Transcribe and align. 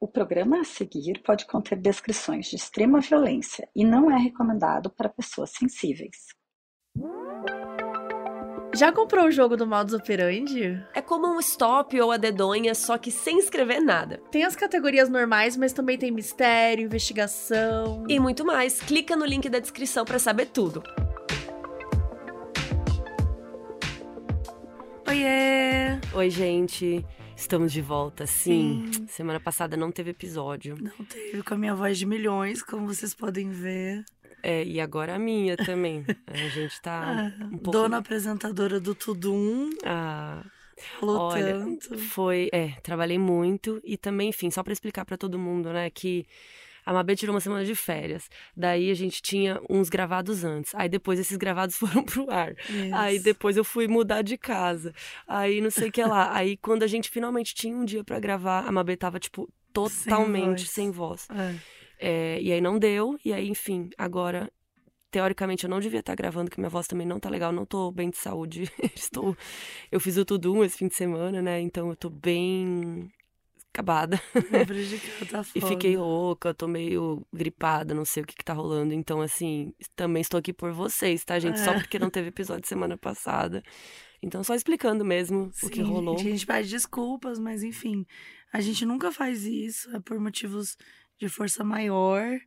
O 0.00 0.06
programa 0.06 0.60
a 0.60 0.64
seguir 0.64 1.20
pode 1.26 1.44
conter 1.44 1.76
descrições 1.76 2.46
de 2.46 2.54
extrema 2.54 3.00
violência 3.00 3.68
e 3.74 3.84
não 3.84 4.08
é 4.08 4.16
recomendado 4.16 4.88
para 4.90 5.08
pessoas 5.08 5.50
sensíveis. 5.50 6.14
Já 8.76 8.92
comprou 8.92 9.26
o 9.26 9.30
jogo 9.32 9.56
do 9.56 9.66
modus 9.66 9.94
operandi? 9.94 10.80
É 10.94 11.02
como 11.02 11.26
um 11.26 11.40
stop 11.40 12.00
ou 12.00 12.12
a 12.12 12.16
dedonha, 12.16 12.76
só 12.76 12.96
que 12.96 13.10
sem 13.10 13.40
escrever 13.40 13.80
nada. 13.80 14.22
Tem 14.30 14.44
as 14.44 14.54
categorias 14.54 15.08
normais, 15.08 15.56
mas 15.56 15.72
também 15.72 15.98
tem 15.98 16.12
mistério, 16.12 16.84
investigação 16.84 18.04
e 18.08 18.20
muito 18.20 18.44
mais. 18.44 18.80
Clica 18.80 19.16
no 19.16 19.24
link 19.24 19.48
da 19.48 19.58
descrição 19.58 20.04
para 20.04 20.20
saber 20.20 20.46
tudo. 20.46 20.80
Oiê! 25.08 25.98
Oi, 26.14 26.30
gente. 26.30 27.04
Estamos 27.38 27.72
de 27.72 27.80
volta, 27.80 28.26
sim. 28.26 28.90
sim. 28.92 29.06
Semana 29.06 29.38
passada 29.38 29.76
não 29.76 29.92
teve 29.92 30.10
episódio. 30.10 30.76
Não 30.76 31.04
teve, 31.06 31.40
com 31.44 31.54
a 31.54 31.56
minha 31.56 31.72
voz 31.72 31.96
de 31.96 32.04
milhões, 32.04 32.64
como 32.64 32.84
vocês 32.84 33.14
podem 33.14 33.48
ver. 33.48 34.04
É, 34.42 34.64
e 34.64 34.80
agora 34.80 35.14
a 35.14 35.18
minha 35.20 35.56
também. 35.56 36.04
A 36.26 36.36
gente 36.48 36.82
tá 36.82 37.30
ah, 37.40 37.44
um 37.44 37.50
pouco... 37.50 37.70
Dona 37.70 37.98
apresentadora 37.98 38.80
do 38.80 38.92
Tudum. 38.92 39.70
Ah... 39.84 40.44
Falou 41.00 41.18
Olha, 41.18 41.58
tanto. 41.58 41.98
Foi, 41.98 42.48
é, 42.52 42.68
trabalhei 42.82 43.18
muito 43.18 43.80
e 43.82 43.96
também, 43.96 44.28
enfim, 44.28 44.48
só 44.48 44.62
para 44.62 44.72
explicar 44.72 45.04
para 45.04 45.16
todo 45.16 45.36
mundo, 45.36 45.72
né, 45.72 45.90
que 45.90 46.24
a 46.88 46.92
Mabê 46.94 47.14
tirou 47.14 47.34
uma 47.34 47.40
semana 47.40 47.66
de 47.66 47.74
férias. 47.74 48.30
Daí 48.56 48.90
a 48.90 48.94
gente 48.94 49.20
tinha 49.20 49.60
uns 49.68 49.90
gravados 49.90 50.42
antes. 50.42 50.74
Aí 50.74 50.88
depois 50.88 51.18
esses 51.18 51.36
gravados 51.36 51.76
foram 51.76 52.02
pro 52.02 52.30
ar. 52.30 52.54
Yes. 52.70 52.92
Aí 52.94 53.18
depois 53.18 53.58
eu 53.58 53.64
fui 53.64 53.86
mudar 53.86 54.22
de 54.22 54.38
casa. 54.38 54.94
Aí 55.26 55.60
não 55.60 55.70
sei 55.70 55.90
o 55.90 55.92
que 55.92 56.02
lá. 56.02 56.34
Aí 56.34 56.56
quando 56.56 56.84
a 56.84 56.86
gente 56.86 57.10
finalmente 57.10 57.54
tinha 57.54 57.76
um 57.76 57.84
dia 57.84 58.02
para 58.02 58.18
gravar, 58.18 58.66
a 58.66 58.72
Mabê 58.72 58.96
tava, 58.96 59.20
tipo, 59.20 59.52
totalmente 59.70 60.66
sem 60.66 60.90
voz. 60.90 61.26
Sem 61.26 61.36
voz. 61.36 61.62
É. 62.00 62.36
É, 62.36 62.40
e 62.40 62.50
aí 62.50 62.60
não 62.62 62.78
deu. 62.78 63.18
E 63.22 63.34
aí, 63.34 63.50
enfim, 63.50 63.90
agora 63.98 64.50
teoricamente 65.10 65.64
eu 65.64 65.70
não 65.70 65.80
devia 65.80 66.00
estar 66.00 66.14
gravando, 66.14 66.50
que 66.50 66.58
minha 66.58 66.70
voz 66.70 66.86
também 66.86 67.06
não 67.06 67.20
tá 67.20 67.28
legal, 67.28 67.52
não 67.52 67.66
tô 67.66 67.92
bem 67.92 68.08
de 68.08 68.16
saúde. 68.16 68.72
Estou 68.96 69.36
eu 69.92 70.00
fiz 70.00 70.16
o 70.16 70.24
tudo 70.24 70.64
esse 70.64 70.78
fim 70.78 70.88
de 70.88 70.94
semana, 70.94 71.42
né? 71.42 71.60
Então 71.60 71.90
eu 71.90 71.96
tô 71.96 72.08
bem 72.08 73.12
acabada. 73.72 74.20
Tá 75.30 75.44
e 75.54 75.60
fiquei 75.60 75.96
rouca, 75.96 76.54
tô 76.54 76.66
meio 76.66 77.26
gripada, 77.32 77.94
não 77.94 78.04
sei 78.04 78.22
o 78.22 78.26
que, 78.26 78.34
que 78.34 78.44
tá 78.44 78.52
rolando. 78.52 78.94
Então, 78.94 79.20
assim, 79.20 79.72
também 79.94 80.20
estou 80.20 80.38
aqui 80.38 80.52
por 80.52 80.72
vocês, 80.72 81.24
tá, 81.24 81.38
gente? 81.38 81.60
É. 81.60 81.64
Só 81.64 81.74
porque 81.74 81.98
não 81.98 82.08
teve 82.10 82.28
episódio 82.28 82.66
semana 82.66 82.96
passada. 82.96 83.62
Então, 84.22 84.42
só 84.42 84.54
explicando 84.54 85.04
mesmo 85.04 85.50
Sim, 85.52 85.66
o 85.66 85.70
que 85.70 85.82
rolou. 85.82 86.16
A 86.16 86.22
gente 86.22 86.46
pede 86.46 86.68
desculpas, 86.68 87.38
mas 87.38 87.62
enfim, 87.62 88.06
a 88.52 88.60
gente 88.60 88.84
nunca 88.86 89.12
faz 89.12 89.44
isso, 89.44 89.94
é 89.94 90.00
por 90.00 90.18
motivos 90.18 90.76
de 91.18 91.28
força 91.28 91.62
maior. 91.62 92.38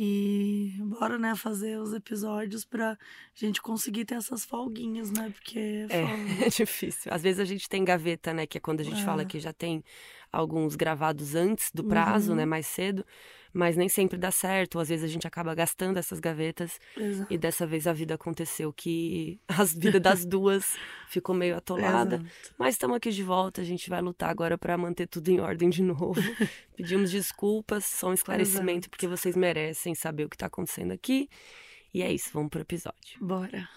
E 0.00 0.76
bora, 0.78 1.18
né, 1.18 1.34
fazer 1.34 1.76
os 1.76 1.92
episódios 1.92 2.64
pra 2.64 2.96
gente 3.34 3.60
conseguir 3.60 4.04
ter 4.04 4.14
essas 4.14 4.44
folguinhas, 4.44 5.10
né? 5.10 5.28
Porque 5.30 5.88
é, 5.90 5.96
é, 5.96 6.46
é 6.46 6.48
difícil. 6.48 7.12
Às 7.12 7.20
vezes 7.20 7.40
a 7.40 7.44
gente 7.44 7.68
tem 7.68 7.84
gaveta, 7.84 8.32
né? 8.32 8.46
Que 8.46 8.58
é 8.58 8.60
quando 8.60 8.78
a 8.78 8.84
gente 8.84 9.00
é. 9.00 9.04
fala 9.04 9.24
que 9.24 9.40
já 9.40 9.52
tem 9.52 9.82
alguns 10.30 10.76
gravados 10.76 11.34
antes 11.34 11.72
do 11.74 11.82
prazo, 11.82 12.28
né, 12.28 12.30
uhum. 12.30 12.36
né? 12.36 12.46
Mais 12.46 12.68
cedo 12.68 13.04
mas 13.52 13.76
nem 13.76 13.88
sempre 13.88 14.18
dá 14.18 14.30
certo. 14.30 14.78
Às 14.78 14.88
vezes 14.88 15.04
a 15.04 15.08
gente 15.08 15.26
acaba 15.26 15.54
gastando 15.54 15.98
essas 15.98 16.20
gavetas. 16.20 16.78
Exato. 16.96 17.32
E 17.32 17.38
dessa 17.38 17.66
vez 17.66 17.86
a 17.86 17.92
vida 17.92 18.14
aconteceu 18.14 18.72
que 18.72 19.40
a 19.48 19.64
vida 19.64 19.98
das 20.00 20.24
duas 20.26 20.76
ficou 21.08 21.34
meio 21.34 21.56
atolada. 21.56 22.16
Exato. 22.16 22.54
Mas 22.58 22.74
estamos 22.74 22.96
aqui 22.96 23.10
de 23.10 23.22
volta, 23.22 23.60
a 23.60 23.64
gente 23.64 23.88
vai 23.88 24.00
lutar 24.00 24.30
agora 24.30 24.56
para 24.56 24.76
manter 24.76 25.06
tudo 25.06 25.28
em 25.28 25.40
ordem 25.40 25.68
de 25.70 25.82
novo. 25.82 26.14
Pedimos 26.76 27.10
desculpas, 27.10 27.84
só 27.84 28.08
um 28.08 28.14
esclarecimento, 28.14 28.80
Exato. 28.80 28.90
porque 28.90 29.08
vocês 29.08 29.36
merecem 29.36 29.94
saber 29.94 30.24
o 30.24 30.28
que 30.28 30.36
está 30.36 30.46
acontecendo 30.46 30.92
aqui. 30.92 31.28
E 31.92 32.02
é 32.02 32.12
isso, 32.12 32.30
vamos 32.32 32.50
pro 32.50 32.60
episódio. 32.60 33.18
Bora. 33.20 33.68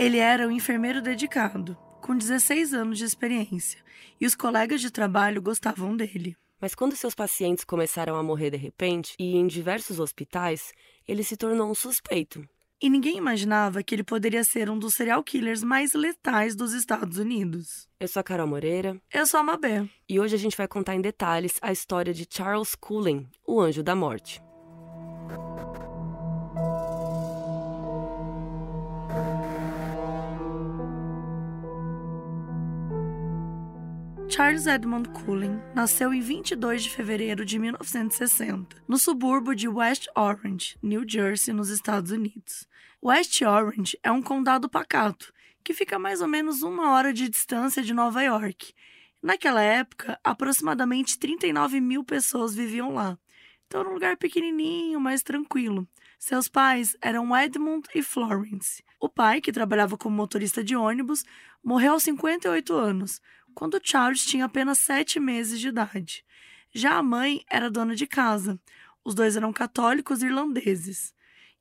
Ele 0.00 0.16
era 0.16 0.48
um 0.48 0.50
enfermeiro 0.50 1.02
dedicado, 1.02 1.76
com 2.00 2.16
16 2.16 2.72
anos 2.72 2.96
de 2.96 3.04
experiência, 3.04 3.84
e 4.18 4.24
os 4.24 4.34
colegas 4.34 4.80
de 4.80 4.90
trabalho 4.90 5.42
gostavam 5.42 5.94
dele. 5.94 6.34
Mas 6.58 6.74
quando 6.74 6.96
seus 6.96 7.14
pacientes 7.14 7.64
começaram 7.64 8.16
a 8.16 8.22
morrer 8.22 8.48
de 8.48 8.56
repente, 8.56 9.14
e 9.18 9.36
em 9.36 9.46
diversos 9.46 10.00
hospitais, 10.00 10.72
ele 11.06 11.22
se 11.22 11.36
tornou 11.36 11.70
um 11.70 11.74
suspeito. 11.74 12.42
E 12.80 12.88
ninguém 12.88 13.18
imaginava 13.18 13.82
que 13.82 13.94
ele 13.94 14.02
poderia 14.02 14.42
ser 14.42 14.70
um 14.70 14.78
dos 14.78 14.94
serial 14.94 15.22
killers 15.22 15.62
mais 15.62 15.92
letais 15.92 16.56
dos 16.56 16.72
Estados 16.72 17.18
Unidos. 17.18 17.86
Eu 18.00 18.08
sou 18.08 18.20
a 18.20 18.24
Carol 18.24 18.46
Moreira. 18.46 18.98
Eu 19.12 19.26
sou 19.26 19.38
a 19.38 19.42
Mabé. 19.42 19.86
E 20.08 20.18
hoje 20.18 20.34
a 20.34 20.38
gente 20.38 20.56
vai 20.56 20.66
contar 20.66 20.94
em 20.94 21.02
detalhes 21.02 21.58
a 21.60 21.70
história 21.70 22.14
de 22.14 22.26
Charles 22.26 22.74
Cullen, 22.74 23.28
o 23.46 23.60
Anjo 23.60 23.82
da 23.82 23.94
Morte. 23.94 24.40
Charles 34.40 34.66
Edmund 34.66 35.10
Cullen 35.10 35.60
nasceu 35.74 36.14
em 36.14 36.22
22 36.22 36.84
de 36.84 36.90
fevereiro 36.90 37.44
de 37.44 37.58
1960, 37.58 38.74
no 38.88 38.96
subúrbio 38.96 39.54
de 39.54 39.68
West 39.68 40.06
Orange, 40.16 40.78
New 40.82 41.04
Jersey, 41.06 41.52
nos 41.52 41.68
Estados 41.68 42.10
Unidos. 42.10 42.66
West 43.04 43.42
Orange 43.42 43.98
é 44.02 44.10
um 44.10 44.22
condado 44.22 44.66
pacato, 44.66 45.30
que 45.62 45.74
fica 45.74 45.96
a 45.96 45.98
mais 45.98 46.22
ou 46.22 46.26
menos 46.26 46.62
uma 46.62 46.92
hora 46.92 47.12
de 47.12 47.28
distância 47.28 47.82
de 47.82 47.92
Nova 47.92 48.22
York. 48.22 48.72
Naquela 49.22 49.60
época, 49.60 50.18
aproximadamente 50.24 51.18
39 51.18 51.78
mil 51.78 52.02
pessoas 52.02 52.54
viviam 52.54 52.94
lá. 52.94 53.18
Então, 53.66 53.82
era 53.82 53.90
um 53.90 53.92
lugar 53.92 54.16
pequenininho, 54.16 54.98
mais 54.98 55.22
tranquilo. 55.22 55.86
Seus 56.18 56.48
pais 56.48 56.96
eram 57.02 57.36
Edmund 57.36 57.86
e 57.94 58.02
Florence. 58.02 58.82
O 58.98 59.08
pai, 59.08 59.40
que 59.40 59.52
trabalhava 59.52 59.98
como 59.98 60.16
motorista 60.16 60.64
de 60.64 60.74
ônibus, 60.74 61.24
morreu 61.62 61.92
aos 61.92 62.02
58 62.02 62.74
anos, 62.74 63.20
quando 63.54 63.80
Charles 63.82 64.24
tinha 64.24 64.44
apenas 64.44 64.78
sete 64.78 65.18
meses 65.20 65.60
de 65.60 65.68
idade. 65.68 66.24
Já 66.72 66.96
a 66.96 67.02
mãe 67.02 67.44
era 67.50 67.70
dona 67.70 67.94
de 67.94 68.06
casa. 68.06 68.58
Os 69.04 69.14
dois 69.14 69.36
eram 69.36 69.52
católicos 69.52 70.22
irlandeses. 70.22 71.14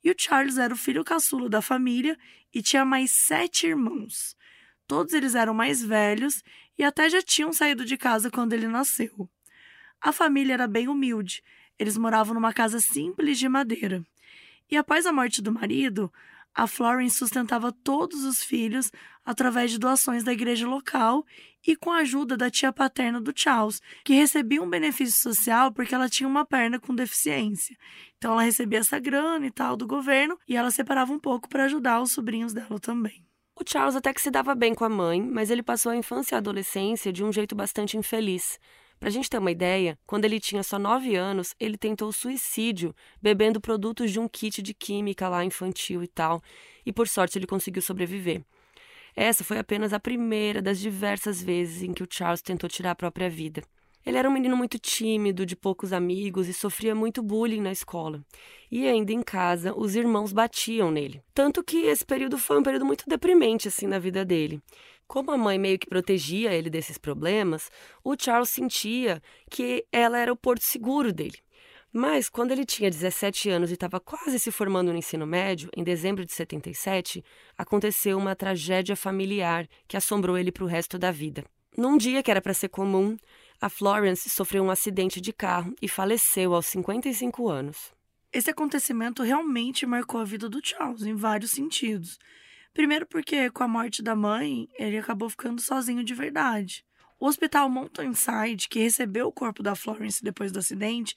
E 0.04 0.12
o 0.12 0.16
Charles 0.18 0.58
era 0.58 0.74
o 0.74 0.78
filho 0.78 1.04
caçula 1.04 1.50
da 1.50 1.62
família 1.62 2.18
e 2.54 2.62
tinha 2.62 2.86
mais 2.86 3.12
sete 3.12 3.68
irmãos. 3.68 4.36
Todos 4.88 5.14
eles 5.14 5.36
eram 5.36 5.54
mais 5.54 5.84
velhos 5.84 6.44
e 6.78 6.84
até 6.84 7.10
já 7.10 7.22
tinham 7.22 7.52
saído 7.52 7.86
de 7.86 7.98
casa 7.98 8.32
quando 8.32 8.54
ele 8.54 8.68
nasceu. 8.68 9.30
A 10.02 10.12
família 10.12 10.54
era 10.54 10.68
bem 10.68 10.88
humilde. 10.88 11.44
Eles 11.78 11.98
moravam 11.98 12.34
numa 12.34 12.54
casa 12.54 12.80
simples 12.80 13.38
de 13.38 13.50
madeira. 13.50 14.04
E 14.72 14.78
após 14.78 15.06
a 15.06 15.12
morte 15.12 15.42
do 15.42 15.52
marido, 15.52 16.12
a 16.60 16.68
Florence 16.68 17.18
sustentava 17.18 17.72
todos 17.72 18.26
os 18.26 18.44
filhos 18.44 18.92
através 19.24 19.72
de 19.72 19.80
doações 19.80 20.26
da 20.26 20.34
igreja 20.34 20.68
local 20.68 21.26
e 21.66 21.74
com 21.74 21.90
a 21.90 22.00
ajuda 22.00 22.36
da 22.36 22.50
tia 22.50 22.74
paterna 22.74 23.22
do 23.22 23.32
Charles, 23.34 23.82
que 24.04 24.14
recebia 24.14 24.62
um 24.62 24.70
benefício 24.70 25.22
social 25.22 25.72
porque 25.72 25.96
ela 25.96 26.10
tinha 26.10 26.28
uma 26.28 26.46
perna 26.46 26.78
com 26.78 26.94
deficiência. 26.94 27.78
Então 28.18 28.34
ela 28.34 28.42
recebia 28.42 28.80
essa 28.80 29.00
grana 29.00 29.46
e 29.46 29.52
tal 29.52 29.78
do 29.78 29.88
governo 29.88 30.38
e 30.46 30.58
ela 30.58 30.70
separava 30.70 31.14
um 31.14 31.20
pouco 31.20 31.48
para 31.48 31.64
ajudar 31.64 32.02
os 32.02 32.12
sobrinhos 32.12 32.52
dela 32.52 32.78
também. 32.78 33.26
O 33.56 33.64
Charles 33.66 33.96
até 33.96 34.14
que 34.14 34.22
se 34.22 34.30
dava 34.30 34.54
bem 34.54 34.76
com 34.76 34.84
a 34.84 34.90
mãe, 34.90 35.22
mas 35.22 35.50
ele 35.50 35.64
passou 35.64 35.94
a 35.94 35.96
infância 35.96 36.34
e 36.34 36.36
a 36.36 36.40
adolescência 36.40 37.14
de 37.14 37.24
um 37.24 37.32
jeito 37.32 37.56
bastante 37.56 37.96
infeliz. 37.96 38.60
Pra 39.00 39.10
gente 39.10 39.30
ter 39.30 39.38
uma 39.38 39.52
ideia, 39.52 39.98
quando 40.06 40.26
ele 40.26 40.40
tinha 40.40 40.62
só 40.62 40.78
9 40.78 41.16
anos, 41.16 41.56
ele 41.60 41.78
tentou 41.78 42.12
suicídio 42.12 42.94
bebendo 43.22 43.62
produtos 43.62 44.12
de 44.12 44.20
um 44.20 44.28
kit 44.28 44.62
de 44.62 44.74
química 44.74 45.30
lá 45.30 45.46
infantil 45.46 46.04
e 46.04 46.08
tal, 46.08 46.42
e 46.86 46.92
por 46.92 47.08
sorte 47.08 47.38
ele 47.38 47.48
conseguiu 47.48 47.82
sobreviver. 47.82 48.44
Essa 49.16 49.44
foi 49.44 49.58
apenas 49.58 49.94
a 49.94 50.00
primeira 50.00 50.62
das 50.62 50.80
diversas 50.80 51.42
vezes 51.42 51.82
em 51.82 51.94
que 51.94 52.04
o 52.04 52.08
Charles 52.10 52.42
tentou 52.42 52.70
tirar 52.70 52.92
a 52.92 52.96
própria 52.96 53.30
vida. 53.30 53.64
Ele 54.06 54.18
era 54.18 54.30
um 54.30 54.34
menino 54.34 54.56
muito 54.56 54.80
tímido, 54.80 55.46
de 55.46 55.56
poucos 55.56 55.92
amigos 55.92 56.48
e 56.48 56.54
sofria 56.54 56.96
muito 56.96 57.22
bullying 57.22 57.62
na 57.62 57.72
escola. 57.72 58.24
E 58.72 58.88
ainda 58.88 59.12
em 59.12 59.22
casa, 59.22 59.74
os 59.76 59.96
irmãos 59.96 60.32
batiam 60.32 60.90
nele. 60.90 61.22
Tanto 61.34 61.64
que 61.64 61.78
esse 61.86 62.06
período 62.06 62.38
foi 62.38 62.60
um 62.60 62.64
período 62.64 62.86
muito 62.86 63.04
deprimente 63.08 63.68
assim 63.68 63.88
na 63.88 64.00
vida 64.00 64.24
dele. 64.24 64.62
Como 65.10 65.32
a 65.32 65.38
mãe 65.40 65.58
meio 65.58 65.80
que 65.80 65.90
protegia 65.90 66.54
ele 66.54 66.70
desses 66.70 67.00
problemas, 67.00 67.72
o 68.04 68.16
Charles 68.16 68.52
sentia 68.52 69.20
que 69.50 69.84
ela 69.92 70.20
era 70.20 70.32
o 70.32 70.36
porto 70.36 70.62
seguro 70.62 71.12
dele. 71.12 71.40
Mas 71.92 72.30
quando 72.30 72.52
ele 72.52 72.64
tinha 72.64 72.92
17 72.92 73.50
anos 73.50 73.72
e 73.72 73.74
estava 73.74 74.00
quase 74.00 74.38
se 74.38 74.52
formando 74.52 74.92
no 74.92 75.00
ensino 75.00 75.26
médio, 75.26 75.68
em 75.76 75.84
dezembro 75.84 76.24
de 76.24 76.32
77, 76.32 77.26
aconteceu 77.58 78.20
uma 78.20 78.36
tragédia 78.36 78.96
familiar 78.96 79.68
que 79.88 79.98
assombrou 79.98 80.38
ele 80.38 80.52
para 80.52 80.64
o 80.64 80.68
resto 80.68 81.00
da 81.00 81.10
vida. 81.10 81.44
Num 81.76 81.98
dia 81.98 82.22
que 82.22 82.30
era 82.30 82.40
para 82.40 82.54
ser 82.54 82.70
comum, 82.70 83.18
a 83.60 83.68
Florence 83.68 84.30
sofreu 84.30 84.64
um 84.64 84.70
acidente 84.70 85.20
de 85.20 85.34
carro 85.34 85.74
e 85.82 85.88
faleceu 85.88 86.54
aos 86.54 86.68
55 86.68 87.50
anos. 87.50 87.92
Esse 88.32 88.52
acontecimento 88.52 89.24
realmente 89.24 89.88
marcou 89.88 90.22
a 90.22 90.24
vida 90.24 90.48
do 90.48 90.62
Charles 90.64 91.02
em 91.02 91.16
vários 91.16 91.50
sentidos. 91.50 92.20
Primeiro, 92.74 93.06
porque 93.08 93.50
com 93.50 93.64
a 93.64 93.68
morte 93.68 94.02
da 94.02 94.16
mãe, 94.16 94.68
ele 94.78 94.98
acabou 94.98 95.30
ficando 95.30 95.62
sozinho 95.62 96.04
de 96.04 96.14
verdade. 96.14 96.86
O 97.20 97.28
hospital 97.28 97.70
Mountainside, 97.70 98.70
que 98.70 98.80
recebeu 98.80 99.28
o 99.28 99.32
corpo 99.32 99.62
da 99.62 99.76
Florence 99.76 100.24
depois 100.24 100.52
do 100.52 100.60
acidente, 100.60 101.16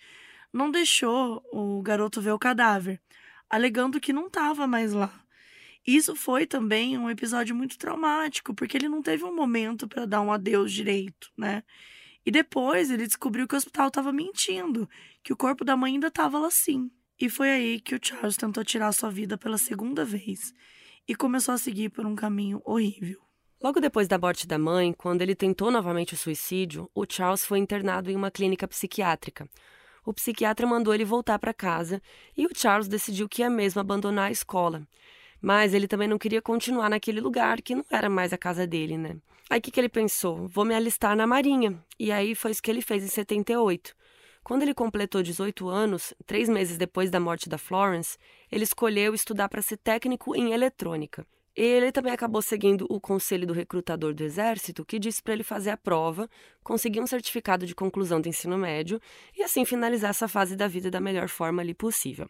não 0.53 0.71
deixou 0.71 1.43
o 1.53 1.81
garoto 1.83 2.21
ver 2.21 2.33
o 2.33 2.39
cadáver, 2.39 3.01
alegando 3.49 4.01
que 4.01 4.13
não 4.13 4.27
estava 4.27 4.67
mais 4.67 4.93
lá. 4.93 5.23
Isso 5.87 6.17
foi 6.17 6.47
também 6.47 6.97
um 6.97 7.11
episódio 7.11 7.55
muito 7.55 7.77
traumático, 7.77 8.55
porque 8.55 8.77
ele 8.77 8.89
não 8.89 9.03
teve 9.03 9.25
um 9.25 9.35
momento 9.35 9.87
para 9.87 10.07
dar 10.07 10.21
um 10.21 10.33
adeus 10.33 10.73
direito, 10.73 11.31
né? 11.37 11.63
E 12.25 12.31
depois 12.31 12.91
ele 12.91 13.07
descobriu 13.07 13.49
que 13.49 13.55
o 13.55 13.59
hospital 13.59 13.89
estava 13.89 14.13
mentindo, 14.13 14.89
que 15.23 15.33
o 15.33 15.37
corpo 15.37 15.65
da 15.65 15.77
mãe 15.77 15.95
ainda 15.95 16.07
estava 16.07 16.39
lá 16.39 16.51
sim. 16.51 16.91
E 17.21 17.29
foi 17.29 17.51
aí 17.51 17.81
que 17.81 17.95
o 17.95 18.01
Charles 18.01 18.37
tentou 18.37 18.65
tirar 18.65 18.93
sua 18.93 19.11
vida 19.11 19.37
pela 19.37 19.59
segunda 19.59 20.05
vez 20.05 20.53
e 21.09 21.15
começou 21.15 21.55
a 21.55 21.59
seguir 21.59 21.91
por 21.91 22.07
um 22.07 22.15
caminho 22.15 22.61
horrível. 22.65 23.21
Logo 23.63 23.81
depois 23.81 24.09
da 24.09 24.19
morte 24.19 24.47
da 24.47 24.59
mãe, 24.59 24.93
quando 24.93 25.23
ele 25.23 25.35
tentou 25.37 25.71
novamente 25.71 26.15
o 26.15 26.17
suicídio, 26.17 26.91
o 26.95 27.05
Charles 27.09 27.45
foi 27.45 27.59
internado 27.59 28.11
em 28.11 28.17
uma 28.17 28.31
clínica 28.31 28.67
psiquiátrica. 28.67 29.49
O 30.05 30.13
psiquiatra 30.13 30.67
mandou 30.67 30.93
ele 30.93 31.05
voltar 31.05 31.39
para 31.39 31.55
casa 31.55 32.03
e 32.37 32.45
o 32.45 32.51
Charles 32.53 32.89
decidiu 32.89 33.29
que 33.29 33.43
ia 33.43 33.49
mesmo 33.49 33.81
abandonar 33.81 34.29
a 34.29 34.33
escola. 34.33 34.87
Mas 35.41 35.75
ele 35.75 35.87
também 35.87 36.09
não 36.09 36.19
queria 36.19 36.43
continuar 36.43 36.91
naquele 36.91 37.21
lugar 37.21 37.63
que 37.63 37.75
não 37.75 37.85
era 37.89 38.09
mais 38.09 38.33
a 38.33 38.39
casa 38.39 38.67
dele, 38.67 38.99
né? 38.99 39.17
Aí 39.49 39.59
o 39.59 39.63
que, 39.63 39.71
que 39.71 39.79
ele 39.79 39.89
pensou? 39.89 40.49
Vou 40.49 40.65
me 40.65 40.75
alistar 40.75 41.15
na 41.15 41.27
Marinha. 41.27 41.79
E 41.99 42.11
aí 42.11 42.35
foi 42.35 42.51
isso 42.51 42.63
que 42.63 42.71
ele 42.71 42.83
fez 42.83 43.05
em 43.05 43.09
78. 43.09 43.95
Quando 44.45 44.63
ele 44.63 44.75
completou 44.75 45.23
18 45.23 45.69
anos, 45.69 46.13
três 46.27 46.49
meses 46.49 46.77
depois 46.77 47.11
da 47.11 47.21
morte 47.21 47.49
da 47.49 47.59
Florence, 47.59 48.19
ele 48.51 48.65
escolheu 48.65 49.15
estudar 49.15 49.49
para 49.49 49.63
ser 49.63 49.77
técnico 49.77 50.35
em 50.35 50.53
eletrônica. 50.53 51.25
Ele 51.55 51.93
também 51.93 52.13
acabou 52.13 52.41
seguindo 52.41 52.87
o 52.89 52.99
conselho 52.99 53.47
do 53.47 53.53
recrutador 53.53 54.15
do 54.15 54.25
Exército, 54.25 54.85
que 54.85 54.99
disse 54.99 55.23
para 55.23 55.35
ele 55.35 55.45
fazer 55.45 55.71
a 55.71 55.77
prova, 55.77 56.29
conseguir 56.65 57.01
um 57.01 57.07
certificado 57.07 57.67
de 57.67 57.75
conclusão 57.75 58.21
do 58.21 58.29
ensino 58.29 58.57
médio 58.57 59.01
e 59.37 59.43
assim 59.43 59.65
finalizar 59.65 60.11
essa 60.11 60.27
fase 60.27 60.57
da 60.57 60.67
vida 60.67 60.91
da 60.91 60.99
melhor 60.99 61.29
forma 61.29 61.61
ali 61.61 61.75
possível. 61.75 62.29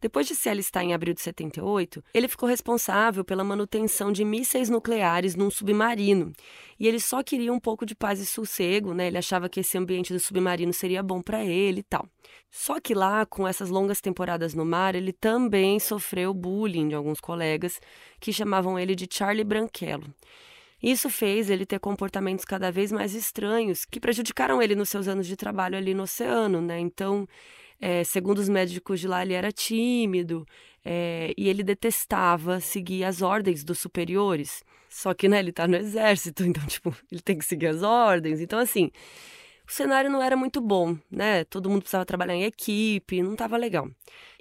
Depois 0.00 0.26
de 0.26 0.34
se 0.34 0.48
alistar 0.48 0.82
em 0.82 0.92
abril 0.92 1.14
de 1.14 1.20
78, 1.20 2.02
ele 2.12 2.28
ficou 2.28 2.48
responsável 2.48 3.24
pela 3.24 3.42
manutenção 3.44 4.12
de 4.12 4.24
mísseis 4.24 4.68
nucleares 4.68 5.34
num 5.34 5.50
submarino. 5.50 6.32
E 6.78 6.86
ele 6.86 7.00
só 7.00 7.22
queria 7.22 7.52
um 7.52 7.60
pouco 7.60 7.86
de 7.86 7.94
paz 7.94 8.20
e 8.20 8.26
sossego, 8.26 8.92
né? 8.92 9.06
Ele 9.06 9.18
achava 9.18 9.48
que 9.48 9.60
esse 9.60 9.78
ambiente 9.78 10.12
do 10.12 10.20
submarino 10.20 10.72
seria 10.72 11.02
bom 11.02 11.22
para 11.22 11.44
ele 11.44 11.80
e 11.80 11.84
tal. 11.84 12.08
Só 12.50 12.80
que 12.80 12.94
lá, 12.94 13.24
com 13.24 13.46
essas 13.46 13.70
longas 13.70 14.00
temporadas 14.00 14.54
no 14.54 14.64
mar, 14.64 14.94
ele 14.94 15.12
também 15.12 15.78
sofreu 15.80 16.34
bullying 16.34 16.88
de 16.88 16.94
alguns 16.94 17.20
colegas 17.20 17.80
que 18.20 18.32
chamavam 18.32 18.78
ele 18.78 18.94
de 18.94 19.08
Charlie 19.10 19.44
Branquelo. 19.44 20.12
Isso 20.82 21.08
fez 21.08 21.48
ele 21.48 21.64
ter 21.64 21.78
comportamentos 21.78 22.44
cada 22.44 22.70
vez 22.70 22.92
mais 22.92 23.14
estranhos 23.14 23.86
que 23.86 23.98
prejudicaram 23.98 24.60
ele 24.60 24.74
nos 24.74 24.90
seus 24.90 25.08
anos 25.08 25.26
de 25.26 25.34
trabalho 25.34 25.78
ali 25.78 25.94
no 25.94 26.02
oceano, 26.02 26.60
né? 26.60 26.78
Então, 26.78 27.26
é, 27.80 28.04
segundo 28.04 28.38
os 28.38 28.48
médicos 28.48 29.00
de 29.00 29.08
lá, 29.08 29.22
ele 29.22 29.34
era 29.34 29.52
tímido 29.52 30.46
é, 30.84 31.32
e 31.36 31.48
ele 31.48 31.62
detestava 31.62 32.60
seguir 32.60 33.04
as 33.04 33.22
ordens 33.22 33.64
dos 33.64 33.78
superiores. 33.78 34.62
Só 34.88 35.12
que, 35.12 35.28
né, 35.28 35.40
ele 35.40 35.52
tá 35.52 35.66
no 35.66 35.76
exército, 35.76 36.44
então, 36.46 36.64
tipo, 36.66 36.94
ele 37.10 37.20
tem 37.20 37.36
que 37.38 37.44
seguir 37.44 37.66
as 37.66 37.82
ordens. 37.82 38.40
Então, 38.40 38.58
assim, 38.58 38.90
o 39.66 39.72
cenário 39.72 40.10
não 40.10 40.22
era 40.22 40.36
muito 40.36 40.60
bom, 40.60 40.96
né? 41.10 41.44
Todo 41.44 41.70
mundo 41.70 41.80
precisava 41.80 42.04
trabalhar 42.04 42.34
em 42.34 42.44
equipe, 42.44 43.22
não 43.22 43.32
estava 43.32 43.56
legal. 43.56 43.88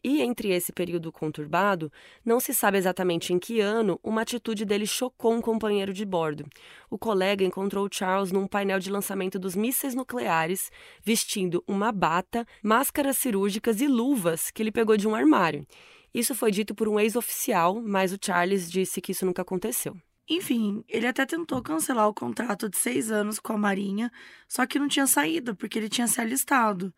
E 0.03 0.21
entre 0.21 0.49
esse 0.49 0.73
período 0.73 1.13
conturbado, 1.13 1.89
não 2.25 2.41
se 2.41 2.53
sabe 2.53 2.77
exatamente 2.77 3.31
em 3.31 3.39
que 3.39 3.61
ano, 3.61 3.97
uma 4.03 4.21
atitude 4.21 4.65
dele 4.65 4.85
chocou 4.85 5.33
um 5.33 5.41
companheiro 5.41 5.93
de 5.93 6.03
bordo. 6.05 6.45
O 6.89 6.97
colega 6.97 7.45
encontrou 7.45 7.87
Charles 7.89 8.33
num 8.33 8.45
painel 8.45 8.79
de 8.79 8.91
lançamento 8.91 9.39
dos 9.39 9.55
mísseis 9.55 9.95
nucleares, 9.95 10.69
vestindo 11.01 11.63
uma 11.65 11.91
bata, 11.91 12.45
máscaras 12.61 13.17
cirúrgicas 13.17 13.79
e 13.79 13.87
luvas 13.87 14.51
que 14.51 14.61
ele 14.61 14.71
pegou 14.71 14.97
de 14.97 15.07
um 15.07 15.15
armário. 15.15 15.65
Isso 16.13 16.35
foi 16.35 16.51
dito 16.51 16.75
por 16.75 16.87
um 16.89 16.99
ex-oficial, 16.99 17.81
mas 17.81 18.11
o 18.11 18.19
Charles 18.21 18.69
disse 18.69 18.99
que 18.99 19.13
isso 19.13 19.25
nunca 19.25 19.41
aconteceu. 19.41 19.95
Enfim, 20.29 20.83
ele 20.87 21.05
até 21.05 21.25
tentou 21.25 21.61
cancelar 21.61 22.07
o 22.07 22.13
contrato 22.13 22.69
de 22.69 22.77
seis 22.77 23.11
anos 23.11 23.39
com 23.39 23.53
a 23.53 23.57
Marinha, 23.57 24.11
só 24.47 24.65
que 24.65 24.79
não 24.79 24.87
tinha 24.87 25.05
saída, 25.05 25.53
porque 25.53 25.77
ele 25.77 25.89
tinha 25.89 26.07
se 26.07 26.21
alistado. 26.21 26.93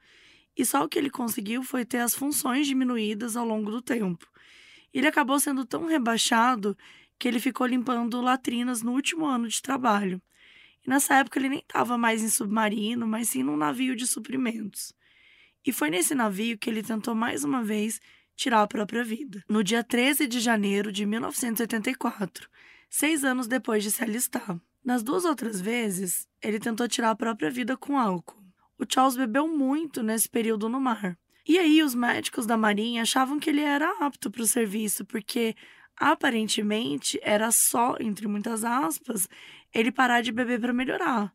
E 0.55 0.65
só 0.65 0.83
o 0.83 0.87
que 0.87 0.97
ele 0.97 1.09
conseguiu 1.09 1.63
foi 1.63 1.83
ter 1.83 1.97
as 1.97 2.13
funções 2.13 2.67
diminuídas 2.67 3.35
ao 3.35 3.45
longo 3.45 3.71
do 3.71 3.81
tempo. 3.81 4.27
Ele 4.93 5.07
acabou 5.07 5.39
sendo 5.39 5.65
tão 5.65 5.85
rebaixado 5.85 6.77
que 7.19 7.27
ele 7.27 7.39
ficou 7.39 7.65
limpando 7.67 8.21
latrinas 8.21 8.81
no 8.81 8.93
último 8.93 9.25
ano 9.25 9.47
de 9.47 9.61
trabalho. 9.61 10.21
E 10.85 10.89
nessa 10.89 11.15
época 11.15 11.39
ele 11.39 11.49
nem 11.49 11.59
estava 11.59 11.97
mais 11.97 12.23
em 12.23 12.29
submarino, 12.29 13.07
mas 13.07 13.29
sim 13.29 13.43
num 13.43 13.57
navio 13.57 13.95
de 13.95 14.05
suprimentos. 14.05 14.93
E 15.65 15.73
foi 15.73 15.89
nesse 15.89 16.13
navio 16.13 16.57
que 16.57 16.69
ele 16.69 16.83
tentou 16.83 17.15
mais 17.15 17.43
uma 17.43 17.63
vez 17.63 17.99
tirar 18.35 18.61
a 18.61 18.67
própria 18.67 19.03
vida. 19.03 19.43
No 19.49 19.63
dia 19.63 19.83
13 19.83 20.27
de 20.27 20.39
janeiro 20.39 20.91
de 20.91 21.05
1984, 21.05 22.47
seis 22.89 23.23
anos 23.23 23.47
depois 23.47 23.83
de 23.83 23.91
se 23.91 24.03
alistar. 24.03 24.59
Nas 24.83 25.01
duas 25.01 25.25
outras 25.25 25.59
vezes, 25.59 26.27
ele 26.41 26.59
tentou 26.59 26.87
tirar 26.87 27.09
a 27.09 27.15
própria 27.15 27.49
vida 27.49 27.75
com 27.75 27.97
álcool. 27.97 28.43
O 28.77 28.85
Charles 28.87 29.15
bebeu 29.15 29.47
muito 29.47 30.03
nesse 30.03 30.29
período 30.29 30.69
no 30.69 30.79
mar. 30.79 31.17
E 31.47 31.57
aí, 31.57 31.81
os 31.81 31.95
médicos 31.95 32.45
da 32.45 32.57
Marinha 32.57 33.03
achavam 33.03 33.39
que 33.39 33.49
ele 33.49 33.61
era 33.61 33.89
apto 34.05 34.29
para 34.29 34.41
o 34.41 34.47
serviço, 34.47 35.05
porque 35.05 35.55
aparentemente 35.95 37.19
era 37.21 37.51
só, 37.51 37.95
entre 37.99 38.27
muitas 38.27 38.63
aspas, 38.63 39.27
ele 39.73 39.91
parar 39.91 40.21
de 40.21 40.31
beber 40.31 40.59
para 40.59 40.73
melhorar, 40.73 41.33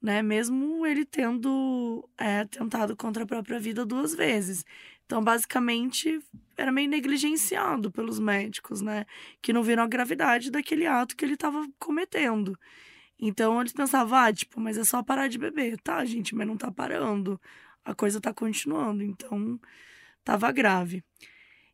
né? 0.00 0.22
Mesmo 0.22 0.86
ele 0.86 1.04
tendo 1.04 2.08
é, 2.16 2.44
tentado 2.44 2.96
contra 2.96 3.24
a 3.24 3.26
própria 3.26 3.58
vida 3.58 3.84
duas 3.84 4.14
vezes. 4.14 4.64
Então, 5.08 5.24
basicamente, 5.24 6.20
era 6.54 6.70
meio 6.70 6.86
negligenciado 6.86 7.90
pelos 7.90 8.18
médicos, 8.20 8.82
né? 8.82 9.06
Que 9.40 9.54
não 9.54 9.62
viram 9.62 9.82
a 9.82 9.86
gravidade 9.86 10.50
daquele 10.50 10.86
ato 10.86 11.16
que 11.16 11.24
ele 11.24 11.32
estava 11.32 11.66
cometendo. 11.78 12.58
Então, 13.18 13.58
eles 13.58 13.72
pensavam, 13.72 14.18
ah, 14.18 14.30
tipo, 14.30 14.60
mas 14.60 14.76
é 14.76 14.84
só 14.84 15.02
parar 15.02 15.26
de 15.28 15.38
beber. 15.38 15.80
Tá, 15.80 16.04
gente, 16.04 16.34
mas 16.34 16.46
não 16.46 16.58
tá 16.58 16.70
parando. 16.70 17.40
A 17.82 17.94
coisa 17.94 18.20
tá 18.20 18.34
continuando. 18.34 19.02
Então, 19.02 19.58
tava 20.22 20.52
grave. 20.52 21.02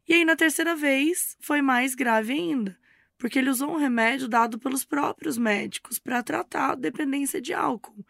E 0.08 0.14
aí, 0.14 0.24
na 0.24 0.36
terceira 0.36 0.76
vez, 0.76 1.36
foi 1.40 1.60
mais 1.60 1.96
grave 1.96 2.32
ainda. 2.34 2.78
Porque 3.18 3.40
ele 3.40 3.50
usou 3.50 3.72
um 3.72 3.78
remédio 3.78 4.28
dado 4.28 4.60
pelos 4.60 4.84
próprios 4.84 5.36
médicos 5.36 5.98
para 5.98 6.22
tratar 6.22 6.70
a 6.70 6.76
dependência 6.76 7.42
de 7.42 7.52
álcool. 7.52 8.06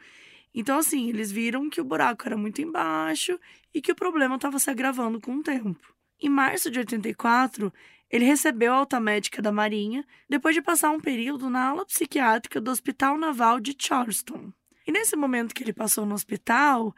Então, 0.54 0.78
assim, 0.78 1.08
eles 1.08 1.32
viram 1.32 1.68
que 1.68 1.80
o 1.80 1.84
buraco 1.84 2.26
era 2.26 2.36
muito 2.36 2.62
embaixo 2.62 3.38
e 3.74 3.82
que 3.82 3.90
o 3.90 3.96
problema 3.96 4.36
estava 4.36 4.58
se 4.58 4.70
agravando 4.70 5.20
com 5.20 5.36
o 5.36 5.42
tempo. 5.42 5.92
Em 6.20 6.28
março 6.28 6.70
de 6.70 6.78
84, 6.78 7.72
ele 8.08 8.24
recebeu 8.24 8.72
alta 8.72 9.00
médica 9.00 9.42
da 9.42 9.50
Marinha 9.50 10.06
depois 10.28 10.54
de 10.54 10.62
passar 10.62 10.90
um 10.90 11.00
período 11.00 11.50
na 11.50 11.70
ala 11.70 11.84
psiquiátrica 11.84 12.60
do 12.60 12.70
Hospital 12.70 13.18
Naval 13.18 13.58
de 13.58 13.74
Charleston. 13.76 14.52
E 14.86 14.92
nesse 14.92 15.16
momento 15.16 15.54
que 15.54 15.64
ele 15.64 15.72
passou 15.72 16.06
no 16.06 16.14
hospital, 16.14 16.94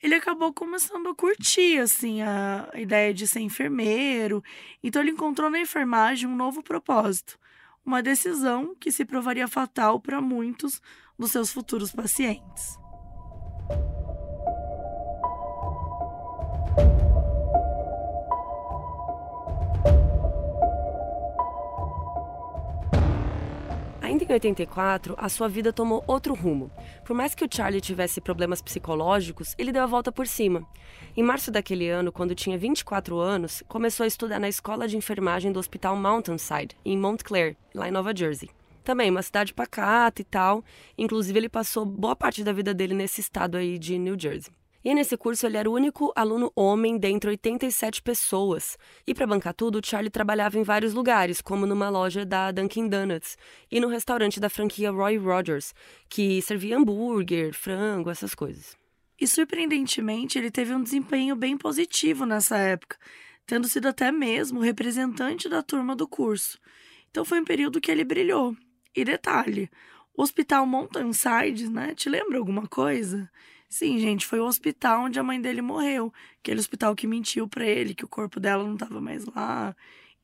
ele 0.00 0.14
acabou 0.14 0.52
começando 0.52 1.08
a 1.08 1.14
curtir 1.14 1.78
assim 1.78 2.22
a 2.22 2.70
ideia 2.74 3.12
de 3.12 3.26
ser 3.26 3.40
enfermeiro. 3.40 4.42
Então 4.82 5.02
ele 5.02 5.10
encontrou 5.10 5.50
na 5.50 5.58
enfermagem 5.58 6.28
um 6.28 6.36
novo 6.36 6.62
propósito, 6.62 7.38
uma 7.84 8.02
decisão 8.02 8.74
que 8.78 8.92
se 8.92 9.04
provaria 9.04 9.48
fatal 9.48 9.98
para 9.98 10.20
muitos 10.20 10.80
dos 11.18 11.32
seus 11.32 11.52
futuros 11.52 11.90
pacientes. 11.90 12.79
Ainda 24.20 24.32
em 24.32 24.34
84, 24.34 25.14
a 25.16 25.30
sua 25.30 25.48
vida 25.48 25.72
tomou 25.72 26.04
outro 26.06 26.34
rumo. 26.34 26.70
Por 27.06 27.16
mais 27.16 27.34
que 27.34 27.42
o 27.42 27.48
Charlie 27.50 27.80
tivesse 27.80 28.20
problemas 28.20 28.60
psicológicos, 28.60 29.54
ele 29.56 29.72
deu 29.72 29.82
a 29.82 29.86
volta 29.86 30.12
por 30.12 30.26
cima. 30.26 30.62
Em 31.16 31.22
março 31.22 31.50
daquele 31.50 31.88
ano, 31.88 32.12
quando 32.12 32.34
tinha 32.34 32.58
24 32.58 33.18
anos, 33.18 33.62
começou 33.66 34.04
a 34.04 34.06
estudar 34.06 34.38
na 34.38 34.48
escola 34.48 34.86
de 34.86 34.96
enfermagem 34.96 35.50
do 35.50 35.58
Hospital 35.58 35.96
Mountainside, 35.96 36.76
em 36.84 36.98
Montclair, 36.98 37.56
lá 37.74 37.88
em 37.88 37.90
Nova 37.90 38.14
Jersey. 38.14 38.50
Também 38.84 39.10
uma 39.10 39.22
cidade 39.22 39.54
pacata 39.54 40.20
e 40.20 40.24
tal. 40.24 40.62
Inclusive, 40.98 41.38
ele 41.38 41.48
passou 41.48 41.86
boa 41.86 42.14
parte 42.14 42.44
da 42.44 42.52
vida 42.52 42.74
dele 42.74 42.92
nesse 42.94 43.22
estado 43.22 43.56
aí 43.56 43.78
de 43.78 43.96
New 43.96 44.20
Jersey. 44.20 44.52
E 44.82 44.94
nesse 44.94 45.16
curso 45.16 45.46
ele 45.46 45.58
era 45.58 45.68
o 45.68 45.74
único 45.74 46.10
aluno 46.16 46.50
homem 46.56 46.96
dentre 46.96 47.30
87 47.30 48.02
pessoas. 48.02 48.78
E 49.06 49.14
para 49.14 49.26
bancar 49.26 49.52
tudo, 49.52 49.78
o 49.78 49.86
Charlie 49.86 50.10
trabalhava 50.10 50.58
em 50.58 50.62
vários 50.62 50.94
lugares, 50.94 51.40
como 51.42 51.66
numa 51.66 51.90
loja 51.90 52.24
da 52.24 52.50
Dunkin' 52.50 52.88
Donuts 52.88 53.36
e 53.70 53.78
no 53.78 53.88
restaurante 53.88 54.40
da 54.40 54.48
franquia 54.48 54.90
Roy 54.90 55.18
Rogers, 55.18 55.74
que 56.08 56.40
servia 56.40 56.78
hambúrguer, 56.78 57.52
frango, 57.52 58.08
essas 58.08 58.34
coisas. 58.34 58.76
E 59.20 59.26
surpreendentemente, 59.26 60.38
ele 60.38 60.50
teve 60.50 60.74
um 60.74 60.82
desempenho 60.82 61.36
bem 61.36 61.58
positivo 61.58 62.24
nessa 62.24 62.56
época, 62.56 62.96
tendo 63.46 63.68
sido 63.68 63.86
até 63.86 64.10
mesmo 64.10 64.60
representante 64.60 65.46
da 65.46 65.62
turma 65.62 65.94
do 65.94 66.08
curso. 66.08 66.58
Então 67.10 67.22
foi 67.22 67.38
um 67.40 67.44
período 67.44 67.80
que 67.82 67.90
ele 67.90 68.04
brilhou. 68.04 68.56
E 68.96 69.04
detalhe, 69.04 69.68
o 70.16 70.22
Hospital 70.22 70.64
Mountain 70.64 71.12
Sides, 71.12 71.68
né? 71.68 71.94
Te 71.94 72.08
lembra 72.08 72.38
alguma 72.38 72.66
coisa? 72.66 73.30
Sim, 73.72 73.98
gente, 73.98 74.26
foi 74.26 74.40
o 74.40 74.46
hospital 74.46 75.04
onde 75.04 75.18
a 75.20 75.22
mãe 75.22 75.40
dele 75.40 75.62
morreu. 75.62 76.12
Aquele 76.40 76.58
hospital 76.60 76.94
que 76.94 77.06
mentiu 77.06 77.48
para 77.48 77.64
ele 77.64 77.94
que 77.94 78.04
o 78.04 78.08
corpo 78.08 78.40
dela 78.40 78.64
não 78.64 78.74
estava 78.74 79.00
mais 79.00 79.24
lá 79.26 79.74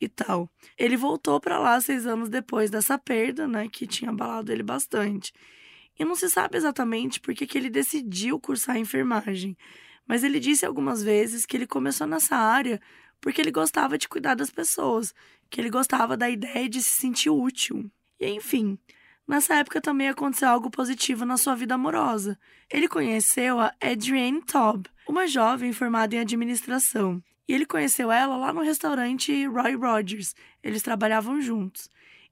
e 0.00 0.08
tal. 0.08 0.50
Ele 0.76 0.96
voltou 0.96 1.40
para 1.40 1.58
lá 1.58 1.80
seis 1.80 2.06
anos 2.06 2.28
depois 2.28 2.70
dessa 2.70 2.98
perda, 2.98 3.46
né? 3.46 3.68
Que 3.68 3.86
tinha 3.86 4.10
abalado 4.10 4.50
ele 4.52 4.64
bastante. 4.64 5.32
E 5.98 6.04
não 6.04 6.16
se 6.16 6.28
sabe 6.28 6.56
exatamente 6.58 7.20
por 7.20 7.34
que 7.34 7.56
ele 7.56 7.70
decidiu 7.70 8.40
cursar 8.40 8.76
enfermagem. 8.78 9.56
Mas 10.06 10.24
ele 10.24 10.40
disse 10.40 10.66
algumas 10.66 11.02
vezes 11.02 11.46
que 11.46 11.56
ele 11.56 11.66
começou 11.66 12.06
nessa 12.06 12.36
área 12.36 12.80
porque 13.20 13.40
ele 13.40 13.50
gostava 13.52 13.96
de 13.96 14.08
cuidar 14.08 14.34
das 14.34 14.50
pessoas, 14.50 15.14
que 15.50 15.60
ele 15.60 15.70
gostava 15.70 16.16
da 16.16 16.28
ideia 16.28 16.68
de 16.68 16.82
se 16.82 17.00
sentir 17.00 17.30
útil. 17.30 17.90
E 18.20 18.28
enfim, 18.28 18.78
nessa 19.26 19.56
época 19.56 19.80
também 19.80 20.08
aconteceu 20.08 20.48
algo 20.48 20.70
positivo 20.70 21.24
na 21.24 21.36
sua 21.36 21.54
vida 21.54 21.74
amorosa. 21.74 22.38
Ele 22.70 22.88
conheceu 22.88 23.58
a 23.58 23.74
Adrienne 23.80 24.42
Taub, 24.42 24.86
uma 25.08 25.26
jovem 25.26 25.72
formada 25.72 26.14
em 26.14 26.20
administração. 26.20 27.22
E 27.48 27.54
ele 27.54 27.64
conheceu 27.64 28.10
ela 28.10 28.36
lá 28.36 28.52
no 28.52 28.60
restaurante 28.60 29.46
Roy 29.46 29.76
Rogers. 29.76 30.34
Eles 30.62 30.82
trabalhavam 30.82 31.40
juntos. 31.40 31.88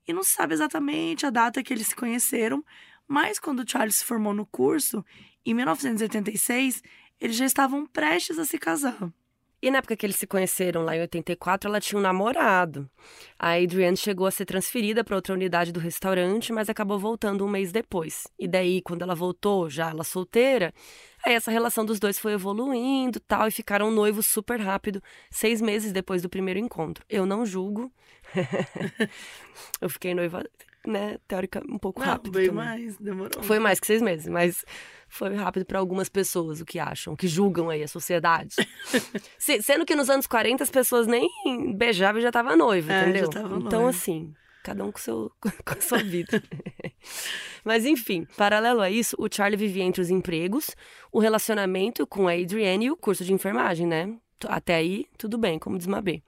E 0.06 0.12
não 0.12 0.22
se 0.22 0.32
sabe 0.32 0.54
exatamente 0.54 1.24
a 1.24 1.30
data 1.30 1.62
que 1.62 1.72
eles 1.72 1.88
se 1.88 1.96
conheceram, 1.96 2.64
mas 3.06 3.38
quando 3.38 3.68
Charles 3.68 3.96
se 3.96 4.04
formou 4.04 4.34
no 4.34 4.44
curso, 4.44 5.04
em 5.46 5.54
1986, 5.54 6.82
eles 7.20 7.36
já 7.36 7.46
estavam 7.46 7.86
prestes 7.86 8.38
a 8.38 8.44
se 8.44 8.58
casar. 8.58 9.12
E 9.64 9.71
na 9.71 9.78
época 9.78 9.97
que 9.97 10.04
eles 10.04 10.16
se 10.16 10.26
conheceram, 10.26 10.85
lá 10.85 10.94
em 10.94 11.00
84, 11.00 11.71
ela 11.71 11.80
tinha 11.80 11.99
um 11.99 12.02
namorado. 12.02 12.87
A 13.38 13.52
Adrienne 13.52 13.97
chegou 13.97 14.26
a 14.26 14.30
ser 14.30 14.44
transferida 14.44 15.02
para 15.02 15.16
outra 15.16 15.33
unidade 15.33 15.73
do 15.73 15.80
restaurante, 15.80 16.52
mas 16.52 16.68
acabou 16.68 16.99
voltando 16.99 17.47
um 17.47 17.49
mês 17.49 17.73
depois. 17.73 18.26
E 18.38 18.47
daí, 18.47 18.83
quando 18.83 19.00
ela 19.00 19.14
voltou, 19.14 19.71
já 19.71 19.88
ela 19.88 20.04
solteira, 20.04 20.71
aí 21.25 21.33
essa 21.33 21.50
relação 21.50 21.83
dos 21.83 21.99
dois 21.99 22.18
foi 22.18 22.35
evoluindo 22.35 23.18
tal, 23.21 23.49
e 23.49 23.50
ficaram 23.50 23.90
noivos 23.90 24.26
super 24.26 24.61
rápido, 24.61 25.02
seis 25.30 25.62
meses 25.62 25.92
depois 25.92 26.21
do 26.21 26.28
primeiro 26.28 26.61
encontro. 26.61 27.02
Eu 27.09 27.25
não 27.25 27.47
julgo. 27.47 27.90
eu 29.80 29.88
fiquei 29.88 30.14
noiva, 30.14 30.44
né, 30.87 31.19
teórica, 31.26 31.62
um 31.69 31.79
pouco 31.79 32.00
não, 32.00 32.07
rápido. 32.07 32.33
Também. 32.33 32.50
mais, 32.50 32.97
demorou. 32.99 33.43
Foi 33.43 33.59
mais 33.59 33.81
que 33.81 33.87
seis 33.87 34.03
meses, 34.03 34.26
mas 34.29 34.64
foi 35.09 35.35
rápido 35.35 35.64
para 35.64 35.79
algumas 35.79 36.09
pessoas 36.09 36.61
o 36.61 36.64
que 36.64 36.79
acham, 36.79 37.14
que 37.17 37.26
julgam 37.29 37.71
aí 37.71 37.83
a 37.83 37.88
sociedade. 37.88 38.55
Se, 39.38 39.62
sendo 39.62 39.85
que 39.85 39.95
nos 39.95 40.11
anos 40.11 40.26
40 40.26 40.62
as 40.62 40.71
pessoas 40.71 41.07
nem 41.07 41.29
beijavam 41.76 42.21
e 42.21 42.23
já 42.23 42.31
tava 42.33 42.57
noiva, 42.57 42.93
É, 42.93 43.00
já 43.05 43.09
entendeu? 43.09 43.31
tava 43.31 43.57
então, 43.57 43.83
noiva. 43.83 43.91
assim, 43.91 44.33
cada 44.62 44.85
um 44.85 44.91
com, 44.93 44.99
seu, 44.99 45.31
com 45.41 45.73
a 45.79 45.81
sua 45.81 45.99
vida. 46.03 46.43
Mas 47.64 47.85
enfim, 47.87 48.26
paralelo 48.37 48.81
a 48.81 48.91
isso, 48.91 49.17
o 49.19 49.26
Charlie 49.31 49.57
vivia 49.59 49.85
entre 49.85 50.03
os 50.03 50.11
empregos, 50.11 50.75
o 51.12 51.19
relacionamento 51.19 52.07
com 52.07 52.29
a 52.29 52.33
Adrienne 52.33 52.87
e 52.87 52.91
o 52.91 52.97
curso 52.97 53.25
de 53.25 53.33
enfermagem, 53.33 53.87
né? 53.87 54.14
Até 54.47 54.75
aí, 54.75 55.07
tudo 55.17 55.38
bem, 55.38 55.59
como 55.59 55.79
diz 55.79 55.87
Mabê. 55.87 56.23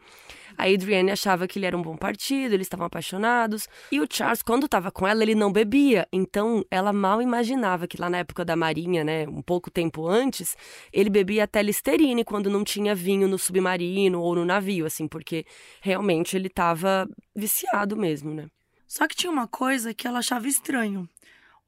A 0.57 0.65
Adrienne 0.65 1.11
achava 1.11 1.47
que 1.47 1.59
ele 1.59 1.67
era 1.67 1.77
um 1.77 1.83
bom 1.83 1.97
partido, 1.97 2.55
eles 2.55 2.67
estavam 2.67 2.87
apaixonados. 2.87 3.69
E 3.91 4.01
o 4.01 4.07
Charles, 4.11 4.43
quando 4.43 4.67
estava 4.67 4.91
com 4.91 5.07
ela, 5.07 5.23
ele 5.23 5.35
não 5.35 5.53
bebia. 5.53 6.07
Então, 6.13 6.65
ela 6.71 6.93
mal 6.93 7.21
imaginava 7.21 7.87
que 7.87 8.01
lá 8.01 8.09
na 8.09 8.19
época 8.19 8.45
da 8.45 8.57
Marinha, 8.57 9.05
né, 9.05 9.27
um 9.29 9.43
pouco 9.43 9.71
tempo 9.71 10.07
antes, 10.07 10.57
ele 10.93 11.11
bebia 11.11 11.45
até 11.45 11.63
Listerine 11.63 12.25
quando 12.25 12.51
não 12.51 12.65
tinha 12.65 12.95
vinho 12.95 13.29
no 13.29 13.39
submarino 13.39 14.21
ou 14.21 14.35
no 14.35 14.45
navio, 14.45 14.87
assim, 14.87 15.07
porque 15.07 15.45
realmente 15.81 16.37
ele 16.37 16.47
estava 16.49 17.09
viciado 17.35 17.97
mesmo, 17.97 18.33
né? 18.33 18.47
Só 18.87 19.07
que 19.07 19.17
tinha 19.17 19.31
uma 19.31 19.49
coisa 19.49 19.93
que 19.93 20.07
ela 20.07 20.21
achava 20.21 20.47
estranho. 20.49 21.09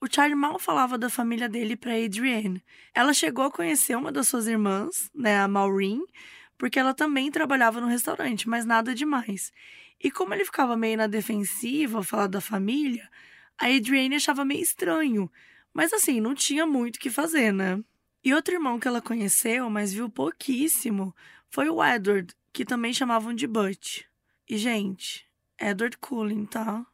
O 0.01 0.07
Charlie 0.09 0.37
mal 0.37 0.59
falava 0.61 0.97
da 0.97 1.11
família 1.11 1.49
dele 1.49 1.77
para 1.77 1.93
Adrienne. 1.93 2.63
Ela 2.95 3.13
chegou 3.13 3.45
a 3.45 3.51
conhecer 3.51 3.97
uma 3.97 4.13
das 4.13 4.29
suas 4.29 4.47
irmãs, 4.47 5.11
né, 5.13 5.41
a 5.41 5.49
Maureen, 5.49 6.05
porque 6.59 6.79
ela 6.79 6.93
também 6.93 7.31
trabalhava 7.31 7.81
no 7.81 7.87
restaurante, 7.87 8.49
mas 8.49 8.67
nada 8.67 8.95
demais. 8.95 9.53
E 10.03 10.11
como 10.11 10.35
ele 10.35 10.45
ficava 10.45 10.77
meio 10.77 10.99
na 10.99 11.07
defensiva 11.07 12.03
falar 12.03 12.27
da 12.27 12.41
família, 12.41 13.09
a 13.57 13.67
Adrienne 13.67 14.17
achava 14.17 14.45
meio 14.45 14.61
estranho. 14.61 15.31
Mas 15.73 15.93
assim, 15.93 16.21
não 16.21 16.35
tinha 16.35 16.67
muito 16.67 16.97
o 16.97 16.99
que 16.99 17.11
fazer, 17.11 17.53
né? 17.53 17.83
E 18.25 18.35
outro 18.35 18.55
irmão 18.55 18.79
que 18.79 18.89
ela 18.89 19.01
conheceu, 19.01 19.71
mas 19.71 19.93
viu 19.93 20.11
pouquíssimo, 20.11 21.15
foi 21.49 21.69
o 21.69 21.83
Edward, 21.83 22.35
que 22.53 22.65
também 22.65 22.93
chamavam 22.93 23.33
de 23.33 23.47
Butch. 23.47 24.03
E, 24.49 24.59
gente, 24.59 25.27
Edward 25.59 25.97
Cullen, 25.99 26.45
tá? 26.45 26.85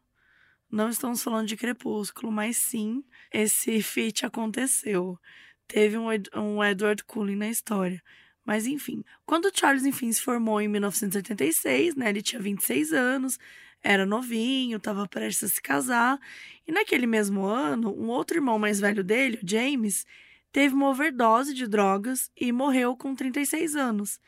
Não 0.71 0.89
estamos 0.89 1.23
falando 1.23 1.47
de 1.47 1.57
Crepúsculo, 1.57 2.31
mas 2.31 2.57
sim, 2.57 3.05
esse 3.33 3.81
feat 3.83 4.27
aconteceu. 4.27 5.19
Teve 5.67 5.97
um, 5.97 6.09
um 6.37 6.63
Edward 6.63 7.03
Cullen 7.05 7.37
na 7.37 7.49
história. 7.49 8.03
Mas 8.45 8.67
enfim, 8.67 9.03
quando 9.25 9.51
Charles 9.55 9.87
enfim 9.87 10.13
se 10.13 10.21
formou 10.21 10.61
em 10.61 10.69
1986, 10.69 11.95
né, 11.95 12.11
ele 12.11 12.23
tinha 12.23 12.41
26 12.41 12.93
anos, 12.93 13.39
era 13.83 14.05
novinho, 14.05 14.77
estava 14.77 15.09
prestes 15.09 15.45
a 15.45 15.55
se 15.55 15.63
casar, 15.63 16.19
e 16.67 16.73
naquele 16.73 17.07
mesmo 17.07 17.45
ano, 17.45 17.95
um 17.95 18.09
outro 18.09 18.37
irmão 18.37 18.59
mais 18.59 18.81
velho 18.81 19.05
dele, 19.05 19.39
o 19.43 19.49
James, 19.49 20.07
teve 20.53 20.75
uma 20.75 20.89
overdose 20.89 21.55
de 21.55 21.67
drogas 21.67 22.31
e 22.37 22.53
morreu 22.53 22.97
com 22.97 23.15
36 23.15 23.77
anos. 23.77 24.21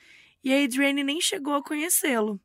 E 0.43 0.53
a 0.53 0.63
Adrienne 0.63 1.05
nem 1.05 1.21
chegou 1.21 1.55
a 1.55 1.63
conhecê-lo. 1.63 2.41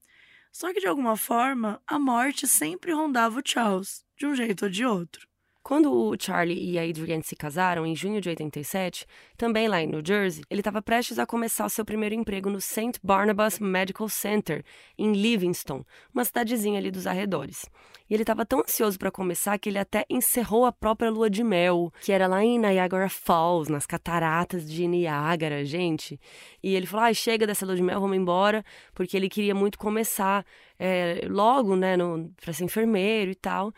Só 0.51 0.73
que 0.73 0.79
de 0.79 0.87
alguma 0.87 1.15
forma, 1.15 1.81
a 1.87 1.97
morte 1.97 2.47
sempre 2.47 2.91
rondava 2.91 3.39
o 3.39 3.43
Charles, 3.43 4.05
de 4.17 4.25
um 4.25 4.35
jeito 4.35 4.65
ou 4.65 4.71
de 4.71 4.85
outro. 4.85 5.30
Quando 5.63 5.93
o 5.93 6.15
Charlie 6.19 6.71
e 6.71 6.79
a 6.79 6.83
Adrienne 6.83 7.23
se 7.23 7.35
casaram, 7.35 7.85
em 7.85 7.95
junho 7.95 8.19
de 8.19 8.27
87, 8.29 9.05
também 9.37 9.67
lá 9.67 9.79
em 9.79 9.87
New 9.87 10.01
Jersey, 10.03 10.43
ele 10.49 10.61
estava 10.61 10.81
prestes 10.81 11.19
a 11.19 11.25
começar 11.25 11.65
o 11.65 11.69
seu 11.69 11.85
primeiro 11.85 12.15
emprego 12.15 12.49
no 12.49 12.59
St. 12.59 12.93
Barnabas 13.03 13.59
Medical 13.59 14.09
Center, 14.09 14.65
em 14.97 15.13
Livingston, 15.13 15.85
uma 16.11 16.25
cidadezinha 16.25 16.79
ali 16.79 16.89
dos 16.89 17.05
arredores. 17.05 17.69
E 18.09 18.13
ele 18.13 18.23
estava 18.23 18.45
tão 18.45 18.59
ansioso 18.59 18.99
para 18.99 19.09
começar 19.09 19.57
que 19.57 19.69
ele 19.69 19.77
até 19.77 20.03
encerrou 20.09 20.65
a 20.65 20.71
própria 20.71 21.09
lua 21.09 21.29
de 21.29 21.43
mel, 21.43 21.93
que 22.01 22.11
era 22.11 22.27
lá 22.27 22.43
em 22.43 22.59
Niagara 22.59 23.07
Falls, 23.07 23.71
nas 23.71 23.85
cataratas 23.85 24.69
de 24.69 24.85
Niagara, 24.85 25.63
gente. 25.63 26.19
E 26.61 26.75
ele 26.75 26.85
falou: 26.85 27.05
ah, 27.05 27.13
chega 27.13 27.47
dessa 27.47 27.65
lua 27.65 27.75
de 27.75 27.81
mel, 27.81 28.01
vamos 28.01 28.17
embora, 28.17 28.65
porque 28.93 29.15
ele 29.15 29.29
queria 29.29 29.55
muito 29.55 29.77
começar 29.77 30.45
é, 30.77 31.21
logo, 31.29 31.75
né, 31.75 31.95
para 32.41 32.51
ser 32.51 32.65
enfermeiro 32.65 33.31
e 33.31 33.35
tal. 33.35 33.71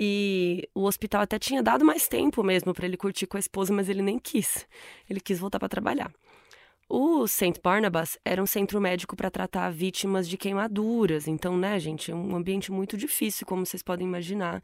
E 0.00 0.68
o 0.72 0.84
hospital 0.84 1.22
até 1.22 1.40
tinha 1.40 1.60
dado 1.60 1.84
mais 1.84 2.06
tempo 2.06 2.44
mesmo 2.44 2.72
para 2.72 2.86
ele 2.86 2.96
curtir 2.96 3.26
com 3.26 3.36
a 3.36 3.40
esposa, 3.40 3.74
mas 3.74 3.88
ele 3.88 4.00
nem 4.00 4.16
quis. 4.16 4.64
Ele 5.10 5.18
quis 5.18 5.40
voltar 5.40 5.58
para 5.58 5.68
trabalhar. 5.68 6.12
O 6.88 7.26
St. 7.26 7.60
Barnabas 7.62 8.16
era 8.24 8.40
um 8.40 8.46
centro 8.46 8.80
médico 8.80 9.16
para 9.16 9.28
tratar 9.28 9.70
vítimas 9.70 10.28
de 10.28 10.38
queimaduras. 10.38 11.26
Então, 11.26 11.56
né, 11.56 11.80
gente, 11.80 12.12
um 12.12 12.36
ambiente 12.36 12.70
muito 12.70 12.96
difícil, 12.96 13.44
como 13.44 13.66
vocês 13.66 13.82
podem 13.82 14.06
imaginar. 14.06 14.62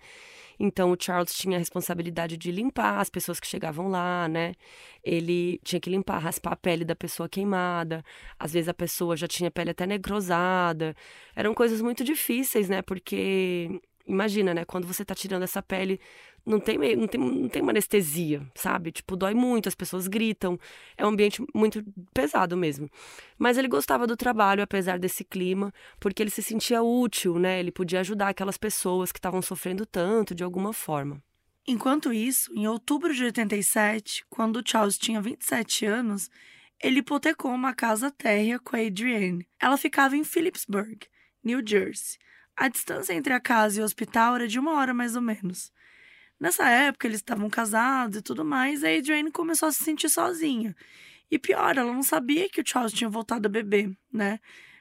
Então, 0.59 0.93
o 0.93 0.97
Charles 0.99 1.35
tinha 1.35 1.57
a 1.57 1.59
responsabilidade 1.59 2.37
de 2.37 2.53
limpar 2.53 3.01
as 3.01 3.11
pessoas 3.11 3.41
que 3.41 3.47
chegavam 3.47 3.89
lá, 3.89 4.29
né? 4.29 4.55
Ele 5.03 5.61
tinha 5.65 5.81
que 5.81 5.91
limpar, 5.91 6.19
raspar 6.21 6.53
a 6.53 6.57
pele 6.57 6.85
da 6.85 6.95
pessoa 6.95 7.29
queimada. 7.29 8.05
Às 8.39 8.53
vezes 8.53 8.69
a 8.69 8.75
pessoa 8.75 9.17
já 9.17 9.27
tinha 9.27 9.51
pele 9.51 9.71
até 9.71 9.85
necrosada. 9.85 10.95
Eram 11.35 11.53
coisas 11.55 11.83
muito 11.83 12.05
difíceis, 12.05 12.69
né? 12.69 12.83
Porque 12.83 13.83
Imagina, 14.07 14.53
né? 14.53 14.65
Quando 14.65 14.87
você 14.87 15.05
tá 15.05 15.15
tirando 15.15 15.45
essa 15.45 15.63
pele, 15.63 15.99
não 16.45 16.61
tem, 16.61 16.77
não 16.97 17.07
tem, 17.07 17.21
não 17.21 17.49
tem 17.49 17.63
uma 17.63 17.73
anestesia, 17.73 18.47
sabe? 18.55 18.93
Tipo, 18.93 19.17
dói 19.17 19.33
muito, 19.33 19.69
as 19.69 19.75
pessoas 19.75 20.07
gritam. 20.07 20.59
É 20.97 21.05
um 21.07 21.09
ambiente 21.09 21.43
muito 21.55 21.83
pesado 22.13 22.57
mesmo. 22.57 22.91
Mas 23.39 23.57
ele 23.57 23.67
gostava 23.67 24.07
do 24.07 24.17
trabalho, 24.17 24.63
apesar 24.63 24.99
desse 24.99 25.25
clima, 25.25 25.73
porque 25.99 26.23
ele 26.23 26.31
se 26.31 26.43
sentia 26.43 26.83
útil, 26.83 27.39
né? 27.39 27.59
Ele 27.61 27.73
podia 27.73 28.01
ajudar 28.01 28.29
aquelas 28.29 28.59
pessoas 28.59 29.11
que 29.11 29.19
estavam 29.19 29.41
sofrendo 29.41 29.87
tanto 29.87 30.35
de 30.35 30.45
alguma 30.45 30.73
forma. 30.73 31.23
Enquanto 31.67 32.13
isso, 32.13 32.53
em 32.55 32.67
outubro 32.67 33.15
de 33.15 33.25
87, 33.25 34.27
quando 34.29 34.63
Charles 34.67 34.99
tinha 34.99 35.23
27 35.23 35.87
anos, 35.87 36.31
ele 36.83 36.99
hipotecou 36.99 37.51
uma 37.51 37.73
casa 37.73 38.11
térrea 38.11 38.59
com 38.59 38.77
a 38.77 38.81
Adrienne. 38.81 39.49
Ela 39.59 39.79
ficava 39.79 40.15
em 40.15 40.25
Phillipsburg, 40.25 41.07
New 41.43 41.63
Jersey. 41.67 42.19
A 42.57 42.69
distância 42.69 43.13
entre 43.13 43.33
a 43.33 43.41
casa 43.41 43.79
e 43.79 43.83
o 43.83 43.85
hospital 43.85 44.37
era 44.37 44.49
de 44.49 44.59
uma 44.59 44.75
hora 44.75 44.95
mais 44.95 45.17
ou 45.17 45.23
menos. 45.23 45.73
Nessa 46.39 46.69
época, 46.69 47.07
eles 47.07 47.19
estavam 47.19 47.49
casados 47.49 48.19
e 48.19 48.23
tudo 48.23 48.45
mais, 48.45 48.83
e 48.83 48.87
a 48.87 48.99
Adrienne 48.99 49.31
começou 49.31 49.69
a 49.69 49.73
se 49.73 49.83
sentir 49.83 50.09
sozinha. 50.09 50.75
E 51.31 51.39
pior, 51.39 51.77
ela 51.77 51.93
não 51.93 52.03
sabia 52.03 52.49
que 52.49 52.61
o 52.61 52.65
Charles 52.67 52.93
tinha 52.93 53.09
voltado 53.11 53.47
a 53.47 53.51
beber, 53.51 53.91
né? 54.13 54.39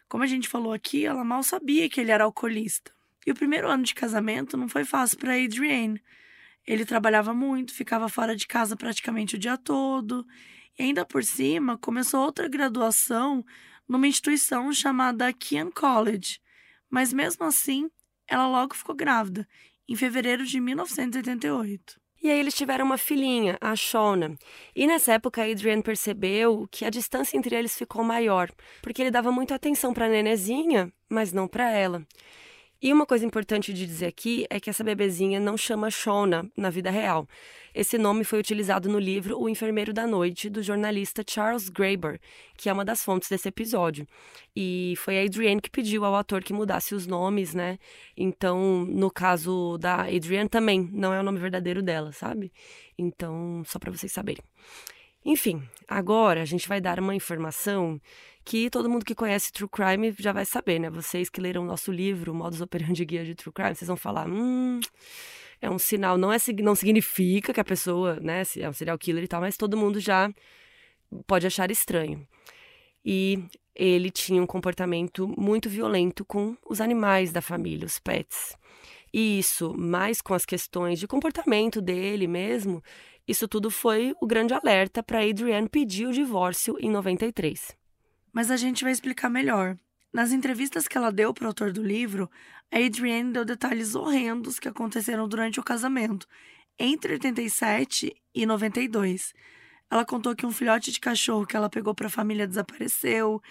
Como 0.08 0.24
a 0.24 0.28
gente 0.28 0.48
falou 0.48 0.74
aqui, 0.74 1.06
ela 1.06 1.24
mal 1.24 1.42
sabia 1.42 1.90
que 1.90 2.00
ele 2.00 2.12
era 2.12 2.24
alcoolista. 2.24 2.92
E 3.26 3.32
o 3.32 3.36
primeiro 3.36 3.70
ano 3.70 3.84
de 3.84 3.96
casamento 3.96 4.58
não 4.58 4.68
foi 4.68 4.84
fácil 4.84 5.18
para 5.18 5.34
Adrienne. 5.34 6.02
Ele 6.68 6.86
trabalhava 6.86 7.34
muito, 7.34 7.74
ficava 7.74 8.08
fora 8.10 8.36
de 8.36 8.46
casa 8.46 8.76
praticamente 8.76 9.36
o 9.36 9.40
dia 9.40 9.58
todo. 9.58 10.26
E 10.78 10.84
ainda 10.84 11.06
por 11.06 11.24
cima, 11.24 11.78
começou 11.78 12.22
outra 12.22 12.48
graduação 12.48 13.46
numa 13.88 14.08
instituição 14.08 14.72
chamada 14.74 15.32
Kean 15.34 15.72
College, 15.72 16.40
mas 16.94 17.12
mesmo 17.12 17.44
assim, 17.44 17.90
ela 18.28 18.48
logo 18.48 18.76
ficou 18.76 18.94
grávida, 18.94 19.48
em 19.90 19.96
fevereiro 19.96 20.46
de 20.46 20.60
1988. 20.60 22.00
E 22.22 22.30
aí 22.30 22.40
eles 22.40 22.54
tiveram 22.54 22.86
uma 22.86 23.00
filhinha, 23.00 23.58
a 23.60 23.76
Shona. 23.76 24.38
E 24.76 24.86
nessa 24.86 25.14
época 25.14 25.42
a 25.42 25.52
Adrienne 25.52 25.82
percebeu 25.82 26.68
que 26.70 26.86
a 26.86 26.92
distância 26.92 27.36
entre 27.36 27.56
eles 27.56 27.76
ficou 27.76 28.04
maior, 28.04 28.52
porque 28.80 29.02
ele 29.02 29.10
dava 29.10 29.32
muita 29.32 29.56
atenção 29.56 29.92
para 29.92 30.06
a 30.06 30.10
nenezinha, 30.10 30.94
mas 31.10 31.34
não 31.34 31.48
para 31.48 31.68
ela. 31.72 32.06
E 32.84 32.92
uma 32.92 33.06
coisa 33.06 33.26
importante 33.26 33.72
de 33.72 33.86
dizer 33.86 34.08
aqui 34.08 34.46
é 34.50 34.60
que 34.60 34.70
essa 34.70 34.84
bebezinha 34.84 35.40
não 35.40 35.56
chama 35.56 35.90
Shona 35.90 36.52
na 36.58 36.70
vida 36.70 36.92
real. 36.92 37.26
Esse 37.74 37.98
nome 37.98 38.26
foi 38.26 38.40
utilizado 38.40 38.90
no 38.90 39.00
livro 39.00 39.40
O 39.40 39.48
Enfermeiro 39.48 39.94
da 39.94 40.06
Noite, 40.06 40.50
do 40.50 40.62
jornalista 40.62 41.24
Charles 41.26 41.70
Graeber, 41.70 42.20
que 42.58 42.68
é 42.68 42.74
uma 42.74 42.84
das 42.84 43.02
fontes 43.02 43.30
desse 43.30 43.48
episódio. 43.48 44.06
E 44.54 44.96
foi 44.98 45.18
a 45.18 45.24
Adrienne 45.24 45.62
que 45.62 45.70
pediu 45.70 46.04
ao 46.04 46.14
ator 46.14 46.44
que 46.44 46.52
mudasse 46.52 46.94
os 46.94 47.08
nomes, 47.08 47.54
né? 47.54 47.80
Então, 48.18 48.84
no 48.84 49.10
caso 49.10 49.78
da 49.78 50.02
Adrienne 50.02 50.50
também, 50.50 50.90
não 50.92 51.14
é 51.14 51.22
o 51.22 51.24
nome 51.24 51.40
verdadeiro 51.40 51.82
dela, 51.82 52.12
sabe? 52.12 52.52
Então, 52.98 53.64
só 53.66 53.80
para 53.80 53.92
vocês 53.92 54.12
saberem. 54.12 54.44
Enfim, 55.26 55.64
agora 55.88 56.42
a 56.42 56.46
gente 56.46 56.68
vai 56.68 56.82
dar 56.82 57.00
uma 57.00 57.16
informação 57.16 57.98
que 58.46 58.70
todo 58.70 58.90
mundo 58.90 59.06
que 59.06 59.16
conhece 59.16 59.52
True 59.52 59.70
Crime 59.70 60.14
já 60.20 60.34
vai 60.34 60.46
saber, 60.46 60.80
né? 60.80 60.90
Vocês 60.90 61.30
que 61.30 61.40
leram 61.40 61.64
o 61.64 61.66
nosso 61.66 61.92
livro, 61.92 62.34
Modus 62.34 62.62
Operandi 62.62 63.06
Guia 63.06 63.24
de 63.24 63.36
True 63.36 63.54
Crime, 63.54 63.76
vocês 63.76 63.88
vão 63.88 63.98
falar, 63.98 64.28
hum, 64.28 64.80
é 65.62 65.70
um 65.70 65.80
sinal, 65.80 66.18
não, 66.18 66.32
é, 66.32 66.38
não 66.62 66.76
significa 66.76 67.54
que 67.54 67.60
a 67.60 67.64
pessoa, 67.64 68.20
né, 68.20 68.44
é 68.58 68.70
um 68.70 68.74
serial 68.74 68.98
killer 68.98 69.24
e 69.24 69.28
tal, 69.28 69.42
mas 69.42 69.56
todo 69.58 69.78
mundo 69.78 70.00
já 70.00 70.30
pode 71.26 71.48
achar 71.48 71.72
estranho. 71.72 72.28
E 73.06 73.44
ele 73.76 74.12
tinha 74.12 74.42
um 74.42 74.46
comportamento 74.46 75.28
muito 75.38 75.70
violento 75.70 76.26
com 76.26 76.58
os 76.68 76.82
animais 76.82 77.32
da 77.32 77.42
família, 77.42 77.86
os 77.86 78.00
pets. 78.00 78.58
E 79.14 79.40
isso, 79.40 79.74
mais 79.78 80.22
com 80.22 80.34
as 80.34 80.46
questões 80.46 81.00
de 81.00 81.08
comportamento 81.08 81.82
dele 81.82 82.28
mesmo, 82.28 82.84
isso 83.28 83.48
tudo 83.48 83.72
foi 83.72 84.14
o 84.22 84.28
grande 84.28 84.54
alerta 84.54 85.02
para 85.04 85.24
Adrienne 85.24 85.70
pedir 85.70 86.08
o 86.08 86.12
divórcio 86.12 86.78
em 86.80 86.90
93 86.90 87.83
mas 88.34 88.50
a 88.50 88.58
gente 88.58 88.84
vai 88.84 88.92
explicar 88.92 89.30
melhor. 89.30 89.78
Nas 90.12 90.32
entrevistas 90.32 90.88
que 90.88 90.98
ela 90.98 91.12
deu 91.12 91.34
para 91.34 91.46
o 91.46 91.48
autor 91.48 91.72
do 91.72 91.84
livro, 91.84 92.30
a 92.72 92.78
Adrienne 92.78 93.32
deu 93.32 93.46
detalhes 93.46 93.96
horrendos 93.96 94.60
que 94.60 94.68
aconteceram 94.68 95.28
durante 95.28 95.60
o 95.60 95.64
casamento, 95.64 96.28
entre 96.78 97.14
87 97.14 98.16
e 98.34 98.46
92. 98.46 99.34
Ela 99.90 100.04
contou 100.04 100.36
que 100.36 100.46
um 100.46 100.52
filhote 100.52 100.92
de 100.92 101.00
cachorro 101.00 101.46
que 101.46 101.56
ela 101.56 101.70
pegou 101.70 101.94
para 101.94 102.08
a 102.08 102.10
família 102.10 102.48
desapareceu, 102.48 103.42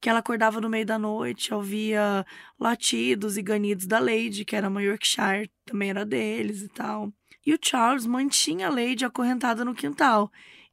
que 0.00 0.08
ela 0.08 0.20
acordava 0.20 0.60
no 0.60 0.70
meio 0.70 0.86
da 0.86 0.98
noite, 0.98 1.52
ouvia 1.52 2.24
latidos 2.58 3.36
e 3.36 3.42
ganidos 3.42 3.86
da 3.86 3.98
Lady, 3.98 4.46
que 4.46 4.56
era 4.56 4.68
uma 4.68 4.82
Yorkshire, 4.82 5.50
também 5.66 5.90
era 5.90 6.06
deles 6.06 6.62
e 6.62 6.68
tal. 6.68 7.12
E 7.44 7.52
o 7.52 7.58
Charles 7.62 8.06
mantinha 8.06 8.68
a 8.68 8.70
Lady 8.70 9.04
acorrentada 9.04 9.64
no 9.64 9.74
quintal 9.74 10.30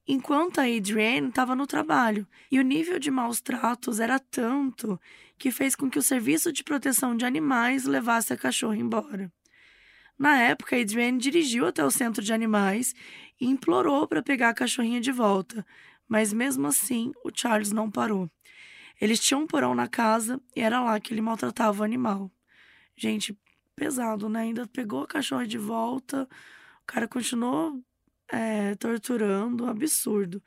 enquanto 0.08 0.60
a 0.60 0.64
Adrienne 0.64 1.30
estava 1.30 1.56
no 1.56 1.68
trabalho. 1.68 2.26
E 2.52 2.60
o 2.60 2.64
nível 2.64 2.98
de 2.98 3.12
maus 3.12 3.42
tratos 3.42 4.00
era 4.00 4.20
tanto 4.20 5.00
que 5.38 5.52
fez 5.52 5.76
com 5.76 5.90
que 5.90 6.00
o 6.00 6.04
serviço 6.04 6.52
de 6.52 6.64
proteção 6.64 7.16
de 7.16 7.26
animais 7.26 7.86
levasse 7.86 8.34
a 8.34 8.38
cachorra 8.38 8.78
embora. 8.78 9.32
Na 10.18 10.40
época, 10.42 10.80
Adrienne 10.80 11.20
dirigiu 11.20 11.68
até 11.68 11.84
o 11.86 11.92
centro 11.92 12.24
de 12.24 12.34
animais 12.34 12.96
e 13.40 13.46
implorou 13.46 14.08
para 14.08 14.24
pegar 14.24 14.50
a 14.50 14.54
cachorrinha 14.54 15.00
de 15.00 15.12
volta, 15.12 15.66
mas 16.08 16.34
mesmo 16.34 16.66
assim 16.66 17.12
o 17.24 17.30
Charles 17.34 17.72
não 17.72 17.92
parou. 17.92 18.30
Eles 19.00 19.20
tinham 19.20 19.44
um 19.44 19.48
porão 19.48 19.76
na 19.76 19.88
casa 19.88 20.42
e 20.56 20.62
era 20.62 20.82
lá 20.82 21.00
que 21.00 21.14
ele 21.14 21.22
maltratava 21.22 21.82
o 21.82 21.84
animal. 21.84 22.32
Gente, 22.96 23.38
pesado, 23.76 24.28
né? 24.28 24.42
Ainda 24.42 24.66
pegou 24.66 25.04
a 25.04 25.08
cachorra 25.08 25.46
de 25.46 25.60
volta, 25.60 26.28
o 26.82 26.86
cara 26.88 27.08
continuou 27.08 27.80
é, 28.32 28.76
torturando, 28.76 29.66
um 29.66 29.70
absurdo. 29.70 30.42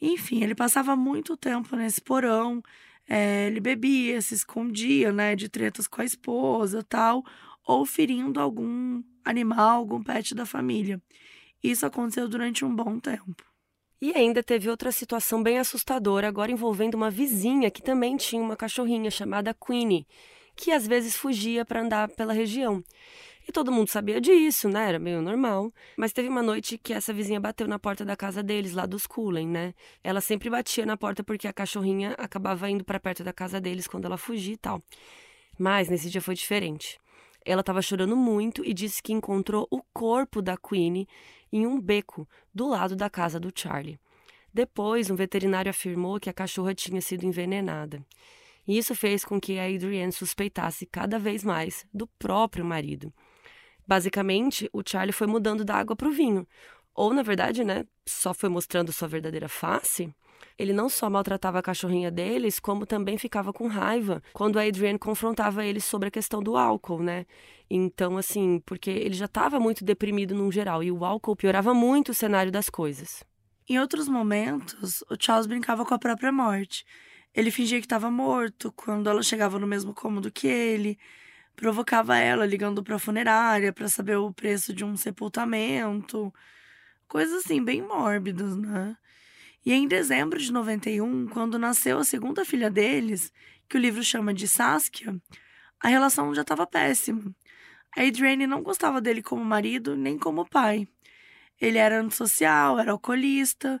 Enfim, 0.00 0.42
ele 0.42 0.54
passava 0.54 0.96
muito 0.96 1.36
tempo 1.36 1.76
nesse 1.76 2.00
porão, 2.00 2.62
é, 3.08 3.46
ele 3.46 3.60
bebia, 3.60 4.20
se 4.20 4.34
escondia, 4.34 5.12
né, 5.12 5.36
de 5.36 5.48
tretas 5.48 5.86
com 5.86 6.00
a 6.00 6.04
esposa 6.04 6.82
tal, 6.82 7.24
ou 7.66 7.86
ferindo 7.86 8.40
algum 8.40 9.02
animal, 9.24 9.78
algum 9.78 10.02
pet 10.02 10.34
da 10.34 10.44
família. 10.46 11.00
Isso 11.62 11.86
aconteceu 11.86 12.28
durante 12.28 12.64
um 12.64 12.74
bom 12.74 12.98
tempo. 12.98 13.42
E 14.00 14.12
ainda 14.14 14.42
teve 14.42 14.68
outra 14.68 14.92
situação 14.92 15.42
bem 15.42 15.58
assustadora, 15.58 16.28
agora 16.28 16.52
envolvendo 16.52 16.94
uma 16.94 17.10
vizinha 17.10 17.70
que 17.70 17.82
também 17.82 18.18
tinha 18.18 18.42
uma 18.42 18.56
cachorrinha 18.56 19.10
chamada 19.10 19.54
Queenie, 19.54 20.06
que 20.54 20.70
às 20.70 20.86
vezes 20.86 21.16
fugia 21.16 21.64
para 21.64 21.80
andar 21.80 22.08
pela 22.10 22.34
região. 22.34 22.84
E 23.46 23.52
todo 23.52 23.70
mundo 23.70 23.88
sabia 23.88 24.20
disso, 24.20 24.68
né? 24.68 24.88
Era 24.88 24.98
meio 24.98 25.20
normal. 25.20 25.72
Mas 25.96 26.12
teve 26.12 26.28
uma 26.28 26.42
noite 26.42 26.78
que 26.78 26.92
essa 26.92 27.12
vizinha 27.12 27.38
bateu 27.38 27.68
na 27.68 27.78
porta 27.78 28.04
da 28.04 28.16
casa 28.16 28.42
deles, 28.42 28.72
lá 28.72 28.86
dos 28.86 29.06
Cullen, 29.06 29.46
né? 29.46 29.74
Ela 30.02 30.20
sempre 30.20 30.48
batia 30.48 30.86
na 30.86 30.96
porta 30.96 31.22
porque 31.22 31.46
a 31.46 31.52
cachorrinha 31.52 32.14
acabava 32.18 32.70
indo 32.70 32.84
para 32.84 32.98
perto 32.98 33.22
da 33.22 33.32
casa 33.32 33.60
deles 33.60 33.86
quando 33.86 34.06
ela 34.06 34.16
fugia 34.16 34.54
e 34.54 34.56
tal. 34.56 34.82
Mas 35.58 35.88
nesse 35.88 36.08
dia 36.08 36.22
foi 36.22 36.34
diferente. 36.34 36.98
Ela 37.44 37.60
estava 37.60 37.82
chorando 37.82 38.16
muito 38.16 38.64
e 38.64 38.72
disse 38.72 39.02
que 39.02 39.12
encontrou 39.12 39.68
o 39.70 39.82
corpo 39.92 40.40
da 40.40 40.56
Queenie 40.56 41.06
em 41.52 41.66
um 41.66 41.78
beco 41.78 42.26
do 42.54 42.66
lado 42.66 42.96
da 42.96 43.10
casa 43.10 43.38
do 43.38 43.52
Charlie. 43.54 43.98
Depois, 44.52 45.10
um 45.10 45.16
veterinário 45.16 45.68
afirmou 45.68 46.18
que 46.18 46.30
a 46.30 46.32
cachorra 46.32 46.74
tinha 46.74 47.00
sido 47.02 47.26
envenenada. 47.26 48.04
E 48.66 48.78
isso 48.78 48.94
fez 48.94 49.24
com 49.24 49.38
que 49.38 49.58
a 49.58 49.66
Adrienne 49.66 50.12
suspeitasse 50.12 50.86
cada 50.86 51.18
vez 51.18 51.44
mais 51.44 51.86
do 51.92 52.06
próprio 52.06 52.64
marido. 52.64 53.12
Basicamente, 53.86 54.68
o 54.72 54.82
Charlie 54.84 55.12
foi 55.12 55.26
mudando 55.26 55.64
da 55.64 55.74
água 55.74 55.94
para 55.94 56.08
o 56.08 56.12
vinho. 56.12 56.46
Ou, 56.94 57.12
na 57.12 57.22
verdade, 57.22 57.64
né, 57.64 57.84
só 58.06 58.32
foi 58.32 58.48
mostrando 58.48 58.92
sua 58.92 59.08
verdadeira 59.08 59.48
face. 59.48 60.14
Ele 60.56 60.72
não 60.72 60.88
só 60.88 61.10
maltratava 61.10 61.58
a 61.58 61.62
cachorrinha 61.62 62.10
deles, 62.10 62.60
como 62.60 62.86
também 62.86 63.18
ficava 63.18 63.52
com 63.52 63.66
raiva 63.66 64.22
quando 64.32 64.58
a 64.58 64.62
Adrienne 64.62 64.98
confrontava 64.98 65.64
ele 65.64 65.80
sobre 65.80 66.08
a 66.08 66.10
questão 66.10 66.40
do 66.40 66.56
álcool, 66.56 67.02
né? 67.02 67.26
Então, 67.68 68.16
assim, 68.16 68.62
porque 68.64 68.90
ele 68.90 69.14
já 69.14 69.24
estava 69.24 69.58
muito 69.58 69.84
deprimido 69.84 70.34
num 70.34 70.52
geral 70.52 70.82
e 70.82 70.92
o 70.92 71.04
álcool 71.04 71.34
piorava 71.34 71.74
muito 71.74 72.10
o 72.10 72.14
cenário 72.14 72.52
das 72.52 72.70
coisas. 72.70 73.24
Em 73.68 73.78
outros 73.80 74.08
momentos, 74.08 75.02
o 75.10 75.16
Charles 75.18 75.46
brincava 75.46 75.84
com 75.84 75.94
a 75.94 75.98
própria 75.98 76.30
morte. 76.30 76.84
Ele 77.34 77.50
fingia 77.50 77.80
que 77.80 77.86
estava 77.86 78.10
morto 78.10 78.70
quando 78.72 79.08
ela 79.08 79.22
chegava 79.22 79.58
no 79.58 79.66
mesmo 79.66 79.92
cômodo 79.92 80.30
que 80.30 80.46
ele 80.46 80.98
provocava 81.56 82.16
ela 82.18 82.46
ligando 82.46 82.82
para 82.82 82.98
funerária 82.98 83.72
para 83.72 83.88
saber 83.88 84.16
o 84.16 84.32
preço 84.32 84.72
de 84.72 84.84
um 84.84 84.96
sepultamento, 84.96 86.32
coisas 87.08 87.44
assim 87.44 87.62
bem 87.62 87.82
mórbidas, 87.82 88.56
né? 88.56 88.96
E 89.64 89.72
em 89.72 89.88
dezembro 89.88 90.38
de 90.38 90.52
91, 90.52 91.28
quando 91.28 91.58
nasceu 91.58 91.98
a 91.98 92.04
segunda 92.04 92.44
filha 92.44 92.70
deles, 92.70 93.32
que 93.68 93.76
o 93.76 93.80
livro 93.80 94.02
chama 94.02 94.34
de 94.34 94.46
Saskia, 94.46 95.16
a 95.80 95.88
relação 95.88 96.34
já 96.34 96.42
estava 96.42 96.66
péssima. 96.66 97.34
A 97.96 98.02
Adrienne 98.02 98.46
não 98.46 98.62
gostava 98.62 99.00
dele 99.00 99.22
como 99.22 99.44
marido 99.44 99.96
nem 99.96 100.18
como 100.18 100.48
pai. 100.48 100.86
Ele 101.60 101.78
era 101.78 102.00
antissocial, 102.00 102.78
era 102.78 102.92
alcoolista. 102.92 103.80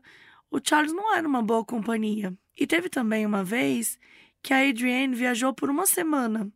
O 0.50 0.58
Charles 0.62 0.92
não 0.92 1.14
era 1.14 1.26
uma 1.26 1.42
boa 1.42 1.64
companhia. 1.64 2.32
E 2.58 2.66
teve 2.66 2.88
também 2.88 3.26
uma 3.26 3.42
vez 3.42 3.98
que 4.42 4.54
a 4.54 4.68
Adrienne 4.68 5.14
viajou 5.14 5.52
por 5.52 5.68
uma 5.68 5.86
semana 5.86 6.50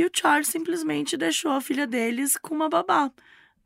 e 0.00 0.04
o 0.06 0.10
Charles 0.10 0.48
simplesmente 0.48 1.14
deixou 1.14 1.52
a 1.52 1.60
filha 1.60 1.86
deles 1.86 2.38
com 2.38 2.54
uma 2.54 2.70
babá 2.70 3.12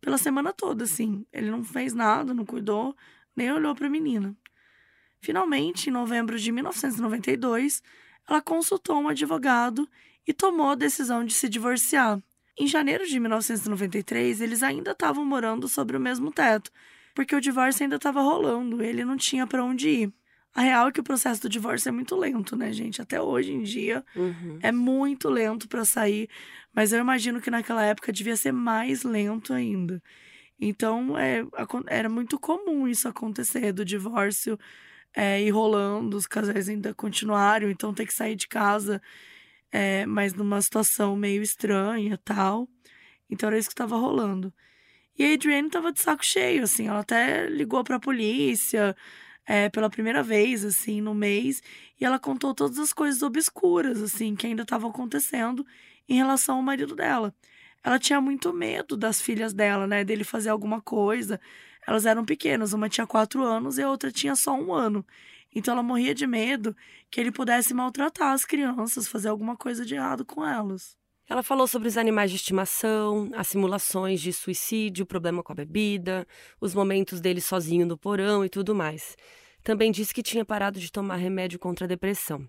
pela 0.01 0.19
semana 0.19 0.53
toda, 0.53 0.83
assim. 0.83 1.25
Ele 1.33 1.49
não 1.49 1.63
fez 1.63 1.95
nada, 1.95 2.35
não 2.35 2.45
cuidou, 2.45 2.97
nem 3.37 3.53
olhou 3.53 3.73
para 3.73 3.87
a 3.87 3.91
menina. 3.91 4.37
Finalmente, 5.21 5.89
em 5.89 5.93
novembro 5.93 6.37
de 6.37 6.51
1992, 6.51 7.81
ela 8.29 8.43
consultou 8.43 9.01
um 9.01 9.09
advogado 9.09 9.89
e 10.27 10.33
tomou 10.33 10.71
a 10.71 10.75
decisão 10.75 11.25
de 11.25 11.33
se 11.33 11.49
divorciar. 11.49 12.21
Em 12.59 12.67
janeiro 12.67 13.07
de 13.07 13.21
1993, 13.21 14.41
eles 14.41 14.65
ainda 14.65 14.91
estavam 14.91 15.25
morando 15.25 15.69
sobre 15.69 15.97
o 15.97 16.01
mesmo 16.01 16.33
teto, 16.33 16.73
porque 17.15 17.37
o 17.37 17.41
divórcio 17.41 17.85
ainda 17.85 17.95
estava 17.95 18.21
rolando, 18.21 18.83
ele 18.83 19.05
não 19.05 19.17
tinha 19.17 19.47
para 19.47 19.65
onde 19.65 19.89
ir. 19.89 20.13
A 20.55 20.63
real 20.63 20.89
é 20.89 20.93
que 20.93 21.01
o 21.01 21.05
processo 21.05 21.43
do 21.43 21.49
divórcio 21.49 21.89
é 21.89 21.93
muito 21.93 22.15
lento, 22.15 22.55
né, 22.57 22.73
gente? 22.73 23.03
Até 23.03 23.21
hoje 23.21 23.53
em 23.53 23.63
dia 23.63 24.05
uhum. 24.15 24.59
é 24.63 24.71
muito 24.71 25.29
lento 25.29 25.69
para 25.69 25.85
sair, 25.85 26.29
mas 26.73 26.93
eu 26.93 27.01
imagino 27.01 27.41
que 27.41 27.51
naquela 27.51 27.85
época 27.85 28.13
devia 28.13 28.37
ser 28.37 28.53
mais 28.53 29.03
lento 29.03 29.53
ainda. 29.53 30.01
Então, 30.61 31.19
é, 31.19 31.45
era 31.89 32.09
muito 32.09 32.39
comum 32.39 32.87
isso 32.87 33.09
acontecer, 33.09 33.73
do 33.73 33.85
divórcio 33.85 34.57
é, 35.13 35.43
ir 35.43 35.51
rolando, 35.51 36.17
os 36.17 36.27
casais 36.27 36.69
ainda 36.69 36.95
continuaram, 36.95 37.69
então 37.69 37.93
ter 37.93 38.07
que 38.07 38.15
sair 38.15 38.37
de 38.37 38.47
casa, 38.47 39.03
é, 39.73 40.07
mas 40.07 40.35
numa 40.35 40.63
situação 40.63 41.17
meio 41.17 41.43
estranha 41.43 42.19
tal. 42.25 42.69
Então 43.29 43.49
era 43.49 43.59
isso 43.59 43.69
que 43.69 43.75
estava 43.75 43.97
rolando. 43.97 44.53
E 45.19 45.25
a 45.25 45.33
Adrienne 45.33 45.71
tava 45.71 45.93
de 45.93 46.01
saco 46.01 46.25
cheio, 46.25 46.65
assim, 46.65 46.89
ela 46.89 47.01
até 47.01 47.47
ligou 47.49 47.83
pra 47.85 48.01
polícia, 48.01 48.97
é, 49.47 49.69
pela 49.69 49.91
primeira 49.91 50.23
vez, 50.23 50.65
assim, 50.65 51.01
no 51.01 51.15
mês, 51.15 51.63
e 52.01 52.05
ela 52.05 52.19
contou 52.19 52.55
todas 52.55 52.79
as 52.79 52.93
coisas 52.93 53.23
obscuras, 53.23 54.03
assim, 54.03 54.35
que 54.35 54.47
ainda 54.47 54.63
estavam 54.63 54.91
acontecendo 54.91 55.67
em 56.09 56.17
relação 56.17 56.57
ao 56.57 56.63
marido 56.63 56.95
dela. 56.95 57.35
Ela 57.83 57.99
tinha 57.99 58.21
muito 58.21 58.53
medo 58.53 58.97
das 58.97 59.21
filhas 59.21 59.53
dela, 59.53 59.87
né, 59.87 60.05
dele 60.05 60.25
fazer 60.25 60.49
alguma 60.51 60.81
coisa. 60.81 61.41
Elas 61.87 62.07
eram 62.07 62.25
pequenas, 62.25 62.73
uma 62.73 62.89
tinha 62.89 63.07
quatro 63.07 63.43
anos 63.45 63.79
e 63.79 63.83
a 63.83 63.91
outra 63.91 64.11
tinha 64.11 64.35
só 64.35 64.55
um 64.55 64.73
ano. 64.73 65.05
Então 65.55 65.73
ela 65.73 65.83
morria 65.83 66.15
de 66.15 66.27
medo 66.27 66.75
que 67.11 67.21
ele 67.21 67.31
pudesse 67.31 67.75
maltratar 67.75 68.33
as 68.33 68.45
crianças, 68.45 69.07
fazer 69.07 69.29
alguma 69.29 69.57
coisa 69.57 69.85
de 69.85 69.95
errado 69.95 70.25
com 70.25 70.45
elas. 70.47 70.97
Ela 71.27 71.43
falou 71.43 71.67
sobre 71.67 71.89
os 71.89 71.97
animais 71.97 72.31
de 72.31 72.37
estimação, 72.37 73.31
as 73.35 73.49
simulações 73.49 74.21
de 74.21 74.31
suicídio, 74.31 75.05
o 75.05 75.07
problema 75.07 75.43
com 75.43 75.53
a 75.53 75.57
bebida, 75.57 76.27
os 76.61 76.75
momentos 76.75 77.19
dele 77.19 77.41
sozinho 77.41 77.87
no 77.87 77.97
porão 77.97 78.45
e 78.45 78.49
tudo 78.51 78.75
mais. 78.75 79.17
Também 79.63 79.91
disse 79.91 80.13
que 80.13 80.23
tinha 80.23 80.45
parado 80.45 80.79
de 80.79 80.93
tomar 80.93 81.17
remédio 81.17 81.59
contra 81.59 81.87
a 81.87 81.89
depressão. 81.89 82.47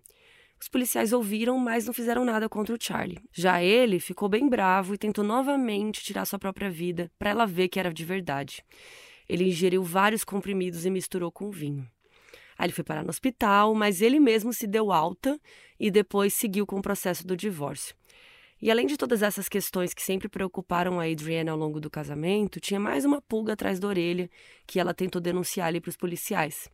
Os 0.60 0.68
policiais 0.68 1.14
ouviram, 1.14 1.58
mas 1.58 1.86
não 1.86 1.94
fizeram 1.94 2.26
nada 2.26 2.50
contra 2.50 2.76
o 2.76 2.78
Charlie. 2.80 3.22
Já 3.32 3.64
ele 3.64 3.98
ficou 3.98 4.28
bem 4.28 4.50
bravo 4.50 4.94
e 4.94 4.98
tentou 4.98 5.24
novamente 5.24 6.04
tirar 6.04 6.26
sua 6.26 6.40
própria 6.40 6.70
vida, 6.70 7.10
para 7.18 7.30
ela 7.30 7.46
ver 7.46 7.70
que 7.70 7.80
era 7.80 7.94
de 7.94 8.04
verdade. 8.04 8.62
Ele 9.28 9.46
ingeriu 9.46 9.84
vários 9.84 10.26
comprimidos 10.26 10.86
e 10.86 10.90
misturou 10.90 11.32
com 11.32 11.50
vinho. 11.50 11.88
Aí 12.58 12.66
ele 12.66 12.74
foi 12.74 12.84
parar 12.84 13.04
no 13.04 13.10
hospital, 13.10 13.74
mas 13.74 14.02
ele 14.02 14.20
mesmo 14.20 14.52
se 14.52 14.68
deu 14.68 14.92
alta 14.92 15.40
e 15.80 15.90
depois 15.90 16.34
seguiu 16.34 16.66
com 16.66 16.78
o 16.78 16.82
processo 16.82 17.26
do 17.26 17.36
divórcio. 17.36 17.96
E 18.62 18.72
além 18.72 18.88
de 18.88 18.98
todas 18.98 19.22
essas 19.22 19.50
questões 19.50 19.94
que 19.94 20.02
sempre 20.02 20.30
preocuparam 20.30 21.00
a 21.00 21.06
Adrienne 21.06 21.50
ao 21.50 21.58
longo 21.58 21.80
do 21.80 21.90
casamento, 21.90 22.60
tinha 22.60 22.80
mais 22.80 23.04
uma 23.04 23.22
pulga 23.22 23.54
atrás 23.54 23.80
da 23.80 23.88
orelha 23.88 24.30
que 24.66 24.80
ela 24.80 24.94
tentou 24.94 25.22
denunciar 25.22 25.68
ali 25.68 25.82
para 25.82 25.90
os 25.90 25.98
policiais. 25.98 26.70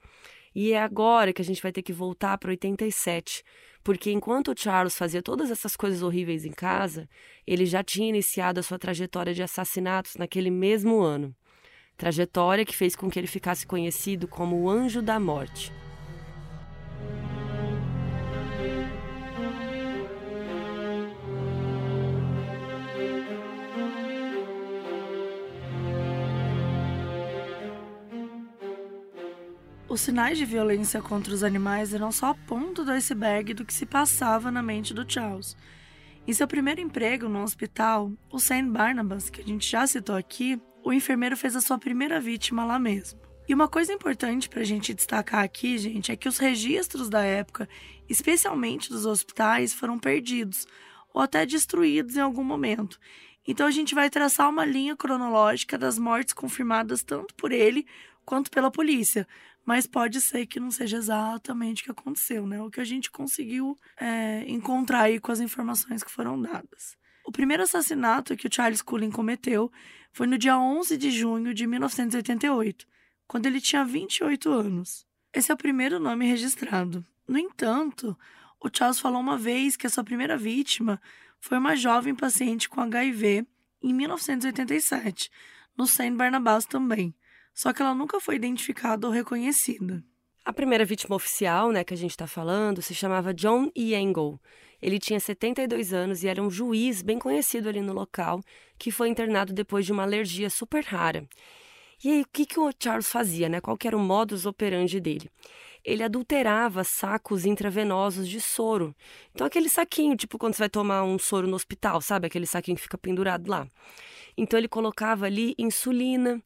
E 0.54 0.74
é 0.74 0.82
agora 0.82 1.34
que 1.34 1.42
a 1.42 1.46
gente 1.46 1.62
vai 1.62 1.72
ter 1.72 1.82
que 1.82 1.94
voltar 1.94 2.38
para 2.38 2.52
87, 2.52 3.44
porque 3.84 4.12
enquanto 4.12 4.52
o 4.52 4.56
Charles 4.58 4.98
fazia 4.98 5.22
todas 5.22 5.50
essas 5.50 5.76
coisas 5.76 6.04
horríveis 6.04 6.46
em 6.46 6.52
casa, 6.52 7.10
ele 7.48 7.66
já 7.66 7.84
tinha 7.84 8.10
iniciado 8.10 8.60
a 8.60 8.64
sua 8.64 8.78
trajetória 8.78 9.34
de 9.34 9.42
assassinatos 9.42 10.16
naquele 10.16 10.52
mesmo 10.52 11.00
ano. 11.02 11.36
Trajetória 11.98 12.66
que 12.66 12.76
fez 12.76 12.96
com 12.96 13.10
que 13.10 13.18
ele 13.18 13.28
ficasse 13.28 13.66
conhecido 13.66 14.28
como 14.28 14.62
o 14.62 14.70
Anjo 14.70 15.02
da 15.02 15.20
Morte. 15.20 15.72
Os 29.92 30.00
sinais 30.00 30.38
de 30.38 30.46
violência 30.46 31.02
contra 31.02 31.34
os 31.34 31.44
animais 31.44 31.94
eram 31.94 32.14
só 32.14 32.28
a 32.28 32.34
ponta 32.34 32.82
do 32.82 32.92
iceberg 32.92 33.54
do 33.54 33.66
que 33.66 33.74
se 33.74 33.86
passava 33.86 34.50
na 34.50 34.64
mente 34.64 34.94
do 34.94 35.04
Charles. 35.06 35.58
Em 36.26 36.32
seu 36.32 36.48
primeiro 36.48 36.80
emprego 36.80 37.28
no 37.28 37.44
hospital, 37.44 38.10
o 38.32 38.40
St. 38.40 38.64
Barnabas, 38.68 39.30
que 39.30 39.42
a 39.42 39.44
gente 39.44 39.70
já 39.70 39.86
citou 39.86 40.16
aqui, 40.16 40.58
o 40.82 40.94
enfermeiro 40.94 41.36
fez 41.36 41.58
a 41.58 41.62
sua 41.62 41.78
primeira 41.78 42.22
vítima 42.22 42.64
lá 42.64 42.80
mesmo. 42.80 43.20
E 43.50 43.54
uma 43.54 43.68
coisa 43.68 43.92
importante 43.92 44.48
para 44.48 44.62
a 44.62 44.64
gente 44.64 44.94
destacar 44.94 45.44
aqui, 45.44 45.78
gente, 45.78 46.10
é 46.10 46.16
que 46.16 46.30
os 46.30 46.38
registros 46.38 47.10
da 47.10 47.22
época, 47.22 47.68
especialmente 48.08 48.90
dos 48.90 49.06
hospitais, 49.06 49.74
foram 49.74 50.00
perdidos 50.00 50.66
ou 51.14 51.22
até 51.22 51.46
destruídos 51.46 52.16
em 52.16 52.22
algum 52.22 52.46
momento. 52.46 52.98
Então 53.46 53.68
a 53.68 53.72
gente 53.72 53.94
vai 53.94 54.10
traçar 54.10 54.50
uma 54.50 54.64
linha 54.64 54.96
cronológica 54.96 55.78
das 55.78 56.00
mortes 56.00 56.34
confirmadas 56.34 57.04
tanto 57.04 57.36
por 57.36 57.52
ele 57.52 57.86
quanto 58.24 58.50
pela 58.52 58.72
polícia, 58.72 59.28
mas 59.66 59.86
pode 59.86 60.20
ser 60.20 60.46
que 60.46 60.60
não 60.60 60.72
seja 60.72 60.98
exatamente 60.98 61.82
o 61.82 61.86
que 61.86 61.92
aconteceu, 61.92 62.48
né? 62.48 62.62
O 62.62 62.70
que 62.70 62.82
a 62.82 62.86
gente 62.86 63.12
conseguiu 63.12 63.78
é, 64.00 64.44
encontrar 64.48 65.04
aí 65.04 65.20
com 65.20 65.32
as 65.32 65.40
informações 65.40 66.04
que 66.04 66.12
foram 66.12 66.42
dadas. 66.42 66.98
O 67.26 67.32
primeiro 67.32 67.64
assassinato 67.64 68.36
que 68.36 68.48
o 68.48 68.54
Charles 68.54 68.82
Cullen 68.82 69.12
cometeu 69.12 69.72
foi 70.12 70.28
no 70.28 70.38
dia 70.38 70.58
11 70.58 70.98
de 70.98 71.12
junho 71.12 71.54
de 71.54 71.68
1988, 71.68 72.88
quando 73.28 73.46
ele 73.46 73.62
tinha 73.62 73.86
28 73.86 74.50
anos. 74.52 75.06
Esse 75.34 75.52
é 75.52 75.54
o 75.54 75.58
primeiro 75.58 76.00
nome 76.00 76.26
registrado. 76.26 77.06
No 77.28 77.38
entanto, 77.38 78.18
o 78.60 78.70
Charles 78.76 79.00
falou 79.00 79.22
uma 79.22 79.38
vez 79.38 79.78
que 79.78 79.88
a 79.88 79.90
sua 79.90 80.04
primeira 80.04 80.36
vítima 80.36 81.00
foi 81.40 81.58
uma 81.58 81.76
jovem 81.76 82.14
paciente 82.14 82.68
com 82.68 82.82
HIV 82.82 83.46
em 83.82 83.94
1987, 83.94 85.32
no 85.78 85.88
St. 85.88 86.12
Barnabas 86.12 86.66
também 86.66 87.16
só 87.54 87.74
que 87.74 87.82
ela 87.82 87.94
nunca 87.94 88.20
foi 88.20 88.36
identificada 88.36 89.08
ou 89.08 89.14
reconhecida. 89.14 90.04
A 90.44 90.52
primeira 90.52 90.84
vítima 90.84 91.16
oficial, 91.16 91.72
né, 91.72 91.84
que 91.84 91.94
a 91.94 91.98
gente 91.98 92.12
está 92.12 92.26
falando, 92.26 92.82
se 92.82 92.96
chamava 92.96 93.34
John 93.34 93.70
E. 93.76 93.94
Engel. 93.94 94.40
Ele 94.82 94.98
tinha 94.98 95.20
72 95.20 95.94
anos 95.94 96.24
e 96.24 96.28
era 96.28 96.42
um 96.42 96.50
juiz 96.50 97.04
bem 97.04 97.20
conhecido 97.20 97.70
ali 97.70 97.82
no 97.82 97.94
local, 97.94 98.42
que 98.80 98.90
foi 98.90 99.10
internado 99.10 99.54
depois 99.54 99.86
de 99.86 99.92
uma 99.92 100.02
alergia 100.02 100.50
super 100.50 100.84
rara. 100.84 101.28
E 102.04 102.10
aí, 102.10 102.22
o 102.22 102.26
que, 102.34 102.48
que 102.48 102.60
o 102.60 102.72
Charles 102.82 103.08
fazia, 103.08 103.48
né? 103.48 103.62
Qual 103.62 103.78
era 103.86 103.96
o 103.96 104.00
modus 104.00 104.48
operandi 104.48 105.00
dele? 105.00 105.30
Ele 105.86 106.02
adulterava 106.02 106.84
sacos 106.84 107.46
intravenosos 107.46 108.28
de 108.28 108.42
soro. 108.42 108.96
Então, 109.32 109.46
aquele 109.46 109.70
saquinho, 109.70 110.16
tipo 110.16 110.40
quando 110.40 110.56
você 110.56 110.64
vai 110.64 110.70
tomar 110.70 111.04
um 111.04 111.20
soro 111.20 111.46
no 111.46 111.56
hospital, 111.56 112.02
sabe? 112.02 112.26
Aquele 112.26 112.48
saquinho 112.48 112.76
que 112.76 112.82
fica 112.82 112.98
pendurado 112.98 113.48
lá. 113.48 113.68
Então, 114.36 114.58
ele 114.58 114.68
colocava 114.68 115.28
ali 115.28 115.54
insulina, 115.60 116.42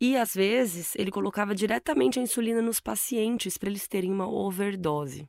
e 0.00 0.16
às 0.16 0.34
vezes 0.34 0.94
ele 0.96 1.10
colocava 1.10 1.54
diretamente 1.54 2.18
a 2.18 2.22
insulina 2.22 2.60
nos 2.60 2.80
pacientes 2.80 3.56
para 3.56 3.68
eles 3.68 3.88
terem 3.88 4.12
uma 4.12 4.28
overdose. 4.28 5.28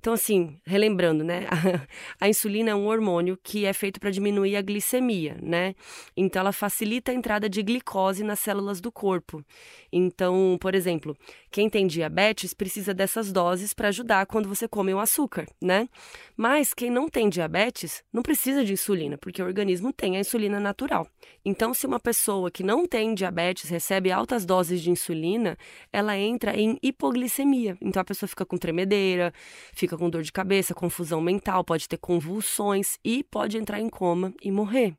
Então, 0.00 0.14
assim, 0.14 0.58
relembrando, 0.64 1.22
né? 1.22 1.46
A, 2.18 2.26
insulina 2.26 2.70
é 2.70 2.74
um 2.74 2.86
hormônio 2.86 3.38
que 3.42 3.66
é 3.66 3.72
feito 3.74 4.00
para 4.00 4.10
diminuir 4.10 4.56
a 4.56 4.62
glicemia, 4.62 5.36
né? 5.42 5.74
Então, 6.16 6.40
ela 6.40 6.52
facilita 6.52 7.12
a 7.12 7.14
entrada 7.14 7.50
de 7.50 7.62
glicose 7.62 8.24
nas 8.24 8.40
células 8.40 8.80
do 8.80 8.90
corpo. 8.90 9.44
Então, 9.92 10.56
por 10.58 10.74
exemplo, 10.74 11.14
quem 11.50 11.68
tem 11.68 11.86
diabetes 11.86 12.54
precisa 12.54 12.94
dessas 12.94 13.30
doses 13.30 13.74
para 13.74 13.88
ajudar 13.88 14.24
quando 14.24 14.48
você 14.48 14.66
come 14.66 14.94
o 14.94 14.98
açúcar, 14.98 15.46
né? 15.60 15.86
Mas 16.34 16.72
quem 16.72 16.90
não 16.90 17.06
tem 17.06 17.28
diabetes 17.28 18.02
não 18.10 18.22
precisa 18.22 18.64
de 18.64 18.72
insulina, 18.72 19.18
porque 19.18 19.42
o 19.42 19.46
organismo 19.46 19.92
tem 19.92 20.16
a 20.16 20.20
insulina 20.20 20.58
natural. 20.58 21.06
Então, 21.44 21.74
se 21.74 21.86
uma 21.86 22.00
pessoa 22.00 22.50
que 22.50 22.62
não 22.62 22.86
tem 22.86 23.14
diabetes 23.14 23.68
recebe 23.68 24.10
altas 24.10 24.46
doses 24.46 24.80
de 24.80 24.90
insulina, 24.90 25.58
ela 25.92 26.16
entra 26.16 26.58
em 26.58 26.78
hipoglicemia. 26.82 27.76
Então, 27.82 28.00
a 28.00 28.04
pessoa 28.04 28.28
fica 28.28 28.46
com 28.46 28.56
tremedeira, 28.56 29.32
fica 29.74 29.89
fica 29.90 29.98
com 29.98 30.08
dor 30.08 30.22
de 30.22 30.30
cabeça, 30.30 30.72
confusão 30.72 31.20
mental, 31.20 31.64
pode 31.64 31.88
ter 31.88 31.96
convulsões 31.96 32.96
e 33.04 33.24
pode 33.24 33.58
entrar 33.58 33.80
em 33.80 33.88
coma 33.88 34.32
e 34.40 34.52
morrer. 34.52 34.96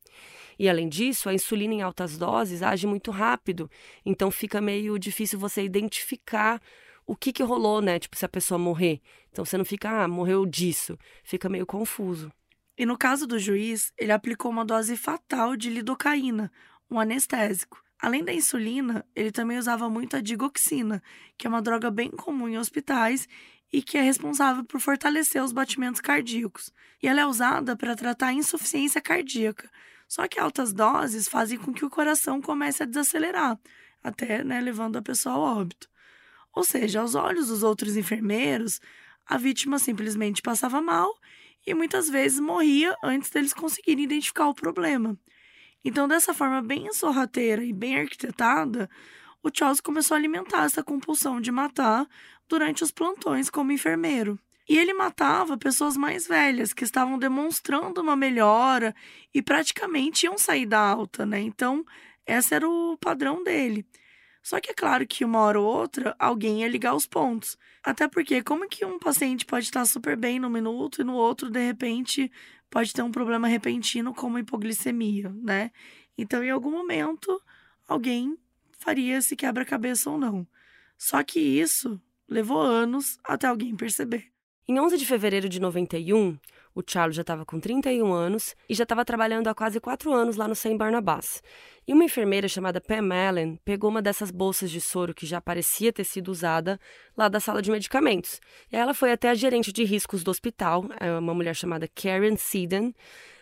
E 0.59 0.67
além 0.67 0.89
disso, 0.89 1.29
a 1.29 1.33
insulina 1.33 1.73
em 1.73 1.81
altas 1.81 2.17
doses 2.17 2.61
age 2.61 2.85
muito 2.85 3.09
rápido, 3.09 3.71
então 4.05 4.29
fica 4.29 4.59
meio 4.59 4.99
difícil 4.99 5.39
você 5.39 5.63
identificar 5.63 6.61
o 7.05 7.15
que, 7.15 7.31
que 7.31 7.41
rolou, 7.41 7.81
né? 7.81 7.99
Tipo, 7.99 8.17
se 8.17 8.25
a 8.25 8.29
pessoa 8.29 8.57
morrer. 8.57 9.01
Então 9.31 9.45
você 9.45 9.57
não 9.57 9.65
fica, 9.65 10.03
ah, 10.03 10.07
morreu 10.07 10.45
disso. 10.45 10.97
Fica 11.23 11.49
meio 11.49 11.65
confuso. 11.65 12.31
E 12.77 12.85
no 12.85 12.97
caso 12.97 13.25
do 13.25 13.39
juiz, 13.39 13.93
ele 13.97 14.11
aplicou 14.11 14.51
uma 14.51 14.65
dose 14.65 14.95
fatal 14.97 15.55
de 15.55 15.69
lidocaína, 15.69 16.51
um 16.89 16.99
anestésico. 16.99 17.81
Além 17.99 18.23
da 18.23 18.33
insulina, 18.33 19.05
ele 19.15 19.31
também 19.31 19.57
usava 19.57 19.89
muito 19.89 20.17
a 20.17 20.21
digoxina, 20.21 21.01
que 21.37 21.47
é 21.47 21.49
uma 21.49 21.61
droga 21.61 21.89
bem 21.89 22.09
comum 22.09 22.47
em 22.47 22.57
hospitais 22.57 23.27
e 23.71 23.81
que 23.81 23.97
é 23.97 24.01
responsável 24.01 24.63
por 24.65 24.81
fortalecer 24.81 25.41
os 25.41 25.51
batimentos 25.51 26.01
cardíacos. 26.01 26.71
E 27.01 27.07
ela 27.07 27.21
é 27.21 27.25
usada 27.25 27.75
para 27.75 27.95
tratar 27.95 28.33
insuficiência 28.33 28.99
cardíaca. 28.99 29.69
Só 30.07 30.27
que 30.27 30.39
altas 30.39 30.73
doses 30.73 31.27
fazem 31.27 31.57
com 31.57 31.73
que 31.73 31.85
o 31.85 31.89
coração 31.89 32.41
comece 32.41 32.83
a 32.83 32.85
desacelerar, 32.85 33.57
até 34.03 34.43
né, 34.43 34.59
levando 34.59 34.97
a 34.97 35.01
pessoa 35.01 35.35
ao 35.35 35.41
óbito. 35.41 35.89
Ou 36.53 36.65
seja, 36.65 36.99
aos 36.99 37.15
olhos 37.15 37.47
dos 37.47 37.63
outros 37.63 37.95
enfermeiros, 37.95 38.81
a 39.25 39.37
vítima 39.37 39.79
simplesmente 39.79 40.41
passava 40.41 40.81
mal 40.81 41.17
e 41.65 41.73
muitas 41.73 42.09
vezes 42.09 42.39
morria 42.39 42.93
antes 43.01 43.29
deles 43.29 43.53
conseguirem 43.53 44.03
identificar 44.03 44.49
o 44.49 44.53
problema. 44.53 45.17
Então, 45.83 46.07
dessa 46.07 46.33
forma 46.33 46.61
bem 46.61 46.91
sorrateira 46.93 47.63
e 47.63 47.71
bem 47.71 47.97
arquitetada, 47.97 48.89
o 49.41 49.49
Charles 49.51 49.81
começou 49.81 50.13
a 50.13 50.17
alimentar 50.17 50.65
essa 50.65 50.83
compulsão 50.83 51.41
de 51.41 51.51
matar 51.51 52.07
durante 52.51 52.83
os 52.83 52.91
plantões 52.91 53.49
como 53.49 53.71
enfermeiro. 53.71 54.37
E 54.67 54.77
ele 54.77 54.93
matava 54.93 55.57
pessoas 55.57 55.95
mais 55.95 56.27
velhas 56.27 56.73
que 56.73 56.83
estavam 56.83 57.17
demonstrando 57.17 58.01
uma 58.01 58.15
melhora 58.15 58.93
e 59.33 59.41
praticamente 59.41 60.25
iam 60.25 60.37
sair 60.37 60.65
da 60.65 60.79
alta, 60.79 61.25
né? 61.25 61.39
Então, 61.39 61.85
esse 62.27 62.53
era 62.53 62.69
o 62.69 62.97
padrão 62.97 63.41
dele. 63.41 63.85
Só 64.43 64.59
que 64.59 64.71
é 64.71 64.73
claro 64.73 65.07
que 65.07 65.23
uma 65.23 65.39
hora 65.39 65.61
ou 65.61 65.65
outra 65.65 66.13
alguém 66.19 66.61
ia 66.61 66.67
ligar 66.67 66.93
os 66.93 67.05
pontos. 67.05 67.57
Até 67.83 68.07
porque 68.07 68.43
como 68.43 68.67
que 68.67 68.85
um 68.85 68.99
paciente 68.99 69.45
pode 69.45 69.65
estar 69.65 69.85
super 69.85 70.17
bem 70.17 70.37
no 70.37 70.49
minuto 70.49 71.01
e 71.01 71.05
no 71.05 71.13
outro, 71.13 71.49
de 71.49 71.65
repente, 71.65 72.29
pode 72.69 72.91
ter 72.91 73.01
um 73.01 73.11
problema 73.11 73.47
repentino 73.47 74.13
como 74.13 74.37
hipoglicemia, 74.39 75.29
né? 75.41 75.71
Então, 76.17 76.43
em 76.43 76.49
algum 76.49 76.71
momento, 76.71 77.41
alguém 77.87 78.37
faria 78.77 79.17
esse 79.17 79.35
quebra-cabeça 79.37 80.09
ou 80.09 80.17
não. 80.17 80.45
Só 80.97 81.23
que 81.23 81.39
isso 81.39 81.99
levou 82.31 82.61
anos 82.61 83.19
até 83.25 83.45
alguém 83.45 83.75
perceber. 83.75 84.31
Em 84.67 84.79
11 84.79 84.97
de 84.97 85.05
fevereiro 85.05 85.49
de 85.49 85.59
91, 85.59 86.37
o 86.73 86.81
Charles 86.87 87.15
já 87.15 87.21
estava 87.21 87.45
com 87.45 87.59
31 87.59 88.13
anos 88.13 88.55
e 88.69 88.73
já 88.73 88.83
estava 88.83 89.03
trabalhando 89.03 89.49
há 89.49 89.53
quase 89.53 89.81
quatro 89.81 90.13
anos 90.13 90.37
lá 90.37 90.47
no 90.47 90.55
St. 90.55 90.77
Barnabas. 90.77 91.43
E 91.85 91.91
uma 91.91 92.05
enfermeira 92.05 92.47
chamada 92.47 92.79
Pam 92.79 93.13
Allen 93.13 93.59
pegou 93.65 93.89
uma 93.89 94.01
dessas 94.01 94.31
bolsas 94.31 94.71
de 94.71 94.79
soro 94.79 95.13
que 95.13 95.25
já 95.25 95.41
parecia 95.41 95.91
ter 95.91 96.05
sido 96.05 96.29
usada 96.29 96.79
lá 97.17 97.27
da 97.27 97.41
sala 97.41 97.61
de 97.61 97.69
medicamentos. 97.69 98.39
E 98.71 98.77
ela 98.77 98.93
foi 98.93 99.11
até 99.11 99.29
a 99.29 99.33
gerente 99.33 99.73
de 99.73 99.83
riscos 99.83 100.23
do 100.23 100.31
hospital, 100.31 100.85
é 101.01 101.11
uma 101.17 101.33
mulher 101.33 101.55
chamada 101.55 101.89
Karen 101.89 102.37
Seeden, 102.37 102.95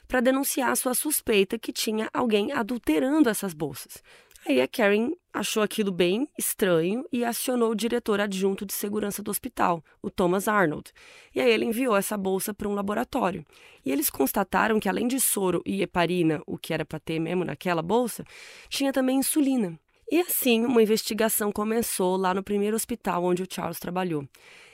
para 0.07 0.21
denunciar 0.21 0.75
sua 0.75 0.95
suspeita 0.95 1.59
que 1.59 1.71
tinha 1.71 2.09
alguém 2.11 2.51
adulterando 2.51 3.29
essas 3.29 3.53
bolsas. 3.53 4.01
Aí 4.47 4.61
a 4.61 4.67
Karen 4.67 5.11
achou 5.33 5.61
aquilo 5.61 5.91
bem 5.91 6.27
estranho 6.37 7.05
e 7.11 7.23
acionou 7.23 7.71
o 7.71 7.75
diretor 7.75 8.19
adjunto 8.19 8.65
de 8.65 8.73
segurança 8.73 9.21
do 9.21 9.29
hospital, 9.29 9.83
o 10.01 10.09
Thomas 10.09 10.47
Arnold. 10.47 10.91
E 11.35 11.41
aí 11.41 11.51
ele 11.51 11.65
enviou 11.65 11.95
essa 11.95 12.17
bolsa 12.17 12.53
para 12.53 12.67
um 12.67 12.73
laboratório. 12.73 13.45
E 13.85 13.91
eles 13.91 14.09
constataram 14.09 14.79
que 14.79 14.89
além 14.89 15.07
de 15.07 15.19
soro 15.19 15.61
e 15.65 15.81
heparina, 15.81 16.41
o 16.45 16.57
que 16.57 16.73
era 16.73 16.85
para 16.85 16.99
ter 16.99 17.19
mesmo 17.19 17.43
naquela 17.43 17.81
bolsa, 17.81 18.23
tinha 18.69 18.93
também 18.93 19.17
insulina. 19.17 19.79
E 20.11 20.19
assim, 20.21 20.65
uma 20.65 20.81
investigação 20.81 21.51
começou 21.51 22.17
lá 22.17 22.33
no 22.33 22.41
primeiro 22.41 22.75
hospital 22.75 23.23
onde 23.23 23.43
o 23.43 23.47
Charles 23.47 23.79
trabalhou. 23.79 24.27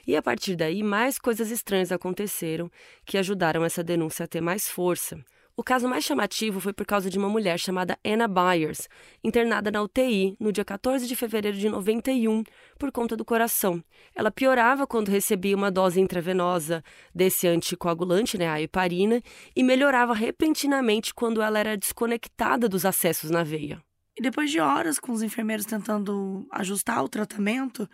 E 0.07 0.15
a 0.15 0.21
partir 0.21 0.55
daí, 0.55 0.83
mais 0.83 1.19
coisas 1.19 1.51
estranhas 1.51 1.91
aconteceram 1.91 2.71
que 3.03 3.17
ajudaram 3.17 3.65
essa 3.65 3.83
denúncia 3.83 4.23
a 4.23 4.27
ter 4.27 4.39
mais 4.39 4.69
força. 4.69 5.19
O 5.57 5.63
caso 5.63 5.87
mais 5.87 6.03
chamativo 6.03 6.59
foi 6.59 6.73
por 6.73 6.85
causa 6.85 7.09
de 7.09 7.17
uma 7.17 7.29
mulher 7.29 7.57
chamada 7.57 7.97
Anna 8.05 8.27
Byers, 8.27 8.89
internada 9.23 9.71
na 9.71 9.81
UTI 9.81 10.35
no 10.37 10.51
dia 10.51 10.65
14 10.65 11.07
de 11.07 11.15
fevereiro 11.15 11.57
de 11.57 11.69
91 11.69 12.43
por 12.77 12.91
conta 12.91 13.15
do 13.15 13.23
coração. 13.23 13.81
Ela 14.13 14.29
piorava 14.29 14.85
quando 14.85 15.07
recebia 15.07 15.55
uma 15.55 15.71
dose 15.71 16.01
intravenosa 16.01 16.83
desse 17.13 17.47
anticoagulante, 17.47 18.37
né, 18.37 18.49
a 18.49 18.61
heparina, 18.61 19.21
e 19.55 19.63
melhorava 19.63 20.13
repentinamente 20.13 21.13
quando 21.13 21.41
ela 21.41 21.57
era 21.57 21.77
desconectada 21.77 22.67
dos 22.67 22.85
acessos 22.85 23.31
na 23.31 23.41
veia. 23.41 23.81
E 24.17 24.21
depois 24.21 24.51
de 24.51 24.59
horas 24.59 24.99
com 24.99 25.13
os 25.13 25.23
enfermeiros 25.23 25.65
tentando 25.65 26.45
ajustar 26.51 27.01
o 27.01 27.07
tratamento, 27.07 27.89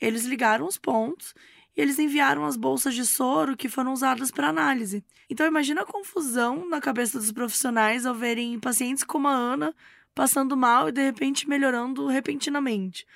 eles 0.00 0.24
ligaram 0.24 0.66
os 0.66 0.78
pontos 0.78 1.34
e 1.76 1.80
eles 1.80 1.98
enviaram 1.98 2.44
as 2.44 2.56
bolsas 2.56 2.94
de 2.94 3.06
soro 3.06 3.56
que 3.56 3.68
foram 3.68 3.92
usadas 3.92 4.30
para 4.30 4.48
análise. 4.48 5.04
Então 5.28 5.46
imagina 5.46 5.82
a 5.82 5.86
confusão 5.86 6.68
na 6.68 6.80
cabeça 6.80 7.18
dos 7.18 7.32
profissionais 7.32 8.04
ao 8.04 8.14
verem 8.14 8.58
pacientes 8.60 9.04
como 9.04 9.28
a 9.28 9.32
Ana 9.32 9.74
passando 10.14 10.56
mal 10.56 10.88
e 10.88 10.92
de 10.92 11.02
repente 11.02 11.48
melhorando 11.48 12.06
repentinamente. 12.06 13.06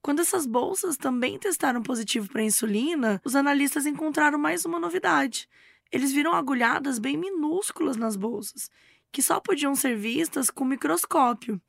Quando 0.00 0.20
essas 0.20 0.46
bolsas 0.46 0.96
também 0.96 1.38
testaram 1.38 1.82
positivo 1.82 2.28
para 2.28 2.42
insulina, 2.42 3.20
os 3.24 3.34
analistas 3.34 3.86
encontraram 3.86 4.38
mais 4.38 4.64
uma 4.64 4.78
novidade. 4.78 5.48
Eles 5.90 6.12
viram 6.12 6.32
agulhadas 6.32 6.98
bem 6.98 7.16
minúsculas 7.16 7.96
nas 7.96 8.14
bolsas, 8.16 8.70
que 9.10 9.20
só 9.22 9.40
podiam 9.40 9.74
ser 9.74 9.96
vistas 9.96 10.50
com 10.50 10.64
microscópio. 10.64 11.60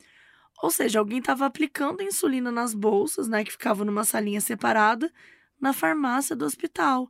Ou 0.61 0.69
seja, 0.69 0.99
alguém 0.99 1.19
estava 1.19 1.45
aplicando 1.45 2.03
insulina 2.03 2.51
nas 2.51 2.73
bolsas, 2.73 3.27
né, 3.27 3.43
que 3.43 3.51
ficavam 3.51 3.85
numa 3.85 4.03
salinha 4.03 4.41
separada, 4.41 5.11
na 5.59 5.73
farmácia 5.73 6.35
do 6.35 6.45
hospital. 6.45 7.09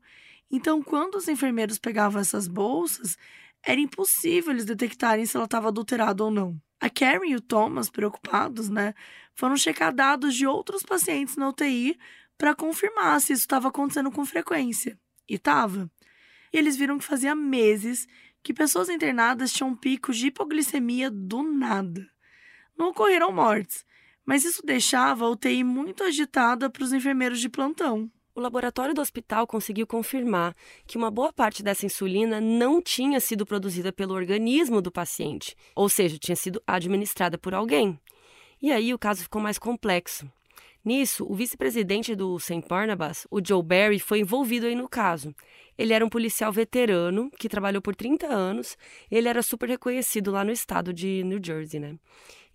Então, 0.49 0.81
quando 0.81 1.15
os 1.15 1.27
enfermeiros 1.27 1.77
pegavam 1.77 2.21
essas 2.21 2.47
bolsas, 2.47 3.17
era 3.63 3.79
impossível 3.79 4.51
eles 4.51 4.65
detectarem 4.65 5.25
se 5.25 5.35
ela 5.35 5.45
estava 5.45 5.67
adulterada 5.67 6.23
ou 6.23 6.31
não. 6.31 6.59
A 6.79 6.89
Karen 6.89 7.27
e 7.27 7.35
o 7.35 7.41
Thomas, 7.41 7.89
preocupados, 7.89 8.69
né, 8.69 8.93
foram 9.33 9.57
checar 9.57 9.93
dados 9.93 10.35
de 10.35 10.45
outros 10.45 10.83
pacientes 10.83 11.35
na 11.35 11.49
UTI 11.49 11.97
para 12.37 12.55
confirmar 12.55 13.19
se 13.19 13.33
isso 13.33 13.41
estava 13.41 13.67
acontecendo 13.67 14.11
com 14.11 14.25
frequência. 14.25 14.97
E 15.27 15.35
estava. 15.35 15.91
E 16.53 16.57
eles 16.57 16.77
viram 16.77 16.97
que 16.97 17.03
fazia 17.03 17.35
meses 17.35 18.07
que 18.43 18.53
pessoas 18.53 18.89
internadas 18.89 19.51
tinham 19.51 19.75
picos 19.75 20.17
de 20.17 20.27
hipoglicemia 20.27 21.09
do 21.11 21.43
nada. 21.43 22.07
Não 22.77 22.89
ocorreram 22.89 23.31
mortes, 23.31 23.83
mas 24.23 24.45
isso 24.45 24.65
deixava 24.65 25.25
a 25.25 25.29
UTI 25.29 25.63
muito 25.63 26.03
agitada 26.03 26.69
para 26.69 26.83
os 26.83 26.93
enfermeiros 26.93 27.41
de 27.41 27.49
plantão. 27.49 28.09
O 28.37 28.39
laboratório 28.39 28.93
do 28.93 29.01
hospital 29.01 29.47
conseguiu 29.47 29.87
confirmar 29.87 30.55
que 30.85 30.95
uma 30.95 31.09
boa 31.09 31.33
parte 31.33 31.63
dessa 31.63 31.87
insulina 31.87 32.39
não 32.39 32.79
tinha 32.79 33.19
sido 33.19 33.47
produzida 33.47 33.91
pelo 33.91 34.13
organismo 34.13 34.79
do 34.79 34.91
paciente, 34.91 35.55
ou 35.75 35.89
seja, 35.89 36.19
tinha 36.19 36.35
sido 36.35 36.61
administrada 36.67 37.35
por 37.35 37.55
alguém. 37.55 37.99
E 38.61 38.71
aí 38.71 38.93
o 38.93 38.99
caso 38.99 39.23
ficou 39.23 39.41
mais 39.41 39.57
complexo. 39.57 40.31
Nisso, 40.85 41.25
o 41.27 41.33
vice-presidente 41.33 42.13
do 42.13 42.39
St. 42.39 42.63
Barnabas, 42.69 43.25
o 43.31 43.43
Joe 43.43 43.63
Barry, 43.63 43.97
foi 43.97 44.19
envolvido 44.19 44.67
aí 44.67 44.75
no 44.75 44.87
caso. 44.87 45.33
Ele 45.75 45.91
era 45.91 46.05
um 46.05 46.09
policial 46.09 46.51
veterano 46.51 47.31
que 47.39 47.49
trabalhou 47.49 47.81
por 47.81 47.95
30 47.95 48.27
anos. 48.27 48.77
ele 49.09 49.27
era 49.27 49.41
super 49.41 49.67
reconhecido 49.67 50.29
lá 50.29 50.43
no 50.43 50.51
estado 50.51 50.93
de 50.93 51.23
New 51.23 51.39
Jersey, 51.43 51.79
né? 51.79 51.95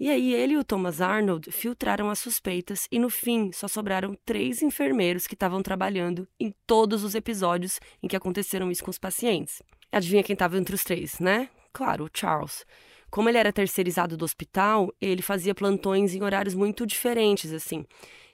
E 0.02 0.10
aí 0.10 0.34
ele 0.34 0.54
e 0.54 0.56
o 0.56 0.64
Thomas 0.64 1.00
Arnold 1.00 1.52
filtraram 1.52 2.10
as 2.10 2.18
suspeitas 2.18 2.88
e 2.90 2.98
no 2.98 3.08
fim 3.08 3.52
só 3.52 3.68
sobraram 3.68 4.18
três 4.26 4.60
enfermeiros 4.60 5.28
que 5.28 5.34
estavam 5.34 5.62
trabalhando 5.62 6.26
em 6.40 6.52
todos 6.66 7.04
os 7.04 7.14
episódios 7.14 7.78
em 8.02 8.08
que 8.08 8.16
aconteceram 8.16 8.68
isso 8.68 8.82
com 8.82 8.90
os 8.90 8.98
pacientes. 8.98 9.62
Adivinha 9.92 10.24
quem 10.24 10.32
estava 10.32 10.58
entre 10.58 10.74
os 10.74 10.82
três, 10.82 11.20
né? 11.20 11.48
Claro, 11.72 12.06
o 12.06 12.10
Charles. 12.12 12.66
Como 13.12 13.28
ele 13.28 13.38
era 13.38 13.52
terceirizado 13.52 14.16
do 14.16 14.24
hospital, 14.24 14.92
ele 15.00 15.22
fazia 15.22 15.54
plantões 15.54 16.16
em 16.16 16.22
horários 16.24 16.56
muito 16.56 16.84
diferentes, 16.84 17.52
assim. 17.52 17.86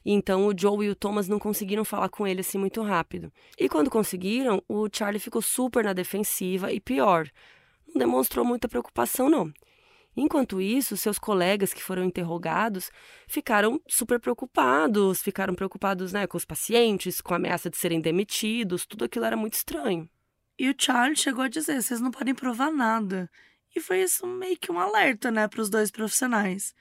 Então 0.06 0.46
o 0.46 0.58
Joe 0.58 0.86
e 0.86 0.88
o 0.88 0.96
Thomas 0.96 1.28
não 1.28 1.38
conseguiram 1.38 1.84
falar 1.84 2.08
com 2.08 2.26
ele 2.26 2.40
assim 2.40 2.56
muito 2.56 2.80
rápido. 2.80 3.30
E 3.58 3.68
quando 3.68 3.90
conseguiram, 3.90 4.62
o 4.66 4.88
Charlie 4.90 5.20
ficou 5.20 5.42
super 5.42 5.84
na 5.84 5.92
defensiva 5.92 6.72
e 6.72 6.80
pior, 6.80 7.28
não 7.86 7.98
demonstrou 7.98 8.42
muita 8.42 8.70
preocupação 8.70 9.28
não. 9.28 9.52
Enquanto 10.20 10.60
isso, 10.60 10.96
seus 10.96 11.16
colegas 11.16 11.72
que 11.72 11.80
foram 11.80 12.02
interrogados 12.02 12.90
ficaram 13.28 13.80
super 13.86 14.18
preocupados, 14.18 15.22
ficaram 15.22 15.54
preocupados 15.54 16.12
né, 16.12 16.26
com 16.26 16.36
os 16.36 16.44
pacientes, 16.44 17.20
com 17.20 17.34
a 17.34 17.36
ameaça 17.36 17.70
de 17.70 17.76
serem 17.76 18.00
demitidos, 18.00 18.84
tudo 18.84 19.04
aquilo 19.04 19.24
era 19.24 19.36
muito 19.36 19.54
estranho. 19.54 20.10
E 20.58 20.68
o 20.68 20.74
Charlie 20.76 21.16
chegou 21.16 21.44
a 21.44 21.48
dizer: 21.48 21.80
vocês 21.80 22.00
não 22.00 22.10
podem 22.10 22.34
provar 22.34 22.72
nada. 22.72 23.30
E 23.76 23.80
foi 23.80 24.02
isso 24.02 24.26
meio 24.26 24.58
que 24.58 24.72
um 24.72 24.80
alerta, 24.80 25.30
né, 25.30 25.46
para 25.46 25.60
os 25.60 25.70
dois 25.70 25.88
profissionais. 25.88 26.74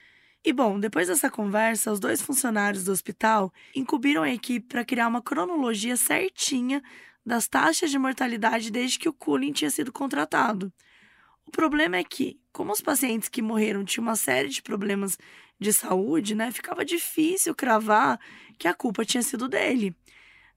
E 0.43 0.51
bom, 0.51 0.79
depois 0.79 1.07
dessa 1.07 1.29
conversa, 1.29 1.91
os 1.91 1.99
dois 1.99 2.19
funcionários 2.19 2.85
do 2.85 2.91
hospital 2.91 3.53
incumbiram 3.75 4.23
a 4.23 4.31
equipe 4.31 4.65
para 4.65 4.83
criar 4.83 5.07
uma 5.07 5.21
cronologia 5.21 5.95
certinha 5.95 6.81
das 7.23 7.47
taxas 7.47 7.91
de 7.91 7.99
mortalidade 7.99 8.71
desde 8.71 8.97
que 8.97 9.07
o 9.07 9.13
Cullen 9.13 9.51
tinha 9.51 9.69
sido 9.69 9.91
contratado. 9.91 10.73
O 11.47 11.51
problema 11.51 11.95
é 11.97 12.03
que, 12.03 12.39
como 12.51 12.73
os 12.73 12.81
pacientes 12.81 13.29
que 13.29 13.41
morreram 13.41 13.85
tinham 13.85 14.03
uma 14.03 14.15
série 14.15 14.49
de 14.49 14.61
problemas 14.61 15.17
de 15.59 15.71
saúde, 15.71 16.35
né, 16.35 16.51
ficava 16.51 16.83
difícil 16.85 17.55
cravar 17.55 18.19
que 18.59 18.67
a 18.67 18.73
culpa 18.73 19.05
tinha 19.05 19.23
sido 19.23 19.47
dele, 19.47 19.95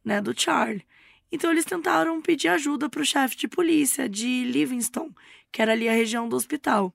né, 0.04 0.20
do 0.20 0.38
Charlie. 0.38 0.84
Então 1.32 1.50
eles 1.50 1.64
tentaram 1.64 2.20
pedir 2.20 2.48
ajuda 2.48 2.90
para 2.90 3.00
o 3.00 3.04
chefe 3.04 3.36
de 3.36 3.46
polícia 3.46 4.08
de 4.08 4.44
Livingston, 4.44 5.14
que 5.52 5.62
era 5.62 5.72
ali 5.72 5.88
a 5.88 5.92
região 5.92 6.28
do 6.28 6.36
hospital. 6.36 6.92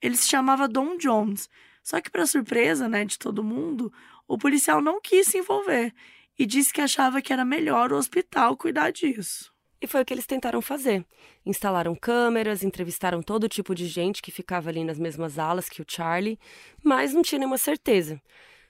Ele 0.00 0.16
se 0.16 0.26
chamava 0.26 0.66
Don 0.66 0.96
Jones. 0.96 1.48
Só 1.82 2.00
que 2.00 2.10
para 2.10 2.26
surpresa, 2.26 2.88
né, 2.88 3.04
de 3.04 3.18
todo 3.18 3.44
mundo, 3.44 3.92
o 4.26 4.38
policial 4.38 4.80
não 4.80 5.02
quis 5.02 5.26
se 5.26 5.38
envolver 5.38 5.94
e 6.38 6.46
disse 6.46 6.72
que 6.72 6.80
achava 6.80 7.20
que 7.20 7.32
era 7.32 7.44
melhor 7.44 7.92
o 7.92 7.96
hospital 7.96 8.56
cuidar 8.56 8.90
disso. 8.90 9.53
E 9.84 9.86
foi 9.86 10.00
o 10.00 10.04
que 10.06 10.14
eles 10.14 10.24
tentaram 10.24 10.62
fazer. 10.62 11.04
Instalaram 11.44 11.94
câmeras, 11.94 12.64
entrevistaram 12.64 13.22
todo 13.22 13.50
tipo 13.50 13.74
de 13.74 13.86
gente 13.86 14.22
que 14.22 14.30
ficava 14.30 14.70
ali 14.70 14.82
nas 14.82 14.98
mesmas 14.98 15.38
alas 15.38 15.68
que 15.68 15.82
o 15.82 15.84
Charlie, 15.86 16.38
mas 16.82 17.12
não 17.12 17.20
tinha 17.20 17.38
nenhuma 17.38 17.58
certeza. 17.58 18.18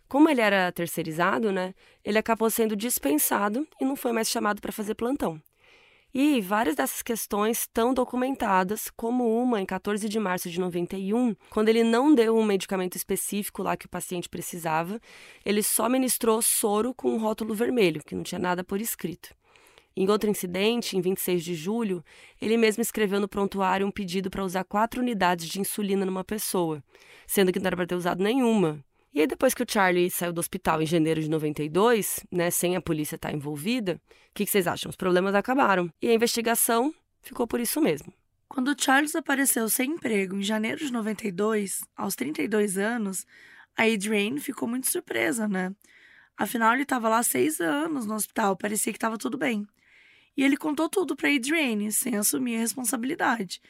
Como 0.09 0.29
ele 0.29 0.40
era 0.40 0.72
terceirizado, 0.72 1.53
né, 1.53 1.72
ele 2.05 2.18
acabou 2.18 2.50
sendo 2.50 2.74
dispensado 2.74 3.64
e 3.81 3.85
não 3.85 3.94
foi 3.94 4.11
mais 4.11 4.29
chamado 4.29 4.61
para 4.61 4.72
fazer 4.72 4.96
plantão. 4.96 5.40
E 6.12 6.40
várias 6.40 6.74
dessas 6.74 7.00
questões 7.00 7.61
estão 7.61 7.94
documentadas, 7.94 8.90
como 8.96 9.40
uma 9.40 9.61
em 9.61 9.66
14 9.66 10.09
de 10.09 10.18
março 10.18 10.50
de 10.50 10.59
91, 10.59 11.37
quando 11.48 11.68
ele 11.68 11.85
não 11.85 12.12
deu 12.12 12.37
um 12.37 12.44
medicamento 12.44 12.96
específico 12.96 13.62
lá 13.62 13.77
que 13.77 13.87
o 13.87 13.88
paciente 13.88 14.29
precisava, 14.29 15.00
ele 15.44 15.62
só 15.62 15.88
ministrou 15.88 16.42
soro 16.42 16.92
com 16.92 17.11
um 17.11 17.18
rótulo 17.18 17.55
vermelho, 17.55 18.03
que 18.05 18.16
não 18.16 18.24
tinha 18.24 18.40
nada 18.40 18.64
por 18.64 18.81
escrito. 18.81 19.33
Em 19.97 20.09
outro 20.09 20.29
incidente, 20.29 20.97
em 20.97 21.01
26 21.01 21.45
de 21.45 21.55
julho, 21.55 22.05
ele 22.41 22.57
mesmo 22.57 22.83
escreveu 22.83 23.21
no 23.21 23.29
prontuário 23.29 23.87
um 23.87 23.91
pedido 23.91 24.29
para 24.29 24.45
usar 24.45 24.65
quatro 24.65 25.01
unidades 25.01 25.47
de 25.47 25.61
insulina 25.61 26.05
numa 26.05 26.25
pessoa, 26.25 26.83
sendo 27.27 27.53
que 27.53 27.61
não 27.61 27.69
era 27.69 27.77
para 27.77 27.87
ter 27.87 27.95
usado 27.95 28.23
nenhuma. 28.23 28.85
E 29.13 29.21
aí, 29.21 29.27
depois 29.29 29.55
que 29.55 29.63
o 29.63 29.67
Charlie 29.69 30.11
saiu 30.11 30.33
do 30.33 30.41
hospital 30.41 30.83
em 30.83 30.87
janeiro 30.87 31.21
de 31.21 31.31
92, 31.31 32.27
né, 32.33 32.51
sem 32.51 32.75
a 32.75 32.81
polícia 32.81 33.15
estar 33.15 33.33
envolvida, 33.33 33.95
o 33.95 34.35
que, 34.35 34.45
que 34.45 34.51
vocês 34.51 34.67
acham? 34.67 34.91
Os 34.91 34.97
problemas 34.97 35.37
acabaram. 35.37 35.89
E 36.03 36.09
a 36.09 36.15
investigação 36.15 36.93
ficou 37.23 37.47
por 37.47 37.61
isso 37.61 37.81
mesmo. 37.81 38.13
Quando 38.49 38.75
Charles 38.77 39.15
apareceu 39.15 39.69
sem 39.69 39.93
emprego 39.93 40.37
em 40.37 40.43
janeiro 40.43 40.85
de 40.85 40.93
92, 40.93 41.85
aos 41.97 42.17
32 42.17 42.77
anos, 42.77 43.25
a 43.77 43.85
Adrienne 43.85 44.41
ficou 44.41 44.69
muito 44.69 44.91
surpresa, 44.91 45.47
né? 45.47 45.73
Afinal, 46.37 46.73
ele 46.73 46.83
estava 46.83 47.09
lá 47.09 47.23
seis 47.23 47.61
anos 47.61 48.07
no 48.07 48.15
hospital, 48.15 48.57
parecia 48.57 48.93
que 48.93 48.97
estava 48.97 49.17
tudo 49.17 49.39
bem. 49.39 49.65
E 50.37 50.42
ele 50.42 50.57
contou 50.57 50.88
tudo 50.88 51.14
para 51.14 51.31
Adrienne, 51.31 51.92
sem 51.92 52.16
assumir 52.16 52.57
a 52.57 52.61
responsabilidade. 52.61 53.61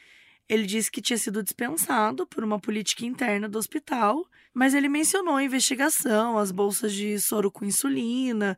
Ele 0.47 0.65
disse 0.65 0.91
que 0.91 1.01
tinha 1.01 1.17
sido 1.17 1.41
dispensado 1.41 2.27
por 2.27 2.43
uma 2.43 2.59
política 2.59 3.05
interna 3.05 3.49
do 3.49 3.57
hospital, 3.57 4.25
mas 4.53 4.73
ele 4.73 4.87
mencionou 4.87 5.35
a 5.35 5.43
investigação, 5.43 6.37
as 6.37 6.51
bolsas 6.51 6.93
de 6.93 7.19
soro 7.19 7.51
com 7.51 7.65
insulina. 7.65 8.57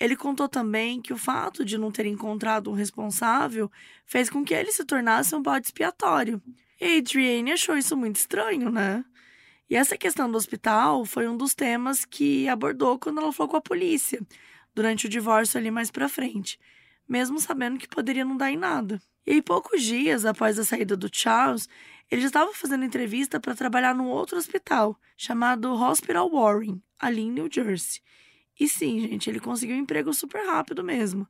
Ele 0.00 0.16
contou 0.16 0.48
também 0.48 1.00
que 1.00 1.12
o 1.12 1.16
fato 1.16 1.64
de 1.64 1.78
não 1.78 1.90
ter 1.90 2.06
encontrado 2.06 2.70
um 2.70 2.74
responsável 2.74 3.70
fez 4.04 4.28
com 4.28 4.44
que 4.44 4.54
ele 4.54 4.72
se 4.72 4.84
tornasse 4.84 5.34
um 5.34 5.42
bode 5.42 5.66
expiatório. 5.66 6.42
E 6.80 6.98
Adrienne 6.98 7.52
achou 7.52 7.76
isso 7.76 7.96
muito 7.96 8.16
estranho, 8.16 8.70
né? 8.70 9.04
E 9.70 9.76
essa 9.76 9.98
questão 9.98 10.30
do 10.30 10.36
hospital 10.36 11.04
foi 11.04 11.28
um 11.28 11.36
dos 11.36 11.54
temas 11.54 12.04
que 12.04 12.48
abordou 12.48 12.98
quando 12.98 13.20
ela 13.20 13.32
falou 13.32 13.50
com 13.50 13.56
a 13.56 13.60
polícia, 13.60 14.20
durante 14.74 15.06
o 15.06 15.08
divórcio 15.08 15.58
ali 15.58 15.70
mais 15.70 15.90
pra 15.90 16.08
frente, 16.08 16.58
mesmo 17.08 17.40
sabendo 17.40 17.78
que 17.78 17.88
poderia 17.88 18.24
não 18.24 18.36
dar 18.36 18.50
em 18.50 18.56
nada. 18.56 19.00
E 19.26 19.32
aí, 19.32 19.42
poucos 19.42 19.82
dias 19.82 20.24
após 20.24 20.58
a 20.58 20.64
saída 20.64 20.96
do 20.96 21.08
Charles, 21.10 21.68
ele 22.10 22.22
já 22.22 22.28
estava 22.28 22.52
fazendo 22.52 22.84
entrevista 22.84 23.38
para 23.40 23.54
trabalhar 23.54 23.94
num 23.94 24.08
outro 24.08 24.36
hospital, 24.38 24.98
chamado 25.16 25.72
Hospital 25.72 26.30
Warren, 26.30 26.82
ali 26.98 27.22
em 27.22 27.30
New 27.30 27.48
Jersey. 27.50 28.00
E 28.58 28.68
sim, 28.68 29.00
gente, 29.00 29.28
ele 29.28 29.40
conseguiu 29.40 29.76
um 29.76 29.80
emprego 29.80 30.12
super 30.12 30.44
rápido 30.46 30.82
mesmo. 30.82 31.28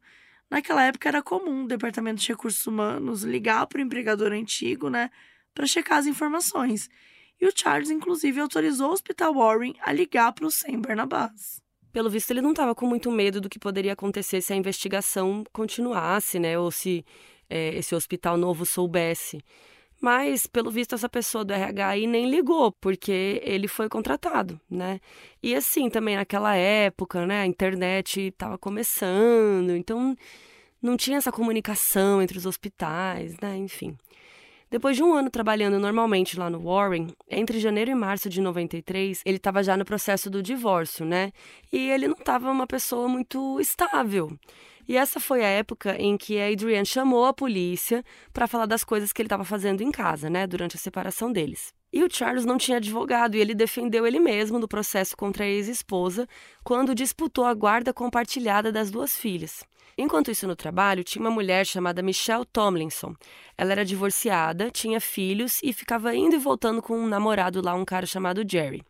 Naquela 0.51 0.85
época 0.85 1.09
era 1.09 1.23
comum 1.23 1.65
o 1.65 1.69
departamento 1.69 2.21
de 2.21 2.29
recursos 2.29 2.67
humanos 2.67 3.23
ligar 3.23 3.67
para 3.67 3.79
o 3.79 3.83
empregador 3.83 4.33
antigo, 4.33 4.89
né, 4.89 5.11
para 5.55 5.67
checar 5.67 5.99
as 5.99 6.07
informações. 6.07 6.89
E 7.41 7.47
o 7.47 7.53
Charles, 7.55 7.91
inclusive, 7.91 8.41
autorizou 8.41 8.91
o 8.91 8.93
Hospital 8.93 9.35
Warren 9.35 9.75
a 9.83 9.93
ligar 9.93 10.33
para 10.33 10.47
o 10.47 10.51
Sam 10.51 10.81
Barnabas. 10.81 11.61
Pelo 11.93 12.11
visto, 12.11 12.31
ele 12.31 12.43
não 12.43 12.51
estava 12.51 12.75
com 12.75 12.87
muito 12.87 13.11
medo 13.11 13.41
do 13.41 13.49
que 13.49 13.59
poderia 13.59 13.93
acontecer 13.93 14.41
se 14.41 14.53
a 14.53 14.57
investigação 14.57 15.45
continuasse, 15.53 16.39
né? 16.39 16.59
Ou 16.59 16.71
se 16.71 17.05
é, 17.49 17.75
esse 17.77 17.95
hospital 17.95 18.37
novo 18.37 18.67
soubesse. 18.67 19.43
Mas, 20.01 20.47
pelo 20.47 20.71
visto, 20.71 20.95
essa 20.95 21.09
pessoa 21.09 21.45
do 21.45 21.53
RH 21.53 21.89
aí 21.89 22.07
nem 22.07 22.31
ligou, 22.31 22.71
porque 22.73 23.41
ele 23.45 23.67
foi 23.67 23.89
contratado, 23.89 24.61
né? 24.71 25.01
E 25.43 25.55
assim, 25.55 25.91
também 25.91 26.15
naquela 26.17 26.55
época, 26.55 27.27
né? 27.27 27.41
A 27.41 27.47
internet 27.47 28.29
estava 28.29 28.57
começando, 28.57 29.71
então 29.71 30.15
não 30.81 30.97
tinha 30.97 31.19
essa 31.19 31.33
comunicação 31.33 32.23
entre 32.23 32.39
os 32.39 32.47
hospitais, 32.47 33.37
né? 33.43 33.57
Enfim. 33.57 33.97
Depois 34.71 34.97
de 34.97 35.03
um 35.03 35.15
ano 35.15 35.31
trabalhando 35.31 35.79
normalmente 35.79 36.39
lá 36.39 36.51
no 36.51 36.61
Warren, 36.61 37.09
entre 37.31 37.59
janeiro 37.59 37.91
e 37.91 37.95
março 37.95 38.29
de 38.29 38.41
93, 38.41 39.23
ele 39.25 39.39
estava 39.39 39.63
já 39.63 39.77
no 39.77 39.85
processo 39.85 40.29
do 40.29 40.43
divórcio, 40.43 41.07
né? 41.07 41.33
E 41.73 41.89
ele 41.91 42.07
não 42.07 42.17
estava 42.17 42.51
uma 42.51 42.67
pessoa 42.67 43.09
muito 43.09 43.59
estável. 43.61 44.31
E 44.87 44.97
essa 44.97 45.19
foi 45.21 45.45
a 45.45 45.49
época 45.49 45.97
em 45.99 46.17
que 46.17 46.39
a 46.39 46.49
Adrienne 46.49 46.85
chamou 46.85 47.25
a 47.25 47.33
polícia 47.33 48.05
para 48.33 48.47
falar 48.47 48.67
das 48.67 48.85
coisas 48.85 49.13
que 49.13 49.23
ele 49.23 49.27
estava 49.27 49.45
fazendo 49.45 49.83
em 49.83 49.91
casa, 49.91 50.31
né, 50.31 50.47
durante 50.47 50.77
a 50.77 50.79
separação 50.79 51.31
deles. 51.31 51.75
E 51.91 52.03
o 52.05 52.09
Charles 52.11 52.45
não 52.45 52.59
tinha 52.59 52.77
advogado 52.77 53.35
e 53.35 53.41
ele 53.41 53.55
defendeu 53.55 54.07
ele 54.07 54.21
mesmo 54.21 54.59
no 54.59 54.69
processo 54.69 55.17
contra 55.17 55.45
a 55.45 55.47
ex-esposa 55.47 56.27
quando 56.63 56.95
disputou 56.95 57.45
a 57.45 57.55
guarda 57.55 57.95
compartilhada 57.95 58.71
das 58.71 58.91
duas 58.91 59.17
filhas. 59.17 59.63
Enquanto 60.01 60.31
isso 60.31 60.47
no 60.47 60.55
trabalho, 60.55 61.03
tinha 61.03 61.21
uma 61.21 61.31
mulher 61.31 61.67
chamada 61.67 62.01
Michelle 62.01 62.47
Tomlinson. 62.47 63.17
Ela 63.57 63.73
era 63.73 63.85
divorciada, 63.85 64.71
tinha 64.71 65.01
filhos 65.01 65.59
e 65.61 65.73
ficava 65.73 66.15
indo 66.15 66.37
e 66.37 66.39
voltando 66.39 66.81
com 66.81 66.97
um 66.97 67.09
namorado 67.09 67.61
lá, 67.61 67.75
um 67.75 67.85
cara 67.85 68.07
chamado 68.07 68.45
Jerry. 68.49 68.85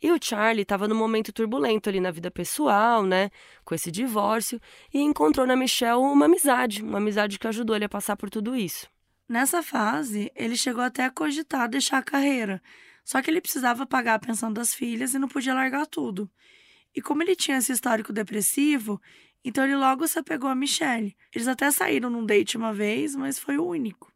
E 0.00 0.10
o 0.10 0.18
Charlie 0.18 0.62
estava 0.62 0.88
num 0.88 0.94
momento 0.94 1.34
turbulento 1.34 1.90
ali 1.90 2.00
na 2.00 2.10
vida 2.10 2.30
pessoal, 2.30 3.02
né? 3.02 3.30
Com 3.62 3.74
esse 3.74 3.90
divórcio, 3.90 4.58
e 4.94 5.00
encontrou 5.00 5.46
na 5.46 5.54
Michelle 5.54 5.98
uma 5.98 6.24
amizade, 6.24 6.82
uma 6.82 6.96
amizade 6.96 7.38
que 7.38 7.46
ajudou 7.46 7.76
ele 7.76 7.84
a 7.84 7.88
passar 7.88 8.16
por 8.16 8.30
tudo 8.30 8.56
isso. 8.56 8.88
Nessa 9.28 9.62
fase, 9.62 10.32
ele 10.34 10.56
chegou 10.56 10.82
até 10.82 11.04
a 11.04 11.10
cogitar 11.10 11.68
deixar 11.68 11.98
a 11.98 12.02
carreira, 12.02 12.62
só 13.04 13.20
que 13.20 13.30
ele 13.30 13.42
precisava 13.42 13.84
pagar 13.84 14.14
a 14.14 14.18
pensão 14.18 14.50
das 14.50 14.72
filhas 14.72 15.12
e 15.12 15.18
não 15.18 15.28
podia 15.28 15.52
largar 15.52 15.86
tudo. 15.86 16.30
E 16.94 17.02
como 17.02 17.22
ele 17.22 17.36
tinha 17.36 17.58
esse 17.58 17.70
histórico 17.70 18.12
depressivo, 18.12 19.00
então 19.44 19.64
ele 19.64 19.76
logo 19.76 20.06
se 20.06 20.18
apegou 20.18 20.48
a 20.50 20.54
Michelle. 20.54 21.16
Eles 21.34 21.48
até 21.48 21.70
saíram 21.70 22.10
num 22.10 22.26
date 22.26 22.56
uma 22.56 22.72
vez, 22.72 23.14
mas 23.14 23.38
foi 23.38 23.58
o 23.58 23.66
único. 23.66 24.12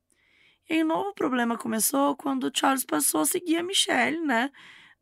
E 0.69 0.83
um 0.83 0.87
novo 0.87 1.13
problema 1.15 1.57
começou 1.57 2.17
quando 2.17 2.51
Charles 2.55 2.85
passou 2.85 3.23
a 3.23 3.27
seguir 3.27 3.57
a 3.57 3.63
Michelle, 3.63 4.21
né? 4.21 4.51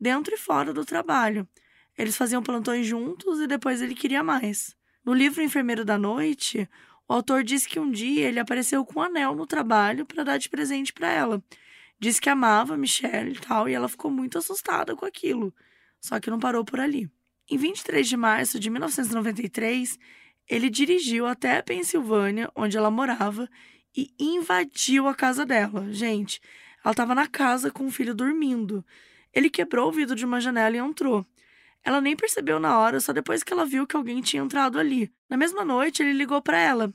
Dentro 0.00 0.34
e 0.34 0.38
fora 0.38 0.72
do 0.72 0.84
trabalho. 0.84 1.48
Eles 1.96 2.16
faziam 2.16 2.42
plantões 2.42 2.86
juntos 2.86 3.40
e 3.40 3.46
depois 3.46 3.82
ele 3.82 3.94
queria 3.94 4.22
mais. 4.22 4.74
No 5.04 5.12
livro 5.12 5.42
Enfermeiro 5.42 5.84
da 5.84 5.98
Noite, 5.98 6.68
o 7.08 7.12
autor 7.12 7.42
disse 7.42 7.68
que 7.68 7.80
um 7.80 7.90
dia 7.90 8.28
ele 8.28 8.38
apareceu 8.38 8.84
com 8.84 9.00
um 9.00 9.02
anel 9.02 9.34
no 9.34 9.46
trabalho 9.46 10.06
para 10.06 10.24
dar 10.24 10.38
de 10.38 10.48
presente 10.48 10.92
para 10.92 11.10
ela. 11.10 11.42
Disse 11.98 12.20
que 12.20 12.30
amava 12.30 12.74
a 12.74 12.78
Michelle 12.78 13.32
e 13.32 13.40
tal, 13.40 13.68
e 13.68 13.74
ela 13.74 13.88
ficou 13.88 14.10
muito 14.10 14.38
assustada 14.38 14.96
com 14.96 15.04
aquilo. 15.04 15.54
Só 16.00 16.18
que 16.18 16.30
não 16.30 16.38
parou 16.38 16.64
por 16.64 16.80
ali. 16.80 17.10
Em 17.50 17.56
23 17.56 18.08
de 18.08 18.16
março 18.16 18.60
de 18.60 18.70
1993, 18.70 19.98
ele 20.48 20.70
dirigiu 20.70 21.26
até 21.26 21.58
a 21.58 21.62
Pensilvânia, 21.64 22.48
onde 22.54 22.76
ela 22.76 22.92
morava, 22.92 23.50
e 23.96 24.14
invadiu 24.20 25.08
a 25.08 25.14
casa 25.16 25.44
dela. 25.44 25.92
Gente, 25.92 26.40
ela 26.84 26.92
estava 26.92 27.12
na 27.12 27.26
casa 27.26 27.68
com 27.68 27.86
o 27.86 27.90
filho 27.90 28.14
dormindo. 28.14 28.84
Ele 29.34 29.50
quebrou 29.50 29.88
o 29.88 29.92
vidro 29.92 30.14
de 30.14 30.24
uma 30.24 30.40
janela 30.40 30.76
e 30.76 30.78
entrou. 30.78 31.26
Ela 31.82 32.00
nem 32.00 32.14
percebeu 32.14 32.60
na 32.60 32.78
hora, 32.78 33.00
só 33.00 33.12
depois 33.12 33.42
que 33.42 33.52
ela 33.52 33.66
viu 33.66 33.84
que 33.84 33.96
alguém 33.96 34.20
tinha 34.20 34.44
entrado 34.44 34.78
ali. 34.78 35.12
Na 35.28 35.36
mesma 35.36 35.64
noite, 35.64 36.04
ele 36.04 36.12
ligou 36.12 36.40
para 36.40 36.56
ela. 36.56 36.94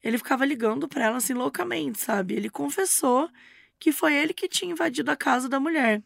Ele 0.00 0.18
ficava 0.18 0.44
ligando 0.44 0.86
para 0.86 1.06
ela 1.06 1.16
assim 1.16 1.34
loucamente, 1.34 1.98
sabe? 1.98 2.34
Ele 2.34 2.48
confessou 2.48 3.28
que 3.76 3.90
foi 3.90 4.14
ele 4.14 4.32
que 4.32 4.48
tinha 4.48 4.70
invadido 4.70 5.10
a 5.10 5.16
casa 5.16 5.48
da 5.48 5.58
mulher. 5.58 6.00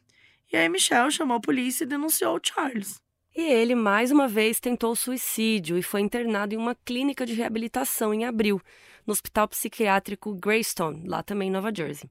E 0.51 0.57
aí 0.57 0.71
Michelle 0.71 1.11
chamou 1.11 1.37
a 1.37 1.41
polícia 1.41 1.85
e 1.85 1.87
denunciou 1.87 2.37
o 2.37 2.41
Charles. 2.43 2.99
E 3.35 3.43
ele, 3.43 3.75
mais 3.75 4.11
uma 4.11 4.27
vez, 4.27 4.59
tentou 4.59 4.95
suicídio 4.97 5.79
e 5.79 5.83
foi 5.83 6.01
internado 6.01 6.55
em 6.55 6.59
uma 6.59 6.75
clínica 6.75 7.25
de 7.25 7.33
reabilitação 7.33 8.13
em 8.13 8.25
abril, 8.25 8.61
no 9.07 9.13
Hospital 9.13 9.47
Psiquiátrico 9.49 10.35
Greystone, 10.35 11.07
lá 11.09 11.23
também 11.23 11.49
em 11.49 11.53
Nova 11.53 11.73
Jersey. 11.75 12.11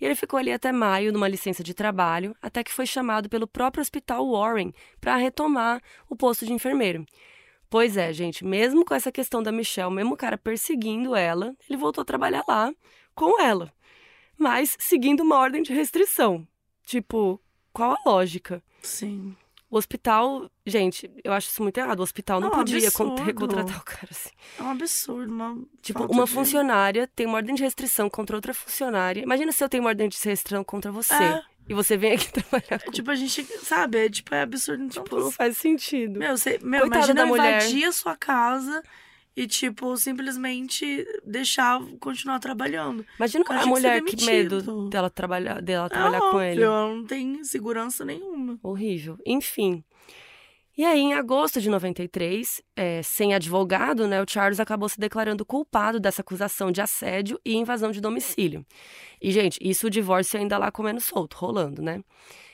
E 0.00 0.04
ele 0.04 0.14
ficou 0.14 0.38
ali 0.38 0.52
até 0.52 0.72
maio, 0.72 1.12
numa 1.12 1.28
licença 1.28 1.62
de 1.62 1.72
trabalho, 1.72 2.36
até 2.42 2.62
que 2.64 2.72
foi 2.72 2.84
chamado 2.84 3.28
pelo 3.28 3.46
próprio 3.46 3.80
Hospital 3.80 4.28
Warren 4.30 4.72
para 5.00 5.16
retomar 5.16 5.80
o 6.08 6.16
posto 6.16 6.44
de 6.44 6.52
enfermeiro. 6.52 7.06
Pois 7.70 7.96
é, 7.96 8.12
gente, 8.12 8.44
mesmo 8.44 8.84
com 8.84 8.94
essa 8.94 9.10
questão 9.10 9.42
da 9.42 9.50
Michelle, 9.50 9.92
mesmo 9.92 10.14
o 10.14 10.16
cara 10.16 10.36
perseguindo 10.36 11.14
ela, 11.14 11.54
ele 11.68 11.78
voltou 11.78 12.02
a 12.02 12.04
trabalhar 12.04 12.44
lá 12.46 12.72
com 13.14 13.40
ela, 13.40 13.72
mas 14.36 14.76
seguindo 14.78 15.22
uma 15.22 15.36
ordem 15.36 15.62
de 15.62 15.72
restrição. 15.72 16.46
Tipo, 16.84 17.40
qual 17.72 17.92
a 17.92 18.08
lógica? 18.08 18.62
Sim. 18.82 19.34
O 19.68 19.76
hospital, 19.76 20.48
gente, 20.64 21.10
eu 21.24 21.32
acho 21.32 21.48
isso 21.48 21.60
muito 21.62 21.76
errado. 21.78 21.98
O 21.98 22.02
hospital 22.02 22.40
não, 22.40 22.50
Não, 22.50 22.56
podia 22.58 22.78
absurdo. 22.86 23.20
recontratar 23.22 23.80
o 23.80 23.84
cara 23.84 24.08
assim. 24.10 24.30
É 24.58 24.62
um 24.62 24.70
absurdo, 24.70 25.32
uma 25.32 25.58
Tipo, 25.82 26.04
uma 26.06 26.24
de- 26.24 26.30
funcionária 26.30 27.10
tem 27.16 27.26
uma 27.26 27.36
ordem 27.36 27.54
de 27.54 27.62
restrição 27.62 28.08
contra 28.08 28.36
outra 28.36 28.54
funcionária. 28.54 29.22
Imagina 29.22 29.50
se 29.50 29.64
eu 29.64 29.68
tenho 29.68 29.82
uma 29.82 29.90
ordem 29.90 30.08
de 30.08 30.16
restrição 30.22 30.62
contra 30.62 30.92
você. 30.92 31.14
É. 31.14 31.42
E 31.68 31.74
você 31.74 31.96
vem 31.96 32.12
aqui 32.12 32.30
trabalhar 32.32 32.76
É, 32.76 32.78
com... 32.78 32.92
tipo, 32.92 33.10
a 33.10 33.16
gente, 33.16 33.42
sabe, 33.64 34.06
é 34.06 34.08
tipo, 34.08 34.32
é 34.32 34.42
absurdo. 34.42 34.84
Então, 34.84 35.02
Tipo, 35.02 35.18
não 35.18 35.30
faz 35.32 35.58
sentido. 35.58 36.16
meu, 36.16 36.36
você, 36.38 36.60
meu 36.62 36.82
Coitada 36.82 36.98
imagina 36.98 37.20
da 37.22 37.26
mulher. 37.26 37.56
invadir 37.62 37.84
a 37.86 37.92
sua 37.92 38.16
casa 38.16 38.82
e, 39.36 39.46
tipo, 39.46 39.94
simplesmente 39.98 41.06
deixar 41.24 41.80
continuar 42.00 42.38
trabalhando. 42.38 43.04
Imagina 43.18 43.44
a 43.44 43.48
tinha 43.48 43.62
que 43.62 43.68
mulher, 43.68 44.02
que 44.02 44.24
medo 44.24 44.88
dela 44.88 45.10
trabalhar, 45.10 45.60
dela 45.60 45.86
É 45.86 45.88
trabalhar 45.90 46.20
com 46.20 46.26
óbvio, 46.28 46.42
ele. 46.42 46.62
ela 46.62 46.88
não 46.88 47.04
tem 47.04 47.44
segurança 47.44 48.04
nenhuma. 48.04 48.58
Horrível. 48.62 49.18
Enfim. 49.26 49.84
E 50.78 50.84
aí, 50.84 51.00
em 51.00 51.14
agosto 51.14 51.60
de 51.60 51.70
93, 51.70 52.62
é, 52.74 53.02
sem 53.02 53.34
advogado, 53.34 54.06
né, 54.06 54.22
o 54.22 54.26
Charles 54.28 54.60
acabou 54.60 54.88
se 54.88 55.00
declarando 55.00 55.44
culpado 55.44 55.98
dessa 55.98 56.20
acusação 56.22 56.70
de 56.70 56.80
assédio 56.80 57.40
e 57.44 57.56
invasão 57.56 57.90
de 57.90 58.00
domicílio. 58.00 58.64
E, 59.20 59.30
gente, 59.32 59.58
isso 59.60 59.86
o 59.86 59.90
divórcio 59.90 60.38
ainda 60.38 60.58
lá 60.58 60.70
comendo 60.70 61.00
solto, 61.00 61.34
rolando, 61.36 61.80
né? 61.82 62.02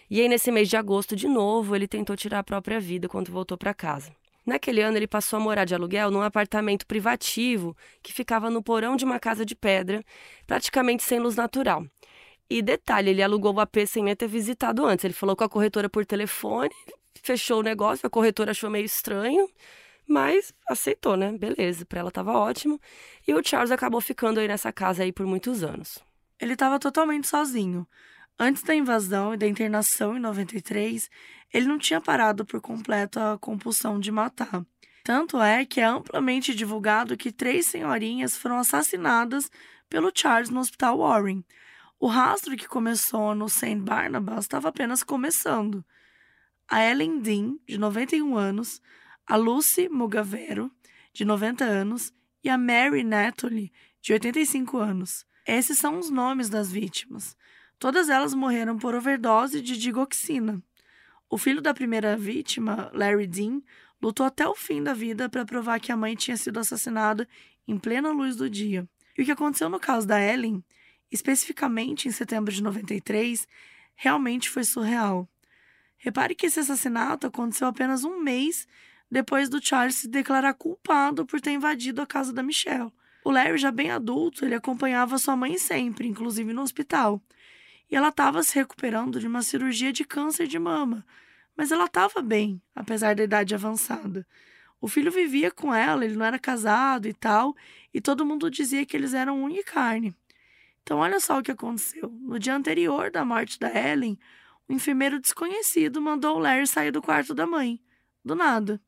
E 0.08 0.20
aí, 0.20 0.28
nesse 0.28 0.52
mês 0.52 0.68
de 0.68 0.76
agosto, 0.76 1.16
de 1.16 1.26
novo, 1.26 1.74
ele 1.74 1.88
tentou 1.88 2.16
tirar 2.16 2.40
a 2.40 2.44
própria 2.44 2.78
vida 2.78 3.08
quando 3.08 3.32
voltou 3.32 3.56
para 3.58 3.74
casa. 3.74 4.12
Naquele 4.44 4.82
ano, 4.82 4.96
ele 4.96 5.06
passou 5.06 5.36
a 5.36 5.40
morar 5.40 5.64
de 5.64 5.74
aluguel 5.74 6.10
num 6.10 6.22
apartamento 6.22 6.86
privativo 6.86 7.76
que 8.02 8.12
ficava 8.12 8.50
no 8.50 8.62
porão 8.62 8.96
de 8.96 9.04
uma 9.04 9.20
casa 9.20 9.46
de 9.46 9.54
pedra, 9.54 10.04
praticamente 10.46 11.02
sem 11.02 11.20
luz 11.20 11.36
natural. 11.36 11.86
E 12.50 12.60
detalhe, 12.60 13.10
ele 13.10 13.22
alugou 13.22 13.54
o 13.54 13.60
AP 13.60 13.86
sem 13.86 14.02
nem 14.04 14.16
ter 14.16 14.28
visitado 14.28 14.84
antes. 14.84 15.04
Ele 15.04 15.14
falou 15.14 15.36
com 15.36 15.44
a 15.44 15.48
corretora 15.48 15.88
por 15.88 16.04
telefone, 16.04 16.74
fechou 17.22 17.60
o 17.60 17.62
negócio, 17.62 18.06
a 18.06 18.10
corretora 18.10 18.50
achou 18.50 18.68
meio 18.68 18.84
estranho, 18.84 19.48
mas 20.06 20.52
aceitou, 20.68 21.16
né? 21.16 21.32
Beleza, 21.38 21.86
pra 21.86 22.00
ela 22.00 22.10
tava 22.10 22.32
ótimo. 22.32 22.80
E 23.26 23.32
o 23.34 23.42
Charles 23.42 23.70
acabou 23.70 24.00
ficando 24.00 24.40
aí 24.40 24.48
nessa 24.48 24.72
casa 24.72 25.02
aí 25.02 25.12
por 25.12 25.24
muitos 25.26 25.62
anos. 25.62 25.98
Ele 26.38 26.54
estava 26.54 26.78
totalmente 26.78 27.28
sozinho. 27.28 27.86
Antes 28.38 28.62
da 28.62 28.74
invasão 28.74 29.34
e 29.34 29.36
da 29.36 29.46
internação 29.46 30.16
em 30.16 30.20
93, 30.20 31.10
ele 31.52 31.66
não 31.66 31.78
tinha 31.78 32.00
parado 32.00 32.44
por 32.44 32.60
completo 32.60 33.20
a 33.20 33.38
compulsão 33.38 34.00
de 34.00 34.10
matar. 34.10 34.64
Tanto 35.04 35.40
é 35.40 35.64
que 35.64 35.80
é 35.80 35.84
amplamente 35.84 36.54
divulgado 36.54 37.16
que 37.16 37.32
três 37.32 37.66
senhorinhas 37.66 38.36
foram 38.36 38.58
assassinadas 38.58 39.50
pelo 39.88 40.12
Charles 40.14 40.48
no 40.48 40.60
Hospital 40.60 40.98
Warren. 40.98 41.44
O 41.98 42.06
rastro 42.06 42.56
que 42.56 42.66
começou 42.66 43.34
no 43.34 43.48
St. 43.48 43.76
Barnabas 43.76 44.44
estava 44.44 44.68
apenas 44.68 45.02
começando. 45.02 45.84
A 46.68 46.84
Ellen 46.84 47.20
Dean, 47.20 47.56
de 47.66 47.76
91 47.78 48.36
anos, 48.36 48.80
a 49.26 49.36
Lucy 49.36 49.88
Mugavero, 49.88 50.70
de 51.12 51.24
90 51.24 51.64
anos, 51.64 52.12
e 52.42 52.48
a 52.48 52.58
Mary 52.58 53.04
Natoli, 53.04 53.72
de 54.00 54.12
85 54.12 54.78
anos. 54.78 55.24
Esses 55.46 55.78
são 55.78 55.98
os 55.98 56.10
nomes 56.10 56.48
das 56.48 56.70
vítimas. 56.72 57.36
Todas 57.82 58.08
elas 58.08 58.32
morreram 58.32 58.78
por 58.78 58.94
overdose 58.94 59.60
de 59.60 59.76
digoxina. 59.76 60.62
O 61.28 61.36
filho 61.36 61.60
da 61.60 61.74
primeira 61.74 62.16
vítima, 62.16 62.88
Larry 62.94 63.26
Dean, 63.26 63.60
lutou 64.00 64.24
até 64.24 64.46
o 64.46 64.54
fim 64.54 64.80
da 64.80 64.94
vida 64.94 65.28
para 65.28 65.44
provar 65.44 65.80
que 65.80 65.90
a 65.90 65.96
mãe 65.96 66.14
tinha 66.14 66.36
sido 66.36 66.60
assassinada 66.60 67.28
em 67.66 67.76
plena 67.76 68.12
luz 68.12 68.36
do 68.36 68.48
dia. 68.48 68.88
E 69.18 69.22
o 69.22 69.24
que 69.24 69.32
aconteceu 69.32 69.68
no 69.68 69.80
caso 69.80 70.06
da 70.06 70.22
Ellen, 70.22 70.62
especificamente 71.10 72.06
em 72.06 72.12
setembro 72.12 72.54
de 72.54 72.62
93, 72.62 73.48
realmente 73.96 74.48
foi 74.48 74.62
surreal. 74.62 75.28
Repare 75.98 76.36
que 76.36 76.46
esse 76.46 76.60
assassinato 76.60 77.26
aconteceu 77.26 77.66
apenas 77.66 78.04
um 78.04 78.20
mês 78.20 78.64
depois 79.10 79.48
do 79.48 79.60
Charles 79.60 79.96
se 79.96 80.06
declarar 80.06 80.54
culpado 80.54 81.26
por 81.26 81.40
ter 81.40 81.50
invadido 81.50 82.00
a 82.00 82.06
casa 82.06 82.32
da 82.32 82.44
Michelle. 82.44 82.92
O 83.24 83.30
Larry, 83.32 83.58
já 83.58 83.72
bem 83.72 83.90
adulto, 83.90 84.44
ele 84.44 84.54
acompanhava 84.54 85.18
sua 85.18 85.34
mãe 85.34 85.58
sempre, 85.58 86.06
inclusive 86.06 86.52
no 86.52 86.62
hospital. 86.62 87.20
E 87.92 87.96
ela 87.96 88.08
estava 88.08 88.42
se 88.42 88.54
recuperando 88.54 89.20
de 89.20 89.26
uma 89.26 89.42
cirurgia 89.42 89.92
de 89.92 90.02
câncer 90.02 90.46
de 90.46 90.58
mama, 90.58 91.04
mas 91.54 91.70
ela 91.70 91.84
estava 91.84 92.22
bem, 92.22 92.58
apesar 92.74 93.14
da 93.14 93.22
idade 93.22 93.54
avançada. 93.54 94.26
O 94.80 94.88
filho 94.88 95.12
vivia 95.12 95.50
com 95.50 95.74
ela, 95.74 96.02
ele 96.02 96.16
não 96.16 96.24
era 96.24 96.38
casado 96.38 97.06
e 97.06 97.12
tal, 97.12 97.54
e 97.92 98.00
todo 98.00 98.24
mundo 98.24 98.50
dizia 98.50 98.86
que 98.86 98.96
eles 98.96 99.12
eram 99.12 99.44
unha 99.44 99.60
e 99.60 99.62
carne. 99.62 100.16
Então, 100.82 101.00
olha 101.00 101.20
só 101.20 101.38
o 101.38 101.42
que 101.42 101.50
aconteceu. 101.50 102.08
No 102.22 102.38
dia 102.38 102.56
anterior 102.56 103.10
da 103.10 103.26
morte 103.26 103.58
da 103.58 103.68
Ellen, 103.68 104.18
um 104.66 104.74
enfermeiro 104.74 105.20
desconhecido 105.20 106.00
mandou 106.00 106.36
o 106.36 106.40
Larry 106.40 106.66
sair 106.66 106.92
do 106.92 107.02
quarto 107.02 107.34
da 107.34 107.46
mãe. 107.46 107.78
Do 108.24 108.34
nada. 108.34 108.80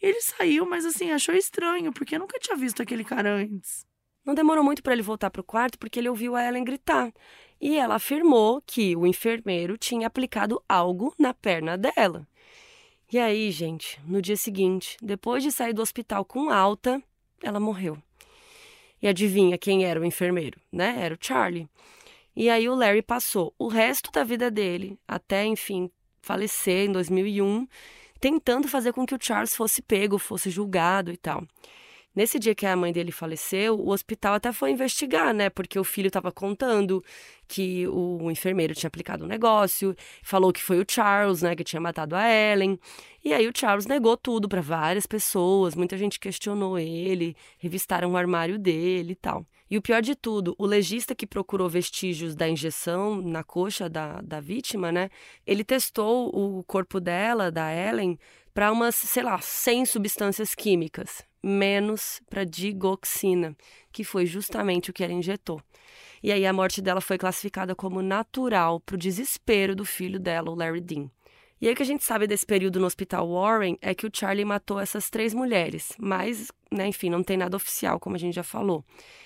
E 0.00 0.06
ele 0.06 0.20
saiu, 0.20 0.64
mas 0.64 0.84
assim, 0.84 1.10
achou 1.10 1.34
estranho, 1.34 1.92
porque 1.92 2.16
nunca 2.16 2.38
tinha 2.38 2.56
visto 2.56 2.80
aquele 2.80 3.02
cara 3.02 3.34
antes. 3.34 3.84
Não 4.26 4.34
demorou 4.34 4.64
muito 4.64 4.82
para 4.82 4.92
ele 4.92 5.02
voltar 5.02 5.30
para 5.30 5.40
o 5.40 5.44
quarto, 5.44 5.78
porque 5.78 6.00
ele 6.00 6.08
ouviu 6.08 6.34
a 6.34 6.44
Ellen 6.44 6.64
gritar 6.64 7.12
e 7.60 7.76
ela 7.76 7.94
afirmou 7.94 8.62
que 8.66 8.96
o 8.96 9.06
enfermeiro 9.06 9.78
tinha 9.78 10.06
aplicado 10.06 10.62
algo 10.68 11.14
na 11.18 11.32
perna 11.32 11.78
dela. 11.78 12.26
E 13.10 13.18
aí, 13.18 13.50
gente, 13.50 14.00
no 14.04 14.20
dia 14.20 14.36
seguinte, 14.36 14.96
depois 15.00 15.42
de 15.42 15.52
sair 15.52 15.72
do 15.72 15.80
hospital 15.80 16.24
com 16.24 16.50
alta, 16.50 17.00
ela 17.42 17.60
morreu. 17.60 17.96
E 19.00 19.06
adivinha 19.06 19.56
quem 19.56 19.84
era 19.84 20.00
o 20.00 20.04
enfermeiro, 20.04 20.60
né? 20.72 20.96
Era 20.98 21.14
o 21.14 21.18
Charlie. 21.20 21.68
E 22.34 22.50
aí 22.50 22.68
o 22.68 22.74
Larry 22.74 23.02
passou 23.02 23.54
o 23.58 23.68
resto 23.68 24.10
da 24.10 24.24
vida 24.24 24.50
dele, 24.50 24.98
até 25.06 25.44
enfim 25.46 25.90
falecer 26.20 26.88
em 26.88 26.92
2001, 26.92 27.68
tentando 28.18 28.66
fazer 28.66 28.92
com 28.92 29.06
que 29.06 29.14
o 29.14 29.18
Charles 29.20 29.54
fosse 29.54 29.80
pego, 29.80 30.18
fosse 30.18 30.50
julgado 30.50 31.12
e 31.12 31.16
tal. 31.16 31.46
Nesse 32.16 32.38
dia 32.38 32.54
que 32.54 32.64
a 32.64 32.74
mãe 32.74 32.94
dele 32.94 33.12
faleceu, 33.12 33.78
o 33.78 33.90
hospital 33.90 34.32
até 34.32 34.50
foi 34.50 34.70
investigar, 34.70 35.34
né? 35.34 35.50
Porque 35.50 35.78
o 35.78 35.84
filho 35.84 36.06
estava 36.06 36.32
contando 36.32 37.04
que 37.46 37.86
o 37.88 38.30
enfermeiro 38.30 38.74
tinha 38.74 38.88
aplicado 38.88 39.24
um 39.24 39.28
negócio, 39.28 39.94
falou 40.22 40.50
que 40.50 40.62
foi 40.62 40.80
o 40.80 40.86
Charles, 40.88 41.42
né, 41.42 41.54
que 41.54 41.62
tinha 41.62 41.78
matado 41.78 42.16
a 42.16 42.26
Ellen. 42.26 42.80
E 43.22 43.34
aí 43.34 43.46
o 43.46 43.52
Charles 43.54 43.86
negou 43.86 44.16
tudo 44.16 44.48
para 44.48 44.62
várias 44.62 45.04
pessoas, 45.06 45.74
muita 45.74 45.98
gente 45.98 46.18
questionou 46.18 46.78
ele, 46.78 47.36
revistaram 47.58 48.10
o 48.10 48.16
armário 48.16 48.58
dele 48.58 49.12
e 49.12 49.16
tal. 49.16 49.46
E 49.70 49.76
o 49.76 49.82
pior 49.82 50.00
de 50.00 50.14
tudo, 50.16 50.54
o 50.56 50.64
legista 50.64 51.14
que 51.14 51.26
procurou 51.26 51.68
vestígios 51.68 52.34
da 52.34 52.48
injeção 52.48 53.20
na 53.20 53.44
coxa 53.44 53.90
da, 53.90 54.22
da 54.22 54.40
vítima, 54.40 54.90
né? 54.90 55.10
Ele 55.46 55.62
testou 55.62 56.30
o 56.34 56.64
corpo 56.64 56.98
dela, 56.98 57.50
da 57.50 57.70
Ellen, 57.74 58.18
para 58.54 58.72
umas, 58.72 58.94
sei 58.94 59.22
lá, 59.22 59.38
100 59.38 59.84
substâncias 59.84 60.54
químicas 60.54 61.22
menos 61.46 62.20
para 62.28 62.44
digoxina, 62.44 63.56
que 63.92 64.02
foi 64.02 64.26
justamente 64.26 64.90
o 64.90 64.92
que 64.92 65.04
ela 65.04 65.12
injetou. 65.12 65.62
E 66.22 66.32
aí 66.32 66.44
a 66.44 66.52
morte 66.52 66.82
dela 66.82 67.00
foi 67.00 67.16
classificada 67.16 67.74
como 67.74 68.02
natural 68.02 68.80
para 68.80 68.96
o 68.96 68.98
desespero 68.98 69.76
do 69.76 69.84
filho 69.84 70.18
dela, 70.18 70.50
o 70.50 70.56
Larry 70.56 70.80
Dean. 70.80 71.08
E 71.60 71.68
aí 71.68 71.72
o 71.72 71.76
que 71.76 71.82
a 71.82 71.86
gente 71.86 72.04
sabe 72.04 72.26
desse 72.26 72.44
período 72.44 72.80
no 72.80 72.86
Hospital 72.86 73.30
Warren 73.30 73.78
é 73.80 73.94
que 73.94 74.06
o 74.06 74.10
Charlie 74.12 74.44
matou 74.44 74.78
essas 74.78 75.08
três 75.08 75.32
mulheres, 75.32 75.92
mas, 75.98 76.50
né, 76.70 76.88
enfim, 76.88 77.08
não 77.08 77.22
tem 77.22 77.36
nada 77.36 77.56
oficial, 77.56 77.98
como 77.98 78.16
a 78.16 78.18
gente 78.18 78.34
já 78.34 78.42
falou. 78.42 78.84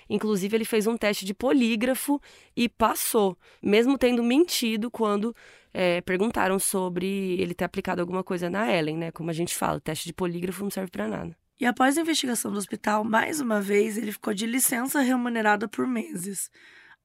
Inclusive, 0.08 0.56
ele 0.56 0.64
fez 0.64 0.86
um 0.86 0.96
teste 0.96 1.24
de 1.24 1.34
polígrafo 1.34 2.20
e 2.54 2.68
passou, 2.68 3.36
mesmo 3.62 3.98
tendo 3.98 4.22
mentido 4.22 4.90
quando 4.90 5.34
é, 5.72 6.00
perguntaram 6.02 6.58
sobre 6.58 7.40
ele 7.40 7.54
ter 7.54 7.64
aplicado 7.64 8.00
alguma 8.00 8.22
coisa 8.22 8.50
na 8.50 8.72
Ellen, 8.72 8.98
né? 8.98 9.10
Como 9.10 9.30
a 9.30 9.32
gente 9.34 9.54
fala, 9.54 9.78
o 9.78 9.80
teste 9.80 10.06
de 10.06 10.12
polígrafo 10.12 10.62
não 10.62 10.70
serve 10.70 10.90
para 10.90 11.08
nada. 11.08 11.39
E 11.60 11.66
após 11.66 11.98
a 11.98 12.00
investigação 12.00 12.50
do 12.50 12.56
hospital, 12.56 13.04
mais 13.04 13.38
uma 13.38 13.60
vez 13.60 13.98
ele 13.98 14.12
ficou 14.12 14.32
de 14.32 14.46
licença 14.46 15.00
remunerada 15.00 15.68
por 15.68 15.86
meses. 15.86 16.50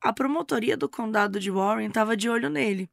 A 0.01 0.13
promotoria 0.13 0.77
do 0.77 0.87
condado 0.87 1.41
de 1.41 1.51
Warren 1.51 1.89
estava 1.89 2.15
de 2.15 2.29
olho 2.29 2.49
nele, 2.49 2.89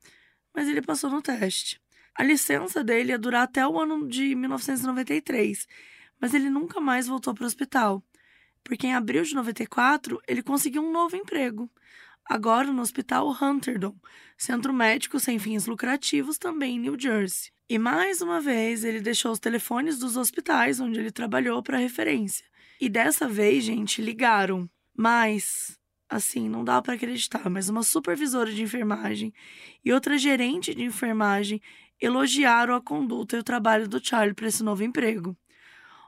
mas 0.52 0.68
ele 0.68 0.82
passou 0.82 1.08
no 1.08 1.22
teste. 1.22 1.80
A 2.16 2.24
licença 2.24 2.82
dele 2.82 3.12
ia 3.12 3.18
durar 3.18 3.44
até 3.44 3.64
o 3.64 3.78
ano 3.78 4.08
de 4.08 4.34
1993, 4.34 5.68
mas 6.20 6.34
ele 6.34 6.50
nunca 6.50 6.80
mais 6.80 7.06
voltou 7.06 7.32
para 7.32 7.44
o 7.44 7.46
hospital, 7.46 8.02
porque 8.64 8.88
em 8.88 8.94
abril 8.94 9.22
de 9.22 9.32
94 9.32 10.20
ele 10.26 10.42
conseguiu 10.42 10.82
um 10.82 10.90
novo 10.90 11.14
emprego, 11.14 11.70
agora 12.24 12.72
no 12.72 12.82
Hospital 12.82 13.30
Hunterdon, 13.40 13.94
centro 14.36 14.72
médico 14.72 15.20
sem 15.20 15.38
fins 15.38 15.66
lucrativos 15.66 16.38
também 16.38 16.74
em 16.74 16.80
New 16.80 16.98
Jersey. 16.98 17.52
E 17.73 17.79
mais 17.79 18.20
uma 18.20 18.39
vez 18.39 18.85
ele 18.85 19.01
deixou 19.01 19.33
os 19.33 19.39
telefones 19.39 19.99
dos 19.99 20.14
hospitais 20.14 20.79
onde 20.79 21.01
ele 21.01 21.11
trabalhou 21.11 21.62
para 21.62 21.79
referência. 21.79 22.45
E 22.79 22.87
dessa 22.87 23.27
vez, 23.27 23.64
gente, 23.64 24.03
ligaram. 24.03 24.68
Mas, 24.95 25.81
assim, 26.07 26.51
não 26.51 26.62
dá 26.62 26.83
para 26.83 26.93
acreditar, 26.93 27.49
mas 27.49 27.70
uma 27.70 27.83
supervisora 27.83 28.53
de 28.53 28.62
enfermagem 28.62 29.33
e 29.83 29.91
outra 29.91 30.18
gerente 30.18 30.75
de 30.75 30.85
enfermagem 30.85 31.62
elogiaram 31.99 32.75
a 32.75 32.81
conduta 32.83 33.37
e 33.37 33.41
o 33.41 33.43
trabalho 33.43 33.89
do 33.89 34.05
Charlie 34.05 34.35
para 34.35 34.49
esse 34.49 34.62
novo 34.62 34.85
emprego. 34.85 35.35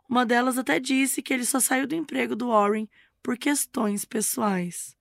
Uma 0.07 0.27
delas 0.27 0.59
até 0.59 0.79
disse 0.79 1.23
que 1.23 1.33
ele 1.33 1.47
só 1.47 1.61
saiu 1.61 1.87
do 1.87 1.95
emprego 1.95 2.37
do 2.37 2.49
Warren 2.49 2.87
por 3.23 3.39
questões 3.39 4.05
pessoais. 4.05 4.95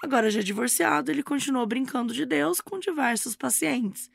Agora 0.00 0.30
já 0.30 0.42
divorciado, 0.42 1.10
ele 1.10 1.24
continuou 1.24 1.66
brincando 1.66 2.14
de 2.14 2.24
Deus 2.24 2.60
com 2.60 2.78
diversos 2.78 3.34
pacientes 3.34 4.08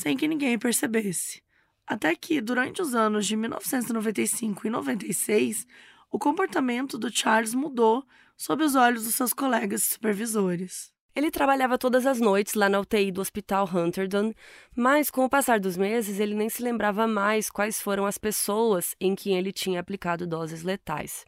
sem 0.00 0.16
que 0.16 0.26
ninguém 0.26 0.58
percebesse. 0.58 1.42
Até 1.86 2.14
que, 2.16 2.40
durante 2.40 2.80
os 2.80 2.94
anos 2.94 3.26
de 3.26 3.36
1995 3.36 4.66
e 4.66 4.70
96, 4.70 5.66
o 6.10 6.18
comportamento 6.18 6.96
do 6.96 7.14
Charles 7.14 7.54
mudou 7.54 8.02
sob 8.34 8.64
os 8.64 8.74
olhos 8.74 9.04
dos 9.04 9.14
seus 9.14 9.34
colegas 9.34 9.84
supervisores. 9.84 10.90
Ele 11.14 11.30
trabalhava 11.30 11.76
todas 11.76 12.06
as 12.06 12.18
noites 12.18 12.54
lá 12.54 12.70
na 12.70 12.80
UTI 12.80 13.12
do 13.12 13.20
Hospital 13.20 13.68
Hunterdon, 13.68 14.32
mas 14.74 15.10
com 15.10 15.22
o 15.24 15.28
passar 15.28 15.60
dos 15.60 15.76
meses 15.76 16.18
ele 16.18 16.34
nem 16.34 16.48
se 16.48 16.62
lembrava 16.62 17.06
mais 17.06 17.50
quais 17.50 17.78
foram 17.78 18.06
as 18.06 18.16
pessoas 18.16 18.94
em 18.98 19.14
quem 19.14 19.36
ele 19.36 19.52
tinha 19.52 19.80
aplicado 19.80 20.26
doses 20.26 20.62
letais. 20.62 21.26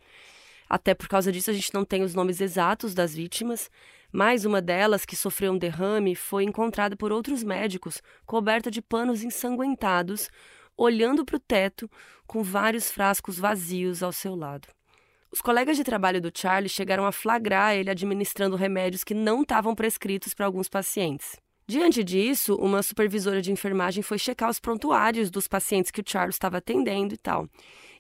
Até 0.67 0.95
por 0.95 1.09
causa 1.09 1.31
disso 1.31 1.51
a 1.51 1.53
gente 1.53 1.75
não 1.75 1.85
tem 1.85 2.03
os 2.03 2.15
nomes 2.15 2.41
exatos 2.41 2.95
das 2.95 3.15
vítimas, 3.15 3.69
mais 4.13 4.45
uma 4.45 4.61
delas, 4.61 5.07
que 5.07 5.17
sofreu 5.17 5.53
um 5.53 5.59
derrame, 5.59 6.15
foi 6.15 6.45
encontrada 6.45 6.95
por 6.95 7.11
outros 7.11 7.43
médicos 7.43 8.03
coberta 8.27 8.71
de 8.71 8.83
panos 8.83 9.25
ensanguentados, 9.25 10.29
olhando 10.77 11.25
para 11.25 11.37
o 11.37 11.41
teto 11.41 11.91
com 12.27 12.43
vários 12.43 12.91
frascos 12.91 13.39
vazios 13.39 14.03
ao 14.03 14.13
seu 14.13 14.35
lado. 14.35 14.69
Os 15.33 15.41
colegas 15.41 15.79
de 15.79 15.85
trabalho 15.85 16.21
do 16.21 16.31
Charlie 16.33 16.69
chegaram 16.69 17.07
a 17.07 17.13
flagrar 17.13 17.75
ele 17.75 17.89
administrando 17.89 18.55
remédios 18.55 19.03
que 19.03 19.15
não 19.15 19.41
estavam 19.41 19.75
prescritos 19.75 20.35
para 20.35 20.45
alguns 20.45 20.69
pacientes. 20.69 21.41
Diante 21.67 22.05
disso, 22.05 22.55
uma 22.57 22.83
supervisora 22.83 23.41
de 23.41 23.51
enfermagem 23.51 24.03
foi 24.03 24.19
checar 24.19 24.51
os 24.51 24.61
prontuários 24.61 25.31
dos 25.31 25.49
pacientes 25.49 25.91
que 25.91 26.03
o 26.03 26.05
Charles 26.07 26.35
estava 26.35 26.59
atendendo 26.59 27.15
e 27.15 27.17
tal. 27.17 27.49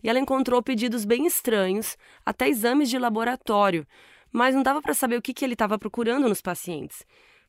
E 0.03 0.11
ela 0.11 0.19
encontrou 0.19 0.63
pedidos 0.63 1.07
bem 1.07 1.27
estranhos, 1.27 1.97
até 2.27 2.49
exames 2.49 2.91
de 2.91 2.99
laboratório, 2.99 3.87
mas 4.33 4.55
não 4.55 4.63
dava 4.63 4.81
para 4.81 4.95
saber 4.95 5.17
o 5.17 5.23
que, 5.23 5.35
que 5.35 5.45
ele 5.45 5.53
estava 5.53 5.79
procurando 5.79 6.29
nos 6.29 6.41
pacientes. 6.41 7.05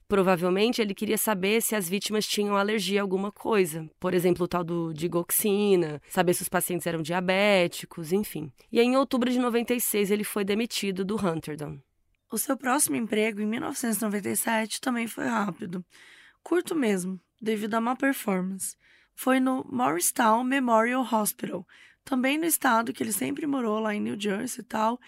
Provavelmente 0.07 0.81
ele 0.81 0.93
queria 0.93 1.17
saber 1.17 1.61
se 1.61 1.75
as 1.75 1.87
vítimas 1.87 2.27
tinham 2.27 2.57
alergia 2.57 2.99
a 2.99 3.03
alguma 3.03 3.31
coisa, 3.31 3.89
por 3.99 4.13
exemplo, 4.13 4.43
o 4.43 4.47
tal 4.47 4.63
do 4.63 4.93
digoxina, 4.93 6.01
saber 6.09 6.33
se 6.33 6.41
os 6.41 6.49
pacientes 6.49 6.85
eram 6.85 7.01
diabéticos, 7.01 8.11
enfim. 8.11 8.51
E 8.71 8.79
aí, 8.79 8.85
em 8.85 8.97
outubro 8.97 9.31
de 9.31 9.39
96 9.39 10.11
ele 10.11 10.23
foi 10.23 10.43
demitido 10.43 11.05
do 11.05 11.15
Hunterdon. 11.15 11.79
O 12.31 12.37
seu 12.37 12.57
próximo 12.57 12.95
emprego, 12.95 13.41
em 13.41 13.45
1997, 13.45 14.81
também 14.81 15.07
foi 15.07 15.25
rápido. 15.25 15.85
Curto 16.43 16.75
mesmo, 16.75 17.19
devido 17.41 17.75
à 17.75 17.81
má 17.81 17.95
performance. 17.95 18.75
Foi 19.15 19.39
no 19.39 19.63
Morristown 19.71 20.43
Memorial 20.43 21.07
Hospital, 21.11 21.65
também 22.03 22.37
no 22.37 22.45
estado 22.45 22.91
que 22.91 23.01
ele 23.01 23.13
sempre 23.13 23.45
morou, 23.45 23.79
lá 23.79 23.93
em 23.95 24.01
New 24.01 24.19
Jersey 24.19 24.61
e 24.61 24.63
tal. 24.63 24.99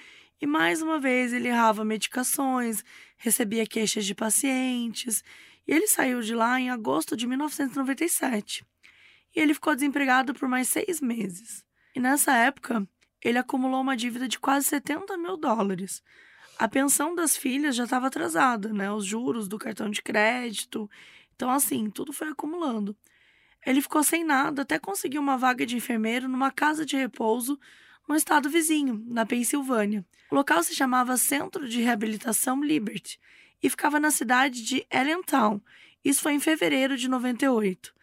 E 0.46 0.48
mais 0.48 0.80
uma 0.80 1.00
vez 1.00 1.34
ele 1.34 1.48
errava 1.48 1.84
medicações, 1.84 2.86
recebia 3.18 3.66
queixas 3.66 4.06
de 4.06 4.14
pacientes, 4.14 5.24
e 5.68 5.74
ele 5.74 5.88
saiu 5.88 6.22
de 6.22 6.36
lá 6.36 6.60
em 6.60 6.70
agosto 6.70 7.18
de 7.18 7.26
1997. 7.26 8.64
E 9.36 9.40
ele 9.40 9.56
ficou 9.56 9.74
desempregado 9.74 10.36
por 10.36 10.48
mais 10.48 10.68
seis 10.68 11.02
meses. 11.02 11.66
E 11.96 12.00
nessa 12.00 12.32
época, 12.38 12.88
ele 13.24 13.40
acumulou 13.40 13.82
uma 13.82 13.98
dívida 13.98 14.28
de 14.28 14.38
quase 14.38 14.68
70 14.68 15.18
mil 15.18 15.36
dólares. 15.36 16.04
A 16.60 16.68
pensão 16.68 17.16
das 17.16 17.36
filhas 17.36 17.76
já 17.76 17.86
estava 17.86 18.06
atrasada, 18.06 18.72
né? 18.72 18.92
Os 18.92 19.04
juros 19.04 19.48
do 19.48 19.58
cartão 19.58 19.90
de 19.90 20.04
crédito. 20.04 20.88
Então, 21.36 21.50
assim, 21.50 21.90
tudo 21.90 22.14
foi 22.14 22.30
acumulando. 22.30 22.96
Ele 23.66 23.82
ficou 23.82 24.04
sem 24.04 24.24
nada 24.24 24.62
até 24.62 24.78
conseguir 24.78 25.18
uma 25.18 25.40
vaga 25.40 25.66
de 25.66 25.76
enfermeiro 25.76 26.30
numa 26.30 26.52
casa 26.52 26.86
de 26.86 26.96
repouso 26.96 27.60
no 28.08 28.16
estado 28.16 28.50
vizinho, 28.50 29.04
na 29.08 29.26
Pensilvânia. 29.26 30.06
O 30.32 30.36
local 30.36 30.64
se 30.64 30.76
chamava 30.76 31.18
Centro 31.18 31.68
de 31.68 31.82
Reabilitação 31.82 32.64
Liberty 32.64 33.20
e 33.62 33.70
ficava 33.70 34.00
na 34.00 34.12
cidade 34.12 34.64
de 34.64 34.86
Allentown. 34.92 35.62
Isso 36.04 36.22
foi 36.22 36.34
em 36.34 36.40
fevereiro 36.40 36.96
de 36.98 37.08
98. 37.08 37.94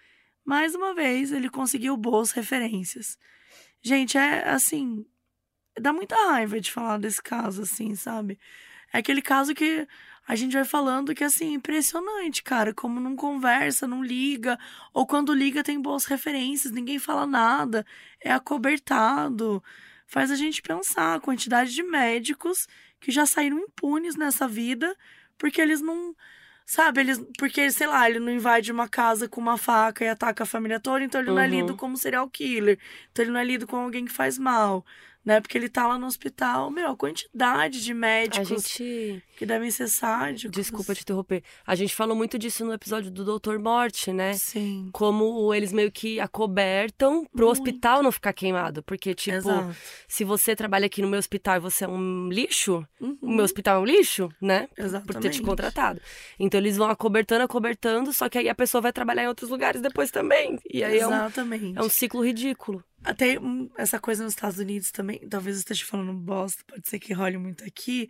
Mais 0.45 0.75
uma 0.75 0.95
vez, 0.95 1.31
ele 1.31 1.49
conseguiu 1.49 1.97
boas 1.97 2.33
referências. 2.33 3.17
Gente, 3.81 4.19
é 4.19 4.49
assim. 4.49 5.07
Dá 5.79 5.93
muita 5.93 6.17
raiva 6.31 6.61
de 6.61 6.71
falar 6.71 6.99
desse 6.99 7.23
caso, 7.23 7.63
assim, 7.63 7.95
sabe? 7.95 8.39
É 8.93 8.99
aquele 8.99 9.23
caso 9.23 9.55
que 9.55 9.87
a 10.27 10.37
gente 10.37 10.53
vai 10.53 10.65
falando 10.65 11.15
que, 11.15 11.25
assim, 11.25 11.55
impressionante, 11.55 12.43
cara. 12.43 12.75
Como 12.75 13.01
não 13.01 13.17
conversa, 13.17 13.87
não 13.87 14.03
liga. 14.03 14.59
Ou 14.93 15.07
quando 15.07 15.33
liga, 15.33 15.63
tem 15.63 15.81
boas 15.81 16.05
referências, 16.05 16.73
ninguém 16.73 16.99
fala 16.99 17.27
nada. 17.27 17.87
É 18.21 18.33
acobertado. 18.33 19.63
Faz 20.13 20.31
a 20.31 20.37
gente 20.37 20.61
pensar 20.61 21.15
a 21.15 21.21
quantidade 21.21 21.75
de 21.75 21.83
médicos 21.83 22.69
que 23.01 23.11
já 23.11 23.25
saíram 23.25 23.59
impunes 23.59 24.15
nessa 24.15 24.47
vida 24.47 24.95
porque 25.39 25.59
eles 25.59 25.81
não 25.81 26.15
Sabe, 26.65 27.01
eles. 27.01 27.19
Porque, 27.37 27.71
sei 27.73 27.87
lá, 27.89 28.09
ele 28.09 28.21
não 28.21 28.31
invade 28.31 28.71
uma 28.71 28.89
casa 28.89 29.29
com 29.29 29.41
uma 29.41 29.59
faca 29.59 30.05
e 30.05 30.09
ataca 30.09 30.45
a 30.45 30.47
família 30.47 30.79
toda, 30.79 31.05
então 31.05 31.21
ele 31.21 31.31
uhum. 31.31 31.37
não 31.37 31.43
é 31.43 31.47
lido 31.49 31.71
uhum. 31.71 31.77
como 31.77 31.97
serial 31.97 32.31
killer. 32.31 32.79
Então 33.11 33.25
ele 33.25 33.33
não 33.33 33.41
é 33.41 33.45
lido 33.45 33.67
como 33.67 33.83
alguém 33.83 34.05
que 34.05 34.13
faz 34.13 34.39
mal 34.39 34.85
né? 35.25 35.41
Porque 35.41 35.57
ele 35.57 35.69
tá 35.69 35.87
lá 35.87 35.99
no 35.99 36.07
hospital, 36.07 36.71
meu, 36.71 36.91
a 36.91 36.97
quantidade 36.97 37.83
de 37.83 37.95
médicos 37.95 38.49
gente... 38.49 39.23
que 39.37 39.47
devem 39.47 39.71
ser 39.71 39.89
sádicos. 39.89 40.57
Desculpa 40.57 40.95
te 40.95 41.03
interromper. 41.03 41.43
A 41.67 41.75
gente 41.75 41.95
falou 41.95 42.17
muito 42.17 42.39
disso 42.39 42.65
no 42.65 42.73
episódio 42.73 43.11
do 43.11 43.25
Doutor 43.25 43.59
Morte, 43.59 44.13
né? 44.13 44.33
Sim. 44.35 44.91
Como 44.93 45.55
eles 45.55 45.73
meio 45.73 45.93
que 45.93 46.19
acobertam 46.19 47.25
pro 47.27 47.47
muito. 47.47 47.61
hospital 47.61 48.03
não 48.03 48.11
ficar 48.11 48.33
queimado. 48.33 48.83
Porque, 48.83 49.15
tipo, 49.15 49.37
Exato. 49.37 49.77
se 50.09 50.25
você 50.25 50.57
trabalha 50.57 50.87
aqui 50.87 51.01
no 51.01 51.09
meu 51.09 51.19
hospital 51.19 51.57
e 51.57 51.61
você 51.61 51.85
é 51.85 51.89
um 51.89 52.29
lixo, 52.29 52.87
uhum. 53.01 53.17
o 53.23 53.31
meu 53.31 53.45
hospital 53.45 53.79
é 53.79 53.81
um 53.81 53.85
lixo, 53.85 54.29
né? 54.41 54.69
Exatamente. 54.77 55.07
Por 55.07 55.21
ter 55.21 55.31
te 55.31 55.43
contratado. 55.43 56.01
Então 56.39 56.59
eles 56.59 56.77
vão 56.77 56.91
acobertando, 56.91 57.45
acobertando, 57.45 58.13
só 58.13 58.29
que 58.29 58.39
aí 58.39 58.49
a 58.49 58.55
pessoa 58.55 58.81
vai 58.81 58.93
trabalhar 58.93 59.25
em 59.25 59.29
outros 59.29 59.51
lugares 59.51 59.81
depois 59.81 60.11
também. 60.11 60.59
E 60.69 60.83
aí 60.83 60.97
Exatamente. 60.97 61.65
É, 61.65 61.69
um, 61.69 61.83
é 61.83 61.87
um 61.87 61.89
ciclo 61.89 62.25
ridículo. 62.25 62.83
Até 63.05 63.39
essa 63.77 63.99
coisa 63.99 64.23
nos 64.25 64.33
Estados 64.33 64.59
Unidos 64.59 64.91
também, 64.91 65.19
talvez 65.29 65.57
eu 65.57 65.61
esteja 65.61 65.85
falando 65.85 66.13
bosta, 66.13 66.63
pode 66.67 66.89
ser 66.89 66.99
que 66.99 67.13
role 67.13 67.37
muito 67.37 67.65
aqui, 67.65 68.09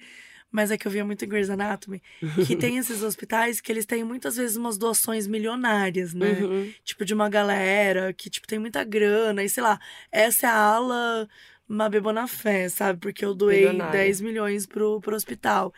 mas 0.51 0.71
é 0.71 0.77
que 0.77 0.87
eu 0.87 0.93
via 0.93 1.05
muito 1.05 1.25
em 1.25 1.29
Grey's 1.29 1.49
Anatomy, 1.49 2.03
que 2.47 2.55
tem 2.55 2.77
esses 2.79 3.03
hospitais 3.03 3.61
que 3.61 3.73
eles 3.73 3.87
têm 3.87 4.05
muitas 4.05 4.37
vezes 4.37 4.57
umas 4.57 4.77
doações 4.77 5.27
milionárias, 5.27 6.13
né? 6.13 6.33
Uhum. 6.43 6.73
Tipo, 6.85 7.05
de 7.07 7.15
uma 7.15 7.29
galera 7.29 8.13
que, 8.13 8.29
tipo, 8.29 8.47
tem 8.47 8.59
muita 8.59 8.85
grana, 8.85 9.43
e 9.43 9.49
sei 9.49 9.63
lá, 9.63 9.81
essa 10.11 10.47
é 10.47 10.51
a 10.51 10.55
ala 10.55 11.29
Mabê 11.67 12.01
Bonafé, 12.01 12.69
sabe? 12.69 13.01
Porque 13.01 13.25
eu 13.25 13.35
doei 13.35 13.61
Milionária. 13.61 13.93
10 13.93 14.21
milhões 14.21 14.67
pro, 14.67 15.01
pro 15.01 15.17
hospital. 15.17 15.73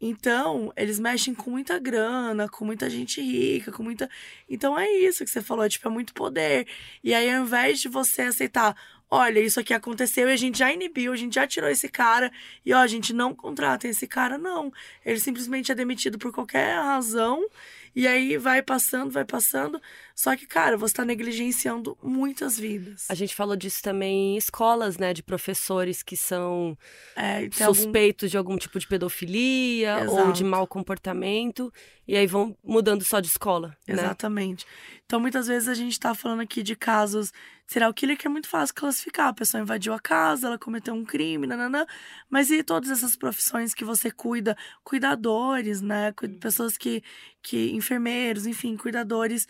Então, 0.00 0.72
eles 0.76 0.98
mexem 0.98 1.34
com 1.34 1.50
muita 1.50 1.78
grana, 1.78 2.48
com 2.48 2.64
muita 2.64 2.88
gente 2.88 3.20
rica, 3.20 3.70
com 3.70 3.82
muita. 3.82 4.08
Então 4.48 4.78
é 4.78 4.90
isso 4.90 5.24
que 5.24 5.30
você 5.30 5.42
falou, 5.42 5.64
é, 5.64 5.68
tipo, 5.68 5.86
é 5.86 5.90
muito 5.90 6.14
poder. 6.14 6.66
E 7.04 7.12
aí, 7.12 7.30
ao 7.30 7.44
invés 7.44 7.80
de 7.80 7.88
você 7.88 8.22
aceitar, 8.22 8.74
olha, 9.10 9.40
isso 9.40 9.60
aqui 9.60 9.74
aconteceu 9.74 10.28
e 10.28 10.32
a 10.32 10.36
gente 10.36 10.58
já 10.58 10.72
inibiu, 10.72 11.12
a 11.12 11.16
gente 11.16 11.34
já 11.34 11.46
tirou 11.46 11.68
esse 11.68 11.88
cara, 11.88 12.32
e 12.64 12.72
ó, 12.72 12.78
a 12.78 12.86
gente 12.86 13.12
não 13.12 13.34
contrata 13.34 13.88
esse 13.88 14.06
cara, 14.06 14.38
não. 14.38 14.72
Ele 15.04 15.20
simplesmente 15.20 15.70
é 15.72 15.74
demitido 15.74 16.18
por 16.18 16.32
qualquer 16.32 16.76
razão 16.76 17.44
e 17.94 18.06
aí 18.06 18.36
vai 18.36 18.62
passando, 18.62 19.10
vai 19.10 19.24
passando. 19.24 19.80
Só 20.20 20.36
que, 20.36 20.46
cara, 20.46 20.76
você 20.76 20.92
está 20.92 21.02
negligenciando 21.02 21.96
muitas 22.02 22.58
vidas. 22.58 23.06
A 23.08 23.14
gente 23.14 23.34
falou 23.34 23.56
disso 23.56 23.82
também 23.82 24.34
em 24.34 24.36
escolas, 24.36 24.98
né? 24.98 25.14
De 25.14 25.22
professores 25.22 26.02
que 26.02 26.14
são 26.14 26.76
é, 27.16 27.48
suspeitos 27.50 28.24
algum... 28.24 28.30
de 28.30 28.36
algum 28.36 28.56
tipo 28.58 28.78
de 28.78 28.86
pedofilia 28.86 30.00
Exato. 30.02 30.26
ou 30.26 30.30
de 30.30 30.44
mau 30.44 30.66
comportamento. 30.66 31.72
E 32.06 32.18
aí 32.18 32.26
vão 32.26 32.54
mudando 32.62 33.02
só 33.02 33.18
de 33.18 33.28
escola. 33.28 33.68
Né? 33.88 33.94
Exatamente. 33.94 34.66
Né? 34.66 35.00
Então, 35.06 35.18
muitas 35.18 35.46
vezes 35.46 35.68
a 35.70 35.74
gente 35.74 35.92
está 35.92 36.14
falando 36.14 36.40
aqui 36.40 36.62
de 36.62 36.76
casos 36.76 37.32
serial 37.66 37.94
killer 37.94 38.18
que 38.18 38.26
é 38.26 38.30
muito 38.30 38.46
fácil 38.46 38.74
classificar. 38.74 39.28
A 39.28 39.32
pessoa 39.32 39.62
invadiu 39.62 39.94
a 39.94 39.98
casa, 39.98 40.48
ela 40.48 40.58
cometeu 40.58 40.92
um 40.92 41.04
crime, 41.04 41.46
nananã. 41.46 41.86
Mas 42.28 42.50
e 42.50 42.62
todas 42.62 42.90
essas 42.90 43.16
profissões 43.16 43.72
que 43.72 43.84
você 43.84 44.10
cuida? 44.10 44.54
Cuidadores, 44.84 45.80
né? 45.80 46.12
Pessoas 46.40 46.76
que, 46.76 47.02
que 47.42 47.70
enfermeiros, 47.70 48.44
enfim, 48.44 48.76
cuidadores. 48.76 49.46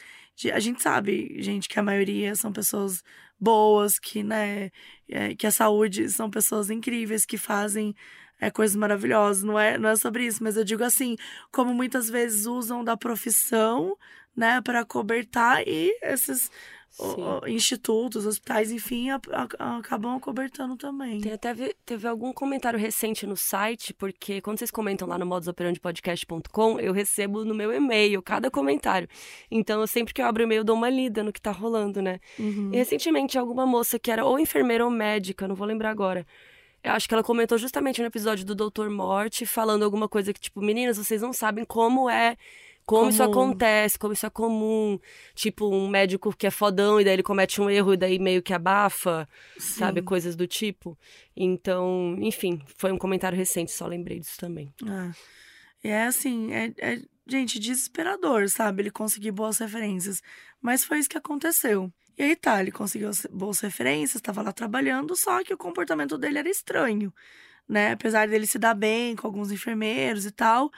A 0.51 0.61
gente 0.61 0.83
sabe, 0.83 1.37
gente, 1.43 1.69
que 1.69 1.79
a 1.79 1.83
maioria 1.83 2.35
são 2.35 2.53
pessoas 2.53 3.03
boas, 3.39 3.99
que, 3.99 4.23
né, 4.23 4.71
é, 5.09 5.35
que 5.35 5.47
a 5.47 5.51
saúde 5.51 6.09
são 6.11 6.31
pessoas 6.31 6.71
incríveis, 6.71 7.27
que 7.27 7.39
fazem 7.39 7.95
é, 8.41 8.51
coisas 8.51 8.77
maravilhosas. 8.77 9.43
Não 9.43 9.59
é, 9.59 9.79
não 9.79 9.89
é 9.89 9.97
sobre 9.97 10.27
isso, 10.27 10.43
mas 10.43 10.57
eu 10.57 10.65
digo 10.65 10.85
assim, 10.85 11.17
como 11.53 11.75
muitas 11.75 12.09
vezes 12.09 12.47
usam 12.47 12.85
da 12.85 12.97
profissão 12.97 13.97
né, 14.37 14.61
para 14.63 14.85
cobertar 14.85 15.63
e 15.67 15.91
esses 16.03 16.51
o, 16.99 17.47
institutos, 17.47 18.27
hospitais, 18.27 18.71
enfim, 18.71 19.11
a, 19.11 19.21
a, 19.59 19.79
acabam 19.79 20.19
cobertando 20.19 20.77
também. 20.77 21.21
Tem 21.21 21.33
até 21.33 21.55
teve 21.85 22.09
algum 22.09 22.33
comentário 22.33 22.79
recente 22.79 23.27
no 23.27 23.37
site, 23.37 23.95
porque 23.95 24.41
quando 24.41 24.59
vocês 24.59 24.71
comentam 24.71 25.09
lá 25.09 25.19
no 25.19 25.25
modusoperandipodcast.com, 25.27 26.81
eu 26.81 26.93
recebo 26.93 27.45
no 27.45 27.55
meu 27.55 27.73
e-mail 27.73 28.21
cada 28.23 28.51
comentário. 28.51 29.09
Então, 29.51 29.81
eu, 29.81 29.87
sempre 29.87 30.13
que 30.13 30.21
eu 30.21 30.27
abro 30.27 30.43
o 30.43 30.47
e-mail, 30.47 30.65
dou 30.65 30.77
uma 30.77 30.91
lida 30.91 31.23
no 31.23 31.33
que 31.33 31.41
tá 31.41 31.53
rolando, 31.53 32.03
né? 32.03 32.19
Uhum. 32.39 32.71
E 32.73 32.77
recentemente, 32.77 33.39
alguma 33.39 33.67
moça 33.67 33.99
que 33.99 34.11
era 34.11 34.25
ou 34.25 34.39
enfermeira 34.39 34.85
ou 34.85 34.91
médica, 34.91 35.47
não 35.47 35.55
vou 35.55 35.67
lembrar 35.67 35.91
agora, 35.91 36.27
eu 36.83 36.93
acho 36.93 37.07
que 37.07 37.15
ela 37.15 37.23
comentou 37.23 37.59
justamente 37.59 38.01
no 38.01 38.07
episódio 38.07 38.45
do 38.45 38.55
Doutor 38.55 38.89
Morte, 38.89 39.45
falando 39.45 39.85
alguma 39.85 40.09
coisa 40.09 40.33
que, 40.33 40.41
tipo, 40.41 40.61
meninas, 40.63 40.97
vocês 40.97 41.21
não 41.21 41.33
sabem 41.33 41.65
como 41.65 42.09
é 42.09 42.37
como 42.91 43.03
comum. 43.03 43.11
isso 43.11 43.23
acontece, 43.23 43.99
como 43.99 44.13
isso 44.13 44.27
é 44.27 44.31
comum. 44.31 44.99
Tipo, 45.33 45.73
um 45.73 45.89
médico 45.89 46.35
que 46.37 46.47
é 46.47 46.51
fodão 46.51 47.01
e 47.01 47.05
daí 47.05 47.13
ele 47.13 47.23
comete 47.23 47.61
um 47.61 47.71
erro 47.71 47.95
e 47.95 47.97
daí 47.97 48.19
meio 48.19 48.43
que 48.43 48.53
abafa, 48.53 49.29
Sim. 49.57 49.79
sabe? 49.79 50.03
Coisas 50.03 50.35
do 50.35 50.45
tipo. 50.45 50.99
Então, 51.37 52.17
enfim, 52.19 52.61
foi 52.77 52.91
um 52.91 52.99
comentário 52.99 53.39
recente, 53.39 53.71
só 53.71 53.87
lembrei 53.87 54.19
disso 54.19 54.37
também. 54.39 54.75
É, 55.85 55.91
é 55.91 56.03
assim, 56.05 56.53
é, 56.53 56.75
é, 56.79 57.01
gente, 57.29 57.61
desesperador, 57.61 58.49
sabe? 58.49 58.83
Ele 58.83 58.91
conseguir 58.91 59.31
boas 59.31 59.59
referências. 59.59 60.21
Mas 60.61 60.85
foi 60.85 60.99
isso 60.99 61.09
que 61.09 61.19
aconteceu. 61.19 61.93
E 62.19 62.25
aí 62.25 62.35
tá, 62.35 62.61
ele 62.61 62.73
conseguiu 62.73 63.11
boas 63.31 63.61
referências, 63.61 64.17
estava 64.17 64.43
lá 64.43 64.53
trabalhando, 64.53 65.15
só 65.15 65.45
que 65.45 65.55
o 65.55 65.57
comportamento 65.57 66.19
dele 66.19 66.39
era 66.41 66.51
estranho, 66.51 67.15
né? 67.69 67.93
Apesar 67.93 68.27
dele 68.27 68.49
se 68.49 68.59
dar 68.59 68.75
bem 68.75 69.15
com 69.15 69.29
alguns 69.29 69.53
enfermeiros 69.53 70.27
e 70.27 70.33
tal, 70.33 70.71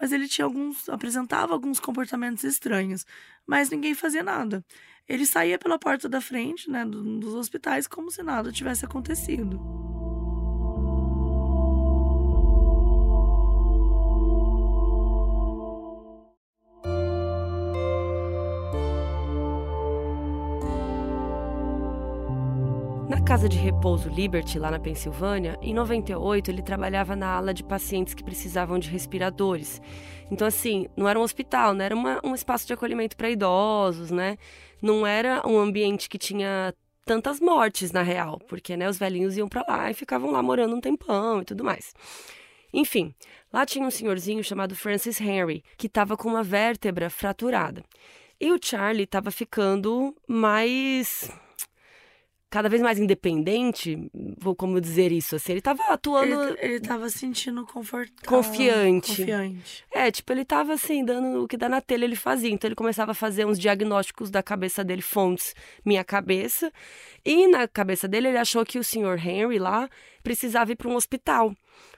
mas 0.00 0.12
ele 0.12 0.28
tinha 0.28 0.44
alguns 0.44 0.88
apresentava 0.88 1.52
alguns 1.52 1.80
comportamentos 1.80 2.44
estranhos, 2.44 3.04
mas 3.46 3.70
ninguém 3.70 3.94
fazia 3.94 4.22
nada. 4.22 4.64
Ele 5.08 5.26
saía 5.26 5.58
pela 5.58 5.78
porta 5.78 6.08
da 6.08 6.20
frente, 6.20 6.70
né, 6.70 6.84
dos 6.84 7.34
hospitais 7.34 7.86
como 7.86 8.10
se 8.10 8.22
nada 8.22 8.52
tivesse 8.52 8.84
acontecido. 8.84 9.58
Casa 23.26 23.48
de 23.48 23.58
repouso 23.58 24.08
Liberty, 24.08 24.56
lá 24.56 24.70
na 24.70 24.78
Pensilvânia, 24.78 25.58
em 25.60 25.74
98 25.74 26.48
ele 26.48 26.62
trabalhava 26.62 27.16
na 27.16 27.28
ala 27.28 27.52
de 27.52 27.64
pacientes 27.64 28.14
que 28.14 28.22
precisavam 28.22 28.78
de 28.78 28.88
respiradores. 28.88 29.82
Então, 30.30 30.46
assim, 30.46 30.86
não 30.96 31.08
era 31.08 31.18
um 31.18 31.22
hospital, 31.22 31.74
não 31.74 31.84
era 31.84 31.94
uma, 31.94 32.20
um 32.24 32.34
espaço 32.34 32.66
de 32.66 32.72
acolhimento 32.72 33.16
para 33.16 33.28
idosos, 33.28 34.10
né? 34.10 34.38
Não 34.80 35.06
era 35.06 35.42
um 35.46 35.58
ambiente 35.58 36.08
que 36.08 36.18
tinha 36.18 36.72
tantas 37.04 37.40
mortes, 37.40 37.92
na 37.92 38.02
real, 38.02 38.38
porque 38.48 38.76
né, 38.76 38.88
os 38.88 38.96
velhinhos 38.96 39.36
iam 39.36 39.48
para 39.48 39.64
lá 39.68 39.90
e 39.90 39.94
ficavam 39.94 40.30
lá 40.30 40.42
morando 40.42 40.74
um 40.74 40.80
tempão 40.80 41.42
e 41.42 41.44
tudo 41.44 41.64
mais. 41.64 41.94
Enfim, 42.72 43.12
lá 43.52 43.66
tinha 43.66 43.86
um 43.86 43.90
senhorzinho 43.90 44.42
chamado 44.42 44.74
Francis 44.74 45.20
Henry, 45.20 45.64
que 45.76 45.88
estava 45.88 46.16
com 46.16 46.28
uma 46.28 46.44
vértebra 46.44 47.10
fraturada. 47.10 47.84
E 48.40 48.52
o 48.52 48.58
Charlie 48.62 49.04
estava 49.04 49.30
ficando 49.30 50.14
mais 50.28 51.30
cada 52.48 52.68
vez 52.68 52.80
mais 52.80 52.98
independente, 52.98 54.08
vou 54.38 54.54
como 54.54 54.80
dizer 54.80 55.10
isso, 55.10 55.36
assim, 55.36 55.52
ele 55.52 55.60
tava 55.60 55.82
atuando... 55.88 56.42
Ele, 56.42 56.58
ele 56.60 56.80
tava 56.80 57.08
sentindo 57.08 57.66
confortável. 57.66 58.24
Confiante. 58.24 59.16
Confiante. 59.16 59.84
É, 59.92 60.10
tipo, 60.10 60.32
ele 60.32 60.44
tava 60.44 60.74
assim, 60.74 61.04
dando 61.04 61.42
o 61.42 61.48
que 61.48 61.56
dá 61.56 61.68
na 61.68 61.80
telha, 61.80 62.04
ele 62.04 62.16
fazia. 62.16 62.50
Então 62.50 62.68
ele 62.68 62.76
começava 62.76 63.10
a 63.10 63.14
fazer 63.14 63.44
uns 63.44 63.58
diagnósticos 63.58 64.30
da 64.30 64.42
cabeça 64.42 64.84
dele, 64.84 65.02
fontes, 65.02 65.54
minha 65.84 66.04
cabeça. 66.04 66.72
E 67.24 67.48
na 67.48 67.66
cabeça 67.66 68.06
dele, 68.06 68.28
ele 68.28 68.38
achou 68.38 68.64
que 68.64 68.78
o 68.78 68.84
senhor 68.84 69.18
Henry 69.18 69.58
lá 69.58 69.88
precisava 70.22 70.72
ir 70.72 70.76
para 70.76 70.88
um 70.88 70.94
hospital. 70.94 71.54